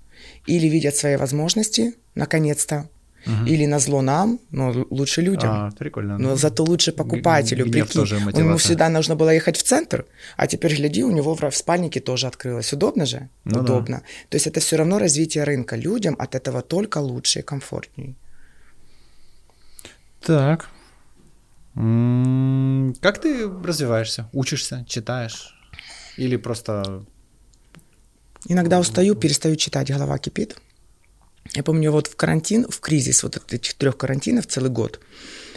Или 0.48 0.68
видят 0.68 0.95
свои 0.95 1.18
возможности, 1.18 1.94
наконец-то, 2.15 2.90
Угу. 3.26 3.45
Или 3.45 3.65
на 3.65 3.80
зло 3.80 4.02
нам, 4.02 4.39
но 4.52 4.85
лучше 4.89 5.22
людям. 5.22 5.49
А, 5.52 5.72
прикольно. 5.72 6.18
Но 6.18 6.35
зато 6.35 6.64
лучше 6.64 6.91
покупателю. 6.91 7.65
Гнев 7.65 7.88
прикинь, 7.88 8.02
тоже 8.02 8.15
ему 8.15 8.57
всегда 8.57 8.89
нужно 8.89 9.15
было 9.15 9.31
ехать 9.31 9.57
в 9.57 9.64
центр, 9.64 10.06
а 10.38 10.48
теперь 10.48 10.76
гляди, 10.76 11.03
у 11.03 11.11
него 11.11 11.35
в 11.35 11.56
спальнике 11.56 11.99
тоже 11.99 12.27
открылось. 12.27 12.73
Удобно 12.73 13.06
же? 13.06 13.30
Ну, 13.44 13.60
Удобно. 13.60 13.98
Да. 13.98 14.03
То 14.30 14.35
есть 14.35 14.48
это 14.48 14.60
все 14.60 14.77
равно 14.77 14.99
развитие 14.99 15.44
рынка. 15.44 15.76
Людям 15.76 16.15
от 16.19 16.35
этого 16.35 16.61
только 16.61 16.99
лучше 16.99 17.39
и 17.39 17.41
комфортней. 17.41 18.15
Так. 20.22 20.69
Как 21.73 23.22
ты 23.22 23.48
развиваешься? 23.64 24.30
Учишься, 24.34 24.85
читаешь? 24.88 25.53
Или 26.18 26.38
просто... 26.38 27.03
Иногда 28.48 28.80
устаю, 28.80 29.15
перестаю 29.15 29.56
читать, 29.56 29.91
голова 29.91 30.18
кипит. 30.18 30.57
Я 31.53 31.64
помню, 31.64 31.91
вот 31.91 32.07
в 32.07 32.15
карантин, 32.15 32.68
в 32.69 32.80
кризис 32.80 33.24
вот 33.24 33.38
этих 33.52 33.74
трех 33.74 33.98
карантинов 33.98 34.48
целый 34.48 34.69
год, 34.69 34.99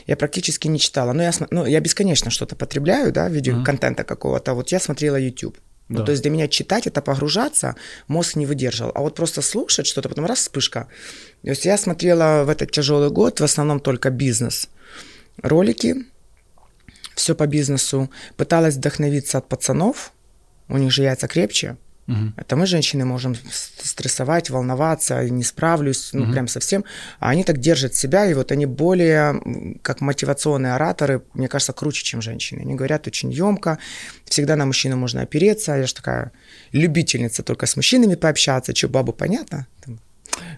я 0.07 0.17
практически 0.17 0.69
не 0.69 0.79
читала. 0.79 1.13
Но 1.13 1.23
я, 1.23 1.33
ну, 1.51 1.67
я 1.67 1.81
бесконечно 1.81 2.31
что-то 2.31 2.57
потребляю, 2.57 3.13
да, 3.13 3.29
в 3.29 3.33
виде 3.33 3.51
mm-hmm. 3.51 3.65
контента 3.65 4.05
какого-то. 4.05 4.55
Вот 4.55 4.73
я 4.73 4.81
смотрела 4.81 5.17
YouTube. 5.17 5.57
Да. 5.89 5.99
Ну, 5.99 6.05
то 6.05 6.13
есть 6.13 6.23
для 6.23 6.31
меня 6.31 6.47
читать 6.47 6.87
это 6.87 7.03
погружаться, 7.03 7.75
мозг 8.07 8.37
не 8.37 8.47
выдержал. 8.47 8.93
А 8.95 9.01
вот 9.01 9.17
просто 9.17 9.43
слушать 9.43 9.87
что-то, 9.87 10.09
потом 10.09 10.27
раз 10.27 10.39
вспышка. 10.39 10.87
То 11.43 11.51
есть 11.51 11.65
я 11.65 11.77
смотрела 11.77 12.45
в 12.45 12.49
этот 12.49 12.71
тяжелый 12.71 13.11
год 13.11 13.41
в 13.41 13.45
основном 13.45 13.81
только 13.81 14.11
бизнес. 14.11 14.69
Ролики, 15.43 15.97
все 17.17 17.35
по 17.35 17.47
бизнесу. 17.49 18.09
Пыталась 18.37 18.77
вдохновиться 18.77 19.39
от 19.39 19.49
пацанов, 19.49 20.13
у 20.69 20.79
них 20.79 20.93
же 20.93 21.03
яйца 21.03 21.27
крепче. 21.27 21.77
Угу. 22.11 22.33
Это 22.37 22.57
мы, 22.57 22.67
женщины, 22.67 23.05
можем 23.05 23.37
стрессовать, 23.51 24.51
волноваться, 24.51 25.23
не 25.29 25.45
справлюсь, 25.45 26.11
ну, 26.13 26.25
угу. 26.25 26.33
прям 26.33 26.49
совсем. 26.49 26.85
А 27.21 27.31
они 27.31 27.45
так 27.45 27.59
держат 27.59 27.95
себя, 27.95 28.27
и 28.27 28.35
вот 28.35 28.51
они 28.53 28.67
более, 28.67 29.79
как 29.83 30.01
мотивационные 30.01 30.75
ораторы, 30.75 31.23
мне 31.35 31.49
кажется, 31.49 31.73
круче, 31.73 32.03
чем 32.03 32.21
женщины. 32.21 32.61
Они 32.61 32.75
говорят 32.75 33.07
очень 33.07 33.31
емко, 33.31 33.79
всегда 34.25 34.57
на 34.57 34.67
мужчину 34.67 34.97
можно 34.97 35.23
опереться. 35.23 35.77
Я 35.77 35.87
же 35.87 35.95
такая 35.95 36.33
любительница 36.73 37.43
только 37.43 37.67
с 37.67 37.77
мужчинами 37.77 38.17
пообщаться, 38.17 38.75
что 38.75 38.89
бабу 38.89 39.13
понятно? 39.13 39.67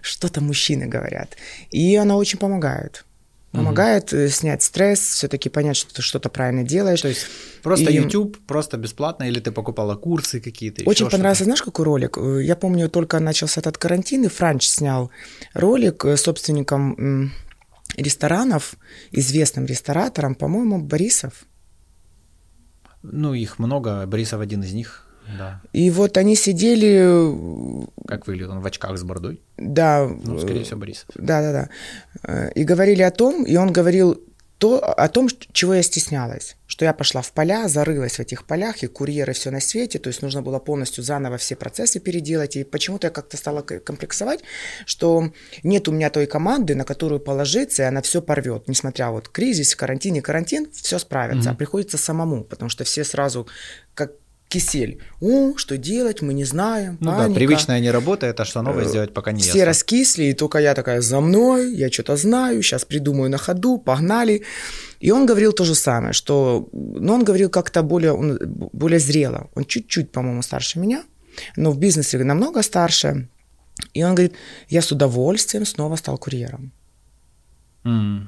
Что-то 0.01 0.41
мужчины 0.41 0.87
говорят. 0.87 1.37
И 1.69 1.95
она 1.95 2.15
очень 2.17 2.39
помогает 2.39 3.05
помогает 3.53 4.11
угу. 4.11 4.27
снять 4.27 4.63
стресс, 4.63 4.99
все-таки 4.99 5.47
понять, 5.49 5.77
что 5.77 5.93
ты 5.93 6.01
что-то 6.01 6.29
правильно 6.29 6.63
делаешь. 6.63 7.01
То 7.01 7.07
есть 7.07 7.27
просто 7.61 7.91
и... 7.91 7.95
YouTube, 7.95 8.37
просто 8.45 8.77
бесплатно, 8.77 9.23
или 9.23 9.39
ты 9.39 9.51
покупала 9.51 9.95
курсы 9.95 10.41
какие-то? 10.41 10.83
Очень 10.85 11.09
понравился, 11.09 11.43
знаешь, 11.45 11.61
какой 11.61 11.85
ролик? 11.85 12.17
Э, 12.17 12.43
я 12.43 12.55
помню, 12.55 12.89
только 12.89 13.19
начался 13.19 13.61
этот 13.61 13.77
карантин, 13.77 14.25
и 14.25 14.27
Франч 14.27 14.65
снял 14.65 15.11
ролик 15.53 16.03
э, 16.03 16.17
собственником 16.17 17.31
ресторанов, 17.95 18.75
известным 19.11 19.65
ресторатором, 19.65 20.35
по-моему, 20.35 20.81
Борисов. 20.81 21.45
Ну, 23.03 23.33
их 23.33 23.59
много, 23.59 24.05
Борисов 24.07 24.41
один 24.41 24.63
из 24.63 24.73
них. 24.73 25.07
Да. 25.37 25.61
И 25.73 25.89
вот 25.89 26.17
они 26.17 26.35
сидели... 26.35 27.83
Э, 27.83 27.85
как 28.07 28.27
выглядит 28.27 28.49
он 28.49 28.61
в 28.61 28.65
очках 28.65 28.97
с 28.97 29.03
бородой? 29.03 29.41
Да. 29.57 30.07
Ну, 30.23 30.39
скорее 30.39 30.63
всего, 30.63 30.79
Борисов. 30.79 31.09
Да, 31.15 31.41
да, 31.41 31.51
да. 31.51 31.69
Э, 32.23 32.51
и 32.53 32.63
говорили 32.63 33.01
о 33.01 33.11
том, 33.11 33.43
и 33.43 33.55
он 33.55 33.71
говорил 33.71 34.21
то, 34.63 34.79
о 34.79 35.09
том, 35.09 35.27
чего 35.51 35.73
я 35.73 35.83
стеснялась, 35.83 36.55
что 36.67 36.85
я 36.85 36.93
пошла 36.93 37.21
в 37.21 37.33
поля, 37.33 37.67
зарылась 37.67 38.15
в 38.15 38.19
этих 38.21 38.45
полях, 38.45 38.81
и 38.81 38.87
курьеры 38.87 39.33
все 39.33 39.51
на 39.51 39.59
свете, 39.59 39.99
то 39.99 40.07
есть 40.07 40.21
нужно 40.21 40.41
было 40.41 40.57
полностью 40.59 41.03
заново 41.03 41.37
все 41.37 41.57
процессы 41.57 41.99
переделать, 41.99 42.55
и 42.55 42.63
почему-то 42.63 43.07
я 43.07 43.11
как-то 43.11 43.35
стала 43.35 43.61
комплексовать, 43.61 44.39
что 44.85 45.33
нет 45.63 45.89
у 45.89 45.91
меня 45.91 46.09
той 46.09 46.27
команды, 46.27 46.75
на 46.75 46.85
которую 46.85 47.19
положиться, 47.19 47.83
и 47.83 47.85
она 47.87 48.01
все 48.01 48.21
порвет, 48.21 48.69
несмотря 48.69 49.09
вот 49.09 49.27
кризис, 49.27 49.75
карантин 49.75 50.15
и 50.15 50.21
карантин, 50.21 50.71
все 50.71 50.97
справится, 50.97 51.49
mm-hmm. 51.49 51.53
а 51.53 51.57
приходится 51.57 51.97
самому, 51.97 52.45
потому 52.45 52.69
что 52.69 52.85
все 52.85 53.03
сразу 53.03 53.45
как 53.95 54.13
кисель. 54.53 54.97
О, 55.21 55.57
что 55.57 55.77
делать, 55.77 56.21
мы 56.21 56.33
не 56.33 56.45
знаем. 56.45 56.97
Ну 57.01 57.11
паника. 57.11 57.29
да, 57.29 57.35
привычная 57.35 57.81
не 57.81 57.91
работает, 57.91 58.39
а 58.39 58.45
что 58.45 58.61
новое 58.61 58.85
э, 58.85 58.89
сделать 58.89 59.13
пока 59.13 59.31
не 59.31 59.39
Все 59.39 59.49
ясно. 59.49 59.65
раскисли, 59.65 60.23
и 60.23 60.33
только 60.33 60.59
я 60.59 60.73
такая 60.73 61.01
за 61.01 61.21
мной, 61.21 61.75
я 61.75 61.89
что-то 61.89 62.15
знаю, 62.15 62.61
сейчас 62.61 62.85
придумаю 62.85 63.29
на 63.29 63.37
ходу, 63.37 63.77
погнали. 63.77 64.43
И 64.99 65.11
он 65.11 65.25
говорил 65.25 65.53
то 65.53 65.65
же 65.65 65.75
самое, 65.75 66.13
что, 66.13 66.67
ну, 66.71 67.13
он 67.13 67.23
говорил 67.23 67.49
как-то 67.49 67.83
более, 67.83 68.11
он, 68.11 68.39
более 68.73 68.99
зрело. 68.99 69.49
Он 69.55 69.65
чуть-чуть, 69.65 70.11
по-моему, 70.11 70.41
старше 70.41 70.79
меня, 70.79 71.03
но 71.57 71.71
в 71.71 71.77
бизнесе 71.77 72.23
намного 72.23 72.63
старше. 72.63 73.27
И 73.95 74.03
он 74.03 74.15
говорит, 74.15 74.33
я 74.69 74.81
с 74.81 74.91
удовольствием 74.91 75.65
снова 75.65 75.97
стал 75.97 76.17
курьером. 76.17 76.71
Mm. 77.85 78.27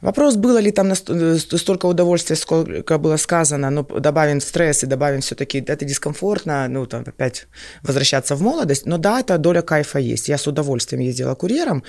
Вопрос, 0.00 0.36
было 0.36 0.58
ли 0.58 0.70
там 0.70 0.92
э, 0.92 1.38
столько 1.38 1.86
удовольствия, 1.86 2.36
сколько 2.36 2.98
было 2.98 3.16
сказано, 3.16 3.70
но 3.70 3.82
добавим 3.82 4.40
стресс 4.40 4.82
и 4.84 4.86
добавим 4.86 5.20
все-таки, 5.20 5.58
это 5.58 5.84
дискомфортно, 5.84 6.68
ну, 6.68 6.86
там, 6.86 7.04
опять 7.06 7.46
возвращаться 7.82 8.36
в 8.36 8.42
молодость. 8.42 8.86
Но 8.86 8.98
да, 8.98 9.20
эта 9.20 9.38
доля 9.38 9.62
кайфа 9.62 9.98
есть. 9.98 10.28
Я 10.28 10.36
с 10.36 10.46
удовольствием 10.46 11.02
ездила 11.02 11.34
курьером, 11.34 11.82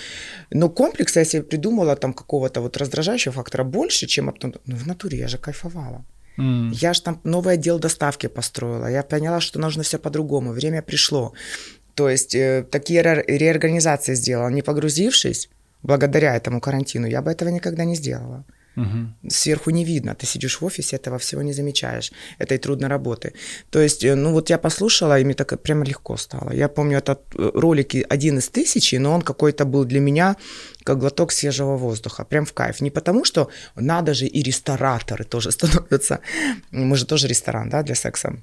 но 0.52 0.70
комплекс 0.70 1.16
я 1.16 1.26
себе 1.26 1.44
придумала 1.44 1.96
там 1.96 2.14
какого-то 2.14 2.62
вот 2.62 2.78
раздражающего 2.78 3.34
фактора 3.34 3.64
больше, 3.64 4.08
чем 4.08 4.34
ну, 4.42 4.54
в 4.66 4.88
натуре 4.88 5.18
я 5.18 5.28
же 5.28 5.38
кайфовала. 5.38 6.06
Mm. 6.38 6.72
Я 6.74 6.94
же 6.94 7.02
там 7.02 7.20
новый 7.24 7.54
отдел 7.54 7.80
доставки 7.80 8.28
построила. 8.28 8.88
Я 8.88 9.04
поняла, 9.04 9.40
что 9.40 9.60
нужно 9.60 9.84
все 9.84 9.98
по-другому. 9.98 10.52
Время 10.52 10.82
пришло. 10.82 11.34
То 11.94 12.10
есть 12.10 12.36
э, 12.36 12.66
такие 12.70 13.02
ре- 13.02 13.24
реорганизации 13.28 14.16
сделала, 14.16 14.50
не 14.50 14.62
погрузившись 14.62 15.50
благодаря 15.86 16.36
этому 16.36 16.60
карантину, 16.62 17.08
я 17.08 17.22
бы 17.22 17.32
этого 17.32 17.50
никогда 17.50 17.86
не 17.86 17.96
сделала. 17.96 18.44
Угу. 18.78 19.30
Сверху 19.30 19.72
не 19.72 19.86
видно, 19.86 20.16
ты 20.16 20.26
сидишь 20.26 20.62
в 20.62 20.66
офисе, 20.66 20.98
этого 20.98 21.18
всего 21.18 21.44
не 21.44 21.54
замечаешь, 21.54 22.12
этой 22.40 22.58
трудной 22.58 22.90
работы. 22.90 23.32
То 23.70 23.80
есть, 23.80 24.04
э, 24.04 24.16
ну 24.16 24.32
вот 24.32 24.50
я 24.50 24.58
послушала, 24.58 25.20
и 25.20 25.24
мне 25.24 25.34
так 25.34 25.62
прямо 25.62 25.86
легко 25.86 26.18
стало. 26.18 26.54
Я 26.54 26.68
помню 26.68 26.98
этот 26.98 27.20
э, 27.36 27.52
ролик 27.54 27.96
один 28.10 28.38
из 28.38 28.50
тысячи, 28.50 28.98
но 28.98 29.14
он 29.14 29.22
какой-то 29.22 29.66
был 29.66 29.86
для 29.86 30.00
меня 30.00 30.36
как 30.84 31.00
глоток 31.00 31.32
свежего 31.32 31.78
воздуха, 31.78 32.26
прям 32.26 32.46
в 32.46 32.54
кайф. 32.54 32.82
Не 32.82 32.92
потому, 32.92 33.24
что 33.24 33.50
надо 33.76 34.14
же 34.14 34.26
и 34.26 34.44
рестораторы 34.44 35.24
тоже 35.24 35.52
становятся, 35.58 36.20
мы 36.72 36.98
же 36.98 37.06
тоже 37.06 37.28
ресторан, 37.28 37.70
да, 37.70 37.84
для 37.84 37.96
секса 37.96 38.34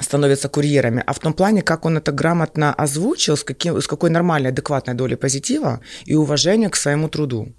становятся 0.00 0.48
курьерами, 0.48 1.02
а 1.06 1.12
в 1.12 1.18
том 1.18 1.32
плане, 1.32 1.62
как 1.62 1.84
он 1.84 1.96
это 1.96 2.12
грамотно 2.12 2.74
озвучил, 2.74 3.36
с, 3.36 3.44
каким, 3.44 3.80
с 3.80 3.86
какой 3.86 4.10
нормальной, 4.10 4.50
адекватной 4.50 4.94
долей 4.94 5.16
позитива 5.16 5.80
и 6.04 6.14
уважения 6.14 6.68
к 6.68 6.76
своему 6.76 7.08
труду. 7.08 7.52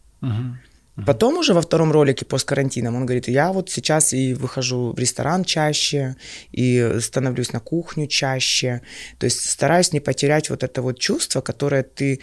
Потом 1.06 1.38
уже 1.38 1.54
во 1.54 1.62
втором 1.62 1.92
ролике 1.92 2.26
посткарантином 2.26 2.96
он 2.96 3.06
говорит, 3.06 3.28
я 3.28 3.52
вот 3.52 3.70
сейчас 3.70 4.14
и 4.14 4.34
выхожу 4.34 4.94
в 4.94 5.00
ресторан 5.00 5.44
чаще, 5.44 6.16
и 6.52 6.98
становлюсь 7.00 7.54
на 7.54 7.60
кухню 7.60 8.08
чаще. 8.08 8.82
То 9.20 9.26
есть 9.26 9.48
стараюсь 9.48 9.94
не 9.94 10.00
потерять 10.00 10.50
вот 10.50 10.64
это 10.64 10.82
вот 10.82 10.98
чувство, 10.98 11.42
которое 11.42 11.84
ты 11.84 12.22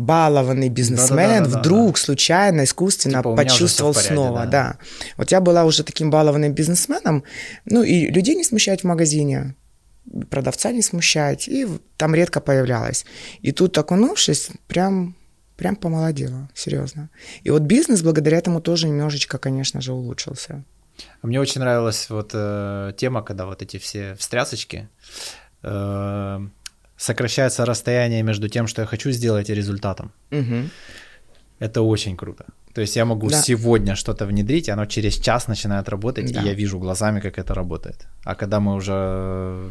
балованный 0.00 0.70
бизнесмен 0.70 1.44
Да-да-да-да-да. 1.44 1.58
вдруг 1.58 1.98
случайно, 1.98 2.64
искусственно 2.64 3.18
Типа, 3.18 3.36
почувствовал 3.36 3.94
снова, 3.94 4.46
да. 4.46 4.46
да. 4.46 4.78
Вот 5.16 5.30
я 5.30 5.40
была 5.40 5.64
уже 5.64 5.84
таким 5.84 6.10
балованным 6.10 6.54
бизнесменом, 6.54 7.22
ну 7.66 7.82
и 7.82 8.10
людей 8.10 8.34
не 8.34 8.44
смущать 8.44 8.80
в 8.80 8.84
магазине, 8.84 9.54
продавца 10.30 10.72
не 10.72 10.82
смущать, 10.82 11.48
и 11.48 11.66
там 11.96 12.14
редко 12.14 12.40
появлялась. 12.40 13.04
И 13.42 13.52
тут, 13.52 13.76
окунувшись, 13.76 14.50
прям, 14.68 15.14
прям 15.56 15.76
помолодела, 15.76 16.48
серьезно. 16.54 17.10
И 17.42 17.50
вот 17.50 17.62
бизнес 17.62 18.02
благодаря 18.02 18.38
этому 18.38 18.60
тоже 18.60 18.88
немножечко, 18.88 19.38
конечно 19.38 19.82
же, 19.82 19.92
улучшился. 19.92 20.64
Мне 21.22 21.40
очень 21.40 21.60
нравилась 21.60 22.08
вот 22.08 22.30
э, 22.32 22.92
тема, 22.96 23.22
когда 23.22 23.44
вот 23.44 23.62
эти 23.62 23.76
все 23.78 24.14
встрясочки, 24.14 24.88
э, 25.62 26.40
сокращается 27.00 27.64
расстояние 27.64 28.22
между 28.22 28.48
тем, 28.48 28.66
что 28.68 28.82
я 28.82 28.86
хочу 28.86 29.10
сделать, 29.12 29.50
и 29.50 29.54
результатом. 29.54 30.12
Мгм. 30.30 30.70
Это 31.60 31.82
очень 31.82 32.16
круто. 32.16 32.44
То 32.74 32.80
есть 32.82 32.96
я 32.96 33.04
могу 33.04 33.28
Да. 33.30 33.42
сегодня 33.42 33.94
что-то 33.96 34.26
внедрить, 34.26 34.68
оно 34.68 34.86
через 34.86 35.14
час 35.18 35.48
начинает 35.48 35.88
работать, 35.88 36.32
Да. 36.32 36.42
и 36.42 36.46
я 36.46 36.54
вижу 36.54 36.78
глазами, 36.78 37.20
как 37.20 37.38
это 37.38 37.54
работает. 37.54 38.06
А 38.24 38.34
когда 38.34 38.60
мы 38.60 38.74
уже 38.74 38.92
э, 38.92 39.70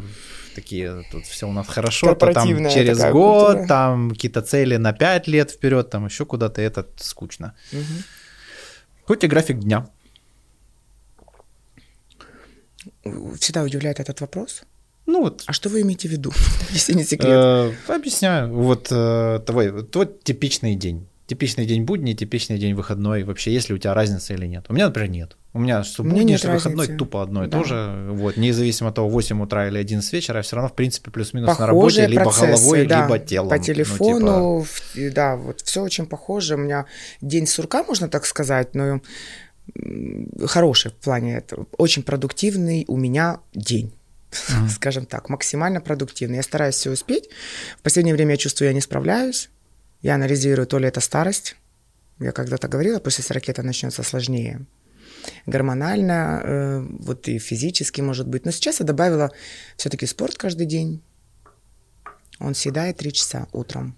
такие, 0.54 1.02
тут 1.12 1.24
все 1.26 1.46
у 1.46 1.52
нас 1.52 1.66
хорошо, 1.68 2.14
то 2.14 2.32
там 2.32 2.48
через 2.70 2.98
год, 3.12 3.46
культура. 3.46 3.66
там 3.68 4.10
какие-то 4.10 4.42
цели 4.42 4.78
на 4.78 4.92
5 4.92 5.28
лет 5.28 5.50
вперед, 5.50 5.90
там 5.90 6.06
еще 6.06 6.24
куда-то, 6.24 6.60
это 6.60 6.84
скучно. 6.96 7.52
Мгм. 7.72 8.04
Какой 9.02 9.16
у 9.16 9.20
тебя 9.20 9.30
график 9.30 9.58
дня? 9.60 9.86
Всегда 13.38 13.62
удивляет 13.62 14.00
этот 14.00 14.20
вопрос. 14.20 14.62
Ну 15.12 15.22
вот, 15.22 15.42
А 15.46 15.52
что 15.52 15.68
вы 15.68 15.80
имеете 15.82 16.08
в 16.08 16.12
виду, 16.12 16.32
если 16.70 16.92
не 16.94 17.04
секрет? 17.04 17.30
Э, 17.30 17.72
Объясняю. 17.88 18.52
Вот 18.54 18.88
э, 18.92 19.40
твой, 19.44 19.82
твой 19.84 20.08
типичный 20.22 20.76
день. 20.76 21.06
Типичный 21.26 21.64
день 21.66 21.82
будний, 21.84 22.14
типичный 22.14 22.58
день 22.58 22.74
выходной. 22.74 23.22
Вообще, 23.24 23.52
есть 23.52 23.68
ли 23.68 23.74
у 23.74 23.78
тебя 23.78 23.94
разница 23.94 24.34
или 24.34 24.46
нет? 24.46 24.66
У 24.68 24.72
меня, 24.72 24.86
например, 24.86 25.10
нет. 25.10 25.36
У 25.52 25.58
меня 25.60 25.82
что 25.84 26.02
будний, 26.04 26.24
нет 26.24 26.38
что 26.40 26.50
выходной 26.52 26.86
разницы. 26.86 26.98
тупо 26.98 27.22
одно 27.22 27.44
и 27.44 27.48
Да. 27.48 27.58
то 27.58 27.64
же. 27.64 28.08
Вот, 28.12 28.36
независимо 28.36 28.88
от 28.90 28.94
того, 28.96 29.08
8 29.08 29.40
утра 29.42 29.68
или 29.68 29.78
11 29.78 30.12
вечера, 30.12 30.38
я 30.38 30.42
все 30.42 30.56
равно, 30.56 30.68
в 30.68 30.74
принципе, 30.74 31.10
плюс-минус 31.10 31.56
на 31.58 31.66
работе, 31.66 32.06
либо 32.06 32.24
процессы, 32.24 32.46
головой, 32.46 32.86
да, 32.86 33.02
либо 33.04 33.18
телом. 33.18 33.48
По 33.48 33.56
Ну, 33.56 33.62
телефону, 33.62 34.18
типа, 34.18 34.64
в- 34.64 34.96
и 34.96 35.10
да, 35.10 35.36
вот 35.36 35.60
все 35.60 35.82
очень 35.82 36.06
похоже. 36.06 36.54
У 36.54 36.58
меня 36.58 36.86
день 37.20 37.46
сурка, 37.46 37.82
можно 37.84 38.08
так 38.08 38.26
сказать, 38.26 38.74
но 38.74 39.00
хороший 40.46 40.90
в 40.90 40.94
плане 40.94 41.36
этого. 41.36 41.66
Очень 41.78 42.02
продуктивный 42.02 42.84
у 42.88 42.96
меня 42.96 43.38
день. 43.54 43.92
Мгм. 44.48 44.68
Скажем 44.70 45.06
так, 45.06 45.28
максимально 45.28 45.80
продуктивный. 45.80 46.36
Я 46.36 46.42
стараюсь 46.42 46.74
все 46.76 46.90
успеть. 46.90 47.28
В 47.78 47.82
последнее 47.82 48.14
время 48.14 48.32
я 48.32 48.36
чувствую, 48.36 48.68
я 48.68 48.74
не 48.74 48.80
справляюсь. 48.80 49.50
Я 50.02 50.14
анализирую, 50.14 50.66
то 50.66 50.78
ли 50.78 50.88
это 50.88 51.00
старость. 51.00 51.56
Я 52.18 52.32
когда-то 52.32 52.68
говорила, 52.68 53.00
после 53.00 53.24
40 53.24 53.48
это 53.48 53.62
начнется 53.62 54.02
сложнее. 54.02 54.66
Гормонально, 55.46 56.40
э, 56.42 56.86
вот 57.00 57.28
и 57.28 57.38
физически, 57.38 58.00
может 58.00 58.26
быть. 58.28 58.44
Но 58.44 58.50
сейчас 58.50 58.80
я 58.80 58.86
добавила 58.86 59.30
все-таки 59.76 60.06
спорт 60.06 60.36
каждый 60.36 60.66
день. 60.66 61.02
Он 62.38 62.54
съедает 62.54 62.96
3 62.98 63.12
часа 63.12 63.46
утром. 63.52 63.96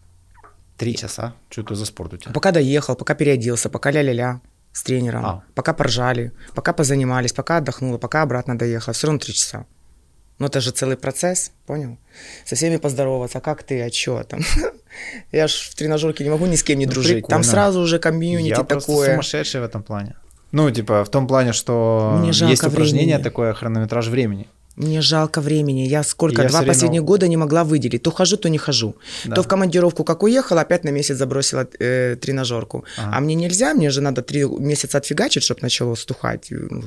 Три 0.76 0.96
часа. 0.96 1.34
Что 1.50 1.62
это 1.62 1.74
за 1.74 1.84
спорт 1.86 2.14
у 2.14 2.16
тебя? 2.16 2.32
Пока 2.32 2.50
доехал, 2.50 2.96
пока 2.96 3.14
переоделся, 3.14 3.68
пока 3.68 3.90
ля-ля-ля 3.92 4.40
с 4.72 4.82
тренером, 4.82 5.24
А. 5.24 5.44
пока 5.54 5.74
поржали, 5.74 6.32
пока 6.54 6.72
позанимались, 6.72 7.32
пока 7.32 7.58
отдохнула, 7.58 7.98
пока 7.98 8.22
обратно 8.22 8.58
доехала. 8.58 8.94
Все 8.94 9.06
равно 9.06 9.20
3 9.20 9.34
часа. 9.34 9.66
Ну, 10.38 10.46
это 10.46 10.60
же 10.60 10.70
целый 10.72 10.96
процесс, 10.96 11.52
понял? 11.66 11.96
Со 12.44 12.54
всеми 12.56 12.76
поздороваться, 12.78 13.38
а 13.38 13.40
как 13.40 13.62
ты, 13.62 13.80
а 13.82 13.90
чё 13.90 14.22
там? 14.24 14.40
Я 15.32 15.46
ж 15.46 15.70
в 15.70 15.74
тренажерке 15.74 16.24
не 16.24 16.30
могу 16.30 16.46
ни 16.46 16.56
с 16.56 16.62
кем 16.62 16.78
не 16.78 16.86
Ну, 16.86 16.92
дружить. 16.92 17.26
Там 17.28 17.40
прикольно. 17.42 17.44
сразу 17.44 17.80
уже 17.80 17.98
комьюнити 17.98 18.48
Я 18.58 18.64
просто 18.64 18.90
такое. 18.92 19.10
сумасшедший 19.10 19.60
в 19.60 19.64
этом 19.64 19.82
плане. 19.82 20.14
Ну, 20.52 20.70
типа, 20.70 21.02
в 21.04 21.08
том 21.08 21.26
плане, 21.26 21.52
что 21.52 22.20
есть 22.50 22.64
упражнение 22.64 23.16
времени. 23.16 23.22
такое 23.22 23.52
хронометраж 23.54 24.08
времени. 24.08 24.46
Мне 24.76 25.02
жалко 25.02 25.40
времени. 25.40 25.86
Я 25.88 26.02
сколько, 26.02 26.42
Я 26.42 26.48
два 26.48 26.60
время- 26.60 26.72
последних 26.72 27.02
года 27.04 27.28
не 27.28 27.36
могла 27.36 27.62
выделить. 27.62 28.02
То 28.02 28.10
хожу, 28.10 28.36
то 28.36 28.48
не 28.48 28.58
хожу. 28.58 28.94
Да. 29.24 29.34
То 29.34 29.42
в 29.42 29.48
командировку 29.48 30.04
как 30.04 30.22
уехала, 30.22 30.62
опять 30.62 30.84
на 30.84 30.90
месяц 30.90 31.16
забросила 31.16 31.66
э, 31.78 32.16
тренажерку. 32.16 32.84
Ага. 32.96 33.16
А 33.16 33.20
мне 33.20 33.34
нельзя, 33.34 33.74
мне 33.74 33.90
же 33.90 34.00
надо 34.00 34.22
три 34.22 34.44
месяца 34.44 34.98
отфигачить, 34.98 35.42
чтобы 35.42 35.60
начало 35.62 35.94
стухать, 35.94 36.52
э, 36.52 36.56
ну, 36.70 36.82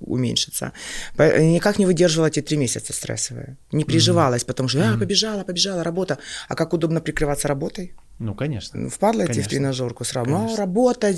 уменьшиться. 0.00 0.72
Никак 1.18 1.78
не 1.78 1.86
выдерживала 1.86 2.28
эти 2.28 2.40
три 2.40 2.56
месяца 2.56 2.92
стрессовые. 2.92 3.56
Не 3.72 3.84
приживалась, 3.84 4.44
потому 4.44 4.68
что 4.68 4.78
а, 4.78 4.98
побежала, 4.98 5.42
побежала, 5.42 5.82
работа. 5.82 6.18
А 6.48 6.54
как 6.54 6.72
удобно 6.72 7.00
прикрываться 7.00 7.48
работой? 7.48 7.94
Ну, 8.20 8.34
конечно. 8.34 8.80
Ну, 8.80 8.88
Впадло 8.88 9.24
идти 9.24 9.42
в 9.42 9.48
тренажерку 9.48 10.04
сразу. 10.04 10.30
Ну, 10.30 10.56
работа, 10.56 11.12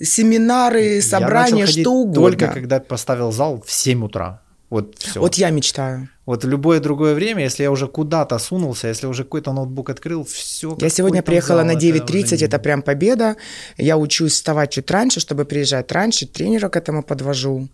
семинары, 0.00 0.96
Я 0.96 1.02
собрания, 1.02 1.66
что 1.66 1.92
угодно. 1.92 2.30
Только 2.30 2.48
когда 2.48 2.80
поставил 2.80 3.30
зал 3.30 3.62
в 3.64 3.70
7 3.70 4.04
утра. 4.04 4.42
Вот 4.70 4.96
все. 4.98 5.20
Вот 5.20 5.34
я 5.36 5.50
мечтаю. 5.50 6.08
Вот 6.26 6.42
в 6.44 6.48
любое 6.48 6.80
другое 6.80 7.14
время, 7.14 7.44
если 7.44 7.62
я 7.62 7.70
уже 7.70 7.86
куда-то 7.86 8.38
сунулся, 8.38 8.88
если 8.88 9.06
уже 9.06 9.22
какой-то 9.22 9.52
ноутбук 9.52 9.90
открыл, 9.90 10.24
все. 10.24 10.76
Я 10.80 10.88
сегодня 10.90 11.22
приехала 11.22 11.62
на 11.62 11.76
9.30, 11.76 12.44
это 12.44 12.58
прям 12.58 12.82
победа. 12.82 13.36
Я 13.78 13.96
учусь 13.96 14.32
вставать 14.32 14.72
чуть 14.72 14.90
раньше, 14.90 15.20
чтобы 15.20 15.44
приезжать 15.44 15.92
раньше, 15.92 16.26
тренера 16.26 16.68
к 16.68 16.76
этому 16.76 17.04
подвожу. 17.04 17.68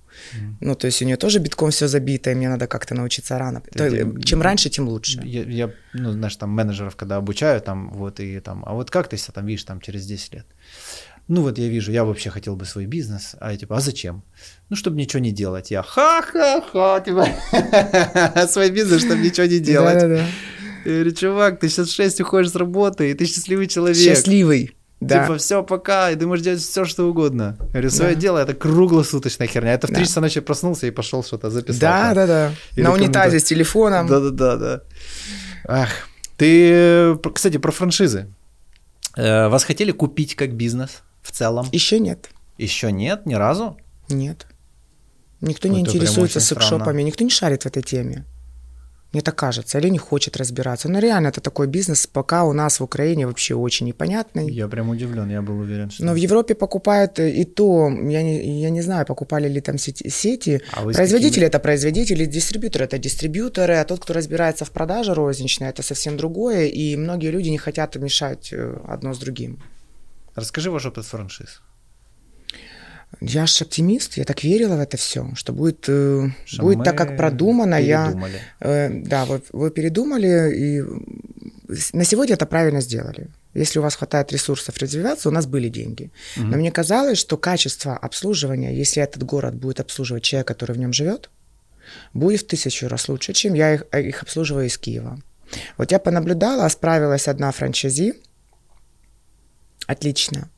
Ну, 0.60 0.74
то 0.74 0.86
есть 0.86 1.00
у 1.02 1.06
нее 1.06 1.16
тоже 1.16 1.38
битком 1.38 1.70
все 1.70 1.88
забито, 1.88 2.30
и 2.30 2.34
мне 2.34 2.48
надо 2.50 2.66
как-то 2.66 2.94
научиться 2.94 3.38
рано. 3.38 3.62
То- 3.72 3.88
Ты- 3.90 4.22
чем 4.22 4.42
раньше, 4.42 4.68
тем 4.68 4.86
лучше. 4.88 5.20
Я, 5.24 5.44
я, 5.44 5.70
ну, 5.94 6.12
знаешь, 6.12 6.36
там 6.36 6.50
менеджеров, 6.50 6.94
когда 6.94 7.16
обучаю, 7.16 7.60
там, 7.62 7.90
вот, 7.94 8.20
и 8.20 8.38
там, 8.40 8.62
а 8.66 8.74
вот 8.74 8.90
как 8.90 9.08
ты 9.08 9.16
себя 9.16 9.32
там 9.32 9.46
видишь, 9.46 9.64
там, 9.64 9.80
через 9.80 10.04
10 10.04 10.34
лет? 10.34 10.46
Ну, 11.34 11.40
вот 11.40 11.56
я 11.56 11.66
вижу, 11.68 11.92
я 11.92 12.04
вообще 12.04 12.28
хотел 12.28 12.56
бы 12.56 12.66
свой 12.66 12.84
бизнес, 12.84 13.36
а 13.40 13.52
я 13.52 13.56
типа, 13.56 13.78
а 13.78 13.80
зачем? 13.80 14.22
Ну, 14.68 14.76
чтобы 14.76 14.98
ничего 14.98 15.20
не 15.20 15.30
делать. 15.32 15.70
Я 15.70 15.82
ха-ха-ха, 15.82 17.00
типа, 17.00 17.26
свой 18.48 18.68
бизнес, 18.68 19.00
чтобы 19.02 19.22
ничего 19.22 19.46
не 19.46 19.58
делать. 19.58 19.94
Да-да-да. 19.98 20.26
Я 20.84 20.92
говорю, 20.92 21.10
чувак, 21.12 21.58
ты 21.58 21.70
сейчас 21.70 21.88
в 21.88 21.94
6 21.94 22.20
уходишь 22.20 22.50
с 22.50 22.54
работы, 22.54 23.10
и 23.10 23.14
ты 23.14 23.24
счастливый 23.24 23.66
человек. 23.66 23.96
Счастливый. 23.96 24.76
Да. 25.00 25.22
Типа, 25.22 25.38
все, 25.38 25.62
пока, 25.62 26.10
и 26.10 26.16
ты 26.16 26.26
можешь 26.26 26.44
делать 26.44 26.60
все, 26.60 26.84
что 26.84 27.08
угодно. 27.08 27.56
Я 27.60 27.66
говорю, 27.68 27.88
свое 27.90 28.14
Да. 28.14 28.20
дело 28.20 28.38
это 28.38 28.52
круглосуточная 28.52 29.46
херня. 29.46 29.72
Это 29.72 29.86
в 29.86 29.90
3 29.90 30.00
Да. 30.00 30.04
часа 30.04 30.20
ночи 30.20 30.40
проснулся 30.40 30.86
и 30.86 30.90
пошел 30.90 31.24
что-то 31.24 31.48
записать. 31.48 31.80
да, 31.80 32.12
да, 32.12 32.26
да. 32.26 32.52
Или 32.76 32.82
На 32.84 32.92
унитазе 32.92 33.40
с 33.40 33.44
телефоном. 33.44 34.06
Да, 34.06 34.20
да, 34.20 34.30
да, 34.30 34.56
да. 34.56 34.80
Ах, 35.66 35.88
ты, 36.36 36.70
э, 36.72 37.16
кстати, 37.34 37.56
про 37.56 37.72
франшизы. 37.72 38.26
Э, 39.16 39.48
Вас 39.48 39.64
хотели 39.64 39.92
купить 39.92 40.34
как 40.36 40.52
бизнес 40.54 41.00
в 41.22 41.30
целом? 41.30 41.68
Еще 41.72 41.98
нет. 41.98 42.30
Еще 42.58 42.92
нет, 42.92 43.26
ни 43.26 43.34
разу. 43.34 43.76
Нет. 44.08 44.46
Никто 45.40 45.68
не 45.68 45.80
Вот 45.80 45.82
это 45.82 45.90
прям 45.90 46.02
интересуется 46.02 46.40
секшопами, 46.40 47.02
никто 47.02 47.24
не 47.24 47.30
шарит 47.30 47.62
в 47.62 47.66
этой 47.66 47.82
теме. 47.82 48.24
Мне 49.12 49.20
так 49.20 49.36
кажется, 49.36 49.78
или 49.78 49.90
не 49.90 49.98
хочет 49.98 50.36
разбираться. 50.38 50.88
Но 50.88 50.98
реально 50.98 51.28
это 51.28 51.42
такой 51.42 51.66
бизнес, 51.66 52.06
пока 52.06 52.44
у 52.44 52.52
нас 52.54 52.80
в 52.80 52.84
Украине 52.84 53.26
вообще 53.26 53.54
очень 53.54 53.86
непонятный. 53.86 54.50
Я 54.50 54.68
прям 54.68 54.88
удивлен, 54.88 55.30
я 55.30 55.42
был 55.42 55.58
уверен, 55.58 55.90
что... 55.90 56.04
Но 56.04 56.12
в 56.12 56.16
Европе 56.16 56.54
покупают 56.54 57.18
э, 57.18 57.30
и 57.30 57.44
то, 57.44 57.90
я 57.90 58.22
не, 58.22 58.62
я 58.62 58.70
не 58.70 58.80
знаю, 58.80 59.04
покупали 59.04 59.48
ли 59.48 59.60
там 59.60 59.76
сети. 59.76 60.08
сети. 60.08 60.62
А 60.72 60.82
Производители 60.82 61.46
это 61.46 61.58
производители, 61.58 62.24
дистрибьюторы 62.24 62.86
это 62.86 62.96
дистрибьюторы, 62.98 63.74
а 63.74 63.84
тот, 63.84 64.00
кто 64.00 64.14
разбирается 64.14 64.64
в 64.64 64.70
продаже 64.70 65.12
розничной, 65.12 65.68
это 65.68 65.82
совсем 65.82 66.16
другое. 66.16 66.68
И 66.68 66.96
многие 66.96 67.30
люди 67.30 67.50
не 67.50 67.58
хотят 67.58 67.96
мешать 67.96 68.48
э, 68.52 68.78
одно 68.88 69.12
с 69.12 69.18
другим. 69.18 69.58
Расскажи 70.34 70.70
ваш 70.70 70.86
опыт 70.86 71.04
франшиз. 71.04 71.60
Я 73.20 73.46
же 73.46 73.64
оптимист, 73.64 74.16
я 74.16 74.24
так 74.24 74.42
верила 74.42 74.76
в 74.76 74.80
это 74.80 74.96
все, 74.96 75.30
что 75.34 75.52
будет, 75.52 75.84
э, 75.88 76.30
Что 76.46 76.62
будет 76.62 76.78
мы 76.78 76.84
так, 76.84 76.96
как 76.96 77.16
продумано. 77.16 77.80
Я, 77.80 78.06
передумали. 78.06 78.40
Э, 78.60 78.88
да, 78.90 79.24
вы, 79.26 79.42
вы 79.52 79.70
передумали, 79.70 80.54
и 80.56 80.82
на 81.92 82.04
сегодня 82.04 82.34
это 82.34 82.46
правильно 82.46 82.80
сделали. 82.80 83.28
Если 83.54 83.78
у 83.78 83.82
вас 83.82 83.96
хватает 83.96 84.32
ресурсов 84.32 84.78
развиваться, 84.78 85.28
у 85.28 85.32
нас 85.32 85.46
были 85.46 85.68
деньги. 85.68 86.10
Мгм. 86.36 86.50
Но 86.50 86.56
мне 86.56 86.72
казалось, 86.72 87.18
что 87.18 87.36
качество 87.36 87.96
обслуживания, 87.96 88.74
если 88.74 89.02
этот 89.02 89.22
город 89.24 89.54
будет 89.54 89.80
обслуживать 89.80 90.22
человек, 90.22 90.48
который 90.48 90.72
в 90.72 90.78
нем 90.78 90.92
живет, 90.92 91.30
будет 92.14 92.40
в 92.40 92.46
тысячу 92.46 92.88
раз 92.88 93.08
лучше, 93.08 93.34
чем 93.34 93.54
я 93.54 93.74
их, 93.74 93.84
э, 93.92 94.02
их 94.02 94.22
обслуживаю 94.22 94.66
из 94.66 94.78
Киева. 94.78 95.18
Вот 95.76 95.92
я 95.92 95.98
понаблюдала, 95.98 96.66
справилась 96.68 97.28
одна 97.28 97.52
франчайзи, 97.52 98.14
отлично. 99.86 100.48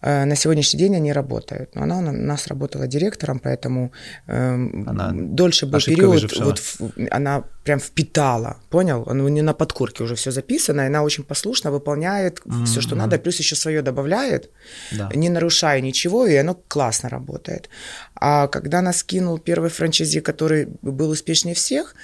Э, 0.00 0.24
На 0.24 0.36
сегодняшний 0.36 0.78
день 0.78 0.94
они 0.96 1.12
работают. 1.12 1.74
Но 1.74 1.82
она 1.82 1.98
у 1.98 2.12
нас 2.12 2.46
работала 2.46 2.86
директором, 2.86 3.38
поэтому 3.40 3.90
эм, 4.28 4.84
Она 4.88 5.10
дольше 5.12 5.66
был 5.66 5.80
период. 5.80 6.14
выжившего. 6.14 6.44
Вот 6.44 6.58
в- 6.60 6.80
она 7.10 7.42
прям 7.64 7.80
впитала, 7.80 8.56
понял? 8.70 9.02
Она 9.08 9.28
не 9.30 9.42
на 9.42 9.54
подкорке 9.54 10.04
уже 10.04 10.14
все 10.14 10.30
записано, 10.30 10.82
и 10.82 10.86
она 10.86 11.02
очень 11.02 11.24
послушно 11.24 11.70
выполняет 11.72 12.40
все, 12.64 12.80
что 12.80 12.94
надо, 12.96 13.18
плюс 13.18 13.38
еще 13.40 13.56
свое 13.56 13.82
добавляет, 13.82 14.50
Да. 14.92 15.10
не 15.14 15.28
нарушая 15.30 15.80
ничего, 15.80 16.26
и 16.26 16.36
оно 16.36 16.54
классно 16.68 17.08
работает. 17.08 17.68
А 18.14 18.46
когда 18.46 18.82
нас 18.82 19.02
кинул 19.02 19.38
первый 19.38 19.68
франчайзи, 19.70 20.20
который 20.20 20.68
был 20.82 21.10
успешнее 21.10 21.54
всех, 21.54 21.94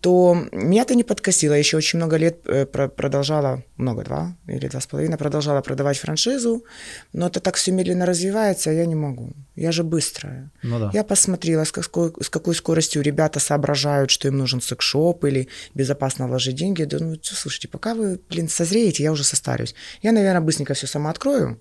то 0.00 0.36
меня 0.52 0.82
это 0.82 0.94
не 0.94 1.04
подкосило. 1.04 1.54
Я 1.54 1.58
еще 1.58 1.76
очень 1.76 1.98
много 1.98 2.16
лет 2.16 2.40
э, 2.46 2.66
продолжала, 2.66 3.62
много, 3.76 4.04
два 4.04 4.36
или 4.46 4.68
два 4.68 4.80
с 4.80 4.86
половиной, 4.86 5.16
продолжала 5.16 5.62
продавать 5.62 5.98
франшизу, 5.98 6.64
но 7.12 7.26
это 7.28 7.40
так 7.40 7.56
все 7.56 7.72
медленно 7.72 8.06
развивается, 8.06 8.70
а 8.70 8.72
я 8.72 8.86
не 8.86 8.94
могу. 8.94 9.32
Я 9.54 9.72
же 9.72 9.84
быстрая. 9.84 10.50
Ну 10.62 10.78
да. 10.78 10.90
Я 10.92 11.02
посмотрела, 11.02 11.64
с 11.64 11.72
какой, 11.72 12.12
с 12.20 12.28
какой 12.28 12.54
скоростью 12.54 13.02
ребята 13.02 13.40
соображают, 13.40 14.10
что 14.10 14.28
им 14.28 14.36
нужен 14.36 14.60
секшоп 14.60 15.24
или 15.24 15.48
безопасно 15.74 16.28
вложить 16.28 16.56
деньги. 16.56 16.84
Да, 16.84 16.98
ну, 17.00 17.16
слушайте, 17.22 17.68
пока 17.68 17.94
вы, 17.94 18.20
блин, 18.28 18.48
созреете, 18.48 19.02
я 19.02 19.12
уже 19.12 19.24
состарюсь. 19.24 19.74
Я, 20.02 20.12
наверное, 20.12 20.42
быстренько 20.42 20.74
все 20.74 20.86
сама 20.86 21.10
открою. 21.10 21.58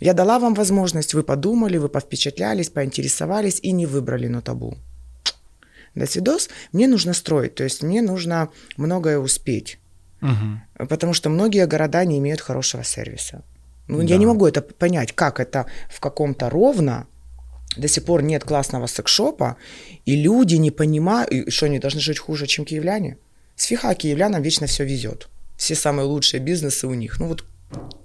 Я 0.00 0.14
дала 0.14 0.38
вам 0.38 0.54
возможность, 0.54 1.12
вы 1.12 1.22
подумали, 1.22 1.76
вы 1.76 1.90
повпечатлялись, 1.90 2.70
поинтересовались 2.70 3.60
и 3.60 3.72
не 3.72 3.84
выбрали 3.84 4.28
на 4.28 4.40
табу 4.40 4.78
до 5.94 6.06
свидос, 6.06 6.48
мне 6.72 6.86
нужно 6.86 7.14
строить, 7.14 7.54
то 7.54 7.64
есть 7.64 7.82
мне 7.82 8.02
нужно 8.02 8.48
многое 8.76 9.18
успеть. 9.18 9.78
Угу. 10.22 10.86
Потому 10.88 11.14
что 11.14 11.30
многие 11.30 11.66
города 11.66 12.04
не 12.04 12.18
имеют 12.18 12.40
хорошего 12.40 12.84
сервиса. 12.84 13.42
Ну, 13.88 13.98
да. 13.98 14.04
Я 14.04 14.16
не 14.18 14.26
могу 14.26 14.46
это 14.46 14.62
понять, 14.62 15.12
как 15.12 15.40
это 15.40 15.66
в 15.88 16.00
каком-то 16.00 16.50
ровно 16.50 17.06
до 17.76 17.88
сих 17.88 18.04
пор 18.04 18.22
нет 18.22 18.44
классного 18.44 18.86
секшопа, 18.86 19.56
и 20.04 20.16
люди 20.16 20.56
не 20.56 20.70
понимают, 20.70 21.52
что 21.52 21.66
они 21.66 21.78
должны 21.78 22.00
жить 22.00 22.18
хуже, 22.18 22.46
чем 22.46 22.64
киевляне. 22.64 23.16
С 23.56 23.64
фиха 23.64 23.94
киевлянам 23.94 24.42
вечно 24.42 24.66
все 24.66 24.84
везет. 24.84 25.28
Все 25.56 25.74
самые 25.74 26.06
лучшие 26.06 26.40
бизнесы 26.40 26.86
у 26.86 26.94
них. 26.94 27.20
Ну 27.20 27.26
вот 27.28 27.44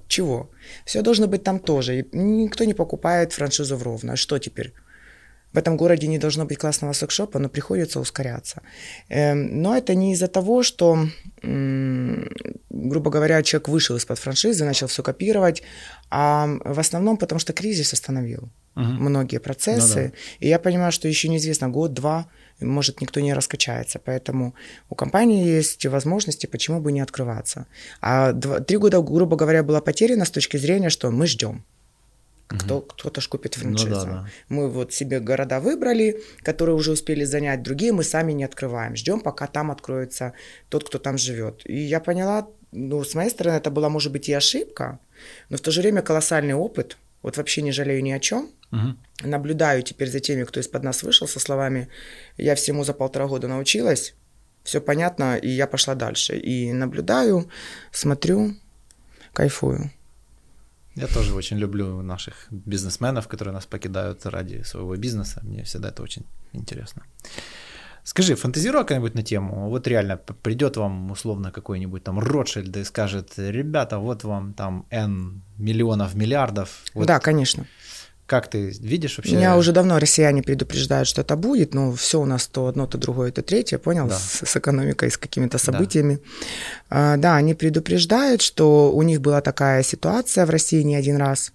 чего? 0.07 0.49
Все 0.86 1.02
должно 1.02 1.28
быть 1.28 1.44
там 1.44 1.60
тоже. 1.60 1.99
И 1.99 2.18
никто 2.18 2.64
не 2.66 2.74
покупает 2.74 3.34
франшизу 3.34 3.78
в 3.78 3.84
Ровно. 3.84 4.14
А 4.14 4.16
что 4.16 4.38
теперь? 4.38 4.74
В 5.56 5.57
этом 5.57 5.77
городе 5.77 6.07
не 6.07 6.19
должно 6.19 6.45
быть 6.45 6.57
классного 6.57 6.94
секшопа, 6.94 7.40
но 7.40 7.49
приходится 7.49 7.99
ускоряться. 7.99 8.61
Эм, 9.10 9.61
но 9.61 9.77
это 9.77 9.95
не 9.95 10.11
из-за 10.11 10.27
того, 10.27 10.64
что, 10.64 11.07
грубо 12.69 13.10
говоря, 13.10 13.41
человек 13.41 13.69
вышел 13.69 13.95
из-под 13.95 14.19
франшизы, 14.19 14.65
начал 14.65 14.88
все 14.88 15.02
копировать, 15.02 15.64
а 16.10 16.48
в 16.65 16.80
основном 16.80 17.18
потому, 17.18 17.40
что 17.40 17.53
кризис 17.53 17.94
остановил 17.94 18.49
угу. 18.76 18.84
многие 18.84 19.40
процессы. 19.40 20.02
Ну, 20.03 20.10
да. 20.10 20.15
И 20.40 20.48
я 20.49 20.60
понимаю, 20.60 20.91
что 20.91 21.07
еще 21.07 21.30
неизвестно, 21.30 21.69
год-два, 21.69 22.27
может, 22.60 23.02
никто 23.02 23.22
не 23.22 23.34
раскачается. 23.34 23.99
Поэтому 23.99 24.53
у 24.90 24.95
компании 24.95 25.45
есть 25.57 25.86
возможности, 25.86 26.48
почему 26.48 26.82
бы 26.82 26.91
не 26.91 27.02
открываться. 27.02 27.65
А 28.02 28.34
два, 28.34 28.60
три 28.60 28.77
года, 28.77 29.02
грубо 29.02 29.38
говоря, 29.38 29.64
было 29.64 29.82
потеряно 29.82 30.26
с 30.26 30.32
точки 30.32 30.57
зрения, 30.57 30.90
что 30.90 31.11
мы 31.11 31.27
ждем. 31.27 31.64
Кто, 32.47 32.77
угу. 32.77 32.88
Кто-то 32.88 33.22
ж 33.22 33.27
купит 33.27 33.55
франшизу. 33.55 33.89
Ну, 33.89 33.95
да, 33.95 34.05
да. 34.05 34.30
Мы 34.49 34.69
вот 34.69 34.93
себе 34.93 35.19
города 35.19 35.59
выбрали, 35.59 36.22
которые 36.43 36.76
уже 36.76 36.91
успели 36.91 37.23
занять, 37.23 37.63
другие 37.63 37.91
мы 37.91 38.03
сами 38.03 38.34
не 38.34 38.43
открываем. 38.43 38.95
Ждем, 38.95 39.19
пока 39.19 39.47
там 39.47 39.72
откроется 39.72 40.34
тот, 40.69 40.88
кто 40.88 40.99
там 40.99 41.17
живет. 41.17 41.61
И 41.65 41.77
я 41.77 41.99
поняла, 41.99 42.47
ну, 42.72 43.03
с 43.03 43.15
моей 43.15 43.30
стороны, 43.30 43.57
это 43.57 43.72
была, 43.72 43.89
может 43.89 44.11
быть, 44.11 44.30
и 44.30 44.34
ошибка, 44.34 44.99
но 45.49 45.57
в 45.57 45.61
то 45.61 45.72
же 45.72 45.81
время 45.81 46.01
колоссальный 46.01 46.53
опыт. 46.53 46.97
Вот 47.23 47.38
вообще 47.38 47.63
не 47.63 47.72
жалею 47.72 48.03
ни 48.03 48.11
о 48.11 48.19
чем. 48.19 48.51
Угу. 48.72 49.27
Наблюдаю 49.27 49.81
теперь 49.81 50.11
за 50.11 50.19
теми, 50.19 50.43
кто 50.43 50.59
из-под 50.59 50.84
нас 50.84 51.01
вышел, 51.01 51.27
со 51.27 51.39
словами 51.39 51.89
«я 52.38 52.53
всему 52.53 52.84
за 52.84 52.93
полтора 52.93 53.27
года 53.27 53.47
научилась», 53.47 54.13
все 54.63 54.81
понятно, 54.81 55.38
и 55.38 55.47
я 55.47 55.67
пошла 55.67 55.95
дальше. 55.95 56.38
И 56.38 56.73
наблюдаю, 56.73 57.49
смотрю, 57.91 58.55
кайфую. 59.31 59.91
Я 60.95 61.07
тоже 61.07 61.34
очень 61.34 61.57
люблю 61.57 62.01
наших 62.01 62.47
бизнесменов, 62.49 63.27
которые 63.27 63.53
нас 63.53 63.65
покидают 63.65 64.26
ради 64.26 64.63
своего 64.63 64.95
бизнеса. 64.95 65.41
Мне 65.43 65.63
всегда 65.63 65.89
это 65.89 66.03
очень 66.03 66.26
интересно. 66.53 67.03
Скажи, 68.03 68.35
фантазируй 68.35 68.85
как-нибудь 68.85 69.15
на 69.15 69.23
тему, 69.23 69.69
вот 69.69 69.88
реально 69.88 70.17
придет 70.17 70.77
вам 70.77 71.11
условно 71.11 71.51
какой-нибудь 71.51 72.03
там 72.03 72.19
Ротшильд 72.19 72.77
и 72.77 72.84
скажет, 72.84 73.34
ребята, 73.38 73.97
вот 73.97 74.23
вам 74.23 74.53
там 74.53 74.85
N 74.91 75.41
миллионов, 75.57 76.13
миллиардов. 76.13 76.84
Вот 76.93 77.07
да, 77.07 77.19
конечно. 77.19 77.65
Как 78.26 78.49
ты 78.49 78.72
видишь 78.80 79.18
вообще? 79.18 79.35
Меня 79.35 79.56
уже 79.56 79.72
давно 79.72 79.99
россияне 79.99 80.41
предупреждают, 80.41 81.07
что 81.07 81.22
это 81.22 81.35
будет, 81.35 81.76
но 81.76 81.93
все 81.93 82.19
у 82.19 82.26
нас 82.26 82.47
то 82.47 82.68
одно, 82.68 82.88
то 82.88 82.97
другое, 82.97 83.31
то 83.31 83.43
третье, 83.43 83.77
понял, 83.77 84.07
да. 84.07 84.18
с, 84.18 84.43
с 84.43 84.57
экономикой, 84.57 85.11
с 85.11 85.18
какими-то 85.18 85.60
событиями. 85.60 86.19
Да. 86.89 87.14
А, 87.14 87.18
да, 87.18 87.35
они 87.35 87.53
предупреждают, 87.53 88.41
что 88.41 88.91
у 88.91 89.03
них 89.03 89.22
была 89.22 89.41
такая 89.41 89.84
ситуация 89.84 90.45
в 90.45 90.49
России 90.49 90.81
не 90.81 90.95
один 90.95 91.18
раз. 91.18 91.53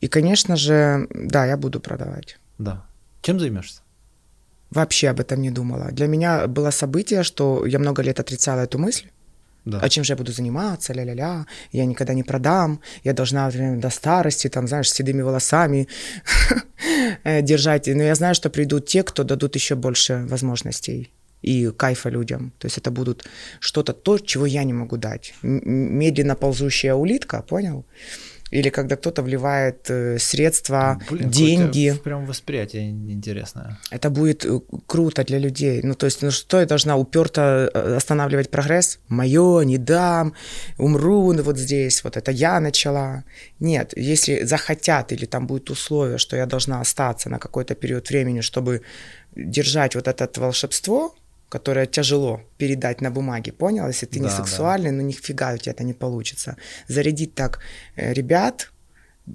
И, 0.00 0.08
конечно 0.08 0.56
же, 0.56 1.06
да, 1.10 1.44
я 1.44 1.56
буду 1.56 1.78
продавать. 1.78 2.38
Да. 2.58 2.84
Чем 3.20 3.38
займешься? 3.38 3.82
Вообще 4.70 5.10
об 5.10 5.20
этом 5.20 5.42
не 5.42 5.50
думала. 5.50 5.90
Для 5.92 6.06
меня 6.06 6.46
было 6.46 6.70
событие, 6.70 7.22
что 7.22 7.66
я 7.66 7.78
много 7.78 8.02
лет 8.02 8.18
отрицала 8.18 8.62
эту 8.62 8.78
мысль. 8.78 9.08
Да. 9.64 9.78
А 9.80 9.88
чем 9.88 10.04
же 10.04 10.12
я 10.12 10.16
буду 10.16 10.32
заниматься, 10.32 10.92
ля-ля-ля, 10.92 11.46
я 11.72 11.84
никогда 11.86 12.14
не 12.14 12.24
продам, 12.24 12.80
я 13.04 13.12
должна 13.12 13.46
например, 13.46 13.78
до 13.78 13.90
старости, 13.90 14.48
там, 14.48 14.66
знаешь, 14.66 14.90
с 14.90 14.94
седыми 14.94 15.22
волосами 15.22 15.86
э, 17.24 17.42
держать. 17.42 17.86
Но 17.86 18.02
я 18.02 18.14
знаю, 18.14 18.34
что 18.34 18.50
придут 18.50 18.86
те, 18.86 19.02
кто 19.02 19.24
дадут 19.24 19.54
еще 19.54 19.74
больше 19.74 20.26
возможностей 20.28 21.10
и 21.42 21.70
кайфа 21.76 22.10
людям. 22.10 22.52
То 22.58 22.66
есть 22.66 22.78
это 22.78 22.90
будут 22.90 23.24
что-то 23.60 23.92
то, 23.92 24.18
чего 24.18 24.46
я 24.46 24.64
не 24.64 24.72
могу 24.72 24.96
дать. 24.96 25.34
Медленно 25.42 26.34
ползущая 26.34 26.94
улитка, 26.94 27.42
понял? 27.42 27.84
Или 28.52 28.68
когда 28.68 28.96
кто-то 28.96 29.22
вливает 29.22 29.90
э, 29.90 30.18
средства, 30.18 31.00
Блин, 31.10 31.30
деньги. 31.30 31.94
Прям 32.04 32.26
восприятие 32.26 32.90
интересное. 32.90 33.78
Это 33.90 34.10
будет 34.10 34.44
э, 34.44 34.60
круто 34.86 35.24
для 35.24 35.38
людей. 35.38 35.80
Ну, 35.82 35.94
то 35.94 36.06
есть, 36.06 36.22
ну 36.22 36.30
что 36.30 36.60
я 36.60 36.66
должна 36.66 36.96
уперто 36.96 37.70
э, 37.72 37.96
останавливать 37.96 38.50
прогресс? 38.50 38.98
Мое, 39.08 39.62
не 39.62 39.78
дам, 39.78 40.34
умру 40.78 41.32
вот 41.42 41.58
здесь, 41.58 42.04
вот 42.04 42.16
это 42.16 42.30
я 42.30 42.60
начала. 42.60 43.24
Нет, 43.58 43.94
если 43.96 44.44
захотят 44.44 45.12
или 45.12 45.24
там 45.24 45.46
будет 45.46 45.70
условие, 45.70 46.18
что 46.18 46.36
я 46.36 46.46
должна 46.46 46.80
остаться 46.80 47.30
на 47.30 47.38
какой-то 47.38 47.74
период 47.74 48.10
времени, 48.10 48.42
чтобы 48.42 48.82
держать 49.34 49.94
вот 49.94 50.08
это 50.08 50.40
волшебство, 50.40 51.14
которое 51.52 51.86
тяжело 51.86 52.40
передать 52.58 53.02
на 53.02 53.10
бумаге, 53.10 53.52
понял? 53.52 53.88
Если 53.88 54.06
ты 54.06 54.18
да, 54.18 54.24
не 54.24 54.30
сексуальный, 54.30 54.90
да. 54.90 54.96
ну 54.96 55.02
нифига 55.02 55.52
у 55.52 55.58
тебя 55.58 55.72
это 55.72 55.84
не 55.84 55.92
получится. 55.94 56.56
Зарядить 56.88 57.34
так 57.34 57.60
э, 57.96 58.14
ребят 58.14 58.72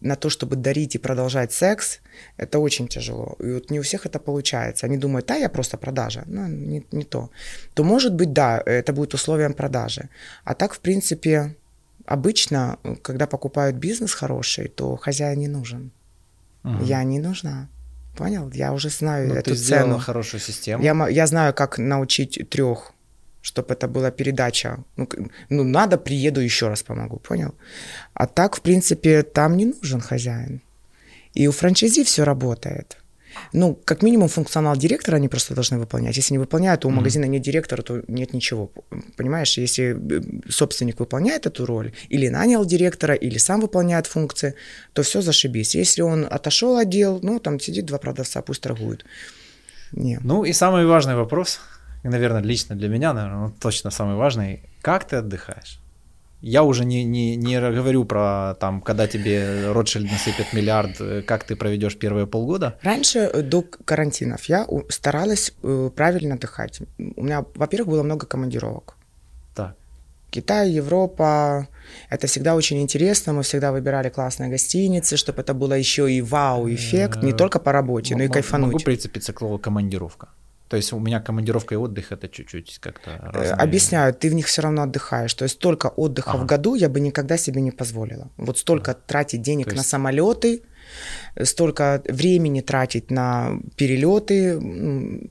на 0.02 0.16
то, 0.16 0.30
чтобы 0.30 0.56
дарить 0.56 0.96
и 0.96 1.00
продолжать 1.00 1.52
секс, 1.52 2.00
это 2.38 2.60
очень 2.60 2.88
тяжело. 2.88 3.36
И 3.40 3.54
вот 3.54 3.72
не 3.72 3.80
у 3.80 3.82
всех 3.82 4.06
это 4.08 4.20
получается. 4.20 4.88
Они 4.88 4.98
думают, 4.98 5.28
да, 5.28 5.36
я 5.36 5.50
просто 5.50 5.78
продажа. 5.78 6.24
Ну, 6.26 6.48
не, 6.48 6.84
не 6.92 7.04
то. 7.04 7.30
То, 7.74 7.84
может 7.84 8.14
быть, 8.14 8.34
да, 8.34 8.64
это 8.66 8.94
будет 8.94 9.14
условием 9.14 9.54
продажи. 9.54 10.10
А 10.44 10.54
так, 10.54 10.74
в 10.74 10.80
принципе, 10.80 11.56
обычно, 12.08 12.78
когда 13.02 13.28
покупают 13.28 13.76
бизнес 13.76 14.14
хороший, 14.14 14.68
то 14.68 14.96
хозяин 14.96 15.40
не 15.40 15.48
нужен. 15.48 15.92
Угу. 16.64 16.86
Я 16.86 17.04
не 17.04 17.20
нужна. 17.20 17.68
Понял? 18.18 18.52
Я 18.54 18.74
уже 18.74 18.90
знаю 18.90 19.28
ну, 19.28 19.36
эту 19.36 19.52
ты 19.52 19.56
цену. 19.56 20.00
хорошую 20.00 20.42
систему. 20.42 20.84
Я, 20.84 21.10
я 21.10 21.28
знаю, 21.28 21.54
как 21.54 21.78
научить 21.78 22.50
трех, 22.50 22.92
чтобы 23.42 23.74
это 23.74 23.88
была 23.88 24.12
передача. 24.12 24.78
Ну, 24.96 25.08
ну, 25.50 25.64
надо, 25.64 25.98
приеду 25.98 26.42
еще 26.42 26.68
раз 26.68 26.84
помогу, 26.84 27.20
понял? 27.20 27.54
А 28.14 28.26
так, 28.26 28.56
в 28.56 28.62
принципе, 28.62 29.22
там 29.22 29.56
не 29.58 29.66
нужен 29.66 30.02
хозяин. 30.02 30.62
И 31.36 31.48
у 31.48 31.52
франчайзи 31.52 32.04
все 32.04 32.24
работает 32.24 32.98
ну, 33.54 33.80
как 33.86 34.04
минимум 34.04 34.28
функционал 34.28 34.76
директора 34.76 35.18
они 35.18 35.28
просто 35.28 35.54
должны 35.54 35.80
выполнять. 35.80 36.18
Если 36.18 36.34
не 36.34 36.40
выполняют, 36.40 36.82
то 36.82 36.88
у 36.88 36.92
mm-hmm. 36.92 36.96
магазина 36.96 37.26
нет 37.26 37.42
директора, 37.42 37.82
то 37.82 38.02
нет 38.08 38.34
ничего. 38.34 38.72
Понимаешь, 39.16 39.58
если 39.58 39.96
э, 39.96 40.50
собственник 40.50 41.00
выполняет 41.00 41.46
эту 41.46 41.66
роль, 41.66 41.92
или 42.10 42.30
нанял 42.30 42.66
директора, 42.66 43.14
или 43.14 43.38
сам 43.38 43.62
выполняет 43.62 44.08
функции, 44.08 44.54
то 44.94 45.02
все 45.04 45.22
зашибись. 45.22 45.76
Если 45.76 46.02
он 46.02 46.28
отошел 46.30 46.78
отдел, 46.78 47.20
ну, 47.24 47.40
там 47.40 47.60
сидит 47.60 47.86
два 47.86 47.98
продавца, 47.98 48.42
пусть 48.42 48.62
торгуют. 48.62 49.06
Нет. 49.92 50.22
Ну 50.24 50.44
и 50.44 50.54
самый 50.54 50.86
важный 50.86 51.16
вопрос, 51.16 51.60
наверное, 52.04 52.42
лично 52.42 52.76
для 52.76 52.90
меня, 52.90 53.14
наверное, 53.14 53.52
точно 53.60 53.92
самый 53.92 54.16
важный. 54.16 54.64
Как 54.82 55.08
ты 55.08 55.18
отдыхаешь? 55.18 55.80
Я 56.42 56.64
уже 56.64 56.86
не, 56.86 57.04
не, 57.04 57.36
не 57.36 57.60
говорю 57.60 58.06
про 58.06 58.56
там, 58.60 58.82
когда 58.82 59.08
тебе 59.08 59.72
Ротшильд 59.72 60.12
насыпет 60.12 60.54
миллиард, 60.54 61.02
э, 61.02 61.22
как 61.24 61.44
ты 61.44 61.56
проведешь 61.56 61.98
первые 61.98 62.28
полгода. 62.28 62.78
Раньше 62.84 63.20
э, 63.20 63.42
до 63.42 63.64
карантинов 63.64 64.46
я 64.46 64.68
старалась 64.90 65.52
э, 65.64 65.90
правильно 65.96 66.36
отдыхать. 66.36 66.82
У 67.16 67.24
меня, 67.24 67.44
во-первых, 67.56 67.90
было 67.90 68.04
много 68.04 68.28
командировок. 68.28 68.96
Так. 69.56 69.76
Китай, 70.30 70.70
Европа. 70.70 71.68
Это 72.10 72.28
всегда 72.28 72.56
очень 72.56 72.82
интересно. 72.82 73.34
Мы 73.34 73.42
всегда 73.42 73.72
выбирали 73.72 74.10
классные 74.10 74.50
гостиницы, 74.50 75.18
чтобы 75.18 75.42
это 75.42 75.56
было 75.56 75.74
еще 75.74 76.12
и 76.12 76.22
вау-эффект, 76.22 77.24
не 77.24 77.34
только 77.34 77.60
по 77.60 77.72
работе, 77.72 78.16
но 78.16 78.24
и 78.24 78.28
кайфануть. 78.28 78.74
Могу 78.74 78.84
прицепиться 78.84 79.34
к 79.34 79.40
слову 79.40 79.58
командировка. 79.58 80.28
То 80.68 80.78
есть 80.78 80.94
у 80.94 81.00
меня 81.00 81.20
командировка 81.20 81.76
и 81.76 81.78
отдых 81.78 82.12
это 82.12 82.28
чуть-чуть 82.28 82.80
как-то 82.80 83.12
э, 83.12 83.32
разные. 83.32 83.54
Объясняю, 83.54 84.14
ты 84.14 84.30
в 84.30 84.34
них 84.34 84.48
все 84.48 84.62
равно 84.62 84.84
отдыхаешь. 84.84 85.34
То 85.34 85.44
есть 85.44 85.56
столько 85.56 85.88
отдыха 85.88 86.32
ага. 86.32 86.44
в 86.44 86.46
году 86.46 86.76
я 86.76 86.90
бы 86.90 87.00
никогда 87.00 87.38
себе 87.38 87.62
не 87.62 87.72
позволила. 87.72 88.30
Вот 88.38 88.58
столько 88.58 88.92
ага. 88.92 89.00
тратить 89.08 89.42
денег 89.42 89.68
есть... 89.68 89.78
на 89.78 89.84
самолеты, 89.84 90.64
столько 91.44 92.02
времени 92.08 92.62
тратить 92.62 93.12
на 93.12 93.60
перелеты. 93.76 95.30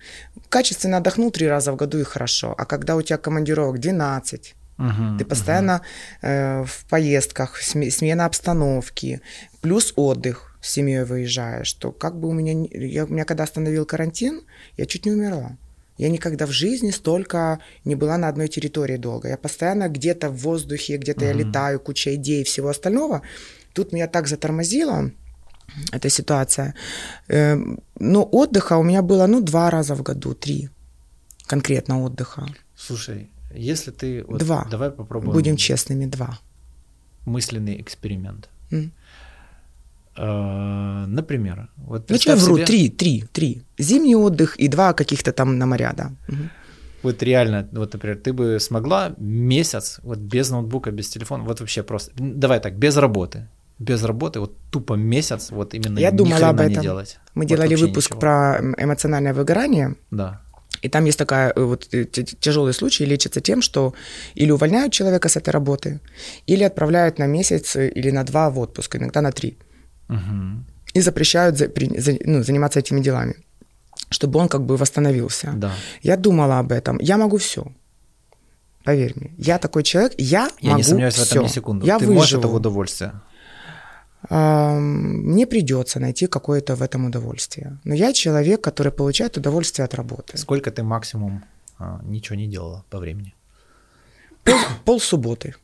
Качественно 0.49 0.99
отдохнул 0.99 1.31
три 1.31 1.49
раза 1.49 1.73
в 1.73 1.77
году 1.77 1.99
и 1.99 2.05
хорошо. 2.05 2.55
А 2.57 2.65
когда 2.65 2.97
у 2.97 3.03
тебя 3.03 3.19
командировок 3.19 3.79
12, 3.79 4.55
Угу, 4.79 5.19
ты 5.19 5.25
постоянно 5.25 5.77
угу. 5.77 6.29
э, 6.29 6.65
в 6.65 6.85
поездках, 6.91 7.57
смена 7.57 8.27
обстановки, 8.27 9.23
плюс 9.63 9.95
отдых 9.97 10.46
с 10.67 10.73
семьей 10.73 11.05
выезжаешь, 11.05 11.73
то 11.75 11.93
как 11.93 12.19
бы 12.19 12.29
у 12.29 12.33
меня, 12.33 12.67
я, 12.73 13.05
у 13.05 13.09
меня 13.09 13.25
когда 13.25 13.45
остановил 13.45 13.87
карантин, 13.87 14.43
я 14.77 14.87
чуть 14.87 15.07
не 15.07 15.13
умерла. 15.13 15.57
Я 15.97 16.11
никогда 16.11 16.45
в 16.45 16.51
жизни 16.51 16.91
столько 16.91 17.61
не 17.85 17.95
была 17.95 18.19
на 18.19 18.29
одной 18.29 18.49
территории 18.49 18.97
долго. 18.97 19.29
Я 19.29 19.37
постоянно 19.37 19.89
где-то 19.89 20.29
в 20.29 20.37
воздухе, 20.37 20.99
где-то 20.99 21.21
угу. 21.21 21.27
я 21.27 21.33
летаю, 21.33 21.81
куча 21.81 22.15
идей 22.17 22.43
и 22.43 22.45
всего 22.45 22.69
остального. 22.69 23.23
Тут 23.73 23.93
меня 23.93 24.09
так 24.09 24.27
затормозило, 24.27 25.13
эта 25.93 26.11
ситуация. 26.11 26.75
Э, 27.29 27.57
но 28.01 28.25
отдыха 28.25 28.77
у 28.77 28.83
меня 28.83 29.03
было, 29.03 29.27
ну, 29.27 29.41
два 29.41 29.71
раза 29.71 29.95
в 29.95 30.03
году, 30.03 30.35
три 30.35 30.69
конкретно 31.47 32.03
отдыха. 32.03 32.47
Слушай, 32.77 33.31
если 33.55 33.93
ты... 33.93 34.25
Вот, 34.25 34.41
два. 34.41 34.67
Давай 34.71 34.91
попробуем. 34.91 35.33
Будем 35.33 35.57
честными, 35.57 36.07
два. 36.07 36.39
Мысленный 37.25 37.81
эксперимент. 37.81 38.49
Mm. 38.71 38.79
Uh, 38.79 38.91
например, 40.17 41.69
вот 41.77 42.11
ну 42.11 42.17
я 42.17 42.37
вру, 42.37 42.57
себе... 42.57 42.67
три, 42.67 42.89
три, 42.89 43.25
три. 43.33 43.63
Зимний 43.79 44.17
отдых 44.17 44.57
и 44.57 44.69
два 44.69 44.93
каких-то 44.93 45.33
там 45.33 45.59
на 45.59 45.67
моря, 45.67 45.93
да. 45.97 46.13
Угу. 46.29 46.49
Вот 47.03 47.23
реально, 47.23 47.69
вот, 47.73 47.93
например, 47.93 48.17
ты 48.17 48.33
бы 48.33 48.59
смогла 48.59 49.15
месяц 49.19 50.01
вот 50.03 50.19
без 50.19 50.51
ноутбука, 50.51 50.91
без 50.91 51.09
телефона, 51.09 51.45
вот 51.45 51.61
вообще 51.61 51.83
просто, 51.83 52.11
давай 52.19 52.61
так, 52.61 52.75
без 52.75 52.97
работы, 52.97 53.49
без 53.79 54.03
работы, 54.05 54.41
вот 54.41 54.57
тупо 54.71 54.95
месяц, 54.95 55.51
вот 55.51 55.75
именно 55.75 55.99
Я 55.99 56.11
думала 56.11 56.49
об 56.49 56.61
этом. 56.61 56.73
не 56.73 56.81
делать. 56.81 57.19
Мы 57.35 57.43
вот 57.43 57.49
делали 57.49 57.75
выпуск 57.77 58.11
ничего. 58.11 58.21
про 58.21 58.61
эмоциональное 58.79 59.35
выгорание. 59.35 59.95
Да. 60.11 60.41
И 60.83 60.89
там 60.89 61.05
есть 61.05 61.19
такая 61.19 61.53
э, 61.55 61.63
вот 61.63 61.89
э, 61.93 62.05
тяжелый 62.05 62.73
случай, 62.73 63.05
лечится 63.05 63.41
тем, 63.41 63.63
что 63.63 63.95
или 64.35 64.51
увольняют 64.51 64.93
человека 64.93 65.29
с 65.29 65.37
этой 65.37 65.51
работы, 65.51 66.01
или 66.47 66.65
отправляют 66.65 67.19
на 67.19 67.27
месяц 67.27 67.77
э, 67.77 67.89
или 67.89 68.11
на 68.11 68.25
два 68.25 68.51
в 68.51 68.59
отпуск, 68.59 68.97
иногда 68.97 69.21
на 69.21 69.33
три. 69.33 69.57
Угу. 70.09 70.65
И 70.95 71.01
запрещают 71.01 71.59
за, 71.59 71.67
за, 71.99 72.13
ну, 72.25 72.43
заниматься 72.43 72.79
этими 72.79 73.01
делами, 73.01 73.35
чтобы 74.11 74.39
он 74.39 74.49
как 74.49 74.63
бы 74.63 74.77
восстановился. 74.77 75.53
Да. 75.57 75.73
Я 76.03 76.17
думала 76.17 76.59
об 76.59 76.73
этом. 76.73 76.99
Я 77.01 77.17
могу 77.17 77.37
все. 77.37 77.67
Поверь 78.85 79.13
мне, 79.17 79.33
я 79.37 79.59
такой 79.59 79.83
человек, 79.83 80.15
я, 80.17 80.49
я 80.61 80.71
могу 80.71 80.77
не 80.79 80.83
сомневаюсь 80.85 81.15
все. 81.15 81.25
в 81.25 81.33
этом 81.33 81.43
ни 81.45 81.49
секунду. 81.49 81.87
Я 81.87 81.99
Ты 81.99 82.07
выживу. 82.07 82.15
можешь 82.15 82.35
этого 82.35 82.57
удовольствия 82.57 83.13
мне 84.31 85.47
придется 85.47 86.01
найти 86.01 86.27
какое-то 86.27 86.75
в 86.75 86.83
этом 86.83 87.07
удовольствие. 87.07 87.79
Но 87.85 87.95
я 87.95 88.13
человек, 88.13 88.61
который 88.61 88.93
получает 88.93 89.37
удовольствие 89.37 89.85
от 89.85 89.95
работы. 89.95 90.37
Сколько 90.37 90.71
ты 90.71 90.83
максимум 90.83 91.45
а, 91.79 92.01
ничего 92.03 92.37
не 92.37 92.47
делала 92.47 92.85
по 92.91 92.99
времени? 92.99 93.35
Пол, 94.45 94.59
пол 94.85 95.01
субботы. 95.01 95.55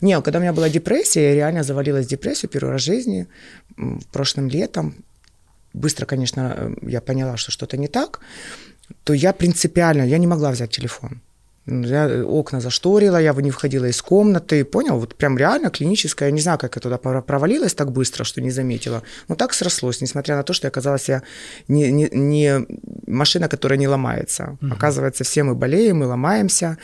Не, 0.00 0.20
когда 0.20 0.38
у 0.38 0.42
меня 0.42 0.52
была 0.52 0.68
депрессия, 0.68 1.28
я 1.28 1.34
реально 1.34 1.62
завалилась 1.62 2.06
в 2.06 2.10
депрессию 2.10 2.50
первый 2.50 2.70
раз 2.70 2.82
в 2.82 2.84
жизни, 2.84 3.26
прошлым 4.12 4.48
летом. 4.48 4.94
Быстро, 5.72 6.06
конечно, 6.06 6.74
я 6.82 7.00
поняла, 7.00 7.36
что 7.36 7.50
что-то 7.50 7.76
не 7.76 7.88
так. 7.88 8.20
То 9.04 9.12
я 9.12 9.32
принципиально, 9.32 10.02
я 10.02 10.18
не 10.18 10.26
могла 10.26 10.50
взять 10.50 10.70
телефон. 10.70 11.20
Я 11.66 12.08
э, 12.08 12.22
окна 12.22 12.60
зашторила, 12.60 13.16
я 13.16 13.32
не 13.32 13.50
входила 13.50 13.86
из 13.86 14.02
комнаты, 14.02 14.64
понял? 14.64 14.98
Вот 14.98 15.14
прям 15.14 15.38
реально 15.38 15.70
клиническая, 15.70 16.28
я 16.28 16.32
не 16.32 16.40
знаю, 16.40 16.58
как 16.58 16.76
я 16.76 16.80
туда 16.80 16.98
провалилась 16.98 17.74
так 17.74 17.90
быстро, 17.90 18.24
что 18.24 18.42
не 18.42 18.50
заметила. 18.50 19.02
Но 19.28 19.34
так 19.34 19.54
срослось, 19.54 20.02
несмотря 20.02 20.36
на 20.36 20.42
то, 20.42 20.52
что 20.52 20.66
я 20.66 20.68
оказалась 20.68 21.08
я 21.08 21.22
не, 21.68 21.90
не, 21.90 22.08
не 22.12 22.66
машина, 23.06 23.48
которая 23.48 23.78
не 23.78 23.88
ломается. 23.88 24.58
Угу. 24.60 24.74
Оказывается, 24.74 25.24
все 25.24 25.42
мы 25.42 25.54
болеем, 25.54 25.98
мы 25.98 26.06
ломаемся. 26.06 26.76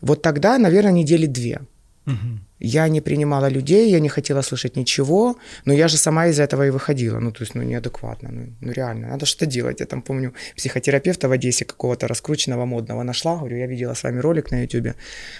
Вот 0.00 0.22
тогда, 0.22 0.58
наверное, 0.58 0.92
недели 0.92 1.26
две. 1.26 1.60
Угу. 2.06 2.14
Я 2.60 2.88
не 2.88 3.00
принимала 3.00 3.48
людей, 3.48 3.90
я 3.90 4.00
не 4.00 4.08
хотела 4.10 4.42
слышать 4.42 4.76
ничего, 4.76 5.36
но 5.64 5.72
я 5.72 5.88
же 5.88 5.96
сама 5.96 6.26
из 6.26 6.38
этого 6.38 6.66
и 6.66 6.70
выходила. 6.70 7.18
Ну, 7.18 7.32
то 7.32 7.42
есть, 7.42 7.54
ну, 7.54 7.62
неадекватно. 7.62 8.28
Ну, 8.32 8.46
ну 8.60 8.72
реально, 8.72 9.08
надо 9.08 9.24
что-то 9.24 9.46
делать. 9.46 9.80
Я 9.80 9.86
там 9.86 10.02
помню 10.02 10.34
психотерапевта 10.56 11.28
в 11.28 11.32
Одессе 11.32 11.64
какого-то 11.64 12.06
раскрученного, 12.06 12.66
модного 12.66 13.02
нашла. 13.02 13.36
Говорю, 13.36 13.56
я 13.56 13.66
видела 13.66 13.94
с 13.94 14.02
вами 14.02 14.20
ролик 14.20 14.50
на 14.50 14.60
YouTube. 14.60 14.94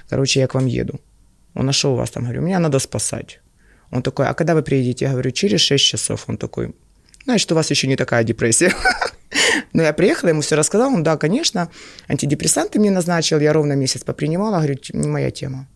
Короче, 0.09 0.40
я 0.40 0.47
к 0.47 0.55
вам 0.55 0.66
еду. 0.66 0.98
Он 1.55 1.66
нашел 1.66 1.94
вас 1.94 2.10
там. 2.10 2.22
Говорю, 2.22 2.40
меня 2.40 2.59
надо 2.59 2.78
спасать. 2.78 3.40
Он 3.90 4.02
такой, 4.02 4.26
а 4.26 4.34
когда 4.34 4.55
вы 4.55 4.62
приедете? 4.62 5.05
Я 5.05 5.10
говорю, 5.10 5.30
через 5.30 5.60
6 5.60 5.84
часов. 5.84 6.24
Он 6.28 6.38
такой, 6.38 6.74
значит, 7.24 7.52
у 7.52 7.55
вас 7.55 7.70
еще 7.70 7.86
не 7.86 7.97
такая 7.97 8.24
депрессия. 8.24 8.72
Но 9.74 9.82
я 9.82 9.92
приехала, 9.92 10.30
ему 10.30 10.40
все 10.40 10.56
рассказала. 10.56 10.94
Он, 10.94 11.02
да, 11.02 11.18
конечно, 11.18 11.68
антидепрессанты 12.09 12.78
мне 12.78 12.90
назначил. 12.90 13.40
Я 13.40 13.52
ровно 13.52 13.74
месяц 13.74 14.05
попринимала. 14.05 14.56
Говорю, 14.56 14.76
не 14.94 15.09
моя 15.09 15.30
тема. 15.30 15.66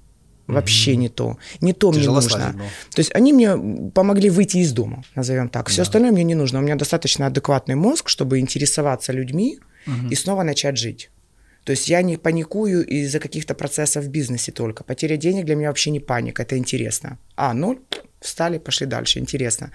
Вообще 0.47 0.93
mm-hmm. 0.93 0.97
не 0.97 1.09
то. 1.09 1.39
Не 1.61 1.73
то 1.73 1.93
Тяжело 1.93 2.21
мне 2.21 2.25
нужно. 2.25 2.53
То 2.95 3.01
есть 3.01 3.15
они 3.15 3.33
мне 3.33 3.57
помогли 3.91 4.31
выйти 4.31 4.59
из 4.59 4.73
дома, 4.73 5.03
назовем 5.15 5.49
так. 5.49 5.69
Все 5.69 5.79
да. 5.79 5.83
остальное 5.83 6.13
мне 6.13 6.25
не 6.25 6.35
нужно. 6.35 6.59
У 6.59 6.63
меня 6.63 6.77
достаточно 6.77 7.27
адекватный 7.27 7.75
мозг, 7.75 8.09
чтобы 8.09 8.39
интересоваться 8.39 9.13
людьми 9.13 9.59
mm-hmm. 9.87 10.11
и 10.11 10.15
снова 10.15 10.43
начать 10.43 10.77
жить. 10.77 11.11
То 11.65 11.71
есть 11.73 11.89
я 11.89 12.03
не 12.03 12.19
паникую 12.19 12.87
из-за 12.87 13.21
каких-то 13.21 13.55
процессов 13.55 14.05
в 14.05 14.09
бизнесе 14.09 14.53
только. 14.53 14.85
Потеря 14.85 15.17
денег 15.17 15.47
для 15.47 15.57
меня 15.57 15.69
вообще 15.69 15.91
не 15.91 16.01
паника, 16.01 16.43
это 16.43 16.59
интересно. 16.59 17.19
А, 17.37 17.55
ну, 17.55 17.83
встали, 18.21 18.59
пошли 18.59 18.87
дальше, 18.87 19.19
интересно. 19.19 19.73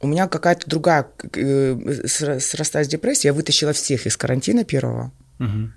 У 0.00 0.06
меня 0.06 0.28
какая-то 0.28 0.68
другая, 0.70 1.08
э, 1.34 2.06
срастаясь 2.06 2.88
депрессия, 2.88 3.28
я 3.28 3.34
вытащила 3.34 3.72
всех 3.72 4.06
из 4.06 4.16
карантина 4.16 4.64
первого, 4.64 5.12
угу. 5.40 5.70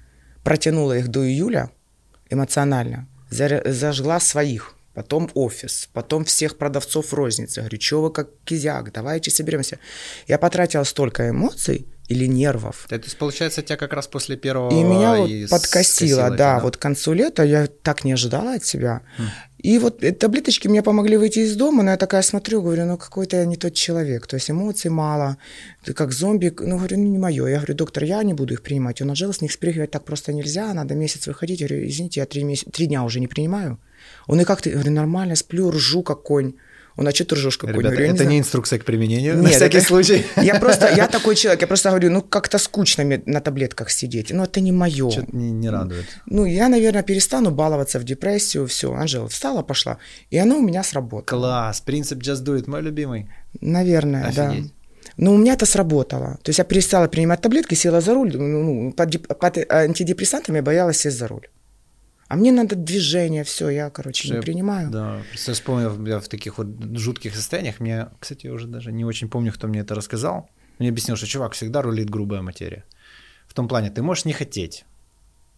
протянула 0.44 0.98
их 0.98 1.08
до 1.08 1.28
июля 1.28 1.72
эмоционально 2.30 3.08
зажгла 3.36 4.20
своих, 4.20 4.76
потом 4.94 5.30
офис, 5.34 5.90
потом 5.94 6.26
всех 6.26 6.58
продавцов 6.58 7.14
розницы. 7.14 7.62
Говорю, 7.62 7.82
что 7.82 8.02
вы 8.02 8.12
как 8.12 8.30
кизяк, 8.46 8.92
давайте 8.92 9.32
соберемся. 9.32 9.80
Я 10.28 10.38
потратила 10.38 10.84
столько 10.84 11.30
эмоций 11.30 11.88
или 12.08 12.26
нервов. 12.26 12.88
Это 12.90 13.10
получается, 13.18 13.62
тебя 13.62 13.78
как 13.78 13.94
раз 13.94 14.08
после 14.08 14.38
первого... 14.38 14.72
И 14.72 14.84
меня 14.84 15.16
вот 15.18 15.50
подкосило, 15.50 16.30
да, 16.30 16.36
да, 16.38 16.60
вот 16.60 16.78
к 16.78 16.80
концу 16.80 17.14
лета 17.14 17.44
я 17.44 17.68
так 17.68 18.04
не 18.04 18.14
ожидала 18.14 18.54
от 18.54 18.64
себя. 18.64 19.02
Хм. 19.18 19.24
И 19.58 19.80
вот 19.80 20.04
таблеточки 20.20 20.68
мне 20.68 20.84
помогли 20.84 21.18
выйти 21.18 21.40
из 21.40 21.56
дома, 21.56 21.82
но 21.82 21.92
я 21.92 21.98
такая 21.98 22.22
смотрю, 22.22 22.62
говорю, 22.62 22.86
ну 22.86 22.98
какой-то 22.98 23.38
я 23.38 23.46
не 23.46 23.56
тот 23.56 23.74
человек, 23.74 24.28
то 24.28 24.36
есть 24.36 24.52
эмоций 24.52 24.92
мало, 24.92 25.38
ты 25.84 25.94
как 25.94 26.12
зомби, 26.12 26.54
ну 26.60 26.78
говорю, 26.78 26.98
ну 26.98 27.06
не 27.06 27.18
мое. 27.18 27.48
Я 27.48 27.58
говорю, 27.58 27.74
доктор, 27.74 28.04
я 28.04 28.22
не 28.24 28.34
буду 28.34 28.54
их 28.54 28.62
принимать. 28.62 29.02
Он 29.02 29.12
отжил, 29.12 29.34
с 29.34 29.42
них 29.42 29.52
спрыгивать 29.52 29.92
так 29.92 30.04
просто 30.04 30.34
нельзя, 30.34 30.74
надо 30.74 30.94
месяц 30.94 31.28
выходить. 31.28 31.62
Я 31.62 31.68
говорю, 31.68 31.88
извините, 31.88 32.20
я 32.20 32.26
три, 32.26 32.44
меся... 32.44 32.70
три 32.70 32.88
дня 32.88 33.04
уже 33.04 33.20
не 33.20 33.28
принимаю. 33.28 33.80
Он 34.28 34.40
и 34.42 34.44
как 34.44 34.62
ты? 34.62 34.70
Я 34.70 34.76
говорю, 34.76 34.92
нормально, 34.92 35.36
сплю, 35.36 35.72
ржу 35.72 36.04
как 36.04 36.24
конь. 36.24 36.54
А 36.98 37.12
ты 37.12 37.36
ржешь 37.36 37.58
какой 37.58 37.80
Ребята, 37.80 38.02
это 38.02 38.24
не, 38.26 38.32
не 38.32 38.40
инструкция 38.40 38.80
к 38.80 38.86
применению, 38.86 39.36
Нет, 39.36 39.44
на 39.44 39.50
всякий 39.50 39.78
это, 39.78 39.88
случай. 39.88 40.26
Я 40.38 40.60
просто, 40.60 40.94
я 40.96 41.08
такой 41.10 41.36
человек, 41.36 41.62
я 41.62 41.68
просто 41.68 41.90
говорю, 41.90 42.10
ну 42.12 42.22
как-то 42.22 42.58
скучно 42.58 43.04
на 43.26 43.42
таблетках 43.42 43.90
сидеть, 43.90 44.32
ну 44.32 44.44
это 44.44 44.62
не 44.62 44.72
мое. 44.72 45.10
Что-то 45.10 45.36
не, 45.36 45.52
не 45.52 45.70
радует. 45.70 46.06
Ну 46.26 46.46
я, 46.46 46.70
наверное, 46.70 47.04
перестану 47.04 47.52
баловаться 47.52 48.00
в 48.00 48.04
депрессию, 48.04 48.66
все, 48.68 48.94
Анжела 48.94 49.28
встала, 49.28 49.62
пошла, 49.62 49.98
и 50.30 50.38
оно 50.38 50.58
у 50.58 50.62
меня 50.62 50.84
сработало. 50.84 51.40
Класс, 51.40 51.82
принцип 51.82 52.20
just 52.20 52.44
do 52.44 52.58
it, 52.58 52.70
мой 52.70 52.82
любимый. 52.82 53.30
Наверное, 53.60 54.28
Офигеть. 54.28 54.64
да. 54.64 54.70
Но 55.18 55.34
у 55.34 55.38
меня 55.38 55.54
это 55.54 55.66
сработало. 55.66 56.40
То 56.44 56.50
есть 56.50 56.60
я 56.60 56.66
перестала 56.66 57.08
принимать 57.08 57.42
таблетки, 57.42 57.76
села 57.76 58.02
за 58.02 58.14
руль, 58.14 58.36
ну, 58.36 58.92
под, 58.92 59.28
под 59.40 59.72
антидепрессантами 59.72 60.62
боялась 60.62 61.00
сесть 61.00 61.18
за 61.18 61.28
руль. 61.28 61.48
А 62.28 62.36
мне 62.36 62.52
надо 62.52 62.76
движение, 62.76 63.44
все, 63.44 63.70
я, 63.70 63.90
короче, 63.90 64.34
не 64.34 64.42
принимаю. 64.42 64.90
Да, 64.90 65.22
просто 65.30 65.54
вспомнил, 65.54 66.06
я 66.06 66.20
в 66.20 66.28
таких 66.28 66.58
вот 66.58 66.68
жутких 66.96 67.36
состояниях, 67.36 67.80
мне, 67.80 68.08
кстати, 68.20 68.48
я 68.48 68.54
уже 68.54 68.68
даже 68.68 68.92
не 68.92 69.06
очень 69.06 69.30
помню, 69.30 69.54
кто 69.54 69.68
мне 69.68 69.82
это 69.82 69.94
рассказал, 69.94 70.50
мне 70.80 70.90
объяснил, 70.90 71.18
что 71.18 71.28
чувак 71.28 71.54
всегда 71.54 71.82
рулит 71.82 72.10
грубая 72.10 72.42
материя. 72.42 72.84
В 73.48 73.54
том 73.54 73.68
плане, 73.68 73.92
ты 73.92 74.02
можешь 74.02 74.26
не 74.26 74.34
хотеть, 74.34 74.86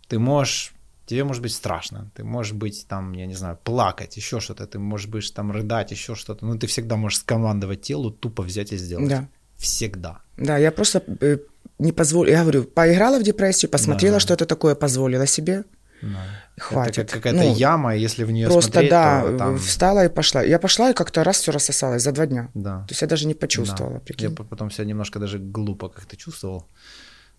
ты 0.10 0.20
можешь, 0.20 0.74
тебе 1.06 1.24
может 1.24 1.42
быть 1.42 1.54
страшно, 1.54 2.12
ты 2.16 2.26
можешь 2.26 2.54
быть 2.54 2.86
там, 2.88 3.14
я 3.14 3.26
не 3.28 3.34
знаю, 3.34 3.58
плакать, 3.64 4.18
еще 4.18 4.42
что-то, 4.42 4.68
ты 4.68 4.78
можешь 4.78 5.08
быть 5.08 5.34
там 5.34 5.52
рыдать, 5.52 5.92
еще 5.92 6.16
что-то, 6.16 6.46
но 6.46 6.58
ты 6.58 6.68
всегда 6.68 6.98
можешь 6.98 7.20
скомандовать 7.20 7.82
телу, 7.82 8.12
тупо 8.12 8.44
взять 8.44 8.74
и 8.74 8.78
сделать. 8.78 9.10
Да. 9.10 9.30
Всегда. 9.56 10.20
Да, 10.36 10.58
я 10.58 10.72
просто 10.72 11.02
э, 11.22 11.38
не 11.80 11.92
позволила, 11.92 12.36
я 12.36 12.42
говорю, 12.42 12.66
поиграла 12.66 13.20
в 13.20 13.24
депрессию, 13.24 13.72
посмотрела, 13.72 14.18
да. 14.18 14.20
что 14.20 14.34
это 14.34 14.46
такое, 14.46 14.76
позволила 14.76 15.26
себе, 15.26 15.64
да. 16.02 16.18
Хватит. 16.58 16.98
Это 16.98 17.14
какая-то 17.14 17.44
ну, 17.44 17.56
яма, 17.56 17.96
если 17.96 18.24
в 18.24 18.32
нее 18.32 18.48
просто, 18.48 18.72
смотреть, 18.72 18.92
да, 18.92 19.22
то 19.22 19.38
там... 19.38 19.58
встала 19.58 20.06
и 20.06 20.10
пошла. 20.10 20.44
Я 20.44 20.60
пошла 20.60 20.92
и 20.92 20.94
как-то 20.94 21.24
раз 21.24 21.40
все 21.40 21.52
рассосалось 21.52 22.04
за 22.04 22.12
два 22.12 22.26
дня. 22.26 22.50
Да. 22.54 22.80
То 22.88 22.92
есть 22.92 23.02
я 23.02 23.08
даже 23.08 23.28
не 23.28 23.34
почувствовала. 23.34 24.02
Да. 24.06 24.14
Я 24.18 24.30
потом 24.32 24.72
себя 24.72 24.86
немножко 24.86 25.20
даже 25.20 25.40
глупо 25.40 25.90
как-то 25.90 26.16
чувствовал. 26.16 26.68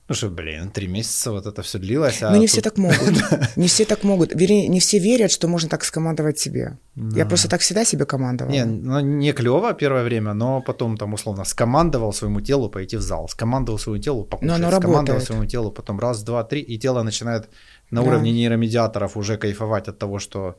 Ну 0.09 0.15
что, 0.15 0.31
блин, 0.31 0.71
три 0.71 0.89
месяца 0.89 1.33
вот 1.33 1.47
это 1.47 1.61
все 1.63 1.79
длилось. 1.79 2.23
А 2.23 2.31
ну, 2.31 2.37
не 2.37 2.47
тут... 2.47 2.51
все 2.51 2.63
так 2.63 2.79
могут. 2.79 2.99
Не 3.57 3.67
все 3.67 3.85
так 3.85 4.05
могут. 4.05 4.33
Вернее, 4.35 4.69
не 4.69 4.81
все 4.81 4.99
верят, 4.99 5.31
что 5.31 5.49
можно 5.49 5.69
так 5.69 5.85
скомандовать 5.85 6.39
себе. 6.39 6.79
Я 7.17 7.27
просто 7.27 7.49
так 7.49 7.61
всегда 7.61 7.85
себе 7.85 8.07
командовал. 8.07 8.51
Не, 8.51 8.65
ну, 8.65 9.01
не 9.01 9.33
клево 9.33 9.75
первое 9.75 10.05
время, 10.05 10.33
но 10.35 10.63
потом 10.63 10.97
там 10.97 11.13
условно 11.13 11.45
скомандовал 11.45 12.13
своему 12.13 12.41
телу 12.41 12.71
пойти 12.71 12.97
в 12.97 13.03
зал, 13.03 13.29
скомандовал 13.29 13.79
своему 13.79 14.03
телу 14.03 14.25
покушать, 14.25 14.49
но 14.49 14.55
оно 14.55 14.71
скомандовал 14.71 15.01
работает. 15.01 15.27
своему 15.27 15.47
телу, 15.47 15.71
потом 15.71 16.01
раз, 16.01 16.23
два, 16.23 16.43
три, 16.45 16.61
и 16.61 16.79
тело 16.79 17.03
начинает 17.03 17.51
на 17.91 18.03
да. 18.03 18.09
уровне 18.09 18.33
нейромедиаторов 18.33 19.17
уже 19.17 19.37
кайфовать 19.37 19.89
от 19.89 19.99
того, 19.99 20.19
что 20.19 20.59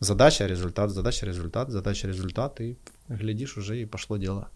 задача, 0.00 0.46
результат, 0.46 0.90
задача, 0.90 1.26
результат, 1.26 1.70
задача, 1.70 2.08
результат, 2.08 2.60
и 2.60 2.76
глядишь 3.08 3.56
уже 3.56 3.80
и 3.80 3.86
пошло 3.86 4.16
дело. 4.16 4.48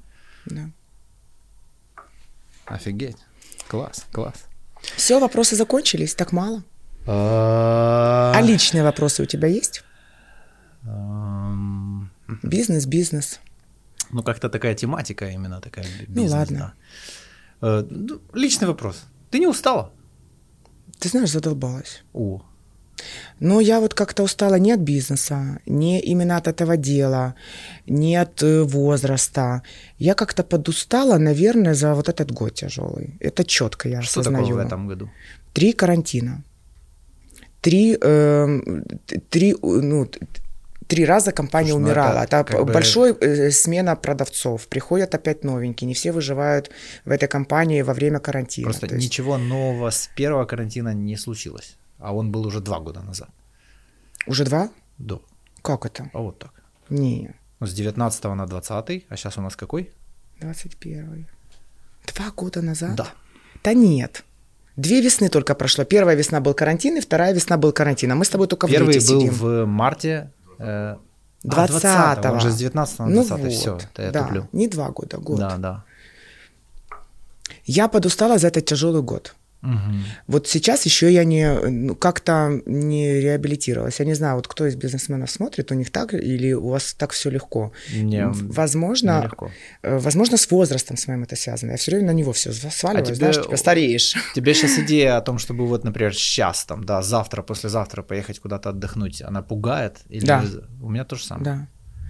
Да. 0.47 0.71
Офигеть. 2.67 3.17
Класс, 3.69 4.07
класс. 4.13 4.47
Все, 4.97 5.19
вопросы 5.19 5.57
закончились, 5.57 6.15
так 6.15 6.33
мало. 6.33 6.63
А, 7.07 8.33
а 8.35 8.43
личные 8.43 8.83
вопросы 8.83 9.23
у 9.23 9.27
тебя 9.27 9.49
есть? 9.49 9.85
Бизнес, 12.43 12.87
бизнес. 12.87 13.41
Ну, 14.11 14.23
как-то 14.23 14.49
такая 14.49 14.75
тематика 14.75 15.29
именно 15.29 15.61
такая. 15.61 15.85
Ну, 15.85 16.15
бизнес, 16.15 16.31
ну, 16.33 16.39
ладно. 16.39 16.75
Да. 17.61 17.69
Э, 17.69 17.87
ну, 17.89 18.21
личный 18.35 18.69
вопрос. 18.69 19.05
Ты 19.31 19.39
не 19.39 19.47
устала? 19.47 19.91
Ты 20.99 21.09
знаешь, 21.09 21.31
задолбалась. 21.31 22.03
О, 22.15 22.41
но 23.41 23.61
я 23.61 23.81
вот 23.81 23.95
как-то 23.95 24.23
устала 24.23 24.59
не 24.59 24.73
от 24.73 24.81
бизнеса, 24.81 25.59
не 25.67 26.01
именно 26.01 26.37
от 26.37 26.49
этого 26.49 26.77
дела, 26.77 27.35
не 27.87 28.17
от 28.17 28.43
э, 28.43 28.63
возраста. 28.63 29.63
Я 29.99 30.15
как-то 30.15 30.43
подустала, 30.43 31.19
наверное, 31.19 31.75
за 31.75 31.95
вот 31.95 32.09
этот 32.09 32.33
год 32.33 32.55
тяжелый. 32.55 33.17
Это 33.21 33.45
четко 33.45 33.89
я 33.89 34.03
Что 34.03 34.21
осознаю. 34.21 34.47
такое 34.47 34.65
в 34.65 34.67
этом 34.67 34.89
году? 34.89 35.11
Три 35.53 35.73
карантина. 35.73 36.43
Три, 37.61 37.99
э, 38.01 38.61
три, 39.29 39.55
ну, 39.63 40.09
три 40.87 41.05
раза 41.05 41.33
компания 41.33 41.71
Слушай, 41.71 41.83
ну 41.83 41.87
умирала. 41.87 42.25
Это, 42.25 42.37
это 42.37 42.65
бы... 42.65 42.73
большой 42.73 43.13
э, 43.21 43.51
смена 43.51 43.97
продавцов. 43.97 44.67
Приходят 44.69 45.15
опять 45.15 45.45
новенькие. 45.45 45.89
Не 45.89 45.95
все 45.95 46.13
выживают 46.13 46.71
в 47.05 47.11
этой 47.11 47.29
компании 47.29 47.83
во 47.83 47.95
время 47.95 48.19
карантина. 48.19 48.71
Просто 48.71 48.87
есть... 48.87 49.05
ничего 49.05 49.39
нового 49.39 49.91
с 49.91 50.09
первого 50.15 50.45
карантина 50.45 50.95
не 50.95 51.17
случилось 51.17 51.77
а 51.99 52.13
он 52.13 52.31
был 52.31 52.47
уже 52.47 52.61
два 52.61 52.81
года 52.81 53.03
назад. 53.03 53.29
Уже 54.27 54.45
два? 54.45 54.69
Да. 54.99 55.19
Как 55.63 55.87
это? 55.87 56.11
А 56.13 56.19
вот 56.19 56.39
так. 56.39 56.53
Не. 56.89 57.35
Ну, 57.61 57.67
с 57.67 57.75
19 57.75 58.25
на 58.25 58.47
20, 58.47 59.07
а 59.09 59.17
сейчас 59.17 59.39
у 59.39 59.41
нас 59.41 59.57
какой? 59.57 59.91
21. 60.41 61.27
Два 62.15 62.31
года 62.37 62.63
назад? 62.63 62.95
Да. 62.95 63.07
Да 63.65 63.75
нет. 63.75 64.25
Две 64.77 65.01
весны 65.01 65.29
только 65.29 65.55
прошло. 65.55 65.85
Первая 65.85 66.17
весна 66.17 66.41
был 66.41 66.55
карантин, 66.55 66.97
и 66.97 67.01
вторая 67.01 67.35
весна 67.35 67.57
был 67.57 67.73
карантин. 67.73 68.13
А 68.13 68.15
мы 68.15 68.25
с 68.25 68.29
тобой 68.29 68.47
только 68.47 68.69
Первый 68.69 68.99
в 68.99 69.07
Первый 69.07 69.27
был 69.27 69.31
в 69.31 69.67
марте. 69.67 70.31
Э, 70.59 70.97
20 71.43 71.85
-го. 71.85 72.27
А, 72.27 72.33
Он 72.33 72.41
же 72.41 72.51
с 72.51 72.57
19 72.57 72.99
на 72.99 73.07
20 73.07 73.31
ну 73.31 73.37
вот, 73.37 73.53
все, 73.53 73.77
это 73.77 74.03
я 74.03 74.11
да, 74.11 74.23
туплю. 74.23 74.49
Не 74.53 74.69
два 74.69 74.91
года, 74.91 75.19
год. 75.19 75.39
Да, 75.39 75.57
да. 75.57 75.85
Я 77.65 77.89
подустала 77.89 78.39
за 78.39 78.49
этот 78.49 78.65
тяжелый 78.65 79.03
год. 79.03 79.35
Угу. 79.63 79.95
Вот 80.27 80.47
сейчас 80.47 80.85
еще 80.85 81.13
я 81.13 81.25
не 81.25 81.53
ну, 81.53 81.95
как-то 81.95 82.61
не 82.67 83.21
реабилитировалась. 83.21 83.99
Я 83.99 84.07
не 84.07 84.15
знаю, 84.15 84.37
вот 84.37 84.47
кто 84.49 84.67
из 84.67 84.77
бизнесменов 84.77 85.31
смотрит, 85.31 85.73
у 85.73 85.75
них 85.75 85.91
так 85.91 86.15
или 86.15 86.53
у 86.53 86.69
вас 86.69 86.95
так 86.95 87.13
все 87.13 87.31
легко. 87.31 87.73
Не, 87.93 88.29
возможно, 88.29 89.19
не 89.19 89.25
легко. 89.25 89.51
Э, 89.83 89.99
возможно, 89.99 90.37
с 90.37 90.51
возрастом 90.51 90.97
с 90.97 91.09
моим 91.09 91.25
это 91.25 91.37
связано. 91.37 91.73
Я 91.73 91.77
все 91.77 91.91
время 91.91 92.09
на 92.09 92.13
него 92.13 92.33
все 92.33 92.53
сваливаю, 92.53 93.03
а 93.03 93.07
тебе, 93.07 93.17
знаешь, 93.17 93.43
типа 93.43 93.57
стареешь. 93.57 94.15
Тебе 94.35 94.55
сейчас 94.55 94.79
идея 94.79 95.17
о 95.17 95.21
том, 95.21 95.39
чтобы 95.39 95.67
вот, 95.67 95.85
например, 95.85 96.15
сейчас 96.15 96.65
там, 96.65 96.85
да, 96.85 97.03
завтра, 97.03 97.43
послезавтра 97.43 98.03
поехать 98.03 98.39
куда-то 98.39 98.71
отдохнуть, 98.71 99.23
она 99.23 99.43
пугает? 99.43 99.99
Или 100.09 100.27
да. 100.27 100.45
У 100.81 100.91
меня 100.91 101.05
то 101.05 101.17
же 101.17 101.25
самое. 101.25 101.45
Да. 101.45 101.69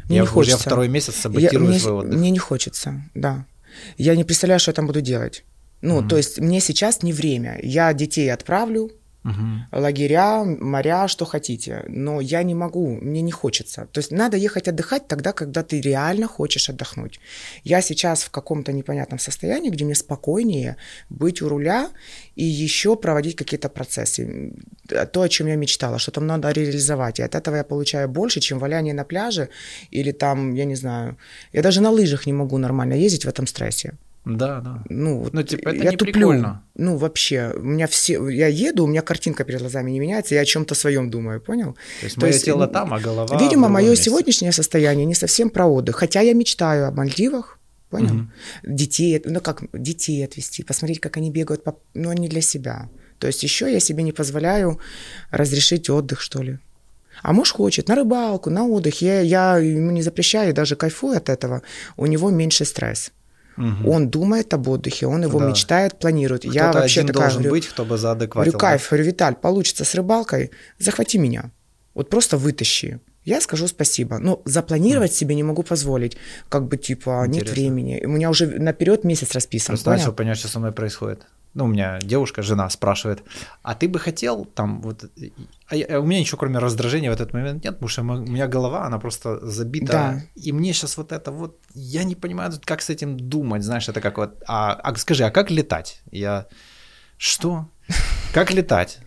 Мне 0.08 0.16
я 0.16 0.22
не 0.22 0.28
хочется. 0.28 0.56
уже 0.56 0.64
второй 0.64 0.88
месяц 0.88 1.16
саботирую 1.16 1.64
я, 1.64 1.70
мне, 1.70 1.78
свой 1.78 1.94
отдых. 1.94 2.18
Мне 2.18 2.30
не 2.30 2.38
хочется, 2.38 3.02
да. 3.14 3.46
Я 3.98 4.16
не 4.16 4.24
представляю, 4.24 4.60
что 4.60 4.70
я 4.70 4.74
там 4.74 4.86
буду 4.86 5.00
делать. 5.00 5.44
Ну, 5.80 6.00
mm-hmm. 6.00 6.08
то 6.08 6.16
есть 6.16 6.38
мне 6.40 6.60
сейчас 6.60 7.02
не 7.02 7.12
время. 7.12 7.58
Я 7.62 7.92
детей 7.92 8.32
отправлю, 8.32 8.90
uh-huh. 9.26 9.80
лагеря, 9.80 10.44
моря, 10.44 11.08
что 11.08 11.24
хотите. 11.24 11.84
Но 11.88 12.20
я 12.20 12.42
не 12.42 12.54
могу, 12.54 12.98
мне 13.00 13.22
не 13.22 13.32
хочется. 13.32 13.86
То 13.92 13.98
есть 13.98 14.12
надо 14.12 14.36
ехать 14.36 14.68
отдыхать 14.68 15.08
тогда, 15.08 15.32
когда 15.32 15.62
ты 15.62 15.80
реально 15.80 16.26
хочешь 16.26 16.68
отдохнуть. 16.68 17.20
Я 17.64 17.82
сейчас 17.82 18.22
в 18.22 18.30
каком-то 18.30 18.72
непонятном 18.72 19.18
состоянии, 19.18 19.70
где 19.70 19.84
мне 19.84 19.94
спокойнее 19.94 20.76
быть 21.10 21.42
у 21.42 21.48
руля 21.48 21.90
и 22.36 22.44
еще 22.44 22.96
проводить 22.96 23.36
какие-то 23.36 23.68
процессы. 23.68 24.52
То, 25.12 25.22
о 25.22 25.28
чем 25.28 25.48
я 25.48 25.56
мечтала, 25.56 25.98
что 25.98 26.10
там 26.10 26.26
надо 26.26 26.50
реализовать. 26.52 27.18
И 27.18 27.22
от 27.22 27.34
этого 27.34 27.56
я 27.56 27.64
получаю 27.64 28.08
больше, 28.08 28.40
чем 28.40 28.58
валяние 28.58 28.94
на 28.94 29.04
пляже 29.04 29.48
или 29.90 30.12
там, 30.12 30.54
я 30.54 30.64
не 30.64 30.76
знаю, 30.76 31.16
я 31.52 31.62
даже 31.62 31.80
на 31.80 31.90
лыжах 31.90 32.26
не 32.26 32.32
могу 32.32 32.58
нормально 32.58 32.94
ездить 32.94 33.24
в 33.24 33.28
этом 33.28 33.46
стрессе. 33.46 33.94
Да, 34.26 34.60
да. 34.60 34.82
Ну, 34.88 35.28
ну 35.32 35.42
типа, 35.44 35.68
это 35.68 35.84
я 35.84 35.90
не 35.92 35.96
туплю. 35.96 36.12
прикольно. 36.12 36.64
Ну, 36.74 36.96
вообще, 36.96 37.52
у 37.54 37.62
меня 37.62 37.86
все... 37.86 38.28
Я 38.28 38.48
еду, 38.48 38.84
у 38.84 38.86
меня 38.88 39.00
картинка 39.00 39.44
перед 39.44 39.60
глазами 39.60 39.92
не 39.92 40.00
меняется, 40.00 40.34
я 40.34 40.40
о 40.40 40.44
чем-то 40.44 40.74
своем 40.74 41.10
думаю, 41.10 41.40
понял? 41.40 41.76
То 42.00 42.06
есть 42.06 42.16
То 42.16 42.22
мое 42.22 42.32
есть, 42.32 42.44
тело 42.44 42.66
там, 42.66 42.92
а 42.92 42.98
голова 42.98 43.38
Видимо, 43.38 43.68
мое 43.68 43.90
месте. 43.90 44.06
сегодняшнее 44.06 44.50
состояние 44.50 45.06
не 45.06 45.14
совсем 45.14 45.48
про 45.48 45.66
отдых. 45.66 45.94
Хотя 45.94 46.22
я 46.22 46.34
мечтаю 46.34 46.88
о 46.88 46.90
Мальдивах, 46.90 47.60
понял? 47.88 48.14
Мгм. 48.14 48.32
Детей, 48.64 49.22
ну 49.24 49.40
как, 49.40 49.62
детей 49.72 50.24
отвести, 50.24 50.64
посмотреть, 50.64 50.98
как 50.98 51.16
они 51.18 51.30
бегают, 51.30 51.62
по... 51.62 51.78
но 51.94 52.12
не 52.12 52.28
для 52.28 52.40
себя. 52.40 52.88
То 53.20 53.28
есть 53.28 53.44
еще 53.44 53.72
я 53.72 53.78
себе 53.78 54.02
не 54.02 54.12
позволяю 54.12 54.80
разрешить 55.30 55.88
отдых, 55.88 56.20
что 56.20 56.42
ли. 56.42 56.58
А 57.22 57.32
муж 57.32 57.52
хочет 57.52 57.88
на 57.88 57.94
рыбалку, 57.94 58.50
на 58.50 58.66
отдых. 58.66 59.02
Я, 59.02 59.20
я 59.20 59.58
ему 59.58 59.92
не 59.92 60.02
запрещаю, 60.02 60.52
даже 60.52 60.74
кайфую 60.74 61.16
от 61.16 61.28
этого. 61.28 61.62
У 61.96 62.06
него 62.06 62.30
меньше 62.30 62.64
стресс. 62.64 63.12
Мгм. 63.56 63.88
Он 63.88 64.08
думает 64.10 64.52
об 64.54 64.68
отдыхе, 64.68 65.06
он 65.06 65.22
его 65.22 65.38
Да. 65.38 65.48
мечтает, 65.48 65.98
планирует. 65.98 66.44
я 66.44 66.64
Кто-то 66.64 66.78
вообще 66.80 67.00
один 67.00 67.14
такая 67.14 67.28
должен 67.28 67.42
говорю, 67.42 67.50
быть, 67.54 67.66
кто 67.68 67.84
бы 67.84 67.96
заадекватил. 67.98 68.52
говорю, 68.52 68.52
да? 68.52 68.58
кайф, 68.58 68.88
говорю, 68.90 69.04
Виталь, 69.04 69.34
получится 69.34 69.84
с 69.84 69.94
рыбалкой, 69.94 70.50
захвати 70.78 71.18
меня. 71.18 71.50
Вот 71.94 72.10
просто 72.10 72.36
вытащи. 72.36 73.00
Я 73.24 73.40
скажу 73.40 73.66
спасибо. 73.66 74.18
Но 74.18 74.40
запланировать 74.44 75.12
себе 75.12 75.34
не 75.34 75.42
могу 75.42 75.62
позволить. 75.64 76.16
Как 76.48 76.68
бы 76.68 76.76
типа 76.76 77.24
нет 77.26 77.42
Интересно. 77.42 77.54
времени. 77.54 78.02
У 78.04 78.08
меня 78.10 78.30
уже 78.30 78.46
наперед 78.46 79.04
месяц 79.04 79.32
расписан. 79.32 79.74
Просто 79.74 79.90
понял? 79.90 80.12
понять, 80.12 80.38
что 80.38 80.48
со 80.48 80.58
мной 80.60 80.72
происходит. 80.72 81.26
Ну, 81.56 81.64
у 81.64 81.68
меня 81.68 81.98
девушка, 82.02 82.42
жена 82.42 82.68
спрашивает, 82.70 83.22
а 83.62 83.74
ты 83.74 83.88
бы 83.88 83.98
хотел 83.98 84.44
там 84.44 84.82
вот... 84.82 85.04
А 85.68 85.76
я- 85.76 85.86
а 85.96 86.00
у 86.00 86.06
меня 86.06 86.20
ничего 86.20 86.38
кроме 86.38 86.58
раздражения 86.58 87.10
в 87.10 87.14
этот 87.14 87.32
момент 87.32 87.64
нет, 87.64 87.74
потому 87.74 87.88
что 87.88 88.02
мо- 88.02 88.20
у 88.20 88.26
меня 88.26 88.46
голова, 88.46 88.84
она 88.86 88.98
просто 88.98 89.38
забита. 89.46 89.92
Да. 89.92 90.22
И 90.34 90.52
мне 90.52 90.72
сейчас 90.74 90.98
вот 90.98 91.12
это 91.12 91.32
вот... 91.32 91.56
Я 91.74 92.04
не 92.04 92.14
понимаю, 92.14 92.52
как 92.64 92.82
с 92.82 92.90
этим 92.90 93.16
думать, 93.18 93.62
знаешь, 93.62 93.88
это 93.88 94.00
как 94.02 94.18
вот... 94.18 94.42
А, 94.46 94.74
а 94.74 94.94
скажи, 94.96 95.24
а 95.24 95.30
как 95.30 95.50
летать? 95.50 96.02
Я... 96.12 96.46
Что? 97.16 97.64
Как 98.34 98.52
летать? 98.52 98.98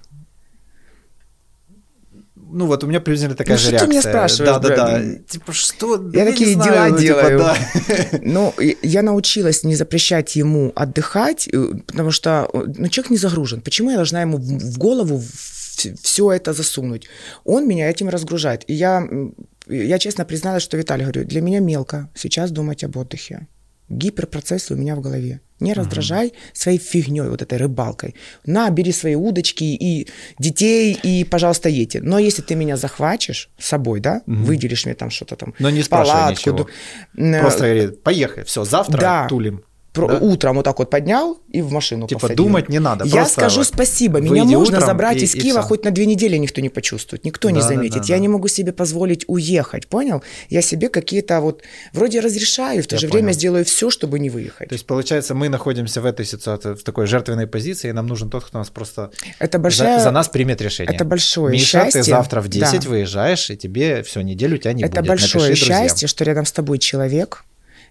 Ну 2.51 2.65
вот 2.65 2.83
у 2.83 2.87
меня 2.87 2.99
приблизительно 2.99 3.35
такая 3.35 3.57
Ну, 3.57 3.59
же 3.59 3.69
что 3.69 3.71
ты 3.71 3.75
реакция. 3.75 3.89
меня 3.89 4.01
спрашиваешь, 4.01 4.51
Да, 4.51 4.59
да, 4.59 4.75
да. 4.99 5.15
Типа 5.27 5.53
что? 5.53 5.95
Я 6.13 6.25
не 6.25 6.31
такие 6.31 6.53
знаю, 6.53 6.71
дела 6.71 6.87
ну, 6.87 6.97
типа, 6.97 7.29
делаю. 7.29 7.39
да. 7.39 8.53
И- 8.63 8.77
я 8.81 9.01
научилась 9.03 9.63
не 9.63 9.75
запрещать 9.75 10.35
ему 10.35 10.71
отдыхать, 10.75 11.47
э, 11.51 11.73
потому 11.87 12.11
что 12.11 12.49
э, 12.51 12.63
ну, 12.77 12.87
человек 12.87 13.11
не 13.11 13.17
загружен. 13.17 13.61
Почему 13.61 13.91
я 13.91 13.95
должна 13.97 14.21
ему 14.21 14.37
в 14.37 14.77
голову 14.77 15.21
все 16.01 16.31
это 16.31 16.53
засунуть? 16.53 17.07
Он 17.45 17.67
меня 17.67 17.89
этим 17.89 18.09
разгружает. 18.09 18.63
И 18.67 18.73
я, 18.73 19.07
я 19.67 19.99
честно 19.99 20.25
призналась, 20.25 20.63
что 20.63 20.75
Виталий, 20.77 21.03
говорю, 21.05 21.25
для 21.25 21.41
меня 21.41 21.59
мелко 21.59 22.09
сейчас 22.15 22.51
думать 22.51 22.83
об 22.83 22.97
отдыхе. 22.97 23.47
Гиперпроцессы 23.89 24.73
у 24.73 24.77
меня 24.77 24.95
в 24.95 25.01
голове. 25.01 25.41
Не 25.59 25.73
раздражай 25.73 26.33
своей 26.53 26.77
фигней, 26.77 27.27
вот 27.27 27.41
этой 27.41 27.57
рыбалкой. 27.57 28.15
На, 28.45 28.69
бери 28.69 28.93
свои 28.93 29.15
удочки 29.15 29.63
и 29.65 30.07
детей, 30.39 30.97
и, 31.03 31.25
пожалуйста, 31.25 31.67
едьте. 31.67 31.99
Но 32.01 32.17
если 32.17 32.41
ты 32.41 32.55
меня 32.55 32.77
захвачешь 32.77 33.49
с 33.57 33.67
собой, 33.67 33.99
да, 33.99 34.21
выделишь 34.25 34.85
мне 34.85 34.95
там 34.95 35.09
что-то 35.09 35.35
там, 35.35 35.53
Но 35.59 35.69
не 35.69 35.83
палатку, 35.83 36.31
ничего. 36.31 36.57
ду- 36.57 36.69
э, 37.17 37.41
Просто 37.41 37.63
говорит, 37.63 38.03
поехали, 38.03 38.45
все, 38.45 38.63
завтра 38.63 39.01
Да. 39.01 39.27
тулим. 39.27 39.63
Про- 39.93 40.07
Да? 40.07 40.17
утром 40.19 40.55
вот 40.57 40.63
так 40.63 40.77
вот 40.79 40.89
поднял 40.89 41.39
и 41.51 41.61
в 41.61 41.71
машину 41.71 42.07
Типа 42.07 42.21
посадил. 42.21 42.45
думать 42.45 42.69
не 42.69 42.79
надо. 42.79 43.05
Я 43.05 43.25
скажу 43.25 43.57
вот 43.59 43.67
спасибо. 43.67 44.19
Меня 44.21 44.43
можно 44.45 44.79
забрать 44.81 45.17
и- 45.17 45.25
из 45.25 45.33
Киева 45.33 45.61
хоть 45.61 45.83
на 45.83 45.91
две 45.91 46.05
недели 46.05 46.37
никто 46.37 46.61
не 46.61 46.69
почувствует, 46.69 47.25
никто 47.25 47.49
не 47.49 47.55
Да, 47.55 47.61
да, 47.61 47.67
заметит. 47.75 48.01
да, 48.01 48.07
я 48.07 48.15
да. 48.15 48.19
не 48.19 48.27
могу 48.27 48.47
себе 48.47 48.71
позволить 48.71 49.25
уехать, 49.27 49.87
понял? 49.87 50.21
Я 50.49 50.61
себе 50.61 50.89
какие-то 50.89 51.41
вот 51.41 51.63
вроде 51.93 52.19
разрешаю, 52.19 52.83
в 52.83 52.87
то 52.87 52.95
Я 52.95 52.99
же 52.99 53.07
понял. 53.07 53.21
время 53.23 53.33
сделаю 53.33 53.65
все, 53.65 53.89
чтобы 53.89 54.19
не 54.19 54.29
выехать. 54.29 54.69
То 54.69 54.73
есть, 54.73 54.85
получается, 54.85 55.33
мы 55.33 55.49
находимся 55.49 56.01
в 56.01 56.05
этой 56.05 56.25
ситуации, 56.25 56.73
в 56.75 56.83
такой 56.83 57.07
жертвенной 57.07 57.47
позиции, 57.47 57.89
и 57.89 57.91
нам 57.91 58.07
нужен 58.07 58.29
тот, 58.29 58.45
кто 58.45 58.57
нас 58.59 58.69
просто 58.69 59.11
это 59.39 59.57
за, 59.57 59.61
большая... 59.61 59.99
за 59.99 60.11
нас 60.11 60.29
примет 60.29 60.61
решение. 60.61 60.93
это 60.95 61.03
большое 61.05 61.53
Миша, 61.53 61.65
счастье. 61.83 62.03
ты 62.03 62.09
завтра 62.09 62.41
в 62.41 62.47
10 62.47 62.83
Да. 62.83 62.89
выезжаешь, 62.89 63.49
и 63.49 63.57
тебе 63.57 64.03
всю 64.03 64.21
неделю 64.21 64.57
тебя 64.57 64.73
не 64.73 64.83
это 64.83 64.97
будет. 65.01 65.07
большое 65.09 65.45
Напиши 65.49 65.65
друзьям. 65.65 65.83
счастье, 65.87 66.07
что 66.07 66.23
рядом 66.23 66.45
с 66.45 66.51
тобой 66.51 66.77
человек, 66.77 67.43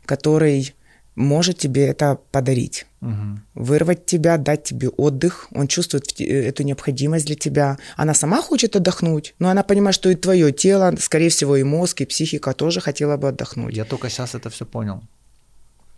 который 0.07 0.75
может 1.19 1.59
тебе 1.59 1.87
это 1.87 2.19
подарить. 2.31 2.87
Мгм. 3.01 3.45
Вырвать 3.55 4.07
тебя, 4.07 4.39
дать 4.39 4.65
тебе 4.65 4.89
отдых. 4.89 5.49
Он 5.53 5.69
чувствует 5.69 6.21
эту 6.21 6.63
необходимость 6.63 7.27
для 7.27 7.37
тебя. 7.37 7.79
Она 7.97 8.15
сама 8.15 8.41
хочет 8.43 8.77
отдохнуть, 8.77 9.35
но 9.39 9.51
она 9.51 9.63
понимает, 9.63 9.95
что 9.95 10.11
и 10.11 10.15
твое 10.15 10.53
тело, 10.53 10.95
скорее 10.99 11.29
всего, 11.29 11.57
и 11.57 11.63
мозг, 11.63 12.01
и 12.01 12.07
психика 12.07 12.53
тоже 12.53 12.81
хотела 12.81 13.17
бы 13.17 13.29
отдохнуть. 13.29 13.77
Я 13.77 13.85
только 13.85 14.09
сейчас 14.09 14.35
это 14.35 14.51
все 14.51 14.65
понял. 14.65 15.03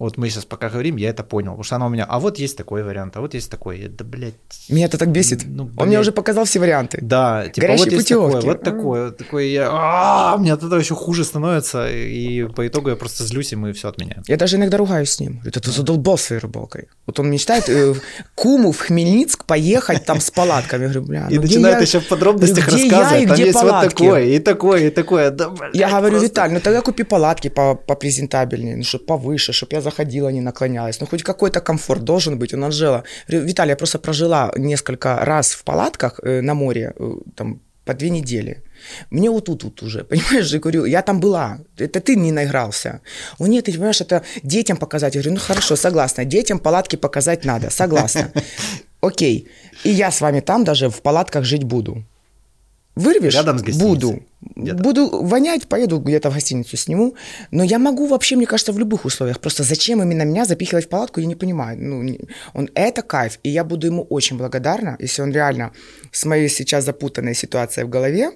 Вот 0.00 0.16
мы 0.16 0.28
сейчас 0.30 0.44
пока 0.46 0.68
говорим, 0.70 0.96
я 0.96 1.10
это 1.10 1.22
понял. 1.22 1.50
Потому 1.50 1.62
что 1.62 1.76
она 1.76 1.86
у 1.86 1.90
меня, 1.90 2.04
а 2.08 2.18
вот 2.18 2.38
есть 2.38 2.56
такой 2.56 2.82
вариант, 2.82 3.16
а 3.16 3.20
вот 3.20 3.34
есть 3.34 3.50
такой. 3.50 3.80
Я, 3.82 3.88
Да, 3.88 4.04
блядь. 4.04 4.34
Меня 4.68 4.86
это 4.86 4.98
так 4.98 5.10
бесит. 5.12 5.42
Ну, 5.46 5.64
Он 5.76 5.86
мне 5.86 5.96
блядь. 5.96 6.00
уже 6.00 6.12
показал 6.12 6.44
все 6.46 6.58
варианты. 6.58 6.98
Да, 7.02 7.46
типа 7.48 7.66
Горящие 7.66 7.84
вот 7.84 7.92
есть 7.92 8.08
такое, 8.08 8.26
путевки. 8.26 8.46
вот 8.48 8.62
такое, 8.62 9.04
вот 9.04 9.16
такое. 9.18 9.44
Я, 9.44 9.68
а, 9.70 10.36
мне 10.38 10.52
от 10.54 10.62
этого 10.64 10.80
еще 10.80 10.94
хуже 10.94 11.24
становится, 11.24 11.88
и 11.88 12.44
по 12.44 12.66
итогу 12.66 12.88
я 12.90 12.96
просто 12.96 13.24
злюсь, 13.24 13.52
и 13.52 13.56
мы 13.56 13.72
все 13.74 13.88
отменяем. 13.88 14.22
Я 14.26 14.36
даже 14.36 14.56
иногда 14.56 14.78
ругаюсь 14.78 15.10
с 15.10 15.20
ним. 15.20 15.34
Говорю, 15.34 15.50
«Да 15.54 15.60
ты 15.60 15.70
задолбал 15.70 16.18
своей 16.18 16.40
рыбалкой. 16.40 16.88
Вот 17.06 17.20
он 17.20 17.30
мечтает 17.30 17.68
э, 17.68 17.94
Куму, 18.34 18.72
в 18.72 18.78
Хмельницк 18.80 19.44
поехать 19.44 20.04
там 20.06 20.20
с 20.20 20.30
палатками. 20.30 20.84
Я 20.84 20.88
говорю, 20.88 21.02
бля, 21.06 21.26
И 21.30 21.34
ну 21.36 21.42
где 21.42 21.56
начинает 21.58 21.76
я- 21.76 21.82
еще 21.82 22.00
в 22.00 22.08
подробностях 22.08 22.66
где 22.68 22.86
я 22.86 22.98
рассказывать. 23.00 23.22
и 23.22 23.26
Там 23.26 23.34
где 23.34 23.44
есть 23.44 23.54
палатки? 23.60 23.84
вот 23.84 23.94
такое, 23.98 24.24
и 24.24 24.38
такое, 24.38 24.86
и 24.86 24.90
такое. 24.90 25.30
Да, 25.30 25.50
блядь, 25.50 25.74
Я 25.74 25.88
говорю, 25.90 26.10
просто- 26.18 26.26
Виталь, 26.26 26.52
ну 26.52 26.60
тогда 26.60 26.80
купи 26.80 27.02
палатки 27.02 27.48
по, 27.48 27.74
попрезентабельнее, 27.74 28.76
ну, 28.76 28.82
чтобы 28.82 29.04
повыше, 29.04 29.52
чтобы 29.52 29.74
я 29.74 29.80
заходила, 29.90 30.32
не 30.32 30.40
наклонялась. 30.40 31.00
Ну, 31.00 31.06
хоть 31.06 31.22
какой-то 31.22 31.60
комфорт 31.60 32.04
должен 32.04 32.38
быть. 32.38 32.54
Анжела. 32.54 33.04
Говорю, 33.28 33.46
Виталий, 33.46 33.70
я 33.70 33.76
просто 33.76 33.98
прожила 33.98 34.52
несколько 34.56 35.24
раз 35.24 35.52
в 35.52 35.62
палатках 35.64 36.20
э, 36.22 36.40
на 36.40 36.54
море, 36.54 36.92
э, 36.98 37.12
там, 37.34 37.60
по 37.84 37.94
две 37.94 38.10
недели. 38.10 38.62
Мне 39.10 39.30
вот 39.30 39.44
тут, 39.44 39.60
тут 39.60 39.82
уже, 39.82 40.04
понимаешь, 40.10 40.52
я 40.52 40.58
говорю, 40.58 40.86
я 40.86 41.02
там 41.02 41.20
была, 41.20 41.58
это 41.78 42.00
ты 42.00 42.16
не 42.16 42.32
наигрался. 42.32 43.00
Он, 43.38 43.50
нет, 43.50 43.64
ты 43.64 43.72
понимаешь, 43.72 44.00
это 44.00 44.22
детям 44.42 44.76
показать. 44.76 45.14
Я 45.14 45.22
говорю, 45.22 45.34
ну 45.34 45.40
хорошо, 45.40 45.76
согласна, 45.76 46.24
детям 46.24 46.58
палатки 46.58 46.96
показать 46.96 47.44
надо, 47.44 47.70
согласна. 47.70 48.32
Окей, 49.00 49.48
и 49.84 49.90
я 49.90 50.10
с 50.10 50.20
вами 50.20 50.40
там 50.40 50.64
даже 50.64 50.88
в 50.88 51.00
палатках 51.00 51.44
жить 51.44 51.64
буду. 51.64 52.04
Вырвешь? 52.96 53.34
Рядом 53.34 53.58
с 53.58 53.62
гостиницей. 53.62 53.88
Буду. 53.88 54.22
Где-то. 54.56 54.82
Буду 54.82 55.22
вонять, 55.24 55.68
поеду 55.68 55.98
где-то 55.98 56.30
в 56.30 56.34
гостиницу 56.34 56.76
сниму. 56.76 57.14
Но 57.50 57.62
я 57.64 57.78
могу 57.78 58.06
вообще, 58.06 58.36
мне 58.36 58.46
кажется, 58.46 58.72
в 58.72 58.78
любых 58.78 59.04
условиях. 59.04 59.38
Просто 59.40 59.62
зачем 59.62 60.02
именно 60.02 60.22
меня 60.24 60.44
запихивать 60.44 60.84
в 60.86 60.88
палатку, 60.88 61.20
я 61.20 61.26
не 61.26 61.36
понимаю. 61.36 61.78
Ну, 61.80 62.02
не- 62.02 62.20
он, 62.54 62.68
это 62.74 63.02
кайф. 63.02 63.38
И 63.42 63.50
я 63.50 63.64
буду 63.64 63.86
ему 63.86 64.02
очень 64.10 64.36
благодарна, 64.36 64.96
если 64.98 65.22
он 65.22 65.32
реально 65.32 65.70
с 66.12 66.24
моей 66.26 66.48
сейчас 66.48 66.84
запутанной 66.84 67.34
ситуацией 67.34 67.86
в 67.86 67.88
голове 67.90 68.32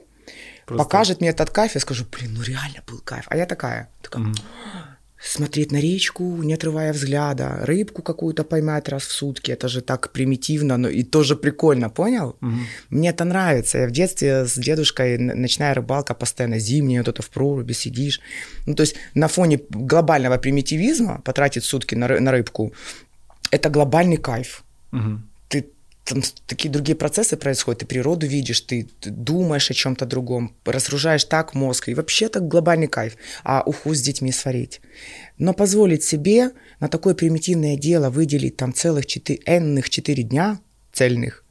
Просто- 0.66 0.84
покажет 0.84 1.20
мне 1.20 1.30
этот 1.30 1.50
кайф, 1.50 1.74
я 1.74 1.80
скажу, 1.80 2.04
блин, 2.12 2.34
ну 2.36 2.42
реально 2.42 2.82
был 2.86 3.00
кайф. 3.04 3.24
А 3.28 3.36
я 3.36 3.46
такая, 3.46 3.88
такая 4.02 4.24
смотреть 5.26 5.72
на 5.72 5.80
речку, 5.80 6.22
не 6.42 6.54
отрывая 6.54 6.92
взгляда, 6.92 7.60
рыбку 7.62 8.02
какую-то 8.02 8.44
поймать 8.44 8.88
раз 8.88 9.02
в 9.04 9.12
сутки, 9.12 9.50
это 9.52 9.68
же 9.68 9.80
так 9.80 10.10
примитивно, 10.12 10.76
но 10.76 10.88
и 10.88 11.02
тоже 11.02 11.34
прикольно, 11.36 11.90
понял? 11.90 12.36
Мне 12.90 13.08
это 13.10 13.24
нравится. 13.24 13.78
Я 13.78 13.86
в 13.88 13.90
детстве 13.90 14.44
с 14.46 14.54
дедушкой 14.58 15.18
ночная 15.18 15.74
рыбалка 15.74 16.14
постоянно 16.14 16.58
зимняя, 16.58 17.00
вот 17.00 17.08
это 17.08 17.22
в 17.22 17.30
проруби 17.30 17.72
сидишь. 17.72 18.20
Ну, 18.66 18.74
то 18.74 18.82
есть 18.82 18.96
на 19.14 19.28
фоне 19.28 19.60
глобального 19.70 20.36
примитивизма 20.38 21.20
потратить 21.24 21.64
сутки 21.64 21.94
на, 21.94 22.04
ры- 22.06 22.20
на 22.20 22.30
рыбку, 22.30 22.72
это 23.50 23.70
глобальный 23.70 24.16
кайф 24.16 24.62
Мгм. 24.92 25.28
Там 26.04 26.22
такие 26.46 26.70
другие 26.70 26.96
процессы 26.96 27.36
происходят, 27.36 27.80
ты 27.80 27.86
природу 27.86 28.26
видишь, 28.26 28.60
ты, 28.60 28.88
думаешь 29.04 29.70
о 29.70 29.74
чем-то 29.74 30.04
другом, 30.04 30.54
разгружаешь 30.64 31.24
так 31.24 31.54
мозг, 31.54 31.88
и 31.88 31.94
вообще 31.94 32.26
это 32.26 32.40
глобальный 32.40 32.88
кайф, 32.88 33.16
а 33.42 33.62
уху 33.64 33.94
с 33.94 34.02
детьми 34.02 34.30
сварить. 34.30 34.80
Но 35.38 35.54
позволить 35.54 36.04
себе 36.04 36.50
на 36.80 36.88
такое 36.88 37.14
примитивное 37.14 37.76
дело 37.76 38.10
выделить 38.10 38.56
там 38.56 38.74
целых 38.74 39.06
четыре, 39.06 39.40
энных 39.46 39.88
четыре 39.88 40.22
дня 40.22 40.60
цельных, 40.92 41.42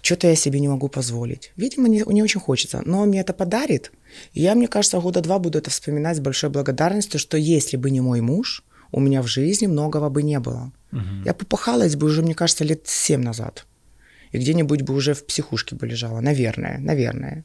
что-то 0.00 0.28
я 0.28 0.36
себе 0.36 0.60
не 0.60 0.68
могу 0.68 0.88
позволить. 0.88 1.52
Видимо, 1.56 1.88
не, 1.88 2.04
не 2.06 2.22
очень 2.22 2.40
хочется, 2.40 2.82
но 2.84 3.00
он 3.00 3.08
мне 3.08 3.20
это 3.20 3.32
подарит, 3.32 3.90
и 4.34 4.42
я, 4.42 4.54
мне 4.54 4.68
кажется, 4.68 5.00
года 5.00 5.20
два 5.20 5.40
буду 5.40 5.58
это 5.58 5.70
вспоминать 5.70 6.16
с 6.16 6.20
большой 6.20 6.50
благодарностью, 6.50 7.18
что 7.18 7.36
если 7.36 7.76
бы 7.76 7.90
не 7.90 8.00
мой 8.00 8.20
муж, 8.20 8.62
у 8.92 9.00
меня 9.00 9.20
в 9.22 9.26
жизни 9.26 9.66
многого 9.66 10.10
бы 10.10 10.22
не 10.22 10.38
было. 10.38 10.72
Я 11.24 11.34
попахалась 11.34 11.96
бы 11.96 12.06
уже, 12.06 12.22
мне 12.22 12.34
кажется, 12.34 12.64
лет 12.64 12.82
семь 12.86 13.22
назад. 13.22 13.66
И 14.32 14.38
где-нибудь 14.38 14.82
бы 14.82 14.94
уже 14.94 15.14
в 15.14 15.26
психушке 15.26 15.76
бы 15.76 15.86
лежала. 15.86 16.20
Наверное, 16.20 16.78
наверное. 16.78 17.44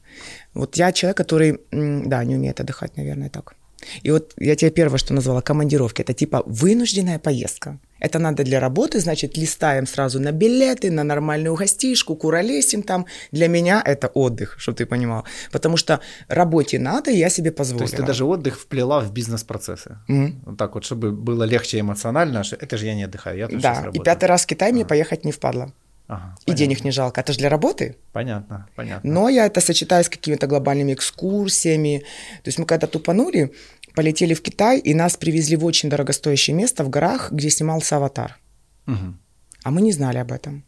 Вот 0.54 0.76
я 0.76 0.92
человек, 0.92 1.16
который, 1.16 1.60
да, 1.70 2.24
не 2.24 2.36
умеет 2.36 2.60
отдыхать, 2.60 2.96
наверное, 2.96 3.28
так. 3.28 3.54
И 4.02 4.10
вот 4.10 4.32
я 4.38 4.56
тебе 4.56 4.70
первое, 4.70 4.98
что 4.98 5.14
назвала, 5.14 5.42
командировки. 5.42 6.02
Это 6.02 6.14
типа 6.14 6.42
вынужденная 6.46 7.18
поездка. 7.18 7.78
Это 8.00 8.18
надо 8.18 8.42
для 8.44 8.60
работы, 8.60 9.00
значит, 9.00 9.36
листаем 9.36 9.86
сразу 9.86 10.20
на 10.20 10.32
билеты, 10.32 10.90
на 10.90 11.04
нормальную 11.04 11.54
гостишку, 11.54 12.16
куролесим 12.16 12.82
там. 12.82 13.06
Для 13.32 13.48
меня 13.48 13.82
это 13.84 14.08
отдых, 14.08 14.56
чтобы 14.58 14.78
ты 14.78 14.86
понимал. 14.86 15.24
Потому 15.52 15.76
что 15.76 16.00
работе 16.28 16.78
надо, 16.78 17.10
и 17.10 17.16
я 17.16 17.30
себе 17.30 17.50
То 17.50 17.56
позволила. 17.58 17.84
есть 17.84 17.96
ты 17.96 18.02
даже 18.02 18.24
отдых 18.24 18.58
вплела 18.58 19.00
в 19.00 19.12
бизнес-процессы. 19.12 19.98
Мгм. 20.08 20.42
Вот 20.46 20.56
так 20.56 20.74
вот, 20.74 20.84
чтобы 20.84 21.12
было 21.12 21.44
легче 21.44 21.78
эмоционально. 21.78 22.42
Это 22.60 22.76
же 22.78 22.86
я 22.86 22.94
не 22.94 23.04
отдыхаю, 23.04 23.38
я 23.38 23.48
тут 23.48 23.60
Да, 23.60 23.90
и 23.92 23.98
пятый 23.98 24.24
раз 24.24 24.44
в 24.44 24.46
Китай 24.46 24.72
мне 24.72 24.84
поехать 24.84 25.24
не 25.24 25.32
впадло. 25.32 25.72
Ага, 26.08 26.34
И 26.42 26.46
понятно. 26.46 26.54
денег 26.54 26.84
не 26.84 26.90
жалко. 26.90 27.20
Это 27.20 27.32
же 27.32 27.38
для 27.38 27.48
работы. 27.48 27.96
Понятно, 28.12 28.68
понятно. 28.76 29.10
Но 29.10 29.28
я 29.28 29.46
это 29.46 29.60
сочетаю 29.60 30.04
с 30.04 30.08
какими-то 30.08 30.46
глобальными 30.46 30.92
экскурсиями. 30.94 32.04
То 32.42 32.48
есть 32.48 32.58
мы 32.58 32.66
когда 32.66 32.86
тупанули, 32.86 33.52
полетели 33.94 34.34
в 34.34 34.42
Китай, 34.42 34.78
и 34.78 34.94
нас 34.94 35.16
привезли 35.16 35.56
в 35.56 35.64
очень 35.64 35.88
дорогостоящее 35.88 36.54
место 36.54 36.84
в 36.84 36.90
горах, 36.90 37.32
где 37.32 37.50
снимался 37.50 37.96
«Аватар». 37.96 38.38
Мгм. 38.86 39.18
А 39.64 39.70
мы 39.70 39.80
не 39.80 39.92
знали 39.92 40.18
об 40.18 40.30
этом. 40.30 40.62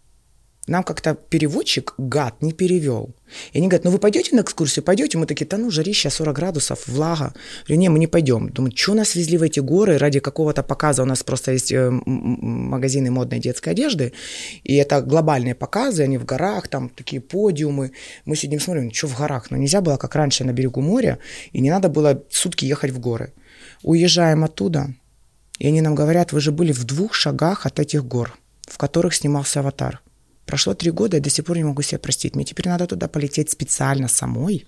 Нам 0.69 0.85
как-то 0.85 1.15
переводчик, 1.15 1.95
гад, 1.99 2.43
не 2.43 2.53
перевел. 2.53 3.15
И 3.53 3.59
они 3.59 3.69
говорят, 3.69 3.85
ну 3.85 3.91
вы 3.91 3.99
пойдете 3.99 4.37
на 4.37 4.41
экскурсию? 4.41 4.85
Пойдете? 4.85 5.19
Мы 5.19 5.27
такие, 5.27 5.47
да 5.47 5.57
ну, 5.57 5.71
жарища, 5.71 6.11
40 6.11 6.35
градусов, 6.35 6.87
влага. 6.87 7.35
Я 7.67 7.75
говорю, 7.75 7.81
не, 7.81 7.89
мы 7.89 7.99
не 7.99 8.07
пойдем. 8.07 8.51
Думаю, 8.51 8.73
что 8.77 8.95
нас 8.95 9.15
везли 9.15 9.39
в 9.39 9.43
эти 9.43 9.61
горы 9.61 9.99
ради 9.99 10.21
какого-то 10.21 10.63
показа? 10.63 11.03
У 11.03 11.07
нас 11.07 11.23
просто 11.23 11.53
есть 11.53 11.73
э, 11.73 11.91
магазины 11.91 13.11
модной 13.11 13.39
детской 13.39 13.71
одежды, 13.71 14.13
и 14.65 14.75
это 14.77 15.01
глобальные 15.01 15.55
показы, 15.55 16.03
они 16.03 16.19
в 16.19 16.25
горах, 16.25 16.69
там 16.69 16.89
такие 16.89 17.21
подиумы. 17.21 17.93
Мы 18.25 18.37
сидим, 18.37 18.61
смотрим, 18.61 18.93
что 18.93 19.07
в 19.09 19.19
горах? 19.19 19.51
Но 19.51 19.57
нельзя 19.57 19.81
было, 19.81 19.97
как 19.97 20.15
раньше, 20.15 20.45
на 20.45 20.53
берегу 20.53 20.81
моря, 20.81 21.19
и 21.53 21.61
не 21.61 21.71
надо 21.71 21.89
было 21.89 22.23
сутки 22.31 22.65
ехать 22.65 22.91
в 22.91 22.99
горы. 22.99 23.33
Уезжаем 23.83 24.45
оттуда, 24.45 24.95
и 25.59 25.67
они 25.67 25.81
нам 25.81 25.95
говорят, 25.95 26.33
вы 26.33 26.41
же 26.41 26.53
были 26.53 26.73
в 26.73 26.85
двух 26.85 27.15
шагах 27.15 27.67
от 27.67 27.81
этих 27.81 28.05
гор, 28.05 28.37
в 28.63 28.79
которых 28.79 29.15
снимался 29.15 29.61
«Аватар». 29.61 30.01
Прошло 30.49 30.75
три 30.75 30.91
года, 30.91 31.17
я 31.17 31.23
до 31.23 31.29
сих 31.31 31.45
пор 31.45 31.57
не 31.59 31.65
могу 31.65 31.83
себя 31.83 31.99
простить. 31.99 32.35
Мне 32.35 32.45
теперь 32.45 32.69
надо 32.69 32.87
туда 32.87 33.07
полететь 33.07 33.51
специально 33.51 34.09
самой. 34.09 34.65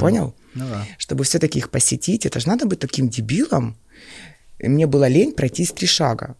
Понял? 0.00 0.34
Ну 0.54 0.64
да. 0.68 0.84
Чтобы 0.98 1.24
все-таки 1.24 1.58
их 1.58 1.68
посетить. 1.70 2.26
Это 2.26 2.40
же 2.40 2.48
надо 2.48 2.64
быть 2.66 2.78
таким 2.78 3.08
дебилом. 3.08 3.74
И 4.58 4.68
мне 4.68 4.86
было 4.86 5.08
лень 5.08 5.32
пройти 5.32 5.64
с 5.64 5.72
три 5.72 5.86
шага. 5.88 6.34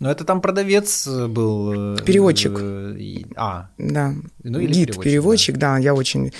Ну 0.00 0.08
это 0.08 0.24
там 0.24 0.40
продавец 0.40 1.06
э, 1.08 1.26
был. 1.26 1.94
э, 1.96 2.04
Переводчик. 2.04 2.52
э, 2.60 2.96
и- 2.98 3.26
А, 3.36 3.68
Да. 3.78 4.14
Ну, 4.44 4.58
или 4.60 4.72
Гид, 4.72 4.86
переводчик, 4.86 5.02
переводчик, 5.04 5.56
да. 5.58 5.78
я 5.78 5.94
очень... 5.94 6.32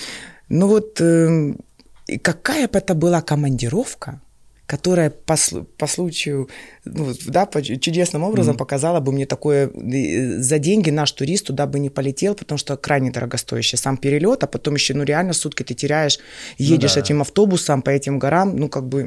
Ну 0.48 0.66
вот, 0.68 1.00
и 1.00 2.18
какая 2.18 2.68
бы 2.68 2.78
это 2.78 2.94
была 2.94 3.20
командировка, 3.22 4.20
которая 4.66 5.10
по, 5.10 5.36
по 5.76 5.86
случаю, 5.86 6.48
ну, 6.84 7.12
да, 7.26 7.46
по 7.46 7.62
чу- 7.62 7.76
чудесным 7.76 8.22
образом 8.22 8.56
показала 8.56 9.00
бы 9.00 9.12
мне 9.12 9.26
такое, 9.26 9.68
э, 9.68 10.38
за 10.38 10.58
деньги 10.58 10.90
наш 10.90 11.12
турист 11.12 11.46
туда 11.46 11.66
бы 11.66 11.78
не 11.78 11.90
полетел, 11.90 12.34
потому 12.34 12.58
что 12.58 12.76
крайне 12.76 13.10
дорогостоящий 13.10 13.76
сам 13.76 13.96
перелет, 13.96 14.44
а 14.44 14.46
потом 14.46 14.74
еще, 14.74 14.94
ну 14.94 15.04
реально 15.04 15.32
сутки 15.32 15.62
ты 15.62 15.74
теряешь, 15.74 16.18
едешь 16.58 16.94
да. 16.94 17.00
этим 17.00 17.20
автобусом 17.20 17.82
по 17.82 17.90
этим 17.90 18.18
горам, 18.18 18.56
ну 18.56 18.68
как 18.68 18.88
бы, 18.88 19.02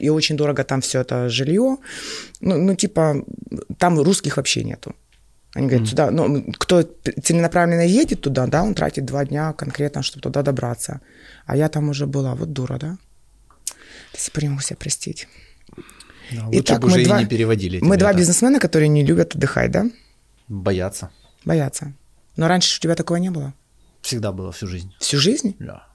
и 0.00 0.08
очень 0.08 0.36
дорого 0.36 0.64
там 0.64 0.80
все 0.80 1.00
это 1.00 1.28
жилье, 1.28 1.76
ну, 2.40 2.56
ну 2.56 2.74
типа, 2.74 3.24
там 3.78 4.00
русских 4.00 4.36
вообще 4.36 4.64
нету. 4.64 4.94
Они 5.54 5.66
говорят, 5.66 5.88
сюда, 5.88 6.10
ну, 6.12 6.44
кто 6.58 6.82
целенаправленно 7.22 7.84
едет 7.84 8.20
туда, 8.20 8.46
да, 8.46 8.62
он 8.62 8.74
тратит 8.74 9.04
два 9.04 9.24
дня 9.24 9.52
конкретно, 9.52 10.02
чтобы 10.02 10.22
туда 10.22 10.42
добраться. 10.42 11.00
А 11.44 11.56
я 11.56 11.68
там 11.68 11.88
уже 11.88 12.06
была, 12.06 12.34
вот 12.36 12.52
дура, 12.52 12.78
да? 12.78 12.98
Себя 14.16 14.76
простить. 14.76 15.28
да, 16.32 16.46
лучше 16.46 16.60
Итак, 16.60 16.80
бы 16.80 16.86
уже 16.88 16.96
мы 16.96 17.02
и 17.02 17.04
два- 17.04 17.18
не 17.20 17.26
переводили. 17.26 17.80
Мы 17.80 17.96
два 17.96 18.12
бизнесмена, 18.12 18.58
которые 18.60 18.88
не 18.88 19.04
любят 19.04 19.34
отдыхать, 19.34 19.70
да? 19.70 19.86
Боятся. 20.48 21.10
Боятся. 21.44 21.92
Но 22.36 22.48
раньше 22.48 22.78
у 22.78 22.80
тебя 22.82 22.94
такого 22.94 23.18
не 23.18 23.30
было. 23.30 23.54
Всегда 24.02 24.32
было 24.32 24.50
всю 24.52 24.66
жизнь. 24.66 24.92
Всю 24.98 25.18
жизнь? 25.18 25.56
Да. 25.58 25.86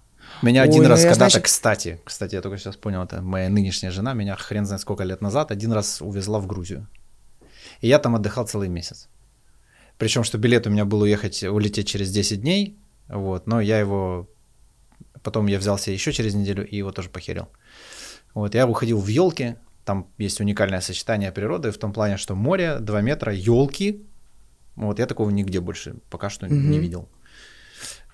Меня 0.42 0.62
Ой, 0.64 0.68
один 0.70 0.84
ну 0.84 0.90
раз 0.90 1.00
когда-то, 1.02 1.18
значит- 1.18 1.44
кстати, 1.44 2.02
кстати, 2.04 2.36
я 2.36 2.42
только 2.42 2.58
сейчас 2.58 2.76
понял, 2.76 3.04
это 3.04 3.22
моя 3.22 3.50
нынешняя 3.50 3.92
жена, 3.92 4.14
меня 4.14 4.36
хрен 4.36 4.66
знает 4.66 4.82
сколько 4.82 5.04
лет 5.04 5.22
назад, 5.22 5.52
один 5.52 5.72
раз 5.72 6.02
увезла 6.02 6.40
в 6.40 6.48
Грузию. 6.48 6.88
И 7.82 7.88
я 7.88 8.00
там 8.00 8.16
отдыхал 8.16 8.46
целый 8.48 8.68
месяц. 8.70 9.08
Причем, 9.98 10.24
что 10.24 10.38
билет 10.38 10.68
у 10.68 10.70
меня 10.70 10.84
был 10.86 11.02
уехать, 11.02 11.44
улететь 11.44 11.88
через 11.88 12.12
10 12.12 12.42
дней, 12.42 12.78
вот, 13.08 13.48
но 13.48 13.62
я 13.62 13.80
его, 13.80 14.30
потом 15.24 15.48
я 15.48 15.58
взялся 15.58 15.92
еще 15.92 16.12
через 16.12 16.34
неделю 16.34 16.68
и 16.68 16.76
его 16.76 16.92
тоже 16.92 17.10
похерил. 17.10 17.48
Вот, 18.36 18.53
я 18.53 18.68
уходил 18.68 18.99
в 18.99 19.07
елки, 19.07 19.56
Там 19.86 20.07
есть 20.20 20.40
уникальное 20.41 20.82
сочетание 20.82 21.32
природы 21.32 21.72
в 21.72 21.78
том 21.78 21.94
плане, 21.94 22.18
что 22.18 22.36
море, 22.36 22.80
2 22.80 23.02
метра, 23.02 23.34
елки. 23.34 24.06
Вот 24.76 24.99
я 24.99 25.06
такого 25.06 25.32
нигде 25.32 25.60
больше 25.60 25.95
пока 26.10 26.30
что 26.30 26.45
mm-hmm. 26.45 26.70
не 26.70 26.80
видел. 26.80 27.10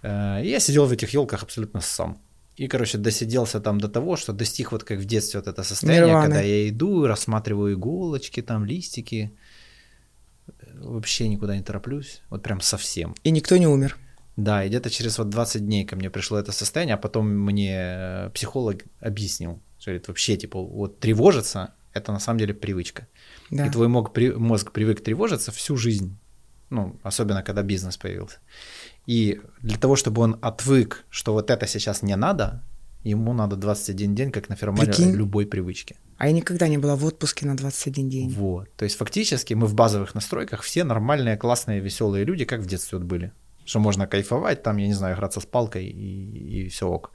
Э, 0.03 0.41
и 0.43 0.49
я 0.49 0.59
сидел 0.59 0.85
в 0.85 0.91
этих 0.91 1.13
елках 1.13 1.43
абсолютно 1.43 1.81
сам. 1.81 2.17
И, 2.55 2.67
короче, 2.67 2.97
досиделся 2.97 3.59
там 3.59 3.79
до 3.79 3.87
того, 3.87 4.15
что 4.15 4.33
достиг 4.33 4.71
вот 4.71 4.83
как 4.83 4.99
в 4.99 5.05
детстве 5.05 5.39
вот 5.39 5.47
это 5.47 5.63
состояние, 5.63 6.07
Нирвана. 6.07 6.27
когда 6.27 6.41
я 6.41 6.69
иду, 6.69 7.07
рассматриваю 7.07 7.73
иголочки, 7.73 8.41
там 8.41 8.65
листики, 8.65 9.31
вообще 10.73 11.27
никуда 11.27 11.55
не 11.55 11.63
тороплюсь, 11.63 12.21
вот 12.29 12.43
прям 12.43 12.61
совсем. 12.61 13.15
И 13.23 13.31
никто 13.31 13.57
не 13.57 13.67
умер. 13.67 13.97
Да, 14.37 14.63
и 14.63 14.69
где-то 14.69 14.89
через 14.89 15.17
вот 15.17 15.29
20 15.29 15.65
дней 15.65 15.85
ко 15.85 15.95
мне 15.95 16.09
пришло 16.09 16.37
это 16.37 16.51
состояние, 16.51 16.95
а 16.95 16.97
потом 16.97 17.27
мне 17.27 17.75
э, 17.75 18.29
психолог 18.33 18.85
объяснил, 18.99 19.59
что 19.81 19.89
говорит, 19.89 20.07
вообще, 20.07 20.37
типа, 20.37 20.61
вот 20.61 20.99
тревожиться– 20.99 21.73
это 21.93 22.11
на 22.11 22.19
самом 22.19 22.39
деле 22.39 22.53
привычка. 22.53 23.07
Да. 23.49 23.65
И 23.65 23.69
твой 23.69 23.87
мозг, 23.87 24.11
мозг 24.37 24.71
привык 24.71 25.03
тревожиться 25.03 25.51
всю 25.51 25.75
жизнь, 25.75 26.17
ну, 26.69 26.99
особенно 27.03 27.41
когда 27.41 27.63
бизнес 27.63 27.97
появился. 27.97 28.37
И 29.07 29.41
для 29.61 29.77
того, 29.77 29.95
чтобы 29.95 30.21
он 30.21 30.37
отвык, 30.41 31.03
что 31.09 31.33
вот 31.33 31.49
это 31.49 31.65
сейчас 31.65 32.03
не 32.03 32.15
надо, 32.15 32.63
ему 33.03 33.33
надо 33.33 33.55
21 33.55 34.15
день, 34.15 34.31
как 34.31 34.49
на 34.49 34.55
фермале 34.55 34.93
любой 34.97 35.47
привычки. 35.47 35.95
А 36.17 36.27
я 36.27 36.33
никогда 36.33 36.67
не 36.67 36.77
была 36.77 36.95
в 36.95 37.03
отпуске 37.03 37.47
на 37.47 37.57
21 37.57 38.09
день. 38.09 38.29
Вот. 38.29 38.69
То 38.75 38.85
есть 38.85 38.97
фактически 38.97 39.55
мы 39.55 39.65
в 39.65 39.73
базовых 39.73 40.13
настройках 40.13 40.61
все 40.61 40.83
нормальные, 40.83 41.37
классные, 41.37 41.79
веселые 41.79 42.23
люди, 42.23 42.45
как 42.45 42.61
в 42.61 42.67
детстве 42.67 42.99
вот 42.99 43.07
были. 43.07 43.31
Что 43.65 43.79
можно 43.79 44.05
кайфовать, 44.05 44.61
там, 44.61 44.77
я 44.77 44.87
не 44.87 44.93
знаю, 44.93 45.15
играться 45.15 45.39
с 45.39 45.45
палкой 45.45 45.87
и, 45.87 46.65
и 46.65 46.69
все 46.69 46.87
ок. 46.87 47.11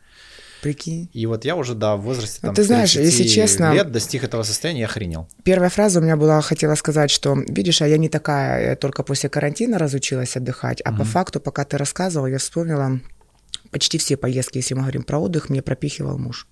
Прикинь. 0.67 1.09
И 1.13 1.27
вот 1.27 1.45
я 1.45 1.55
уже, 1.55 1.77
да, 1.77 1.95
в 1.95 2.01
возрасте 2.01 2.41
там, 2.43 2.53
Ты 2.53 2.65
знаешь, 2.65 2.97
если 2.97 3.23
честно, 3.23 3.73
лет 3.73 3.93
достиг 3.93 4.25
этого 4.25 4.43
состояния, 4.43 4.81
я 4.81 4.87
охренел. 4.87 5.29
Первая 5.45 5.71
фраза 5.71 6.01
у 6.01 6.03
меня 6.03 6.17
была, 6.17 6.41
хотела 6.41 6.75
сказать, 6.75 7.09
что, 7.13 7.37
видишь, 7.37 7.83
а 7.83 7.87
я 7.87 7.99
не 7.99 8.09
такая, 8.09 8.71
я 8.71 8.77
только 8.77 9.05
после 9.05 9.29
карантина 9.29 9.79
разучилась 9.79 10.37
отдыхать, 10.37 10.83
а 10.85 10.91
угу. 10.91 10.99
по 10.99 11.05
факту, 11.05 11.39
пока 11.39 11.65
ты 11.65 11.79
рассказывал, 11.79 12.27
я 12.27 12.39
вспомнила 12.39 12.99
почти 13.71 13.97
все 13.99 14.17
поездки, 14.17 14.57
если 14.57 14.75
мы 14.75 14.81
говорим 14.81 15.05
про 15.05 15.21
отдых, 15.21 15.51
мне 15.51 15.63
пропихивал 15.63 16.19
муж. 16.19 16.49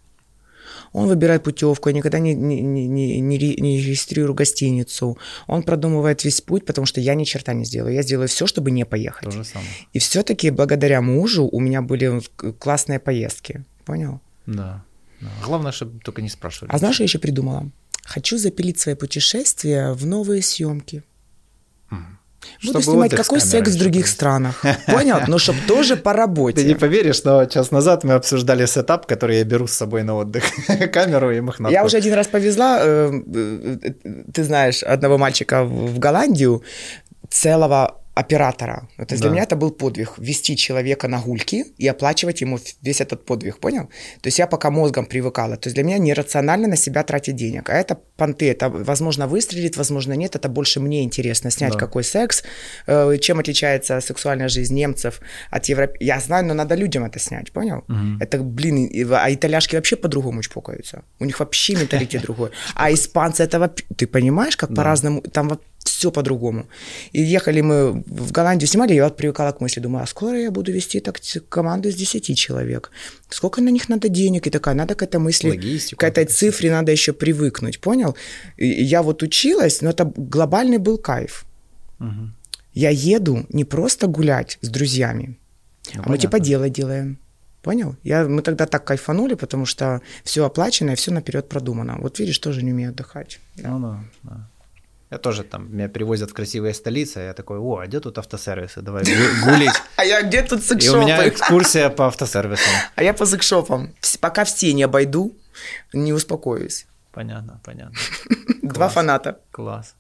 Он 0.93 1.09
выбирает 1.09 1.43
путевку, 1.43 1.89
я 1.89 1.95
никогда 1.97 2.21
не, 2.21 2.35
не, 2.35 2.61
не, 2.61 2.87
не, 3.21 3.21
не 3.21 3.79
регистрирую 3.81 4.35
гостиницу. 4.35 5.19
Он 5.49 5.65
продумывает 5.65 6.23
весь 6.23 6.41
путь, 6.41 6.65
потому 6.67 6.87
что 6.87 7.01
я 7.01 7.17
ни 7.17 7.25
черта 7.25 7.53
не 7.53 7.65
сделаю. 7.65 7.95
Я 7.95 8.03
сделаю 8.03 8.29
все, 8.29 8.47
чтобы 8.47 8.71
не 8.71 8.87
поехать. 8.87 9.25
То 9.25 9.31
же 9.33 9.45
самое. 9.45 9.69
И 9.93 9.99
все-таки 9.99 10.51
благодаря 10.51 11.01
мужу 11.01 11.49
у 11.51 11.59
меня 11.59 11.83
были 11.83 12.21
классные 12.61 13.01
поездки. 13.01 13.65
Понял? 13.85 14.21
Да. 14.47 14.85
да. 15.21 15.29
Главное, 15.45 15.73
чтобы 15.73 16.01
только 16.01 16.23
не 16.23 16.29
спрашивали. 16.29 16.71
А 16.73 16.79
знаешь, 16.79 17.01
я 17.01 17.05
еще 17.05 17.19
придумала? 17.19 17.71
Хочу 18.05 18.39
запилить 18.39 18.79
свои 18.79 18.95
путешествия 18.95 19.93
в 19.93 20.07
новые 20.07 20.43
съемки. 20.43 21.03
Буду 22.63 22.81
чтобы 22.81 22.83
снимать 22.83 23.15
какой 23.15 23.41
секс 23.41 23.71
в 23.71 23.79
других 23.79 24.07
странах. 24.07 24.63
Понял? 24.87 25.21
Но 25.27 25.39
чтобы 25.39 25.59
тоже 25.67 25.97
по 25.97 26.13
работе. 26.13 26.63
Ты 26.63 26.65
не 26.65 26.75
поверишь, 26.75 27.25
но 27.25 27.45
час 27.47 27.71
назад 27.71 28.05
мы 28.05 28.15
обсуждали 28.15 28.67
сетап, 28.67 29.07
который 29.07 29.39
я 29.39 29.45
беру 29.45 29.67
с 29.67 29.73
собой 29.73 30.03
на 30.03 30.15
отдых. 30.15 30.45
Камеру 30.93 31.31
и 31.31 31.41
мохнатку. 31.41 31.73
Я 31.73 31.85
уже 31.85 31.97
один 31.97 32.15
раз 32.15 32.27
повезла, 32.27 32.79
э, 32.81 33.13
э, 33.35 33.93
ты 34.33 34.45
знаешь, 34.45 34.83
одного 34.83 35.19
мальчика 35.19 35.65
в 35.65 35.99
Голландию, 35.99 36.63
целого 37.31 38.01
оператора. 38.15 38.89
То 38.97 39.07
есть 39.11 39.23
да. 39.23 39.29
для 39.29 39.31
меня 39.31 39.43
это 39.43 39.57
был 39.57 39.73
подвиг 39.73 40.19
вести 40.19 40.57
человека 40.57 41.09
на 41.09 41.21
гульки 41.21 41.65
и 41.79 41.89
оплачивать 41.89 42.43
ему 42.43 42.59
весь 42.83 43.01
этот 43.01 43.25
подвиг, 43.25 43.59
понял? 43.59 43.89
То 44.21 44.29
есть 44.29 44.39
я 44.39 44.47
пока 44.47 44.71
мозгом 44.71 45.07
привыкала. 45.07 45.57
То 45.57 45.67
есть 45.69 45.75
для 45.75 45.85
меня 45.85 45.99
нерационально 45.99 46.69
на 46.69 46.77
себя 46.77 47.03
тратить 47.03 47.35
денег. 47.37 47.71
А 47.71 47.73
это 47.73 47.99
понты, 48.17 48.51
это 48.51 48.69
возможно 48.69 49.27
выстрелит, 49.27 49.77
возможно 49.77 50.13
нет. 50.13 50.37
Это 50.37 50.49
больше 50.49 50.81
мне 50.81 51.03
интересно 51.03 51.51
снять 51.51 51.73
да. 51.73 51.79
какой 51.79 52.05
секс, 52.05 52.45
э, 52.87 53.19
чем 53.21 53.41
отличается 53.41 54.01
сексуальная 54.01 54.49
жизнь 54.49 54.75
немцев 54.75 55.21
от 55.51 55.67
европейцев. 55.67 56.07
Я 56.07 56.21
знаю, 56.21 56.47
но 56.47 56.55
надо 56.55 56.77
людям 56.77 57.05
это 57.05 57.19
снять, 57.19 57.51
понял? 57.53 57.85
Угу. 57.89 58.19
Это, 58.21 58.39
блин, 58.39 58.91
а 59.13 59.33
итальяшки 59.33 59.75
вообще 59.77 59.97
по-другому 59.97 60.43
чпокаются. 60.43 61.03
У 61.19 61.25
них 61.25 61.41
вообще 61.41 61.75
менталитет 61.75 62.23
другой. 62.27 62.51
А 62.75 62.93
испанцы 62.93 63.43
этого... 63.43 63.69
Ты 63.69 64.07
понимаешь, 64.07 64.57
как 64.57 64.73
по-разному... 64.75 65.21
Там 65.23 65.49
все 65.85 66.11
по-другому. 66.11 66.67
И 67.13 67.23
ехали 67.23 67.61
мы 67.61 68.03
в 68.07 68.33
Голландию, 68.33 68.69
снимали, 68.69 68.95
я 68.95 69.05
вот 69.05 69.17
привыкала 69.17 69.53
к 69.53 69.61
мысли, 69.61 69.81
думаю, 69.81 70.03
а 70.03 70.07
скоро 70.07 70.39
я 70.39 70.51
буду 70.51 70.73
вести 70.73 71.01
так 71.01 71.21
команду 71.49 71.89
из 71.89 71.95
10 71.95 72.37
человек. 72.37 72.91
Сколько 73.29 73.61
на 73.61 73.71
них 73.71 73.89
надо 73.89 74.09
денег? 74.09 74.47
И 74.47 74.51
такая, 74.51 74.75
надо 74.75 74.95
к 74.95 75.03
этой 75.03 75.21
мысли, 75.21 75.51
Логистику, 75.51 76.01
к 76.01 76.05
этой 76.05 76.25
цифре 76.25 76.71
надо 76.71 76.93
еще 76.93 77.13
привыкнуть, 77.13 77.81
понял? 77.81 78.17
И 78.57 78.67
я 78.67 79.03
вот 79.03 79.23
училась, 79.23 79.83
но 79.83 79.91
это 79.91 80.13
глобальный 80.17 80.79
был 80.79 80.99
кайф. 80.99 81.45
Угу. 82.01 82.31
Я 82.75 82.91
еду 82.91 83.47
не 83.51 83.65
просто 83.65 84.07
гулять 84.07 84.59
с 84.63 84.69
друзьями, 84.69 85.27
ну, 85.27 85.91
а 85.91 85.93
понятно. 85.93 86.13
мы 86.13 86.19
типа 86.19 86.41
дело 86.41 86.69
делаем. 86.69 87.19
Понял? 87.63 87.97
Я, 88.05 88.25
мы 88.25 88.43
тогда 88.43 88.67
так 88.67 88.85
кайфанули, 88.85 89.35
потому 89.35 89.65
что 89.65 90.03
все 90.23 90.45
оплачено 90.45 90.91
и 90.91 90.95
все 90.95 91.13
наперед 91.13 91.49
продумано. 91.49 91.97
Вот 91.99 92.19
видишь, 92.19 92.39
тоже 92.39 92.63
не 92.63 92.73
умею 92.73 92.91
отдыхать. 92.91 93.41
Да. 93.57 93.71
Ну 93.71 93.81
да, 93.81 94.05
да. 94.23 94.51
Я 95.15 95.19
тоже 95.19 95.45
там, 95.45 95.73
меня 95.73 95.89
перевозят 95.89 96.31
в 96.31 96.35
красивые 96.35 96.75
столицы, 96.75 97.21
я 97.21 97.35
такой, 97.35 97.59
о, 97.59 97.79
а 97.79 97.87
где 97.87 98.01
тут 98.01 98.19
автосервисы? 98.19 98.83
Давай 98.83 99.05
гулить. 99.45 99.83
А 99.97 100.05
я 100.05 100.23
где 100.23 100.43
тут 100.43 100.65
секшопы? 100.65 100.99
И 100.99 101.01
у 101.01 101.03
меня 101.03 101.29
экскурсия 101.29 101.89
по 101.89 102.07
автосервисам. 102.07 102.73
А 102.97 103.03
я 103.05 103.15
по 103.15 103.25
секшопам. 103.25 103.95
Пока 104.21 104.43
все 104.45 104.73
не 104.73 104.83
обойду, 104.83 105.33
не 105.93 106.13
успокоюсь. 106.13 106.87
Понятно, 107.13 107.61
понятно. 107.63 107.97
Два 108.63 108.89
фаната. 108.89 109.39
Класс. 109.53 109.95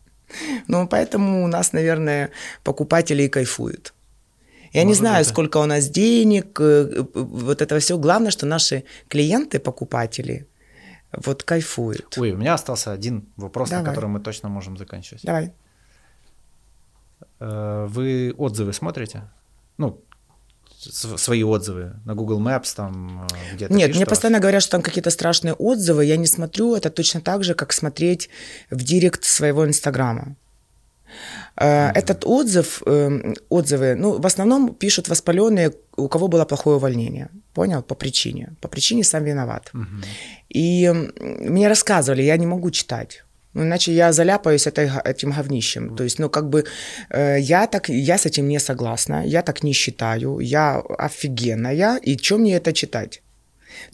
Ну, 0.67 0.89
поэтому 0.89 1.45
у 1.45 1.47
нас, 1.47 1.73
наверное, 1.73 2.31
покупатели 2.65 3.23
и 3.23 3.29
кайфуют. 3.29 3.95
Я 4.73 4.83
Может, 4.83 4.89
не 4.89 4.95
знаю, 4.95 5.21
это... 5.21 5.31
сколько 5.31 5.59
у 5.59 5.67
нас 5.67 5.89
денег, 5.89 6.59
э, 6.61 7.05
вот 7.15 7.63
это 7.63 7.79
все. 7.79 7.99
Главное, 7.99 8.33
что 8.33 8.47
наши 8.47 8.83
клиенты, 9.07 9.61
покупатели, 9.61 10.49
вот 11.25 11.43
кайфует. 11.43 12.17
Ой, 12.19 12.33
у 12.33 12.37
меня 12.37 12.55
остался 12.55 12.93
один 12.93 13.29
вопрос, 13.37 13.71
Давай. 13.71 13.85
на 13.85 13.91
который 13.91 14.09
мы 14.09 14.21
точно 14.21 14.49
можем 14.49 14.77
заканчивать. 14.77 15.23
Давай. 15.25 15.53
Э, 17.41 17.87
вы 17.89 18.35
отзывы 18.37 18.73
смотрите? 18.73 19.23
Ну, 19.79 20.03
свои 20.79 21.43
отзывы 21.43 21.95
на 22.05 22.15
Google 22.15 22.41
Maps 22.41 22.75
там 22.75 23.27
э, 23.33 23.55
где-то? 23.55 23.75
Нет, 23.75 23.95
мне 23.95 24.07
постоянно 24.07 24.41
говорят, 24.41 24.63
что 24.63 24.73
там 24.73 24.83
какие-то 24.83 25.11
страшные 25.11 25.55
отзывы. 25.55 26.05
Я 26.05 26.17
не 26.17 26.27
смотрю. 26.27 26.75
Это 26.75 26.91
точно 26.91 27.21
так 27.21 27.45
же, 27.45 27.55
как 27.55 27.73
смотреть 27.73 28.29
в 28.71 28.83
директ 28.83 29.25
своего 29.25 29.67
Инстаграма. 29.67 30.37
Mm-hmm. 31.57 31.93
Этот 31.95 32.25
отзыв, 32.27 32.83
эм, 32.87 33.35
отзывы, 33.49 33.95
ну, 33.95 34.21
в 34.21 34.27
основном 34.27 34.75
пишут 34.75 35.09
воспаленные, 35.09 35.73
у 35.97 36.09
кого 36.09 36.29
было 36.29 36.45
плохое 36.45 36.77
увольнение. 36.77 37.29
Понял? 37.53 37.83
По 37.83 37.95
причине. 37.95 38.49
По 38.61 38.69
причине 38.69 39.05
сам 39.05 39.25
виноват. 39.25 39.71
Mm-hmm. 39.73 40.05
И 40.49 40.93
мне 41.49 41.69
рассказывали, 41.69 42.23
я 42.23 42.37
не 42.37 42.47
могу 42.47 42.71
читать. 42.71 43.25
Ну, 43.55 43.63
иначе 43.63 43.93
я 43.93 44.13
заляпаюсь 44.13 44.67
этой, 44.67 44.91
этим 45.05 45.31
говнищем. 45.31 45.97
То 45.97 46.05
есть, 46.05 46.19
ну, 46.19 46.29
как 46.29 46.49
бы 46.49 46.65
э, 47.11 47.39
я 47.41 47.67
так, 47.67 47.89
я 47.89 48.19
с 48.19 48.27
этим 48.27 48.49
не 48.49 48.59
согласна, 48.59 49.25
я 49.25 49.43
так 49.43 49.63
не 49.63 49.73
считаю, 49.73 50.41
я 50.41 50.83
офигенная, 50.99 51.97
и 51.97 52.19
что 52.19 52.39
мне 52.39 52.57
это 52.57 52.73
читать? 52.73 53.23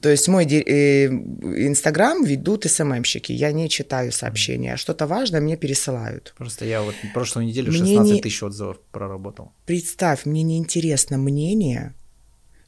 То 0.01 0.09
есть 0.09 0.28
мой 0.28 0.44
э, 0.44 1.07
Инстаграм 1.07 2.24
ведут 2.24 2.65
СММщики, 2.65 3.32
я 3.32 3.52
не 3.52 3.69
читаю 3.69 4.12
сообщения, 4.12 4.77
что-то 4.77 5.07
важное 5.07 5.40
мне 5.40 5.57
пересылают. 5.57 6.35
Просто 6.36 6.65
я 6.65 6.82
вот 6.82 6.94
прошлую 7.15 7.47
неделю 7.47 7.73
16 7.73 8.12
не... 8.12 8.20
тысяч 8.20 8.43
отзывов 8.43 8.78
проработал. 8.93 9.52
Представь, 9.66 10.27
мне 10.27 10.43
неинтересно 10.43 11.19
мнение 11.19 11.94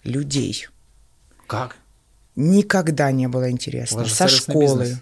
людей. 0.04 0.66
Как? 1.46 1.76
Никогда 2.34 3.12
не 3.12 3.28
было 3.28 3.50
интересно. 3.50 4.04
Со 4.06 4.28
школы. 4.28 4.80
Бизнес. 4.80 4.98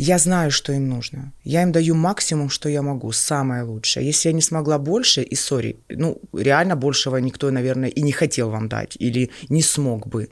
Я 0.00 0.18
знаю, 0.18 0.52
что 0.52 0.72
им 0.72 0.88
нужно. 0.88 1.32
Я 1.42 1.62
им 1.62 1.72
даю 1.72 1.96
максимум, 1.96 2.50
что 2.50 2.68
я 2.68 2.82
могу, 2.82 3.10
самое 3.10 3.64
лучшее. 3.64 4.06
Если 4.06 4.28
я 4.28 4.32
не 4.32 4.40
смогла 4.40 4.78
больше, 4.78 5.22
и 5.22 5.34
сори, 5.34 5.76
ну, 5.88 6.20
реально 6.32 6.76
большего 6.76 7.16
никто, 7.16 7.50
наверное, 7.50 7.88
и 7.88 8.02
не 8.02 8.12
хотел 8.12 8.50
вам 8.50 8.68
дать, 8.68 8.96
или 9.00 9.30
не 9.48 9.60
смог 9.60 10.06
бы. 10.06 10.28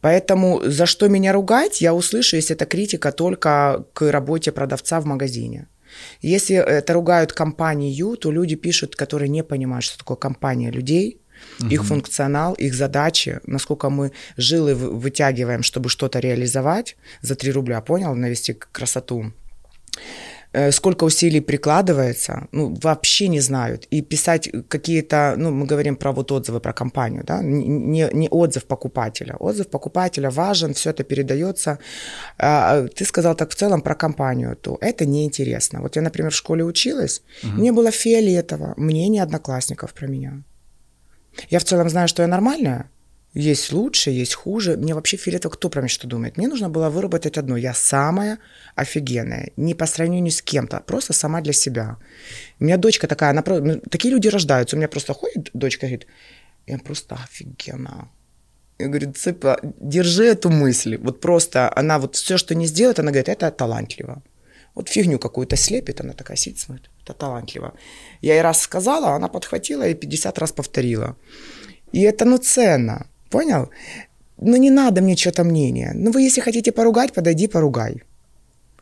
Поэтому 0.00 0.60
за 0.64 0.86
что 0.86 1.08
меня 1.08 1.32
ругать, 1.32 1.80
я 1.80 1.92
услышу, 1.92 2.36
если 2.36 2.54
это 2.54 2.66
критика 2.66 3.10
только 3.10 3.84
к 3.94 4.12
работе 4.12 4.52
продавца 4.52 5.00
в 5.00 5.06
магазине. 5.06 5.66
Если 6.22 6.54
это 6.54 6.92
ругают 6.92 7.32
компанию, 7.32 8.16
то 8.16 8.30
люди 8.30 8.54
пишут, 8.54 8.94
которые 8.94 9.28
не 9.28 9.42
понимают, 9.42 9.84
что 9.84 9.98
такое 9.98 10.16
компания 10.18 10.70
людей, 10.70 11.20
угу. 11.60 11.68
их 11.68 11.84
функционал, 11.84 12.54
их 12.54 12.74
задачи, 12.74 13.40
насколько 13.46 13.90
мы 13.90 14.12
жилы 14.36 14.74
вытягиваем, 14.74 15.62
чтобы 15.62 15.88
что-то 15.88 16.20
реализовать 16.20 16.96
за 17.22 17.34
3 17.34 17.52
рубля, 17.52 17.80
понял, 17.80 18.14
навести 18.14 18.54
красоту. 18.72 19.32
э, 20.52 20.72
сколько 20.72 21.04
усилий 21.04 21.40
прикладывается, 21.40 22.48
ну, 22.52 22.76
вообще 22.82 23.28
не 23.28 23.40
знают. 23.40 23.86
И 23.92 24.02
писать 24.02 24.50
какие-то, 24.68 25.34
ну, 25.36 25.50
мы 25.50 25.66
говорим 25.66 25.96
про 25.96 26.12
вот 26.12 26.32
отзывы 26.32 26.60
про 26.60 26.72
компанию, 26.72 27.24
да, 27.24 27.42
не, 27.42 28.08
не 28.12 28.28
отзыв 28.30 28.64
покупателя. 28.64 29.36
Отзыв 29.40 29.68
покупателя 29.68 30.30
важен, 30.30 30.72
все 30.72 30.90
это 30.90 31.04
передается. 31.04 31.78
А, 32.38 32.86
ты 32.88 33.04
сказал 33.04 33.34
так 33.34 33.50
в 33.50 33.54
целом 33.54 33.80
про 33.80 33.94
компанию, 33.94 34.56
то 34.56 34.78
это 34.80 35.06
неинтересно. 35.06 35.80
Вот 35.80 35.96
я, 35.96 36.02
например, 36.02 36.30
в 36.30 36.34
школе 36.34 36.64
училась, 36.64 37.22
угу. 37.44 37.52
мне 37.52 37.72
было 37.72 37.90
фиолетово, 37.90 38.74
мнение 38.76 39.22
одноклассников 39.22 39.92
про 39.94 40.08
меня. 40.08 40.42
Я 41.48 41.58
в 41.58 41.64
целом 41.64 41.88
знаю, 41.88 42.08
что 42.08 42.22
я 42.22 42.28
нормальная, 42.28 42.90
есть 43.34 43.72
лучше, 43.72 44.10
есть 44.10 44.34
хуже. 44.34 44.76
Мне 44.76 44.94
вообще 44.94 45.16
фиолетово 45.16 45.52
кто 45.52 45.68
про 45.68 45.80
меня 45.80 45.88
что 45.88 46.08
думает. 46.08 46.36
Мне 46.36 46.48
нужно 46.48 46.68
было 46.68 46.90
выработать 46.90 47.38
одно. 47.38 47.56
Я 47.56 47.74
самая 47.74 48.38
офигенная. 48.74 49.52
Не 49.56 49.74
по 49.74 49.86
сравнению 49.86 50.32
с 50.32 50.42
кем-то, 50.42 50.80
просто 50.80 51.12
сама 51.12 51.40
для 51.40 51.52
себя. 51.52 51.96
У 52.58 52.64
меня 52.64 52.76
дочка 52.76 53.06
такая, 53.06 53.30
она, 53.30 53.44
ну, 53.46 53.80
такие 53.88 54.12
люди 54.12 54.28
рождаются. 54.28 54.76
У 54.76 54.78
меня 54.78 54.88
просто 54.88 55.14
ходит 55.14 55.50
дочка 55.54 55.86
говорит, 55.86 56.06
я 56.66 56.78
просто 56.78 57.14
офигенная. 57.14 58.08
Я 58.78 58.88
говорю, 58.88 59.12
цыпа, 59.12 59.60
держи 59.62 60.24
эту 60.24 60.50
мысль. 60.50 60.96
Вот 60.96 61.20
просто 61.20 61.70
она 61.76 61.98
вот 61.98 62.16
все, 62.16 62.36
что 62.36 62.54
не 62.54 62.66
сделает, 62.66 62.98
она 62.98 63.12
говорит, 63.12 63.28
это 63.28 63.50
талантливо. 63.52 64.22
Вот 64.80 64.88
фигню 64.88 65.18
какую-то 65.18 65.56
слепит, 65.56 66.00
она 66.00 66.12
такая 66.12 66.38
сидит, 66.38 66.58
смотрит, 66.58 66.90
это 67.04 67.12
талантливо. 67.12 67.72
Я 68.22 68.34
ей 68.34 68.42
раз 68.42 68.62
сказала, 68.62 69.14
она 69.14 69.28
подхватила 69.28 69.86
и 69.86 69.94
50 69.94 70.38
раз 70.38 70.52
повторила. 70.52 71.16
И 71.92 72.00
это, 72.00 72.24
ну, 72.24 72.38
ценно. 72.38 73.06
Понял? 73.30 73.68
Ну, 74.38 74.56
не 74.56 74.70
надо 74.70 75.02
мне 75.02 75.16
что-то 75.16 75.44
мнение. 75.44 75.92
Ну, 75.94 76.12
вы, 76.12 76.22
если 76.22 76.40
хотите 76.40 76.72
поругать, 76.72 77.12
подойди, 77.12 77.46
поругай. 77.46 78.02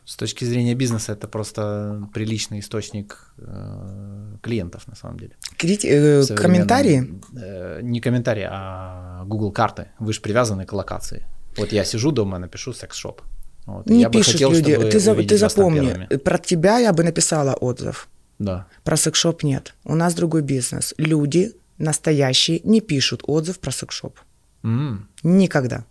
С 0.05 0.15
точки 0.15 0.45
зрения 0.45 0.73
бизнеса 0.73 1.11
это 1.11 1.27
просто 1.27 2.07
приличный 2.13 2.59
источник 2.59 3.33
э, 3.37 4.37
клиентов 4.41 4.87
на 4.87 4.95
самом 4.95 5.19
деле. 5.19 5.31
Крити- 5.57 5.89
э, 5.89 6.35
комментарии? 6.35 7.21
Э, 7.35 7.81
не 7.83 7.99
комментарии, 7.99 8.47
а 8.49 9.25
Google 9.25 9.51
карты. 9.51 9.85
Вы 9.99 10.13
же 10.13 10.21
привязаны 10.21 10.65
к 10.65 10.71
локации. 10.71 11.25
Вот 11.57 11.73
я 11.73 11.83
сижу 11.83 12.11
дома, 12.11 12.39
напишу 12.39 12.73
секс-шоп. 12.73 13.21
Вот, 13.69 13.85
не 13.85 14.01
я 14.01 14.09
пишут 14.09 14.33
хотел, 14.33 14.51
люди. 14.51 14.75
Ты, 14.75 14.99
за, 14.99 15.15
ты 15.15 15.37
запомни, 15.37 16.07
про 16.17 16.37
тебя 16.37 16.79
я 16.79 16.91
бы 16.91 17.03
написала 17.03 17.53
отзыв. 17.53 18.07
Да. 18.39 18.67
Про 18.83 18.97
секс-шоп 18.97 19.43
нет. 19.43 19.75
У 19.83 19.95
нас 19.95 20.13
другой 20.15 20.41
бизнес. 20.41 20.93
Люди 20.97 21.53
настоящие 21.77 22.61
не 22.63 22.81
пишут 22.81 23.23
отзыв 23.27 23.59
про 23.59 23.71
секс-шоп. 23.71 24.17
Mm. 24.63 24.99
Никогда. 25.23 25.85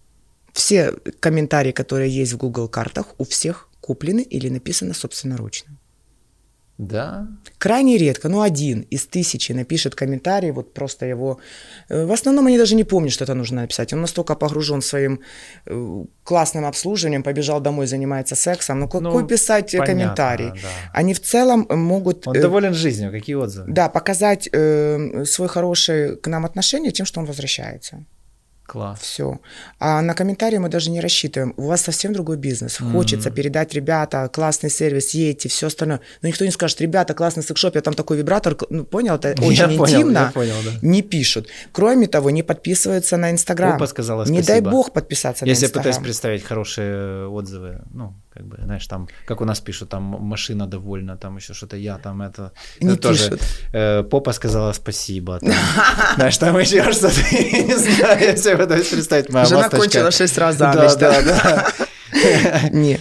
Все 0.53 0.93
комментарии, 1.21 1.73
которые 1.73 2.11
есть 2.11 2.33
в 2.33 2.37
Google 2.37 2.69
картах, 2.69 3.15
у 3.19 3.25
всех 3.25 3.69
куплены 3.81 4.23
или 4.23 4.49
написаны 4.49 4.95
собственноручно. 4.95 5.78
Да. 6.79 7.27
Крайне 7.59 7.99
редко, 7.99 8.29
ну 8.29 8.41
один 8.41 8.87
из 8.93 9.07
тысячи 9.07 9.53
напишет 9.53 9.97
комментарий, 9.97 10.53
вот 10.53 10.75
просто 10.75 11.07
его... 11.07 11.41
Э, 11.89 12.07
в 12.07 12.13
основном 12.13 12.47
они 12.47 12.57
даже 12.57 12.77
не 12.77 12.85
помнят, 12.85 13.13
что 13.13 13.25
это 13.25 13.35
нужно 13.35 13.63
написать. 13.63 13.93
Он 13.93 14.01
настолько 14.01 14.37
погружен 14.37 14.81
своим 14.81 15.21
э, 15.67 16.05
классным 16.23 16.65
обслуживанием, 16.65 17.25
побежал 17.25 17.61
домой, 17.61 17.87
занимается 17.87 18.37
сексом. 18.37 18.79
Ну 18.79 18.89
какой 18.89 19.23
ну, 19.23 19.27
писать 19.27 19.73
понятно, 19.73 19.93
комментарий? 19.93 20.51
Да. 20.51 20.69
Они 20.93 21.15
в 21.15 21.21
целом 21.21 21.67
могут... 21.69 22.29
Он 22.29 22.37
э, 22.37 22.41
доволен 22.41 22.75
жизнью, 22.75 23.11
какие 23.11 23.35
отзывы? 23.35 23.73
Да, 23.73 23.89
показать 23.89 24.49
э, 24.53 25.25
свой 25.25 25.49
хороший 25.49 26.17
к 26.17 26.29
нам 26.29 26.45
отношение 26.45 26.93
тем, 26.93 27.07
что 27.07 27.21
он 27.21 27.27
возвращается. 27.27 28.05
Класс. 28.69 29.01
Все. 29.01 29.41
А 29.79 30.03
на 30.03 30.13
комментарии 30.13 30.59
мы 30.59 30.69
даже 30.69 30.91
не 30.91 31.01
рассчитываем. 31.01 31.55
У 31.57 31.69
вас 31.69 31.81
совсем 31.81 32.13
другой 32.13 32.37
бизнес. 32.37 32.77
Хочется 32.93 33.31
mm-hmm. 33.31 33.35
передать, 33.35 33.73
ребята, 33.73 34.29
классный 34.31 34.69
сервис, 34.69 35.15
едьте, 35.15 35.49
все 35.49 35.69
остальное. 35.69 36.01
Но 36.21 36.29
никто 36.29 36.45
не 36.45 36.51
скажет, 36.51 36.79
ребята, 36.83 37.15
классный 37.15 37.43
секшоп, 37.43 37.77
я 37.77 37.81
там 37.81 37.95
такой 37.95 38.19
вибратор. 38.19 38.59
Ну, 38.69 38.85
понял, 38.85 39.15
это 39.15 39.31
очень 39.43 39.71
я 39.71 39.73
интимно. 39.73 40.31
Понял, 40.35 40.55
я 40.55 40.63
понял, 40.63 40.81
да. 40.83 40.87
Не 40.87 41.01
пишут. 41.01 41.49
Кроме 41.73 42.09
того, 42.09 42.29
не 42.29 42.43
подписываются 42.43 43.17
на 43.17 43.31
Инстаграм. 43.31 43.77
Опа 43.77 43.87
сказала 43.87 44.27
Не 44.27 44.43
дай 44.43 44.61
бог 44.61 44.93
подписаться 44.93 45.47
Если 45.47 45.65
на 45.65 45.69
Инстаграм. 45.69 45.87
Я 45.87 45.93
пытаюсь 45.93 46.05
представить 46.05 46.45
хорошие 46.45 47.27
отзывы, 47.27 47.81
ну, 47.95 48.15
как 48.39 48.47
бы, 48.47 48.57
знаешь, 48.63 48.87
там, 48.87 49.09
как 49.27 49.41
у 49.41 49.45
нас 49.45 49.61
пишут, 49.61 49.89
там, 49.89 50.03
машина 50.03 50.67
довольна, 50.67 51.17
там 51.17 51.37
еще 51.37 51.55
что-то, 51.55 51.77
я 51.77 51.99
там 51.99 52.21
это... 52.23 52.53
Не 52.81 52.93
это 52.93 53.09
пишут. 53.09 53.31
Тоже, 53.31 53.43
э, 53.73 54.03
попа 54.03 54.33
сказала 54.33 54.73
спасибо. 54.73 55.39
Там, 55.39 55.55
знаешь, 56.17 56.39
там 56.39 56.59
еще 56.59 56.93
что-то, 56.93 57.21
не 57.33 57.77
знаю, 57.77 58.37
себе 58.37 58.58
пытаюсь 58.59 58.89
представить. 58.89 59.29
Моя 59.31 59.45
Жена 59.47 59.63
масточка. 59.63 59.79
кончила 59.79 60.11
шесть 60.11 60.39
раз 60.39 60.57
за 60.57 60.73
ночь. 60.73 60.95
Да, 60.99 61.23
да, 61.23 61.23
да. 61.23 61.73
Не. 62.73 63.01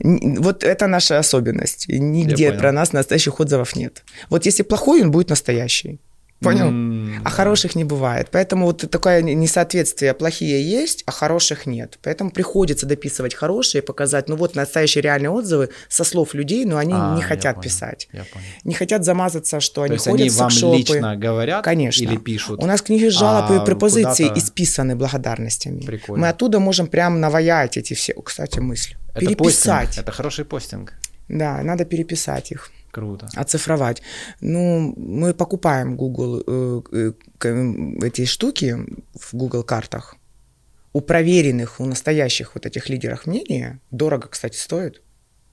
Вот 0.00 0.64
это 0.64 0.86
наша 0.86 1.18
особенность. 1.18 1.86
Нигде 1.88 2.52
про 2.52 2.72
нас 2.72 2.92
настоящих 2.92 3.38
отзывов 3.40 3.76
нет. 3.76 4.02
Вот 4.28 4.46
если 4.46 4.62
плохой, 4.62 5.02
он 5.02 5.10
будет 5.10 5.30
настоящий. 5.30 6.00
Понял? 6.40 6.70
Mm, 6.70 7.20
а 7.22 7.28
хороших 7.28 7.74
не 7.74 7.84
бывает. 7.84 8.28
Поэтому 8.30 8.66
вот 8.66 8.90
такое 8.90 9.20
несоответствие. 9.20 10.14
Плохие 10.14 10.62
есть, 10.62 11.02
а 11.04 11.12
хороших 11.12 11.66
нет. 11.66 11.98
Поэтому 12.02 12.30
приходится 12.30 12.86
дописывать 12.86 13.34
хорошие, 13.34 13.82
показать, 13.82 14.28
ну 14.28 14.36
вот 14.36 14.54
настоящие 14.54 15.02
реальные 15.02 15.30
отзывы 15.30 15.68
со 15.88 16.02
слов 16.02 16.32
людей, 16.32 16.64
но 16.64 16.78
они 16.78 16.94
а, 16.96 17.14
не 17.14 17.20
хотят 17.20 17.56
понял, 17.56 17.64
писать. 17.64 18.08
Я 18.12 18.24
понял. 18.24 18.46
Не 18.64 18.72
хотят 18.72 19.04
замазаться, 19.04 19.60
что 19.60 19.74
То 19.74 19.82
они 19.82 19.94
есть 19.94 20.06
ходят 20.06 20.20
они 20.20 20.30
в 20.30 20.36
вам 20.36 20.74
лично 20.74 21.16
говорят 21.16 21.62
Конечно. 21.62 22.02
или 22.02 22.16
пишут? 22.16 22.62
У 22.62 22.66
нас 22.66 22.80
книги 22.80 23.08
жалоб 23.08 23.50
а 23.50 23.62
и 23.62 23.66
препозиции 23.66 24.26
исписаны 24.34 24.96
благодарностями. 24.96 25.82
Прикольно. 25.82 26.22
Мы 26.22 26.28
оттуда 26.30 26.58
можем 26.58 26.86
прям 26.86 27.20
наваять 27.20 27.76
эти 27.76 27.92
все, 27.92 28.14
кстати, 28.14 28.60
мысли. 28.60 28.96
Это 29.14 29.26
Переписать. 29.26 29.88
Постинг. 29.88 30.02
Это 30.04 30.12
хороший 30.12 30.44
постинг. 30.46 30.94
Да, 31.28 31.62
надо 31.62 31.84
переписать 31.84 32.50
их. 32.50 32.70
Круто. 32.90 33.28
Оцифровать. 33.34 34.02
Ну, 34.40 34.94
мы 34.96 35.32
покупаем 35.34 35.96
Google 35.96 36.42
э, 36.46 36.82
э, 36.92 37.12
эти 38.02 38.24
штуки 38.24 38.76
в 39.14 39.34
Google 39.34 39.62
картах. 39.62 40.16
У 40.92 41.00
проверенных, 41.00 41.80
у 41.80 41.84
настоящих 41.84 42.54
вот 42.54 42.66
этих 42.66 42.88
лидеров 42.88 43.26
мнения, 43.26 43.80
дорого, 43.90 44.28
кстати, 44.28 44.56
стоит. 44.56 45.02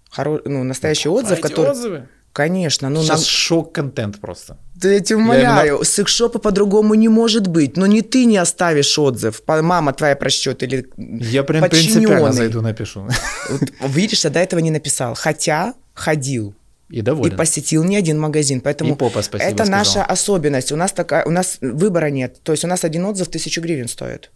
Хоро... 0.09 0.41
Ну, 0.45 0.64
настоящий 0.64 1.09
ну, 1.09 1.15
отзыв, 1.15 1.41
который... 1.41 1.72
отзывы? 1.72 2.07
Конечно. 2.38 2.89
Ну, 2.89 3.01
Сейчас 3.01 3.22
нам... 3.22 3.26
шок-контент 3.26 4.19
просто. 4.19 4.57
Да 4.76 4.91
я 4.91 4.99
тебя 4.99 5.18
умоляю, 5.18 5.76
именно... 5.76 5.84
секс-шопа 5.84 6.38
по-другому 6.38 6.93
не 6.93 7.09
может 7.09 7.47
быть. 7.47 7.77
Но 7.77 7.88
не 7.88 8.03
ты 8.03 8.26
не 8.26 8.38
оставишь 8.38 8.97
отзыв, 8.99 9.41
мама 9.47 9.91
твоя 9.91 10.15
прочтет 10.15 10.61
или 10.61 10.88
Я 10.97 11.43
прям 11.43 11.68
принципиально 11.68 12.31
зайду 12.31 12.61
напишу. 12.61 13.07
Вот, 13.49 13.61
видишь, 13.88 14.23
я 14.23 14.30
до 14.30 14.39
этого 14.39 14.59
не 14.59 14.69
написал. 14.69 15.15
Хотя 15.15 15.73
ходил. 15.95 16.53
И 16.89 17.01
доволен. 17.01 17.34
И 17.34 17.35
посетил 17.35 17.84
не 17.84 17.97
один 17.97 18.19
магазин. 18.19 18.61
Поэтому 18.61 18.93
и 18.93 18.97
попа 18.97 19.22
спасибо 19.22 19.49
это 19.49 19.65
сказал. 19.65 19.80
наша 19.80 20.05
особенность. 20.05 20.72
У 20.72 20.76
нас, 20.76 20.93
такая, 20.93 21.26
у 21.26 21.31
нас 21.31 21.57
выбора 21.61 22.09
нет. 22.09 22.39
То 22.43 22.53
есть 22.53 22.64
у 22.64 22.68
нас 22.68 22.84
один 22.84 23.05
отзыв 23.05 23.27
тысячу 23.27 23.61
гривен 23.61 23.88
стоит. 23.88 24.31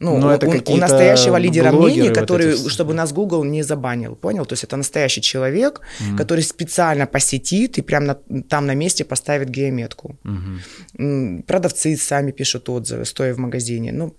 Ну, 0.00 0.16
Но 0.18 0.28
у, 0.28 0.30
это 0.30 0.46
у, 0.46 0.74
у 0.74 0.76
настоящего 0.76 1.36
лидера 1.36 1.72
мнений, 1.72 2.10
который, 2.10 2.52
вот 2.52 2.60
эти... 2.60 2.68
чтобы 2.68 2.94
нас 2.94 3.12
Google 3.12 3.42
не 3.44 3.64
забанил, 3.64 4.14
понял? 4.14 4.46
То 4.46 4.52
есть 4.52 4.62
это 4.62 4.76
настоящий 4.76 5.20
человек, 5.20 5.80
mm-hmm. 5.80 6.16
который 6.16 6.44
специально 6.44 7.06
посетит 7.06 7.78
и 7.78 7.82
прямо 7.82 8.06
на, 8.06 8.42
там 8.42 8.66
на 8.66 8.74
месте 8.74 9.04
поставит 9.04 9.50
геометку. 9.50 10.16
Mm-hmm. 10.24 11.42
Продавцы 11.42 11.96
сами 11.96 12.30
пишут 12.30 12.68
отзывы, 12.68 13.04
стоя 13.06 13.34
в 13.34 13.38
магазине. 13.38 13.92
Ну, 13.92 14.14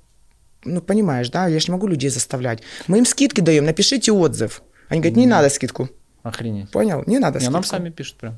ну, 0.65 0.81
понимаешь, 0.81 1.29
да? 1.29 1.47
Я 1.47 1.59
же 1.59 1.67
не 1.67 1.71
могу 1.71 1.87
людей 1.87 2.09
заставлять. 2.09 2.59
Мы 2.87 2.97
им 2.97 3.05
скидки 3.05 3.39
даем, 3.39 3.63
напишите 3.63 4.11
отзыв. 4.11 4.61
Они 4.89 4.99
говорят, 4.99 5.17
не 5.17 5.25
mm-hmm. 5.25 5.29
надо 5.29 5.49
скидку. 5.49 5.89
Охренеть. 6.23 6.69
Понял? 6.71 7.03
Не 7.07 7.19
надо 7.19 7.39
Не, 7.39 7.49
нам 7.49 7.63
сами 7.63 7.89
пишут 7.89 8.17
прям. 8.17 8.37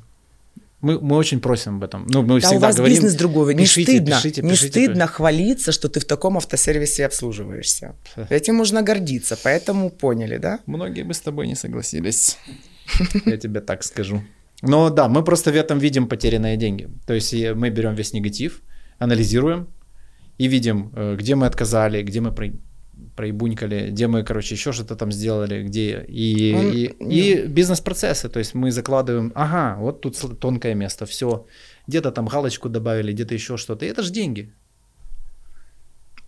Мы, 0.82 0.98
мы 1.00 1.16
очень 1.16 1.40
просим 1.40 1.76
об 1.76 1.84
этом. 1.84 2.06
Ну, 2.08 2.22
мы 2.22 2.40
да 2.40 2.48
всегда 2.48 2.56
у 2.56 2.60
вас 2.60 2.76
говорим, 2.76 2.96
бизнес 2.96 3.14
другой. 3.14 3.54
Не 3.54 3.62
пишите, 3.62 3.92
стыдно, 3.92 4.16
пишите, 4.16 4.42
не 4.42 4.50
пишите, 4.50 4.70
стыдно 4.70 5.06
хвалиться, 5.06 5.70
что 5.70 5.88
ты 5.88 6.00
в 6.00 6.04
таком 6.04 6.36
автосервисе 6.36 7.06
обслуживаешься. 7.06 7.94
Этим 8.30 8.56
можно 8.56 8.82
гордиться. 8.82 9.38
Поэтому 9.44 9.90
поняли, 9.90 10.38
да? 10.38 10.58
Многие 10.66 11.04
бы 11.04 11.14
с 11.14 11.20
тобой 11.20 11.46
не 11.46 11.54
согласились. 11.54 12.36
Я 13.26 13.36
тебе 13.36 13.60
так 13.60 13.84
скажу. 13.84 14.22
Но 14.60 14.90
да, 14.90 15.08
мы 15.08 15.22
просто 15.22 15.52
в 15.52 15.54
этом 15.54 15.78
видим 15.78 16.08
потерянные 16.08 16.56
деньги. 16.56 16.88
То 17.06 17.14
есть 17.14 17.32
мы 17.32 17.70
берем 17.70 17.94
весь 17.94 18.12
негатив, 18.12 18.60
анализируем 18.98 19.68
и 20.38 20.48
видим, 20.48 20.92
э, 20.96 21.16
где 21.16 21.36
мы 21.36 21.46
отказали, 21.46 22.02
где 22.02 22.20
мы 22.20 22.32
проебунькали, 23.16 23.90
где 23.90 24.06
мы, 24.06 24.24
короче, 24.24 24.54
еще 24.54 24.72
что-то 24.72 24.96
там 24.96 25.12
сделали, 25.12 25.62
где 25.62 26.04
и, 26.08 26.54
Он, 26.54 26.72
и, 26.72 26.84
и 27.08 27.46
бизнес-процессы, 27.46 28.28
то 28.28 28.38
есть 28.38 28.54
мы 28.54 28.70
закладываем, 28.70 29.32
ага, 29.34 29.76
вот 29.78 30.00
тут 30.00 30.16
тонкое 30.40 30.74
место, 30.74 31.06
все, 31.06 31.46
где-то 31.86 32.12
там 32.12 32.26
галочку 32.26 32.68
добавили, 32.68 33.12
где-то 33.12 33.34
еще 33.34 33.56
что-то, 33.56 33.84
и 33.84 33.88
это 33.88 34.02
же 34.02 34.12
деньги. 34.12 34.52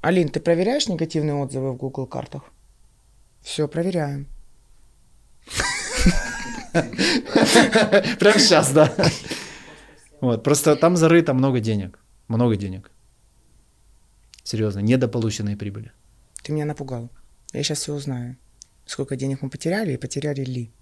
Алин, 0.01 0.29
ты 0.29 0.41
проверяешь 0.41 0.89
негативные 0.89 1.35
отзывы 1.35 1.73
в 1.73 1.77
Google 1.77 2.07
картах? 2.07 2.43
Все, 3.41 3.69
проверяем. 3.69 4.27
Прям 8.19 8.39
сейчас, 8.39 8.73
да. 8.73 8.93
Вот, 10.21 10.43
просто 10.43 10.77
там 10.77 10.97
зарыто 10.97 11.35
много 11.35 11.61
денег, 11.61 11.99
много 12.29 12.57
денег. 12.57 12.91
Серьезно, 14.43 14.81
недополученные 14.81 15.57
прибыли. 15.57 15.93
Ты 16.45 16.53
меня 16.53 16.67
напугал. 16.67 17.11
Я 17.55 17.63
сейчас 17.63 17.79
все 17.81 17.95
узнаю. 17.95 18.37
Сколько 18.85 19.17
денег 19.17 19.41
мы 19.41 19.49
потеряли 19.49 19.95
и 19.95 19.97
потеряли 19.97 20.45
ли. 20.45 20.73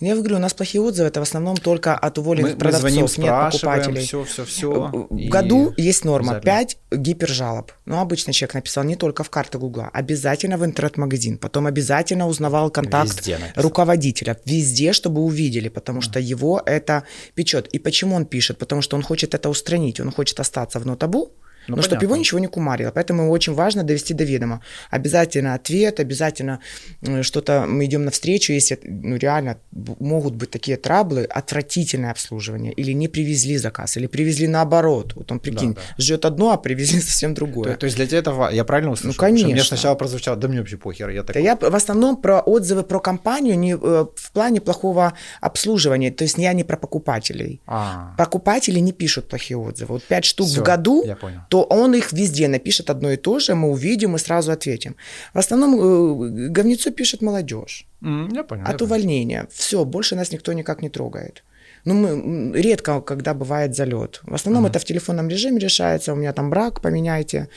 Я 0.00 0.14
говорю, 0.14 0.36
у 0.36 0.38
нас 0.38 0.52
плохие 0.52 0.82
отзывы, 0.82 1.08
это 1.08 1.20
в 1.20 1.22
основном 1.22 1.56
только 1.56 1.96
от 1.96 2.18
уволенных 2.18 2.50
Мы, 2.50 2.54
мы 2.54 2.60
продавцов, 2.60 2.90
звоним, 2.90 3.30
нет 3.30 3.52
покупателей. 3.52 4.02
все, 4.02 4.24
все, 4.24 4.44
все. 4.44 4.90
В 4.92 5.28
году 5.28 5.72
есть 5.76 6.04
норма 6.04 6.40
5 6.40 6.78
гипержалоб. 6.92 7.72
Ну, 7.86 7.98
обычно 7.98 8.32
человек 8.32 8.54
написал 8.54 8.84
не 8.84 8.96
только 8.96 9.24
в 9.24 9.30
карты 9.30 9.58
Гугла, 9.58 9.88
обязательно 9.92 10.58
в 10.58 10.64
интернет-магазин, 10.64 11.38
потом 11.38 11.66
обязательно 11.66 12.26
узнавал 12.26 12.70
контакт 12.70 13.16
Везде 13.16 13.38
написал. 13.38 13.62
руководителя, 13.62 14.36
везде, 14.44 14.92
чтобы 14.92 15.22
увидели, 15.22 15.68
потому 15.68 16.02
что 16.02 16.20
его 16.20 16.60
это 16.66 17.04
печет. 17.34 17.66
И 17.68 17.78
почему 17.78 18.16
он 18.16 18.26
пишет? 18.26 18.58
Потому 18.58 18.82
что 18.82 18.96
он 18.96 19.02
хочет 19.02 19.34
это 19.34 19.48
устранить, 19.48 19.98
он 20.00 20.10
хочет 20.10 20.40
остаться 20.40 20.78
в 20.78 20.86
нотабу, 20.86 21.32
Ну, 21.70 21.76
но 21.76 21.82
чтобы 21.82 21.96
понятно. 22.00 22.04
его 22.06 22.16
ничего 22.16 22.38
не 22.40 22.46
кумарило. 22.46 22.90
Поэтому 22.90 23.30
очень 23.30 23.54
важно 23.54 23.82
довести 23.84 24.14
до 24.14 24.24
ведома. 24.24 24.60
Обязательно 24.90 25.54
ответ, 25.54 26.00
обязательно 26.00 26.60
э, 27.02 27.22
что-то 27.22 27.64
мы 27.68 27.84
идем 27.84 28.04
навстречу, 28.04 28.52
если 28.52 28.78
ну, 28.82 29.16
реально 29.16 29.56
могут 30.00 30.34
быть 30.34 30.50
такие 30.50 30.76
траблы, 30.76 31.24
отвратительное 31.24 32.10
обслуживание, 32.10 32.72
или 32.72 32.92
не 32.92 33.08
привезли 33.08 33.56
заказ, 33.58 33.96
или 33.96 34.06
привезли 34.06 34.46
наоборот. 34.48 35.14
Вот 35.14 35.30
он, 35.32 35.40
прикинь, 35.40 35.74
Да, 35.74 35.80
ждет 35.98 36.24
одно, 36.24 36.50
а 36.52 36.56
привезли 36.56 37.00
совсем 37.10 37.34
другое. 37.34 37.72
То, 37.72 37.76
то 37.80 37.86
есть 37.86 37.96
для 37.96 38.06
тебя 38.06 38.18
это 38.18 38.32
ва- 38.32 38.50
я 38.52 38.64
правильно 38.64 38.92
услышал? 38.92 39.08
Ну, 39.08 39.12
что 39.14 39.26
Мне 39.32 39.42
конечно. 39.42 39.76
сначала 39.76 39.94
прозвучало, 39.94 40.36
да 40.36 40.48
мне 40.48 40.58
вообще 40.58 40.76
похер, 40.76 41.08
я 41.10 41.20
Да 41.22 41.26
такой. 41.28 41.42
я 41.42 41.56
в 41.56 41.74
основном 41.74 42.16
про 42.16 42.40
отзывы 42.40 42.82
про 42.82 43.00
компанию 43.00 43.58
не, 43.58 43.72
э, 43.74 43.76
в 44.16 44.32
плане 44.32 44.60
плохого 44.60 45.12
обслуживания, 45.40 46.10
то 46.10 46.24
есть 46.24 46.38
я 46.38 46.52
не 46.52 46.64
про 46.64 46.76
покупателей. 46.76 47.60
А, 47.66 48.14
Покупатели 48.18 48.78
не 48.80 48.92
пишут 48.92 49.28
плохие 49.28 49.56
отзывы. 49.58 49.94
Вот 49.94 50.04
пять 50.04 50.24
штук 50.24 50.46
Всё, 50.48 50.60
в 50.60 50.64
году, 50.64 51.04
я 51.06 51.16
понял. 51.16 51.40
То 51.60 51.76
он 51.76 51.94
их 51.94 52.12
везде 52.12 52.48
напишет 52.48 52.90
одно 52.90 53.10
и 53.10 53.16
то 53.16 53.38
же, 53.38 53.54
мы 53.54 53.68
увидим 53.68 54.14
и 54.14 54.18
сразу 54.18 54.50
ответим. 54.52 54.94
В 55.34 55.38
основном 55.38 55.74
э, 55.74 56.50
говнецо 56.52 56.90
пишет 56.90 57.22
молодежь 57.22 57.86
м, 58.02 58.28
я 58.34 58.42
понял. 58.44 58.62
я 58.62 58.68
от 58.70 58.78
понял. 58.78 58.84
увольнения. 58.86 59.46
Все, 59.50 59.84
больше 59.84 60.16
нас 60.16 60.32
никто 60.32 60.52
никак 60.54 60.82
не 60.82 60.88
трогает. 60.88 61.42
Ну, 61.84 61.94
мы 61.94 62.62
редко, 62.62 63.00
когда 63.00 63.34
бывает 63.34 63.74
залет. 63.74 64.20
В 64.22 64.34
основном 64.34 64.66
это 64.66 64.78
в 64.78 64.84
телефонном 64.84 65.28
режиме 65.28 65.58
решается. 65.58 66.12
У 66.12 66.16
меня 66.16 66.32
там 66.32 66.50
брак, 66.50 66.80
поменяйте. 66.80 67.48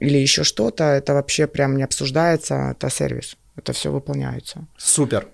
Или 0.00 0.18
еще 0.18 0.42
что-то. 0.44 0.82
Это 0.84 1.14
вообще 1.14 1.46
прям 1.46 1.76
не 1.76 1.84
обсуждается. 1.84 2.54
Это 2.54 2.90
сервис. 2.90 3.36
Это 3.56 3.72
все 3.72 3.90
выполняется. 3.90 4.66
Супер. 4.76 5.26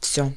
Все. 0.00 0.32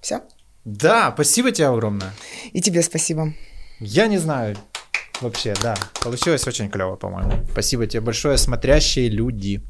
Все. 0.00 0.20
Да, 0.64 1.10
спасибо 1.14 1.50
тебе 1.50 1.68
огромное. 1.68 2.12
И 2.54 2.60
тебе 2.60 2.82
спасибо. 2.82 3.32
Я 3.80 4.06
не 4.06 4.18
знаю. 4.18 4.56
Вообще, 5.22 5.54
да. 5.62 5.74
Получилось 6.02 6.46
очень 6.46 6.68
клево, 6.70 6.96
по-моему. 6.96 7.32
Спасибо 7.52 7.86
тебе 7.86 8.00
большое, 8.00 8.36
смотрящие 8.36 9.08
люди. 9.08 9.62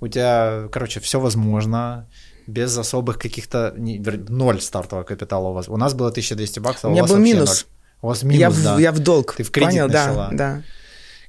У 0.00 0.06
тебя, 0.08 0.68
короче, 0.72 1.00
все 1.00 1.18
возможно. 1.20 2.08
Без 2.46 2.78
особых 2.78 3.18
каких-то... 3.18 3.74
Ноль 3.76 4.60
стартового 4.60 5.04
капитала 5.04 5.48
у 5.48 5.52
вас. 5.52 5.68
У 5.68 5.76
нас 5.76 5.92
было 5.94 6.08
1200 6.10 6.60
баксов, 6.60 6.84
а 6.84 6.88
У 6.88 6.90
у 6.90 6.92
меня 6.92 7.02
вас 7.02 7.10
был 7.10 7.18
минус. 7.18 7.48
ноль. 7.48 7.74
У 8.00 8.06
вас 8.06 8.22
минус, 8.22 8.38
я, 8.40 8.50
в, 8.50 8.62
да. 8.62 8.78
я 8.80 8.92
в 8.92 9.00
долг. 9.00 9.34
Ты 9.36 9.42
в 9.42 9.50
кредит 9.50 9.70
Понял? 9.72 9.88
начала. 9.88 10.28
Да, 10.30 10.36
да. 10.36 10.62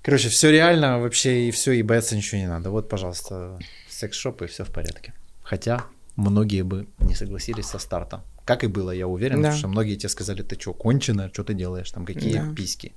Короче, 0.04 0.30
все 0.30 0.52
реально 0.52 1.00
вообще, 1.00 1.48
и 1.48 1.52
все, 1.52 1.72
и 1.74 1.82
бояться 1.82 2.16
ничего 2.16 2.40
не 2.40 2.48
надо. 2.48 2.70
Вот, 2.70 2.88
пожалуйста, 2.88 3.60
секс-шоп, 3.90 4.44
и 4.44 4.46
все 4.48 4.64
в 4.64 4.70
порядке. 4.70 5.14
Хотя 5.44 5.84
многие 6.16 6.62
бы 6.62 6.88
не 7.00 7.16
согласились 7.16 7.66
со 7.66 7.80
старта. 7.80 8.24
Как 8.46 8.64
и 8.64 8.68
было, 8.68 8.92
я 8.92 9.08
уверен, 9.08 9.38
Да. 9.38 9.50
потому 9.50 9.58
что 9.60 9.68
многие 9.68 9.96
тебе 9.96 10.10
сказали, 10.10 10.42
ты 10.42 10.58
что, 10.60 10.74
кончено, 10.74 11.30
что 11.34 11.44
ты 11.44 11.54
делаешь, 11.54 11.92
там 11.92 12.06
какие 12.06 12.34
Да. 12.34 12.54
письки. 12.56 12.94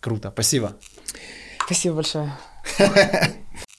Круто, 0.00 0.30
спасибо. 0.30 0.76
Спасибо 1.66 1.96
большое. 1.96 2.32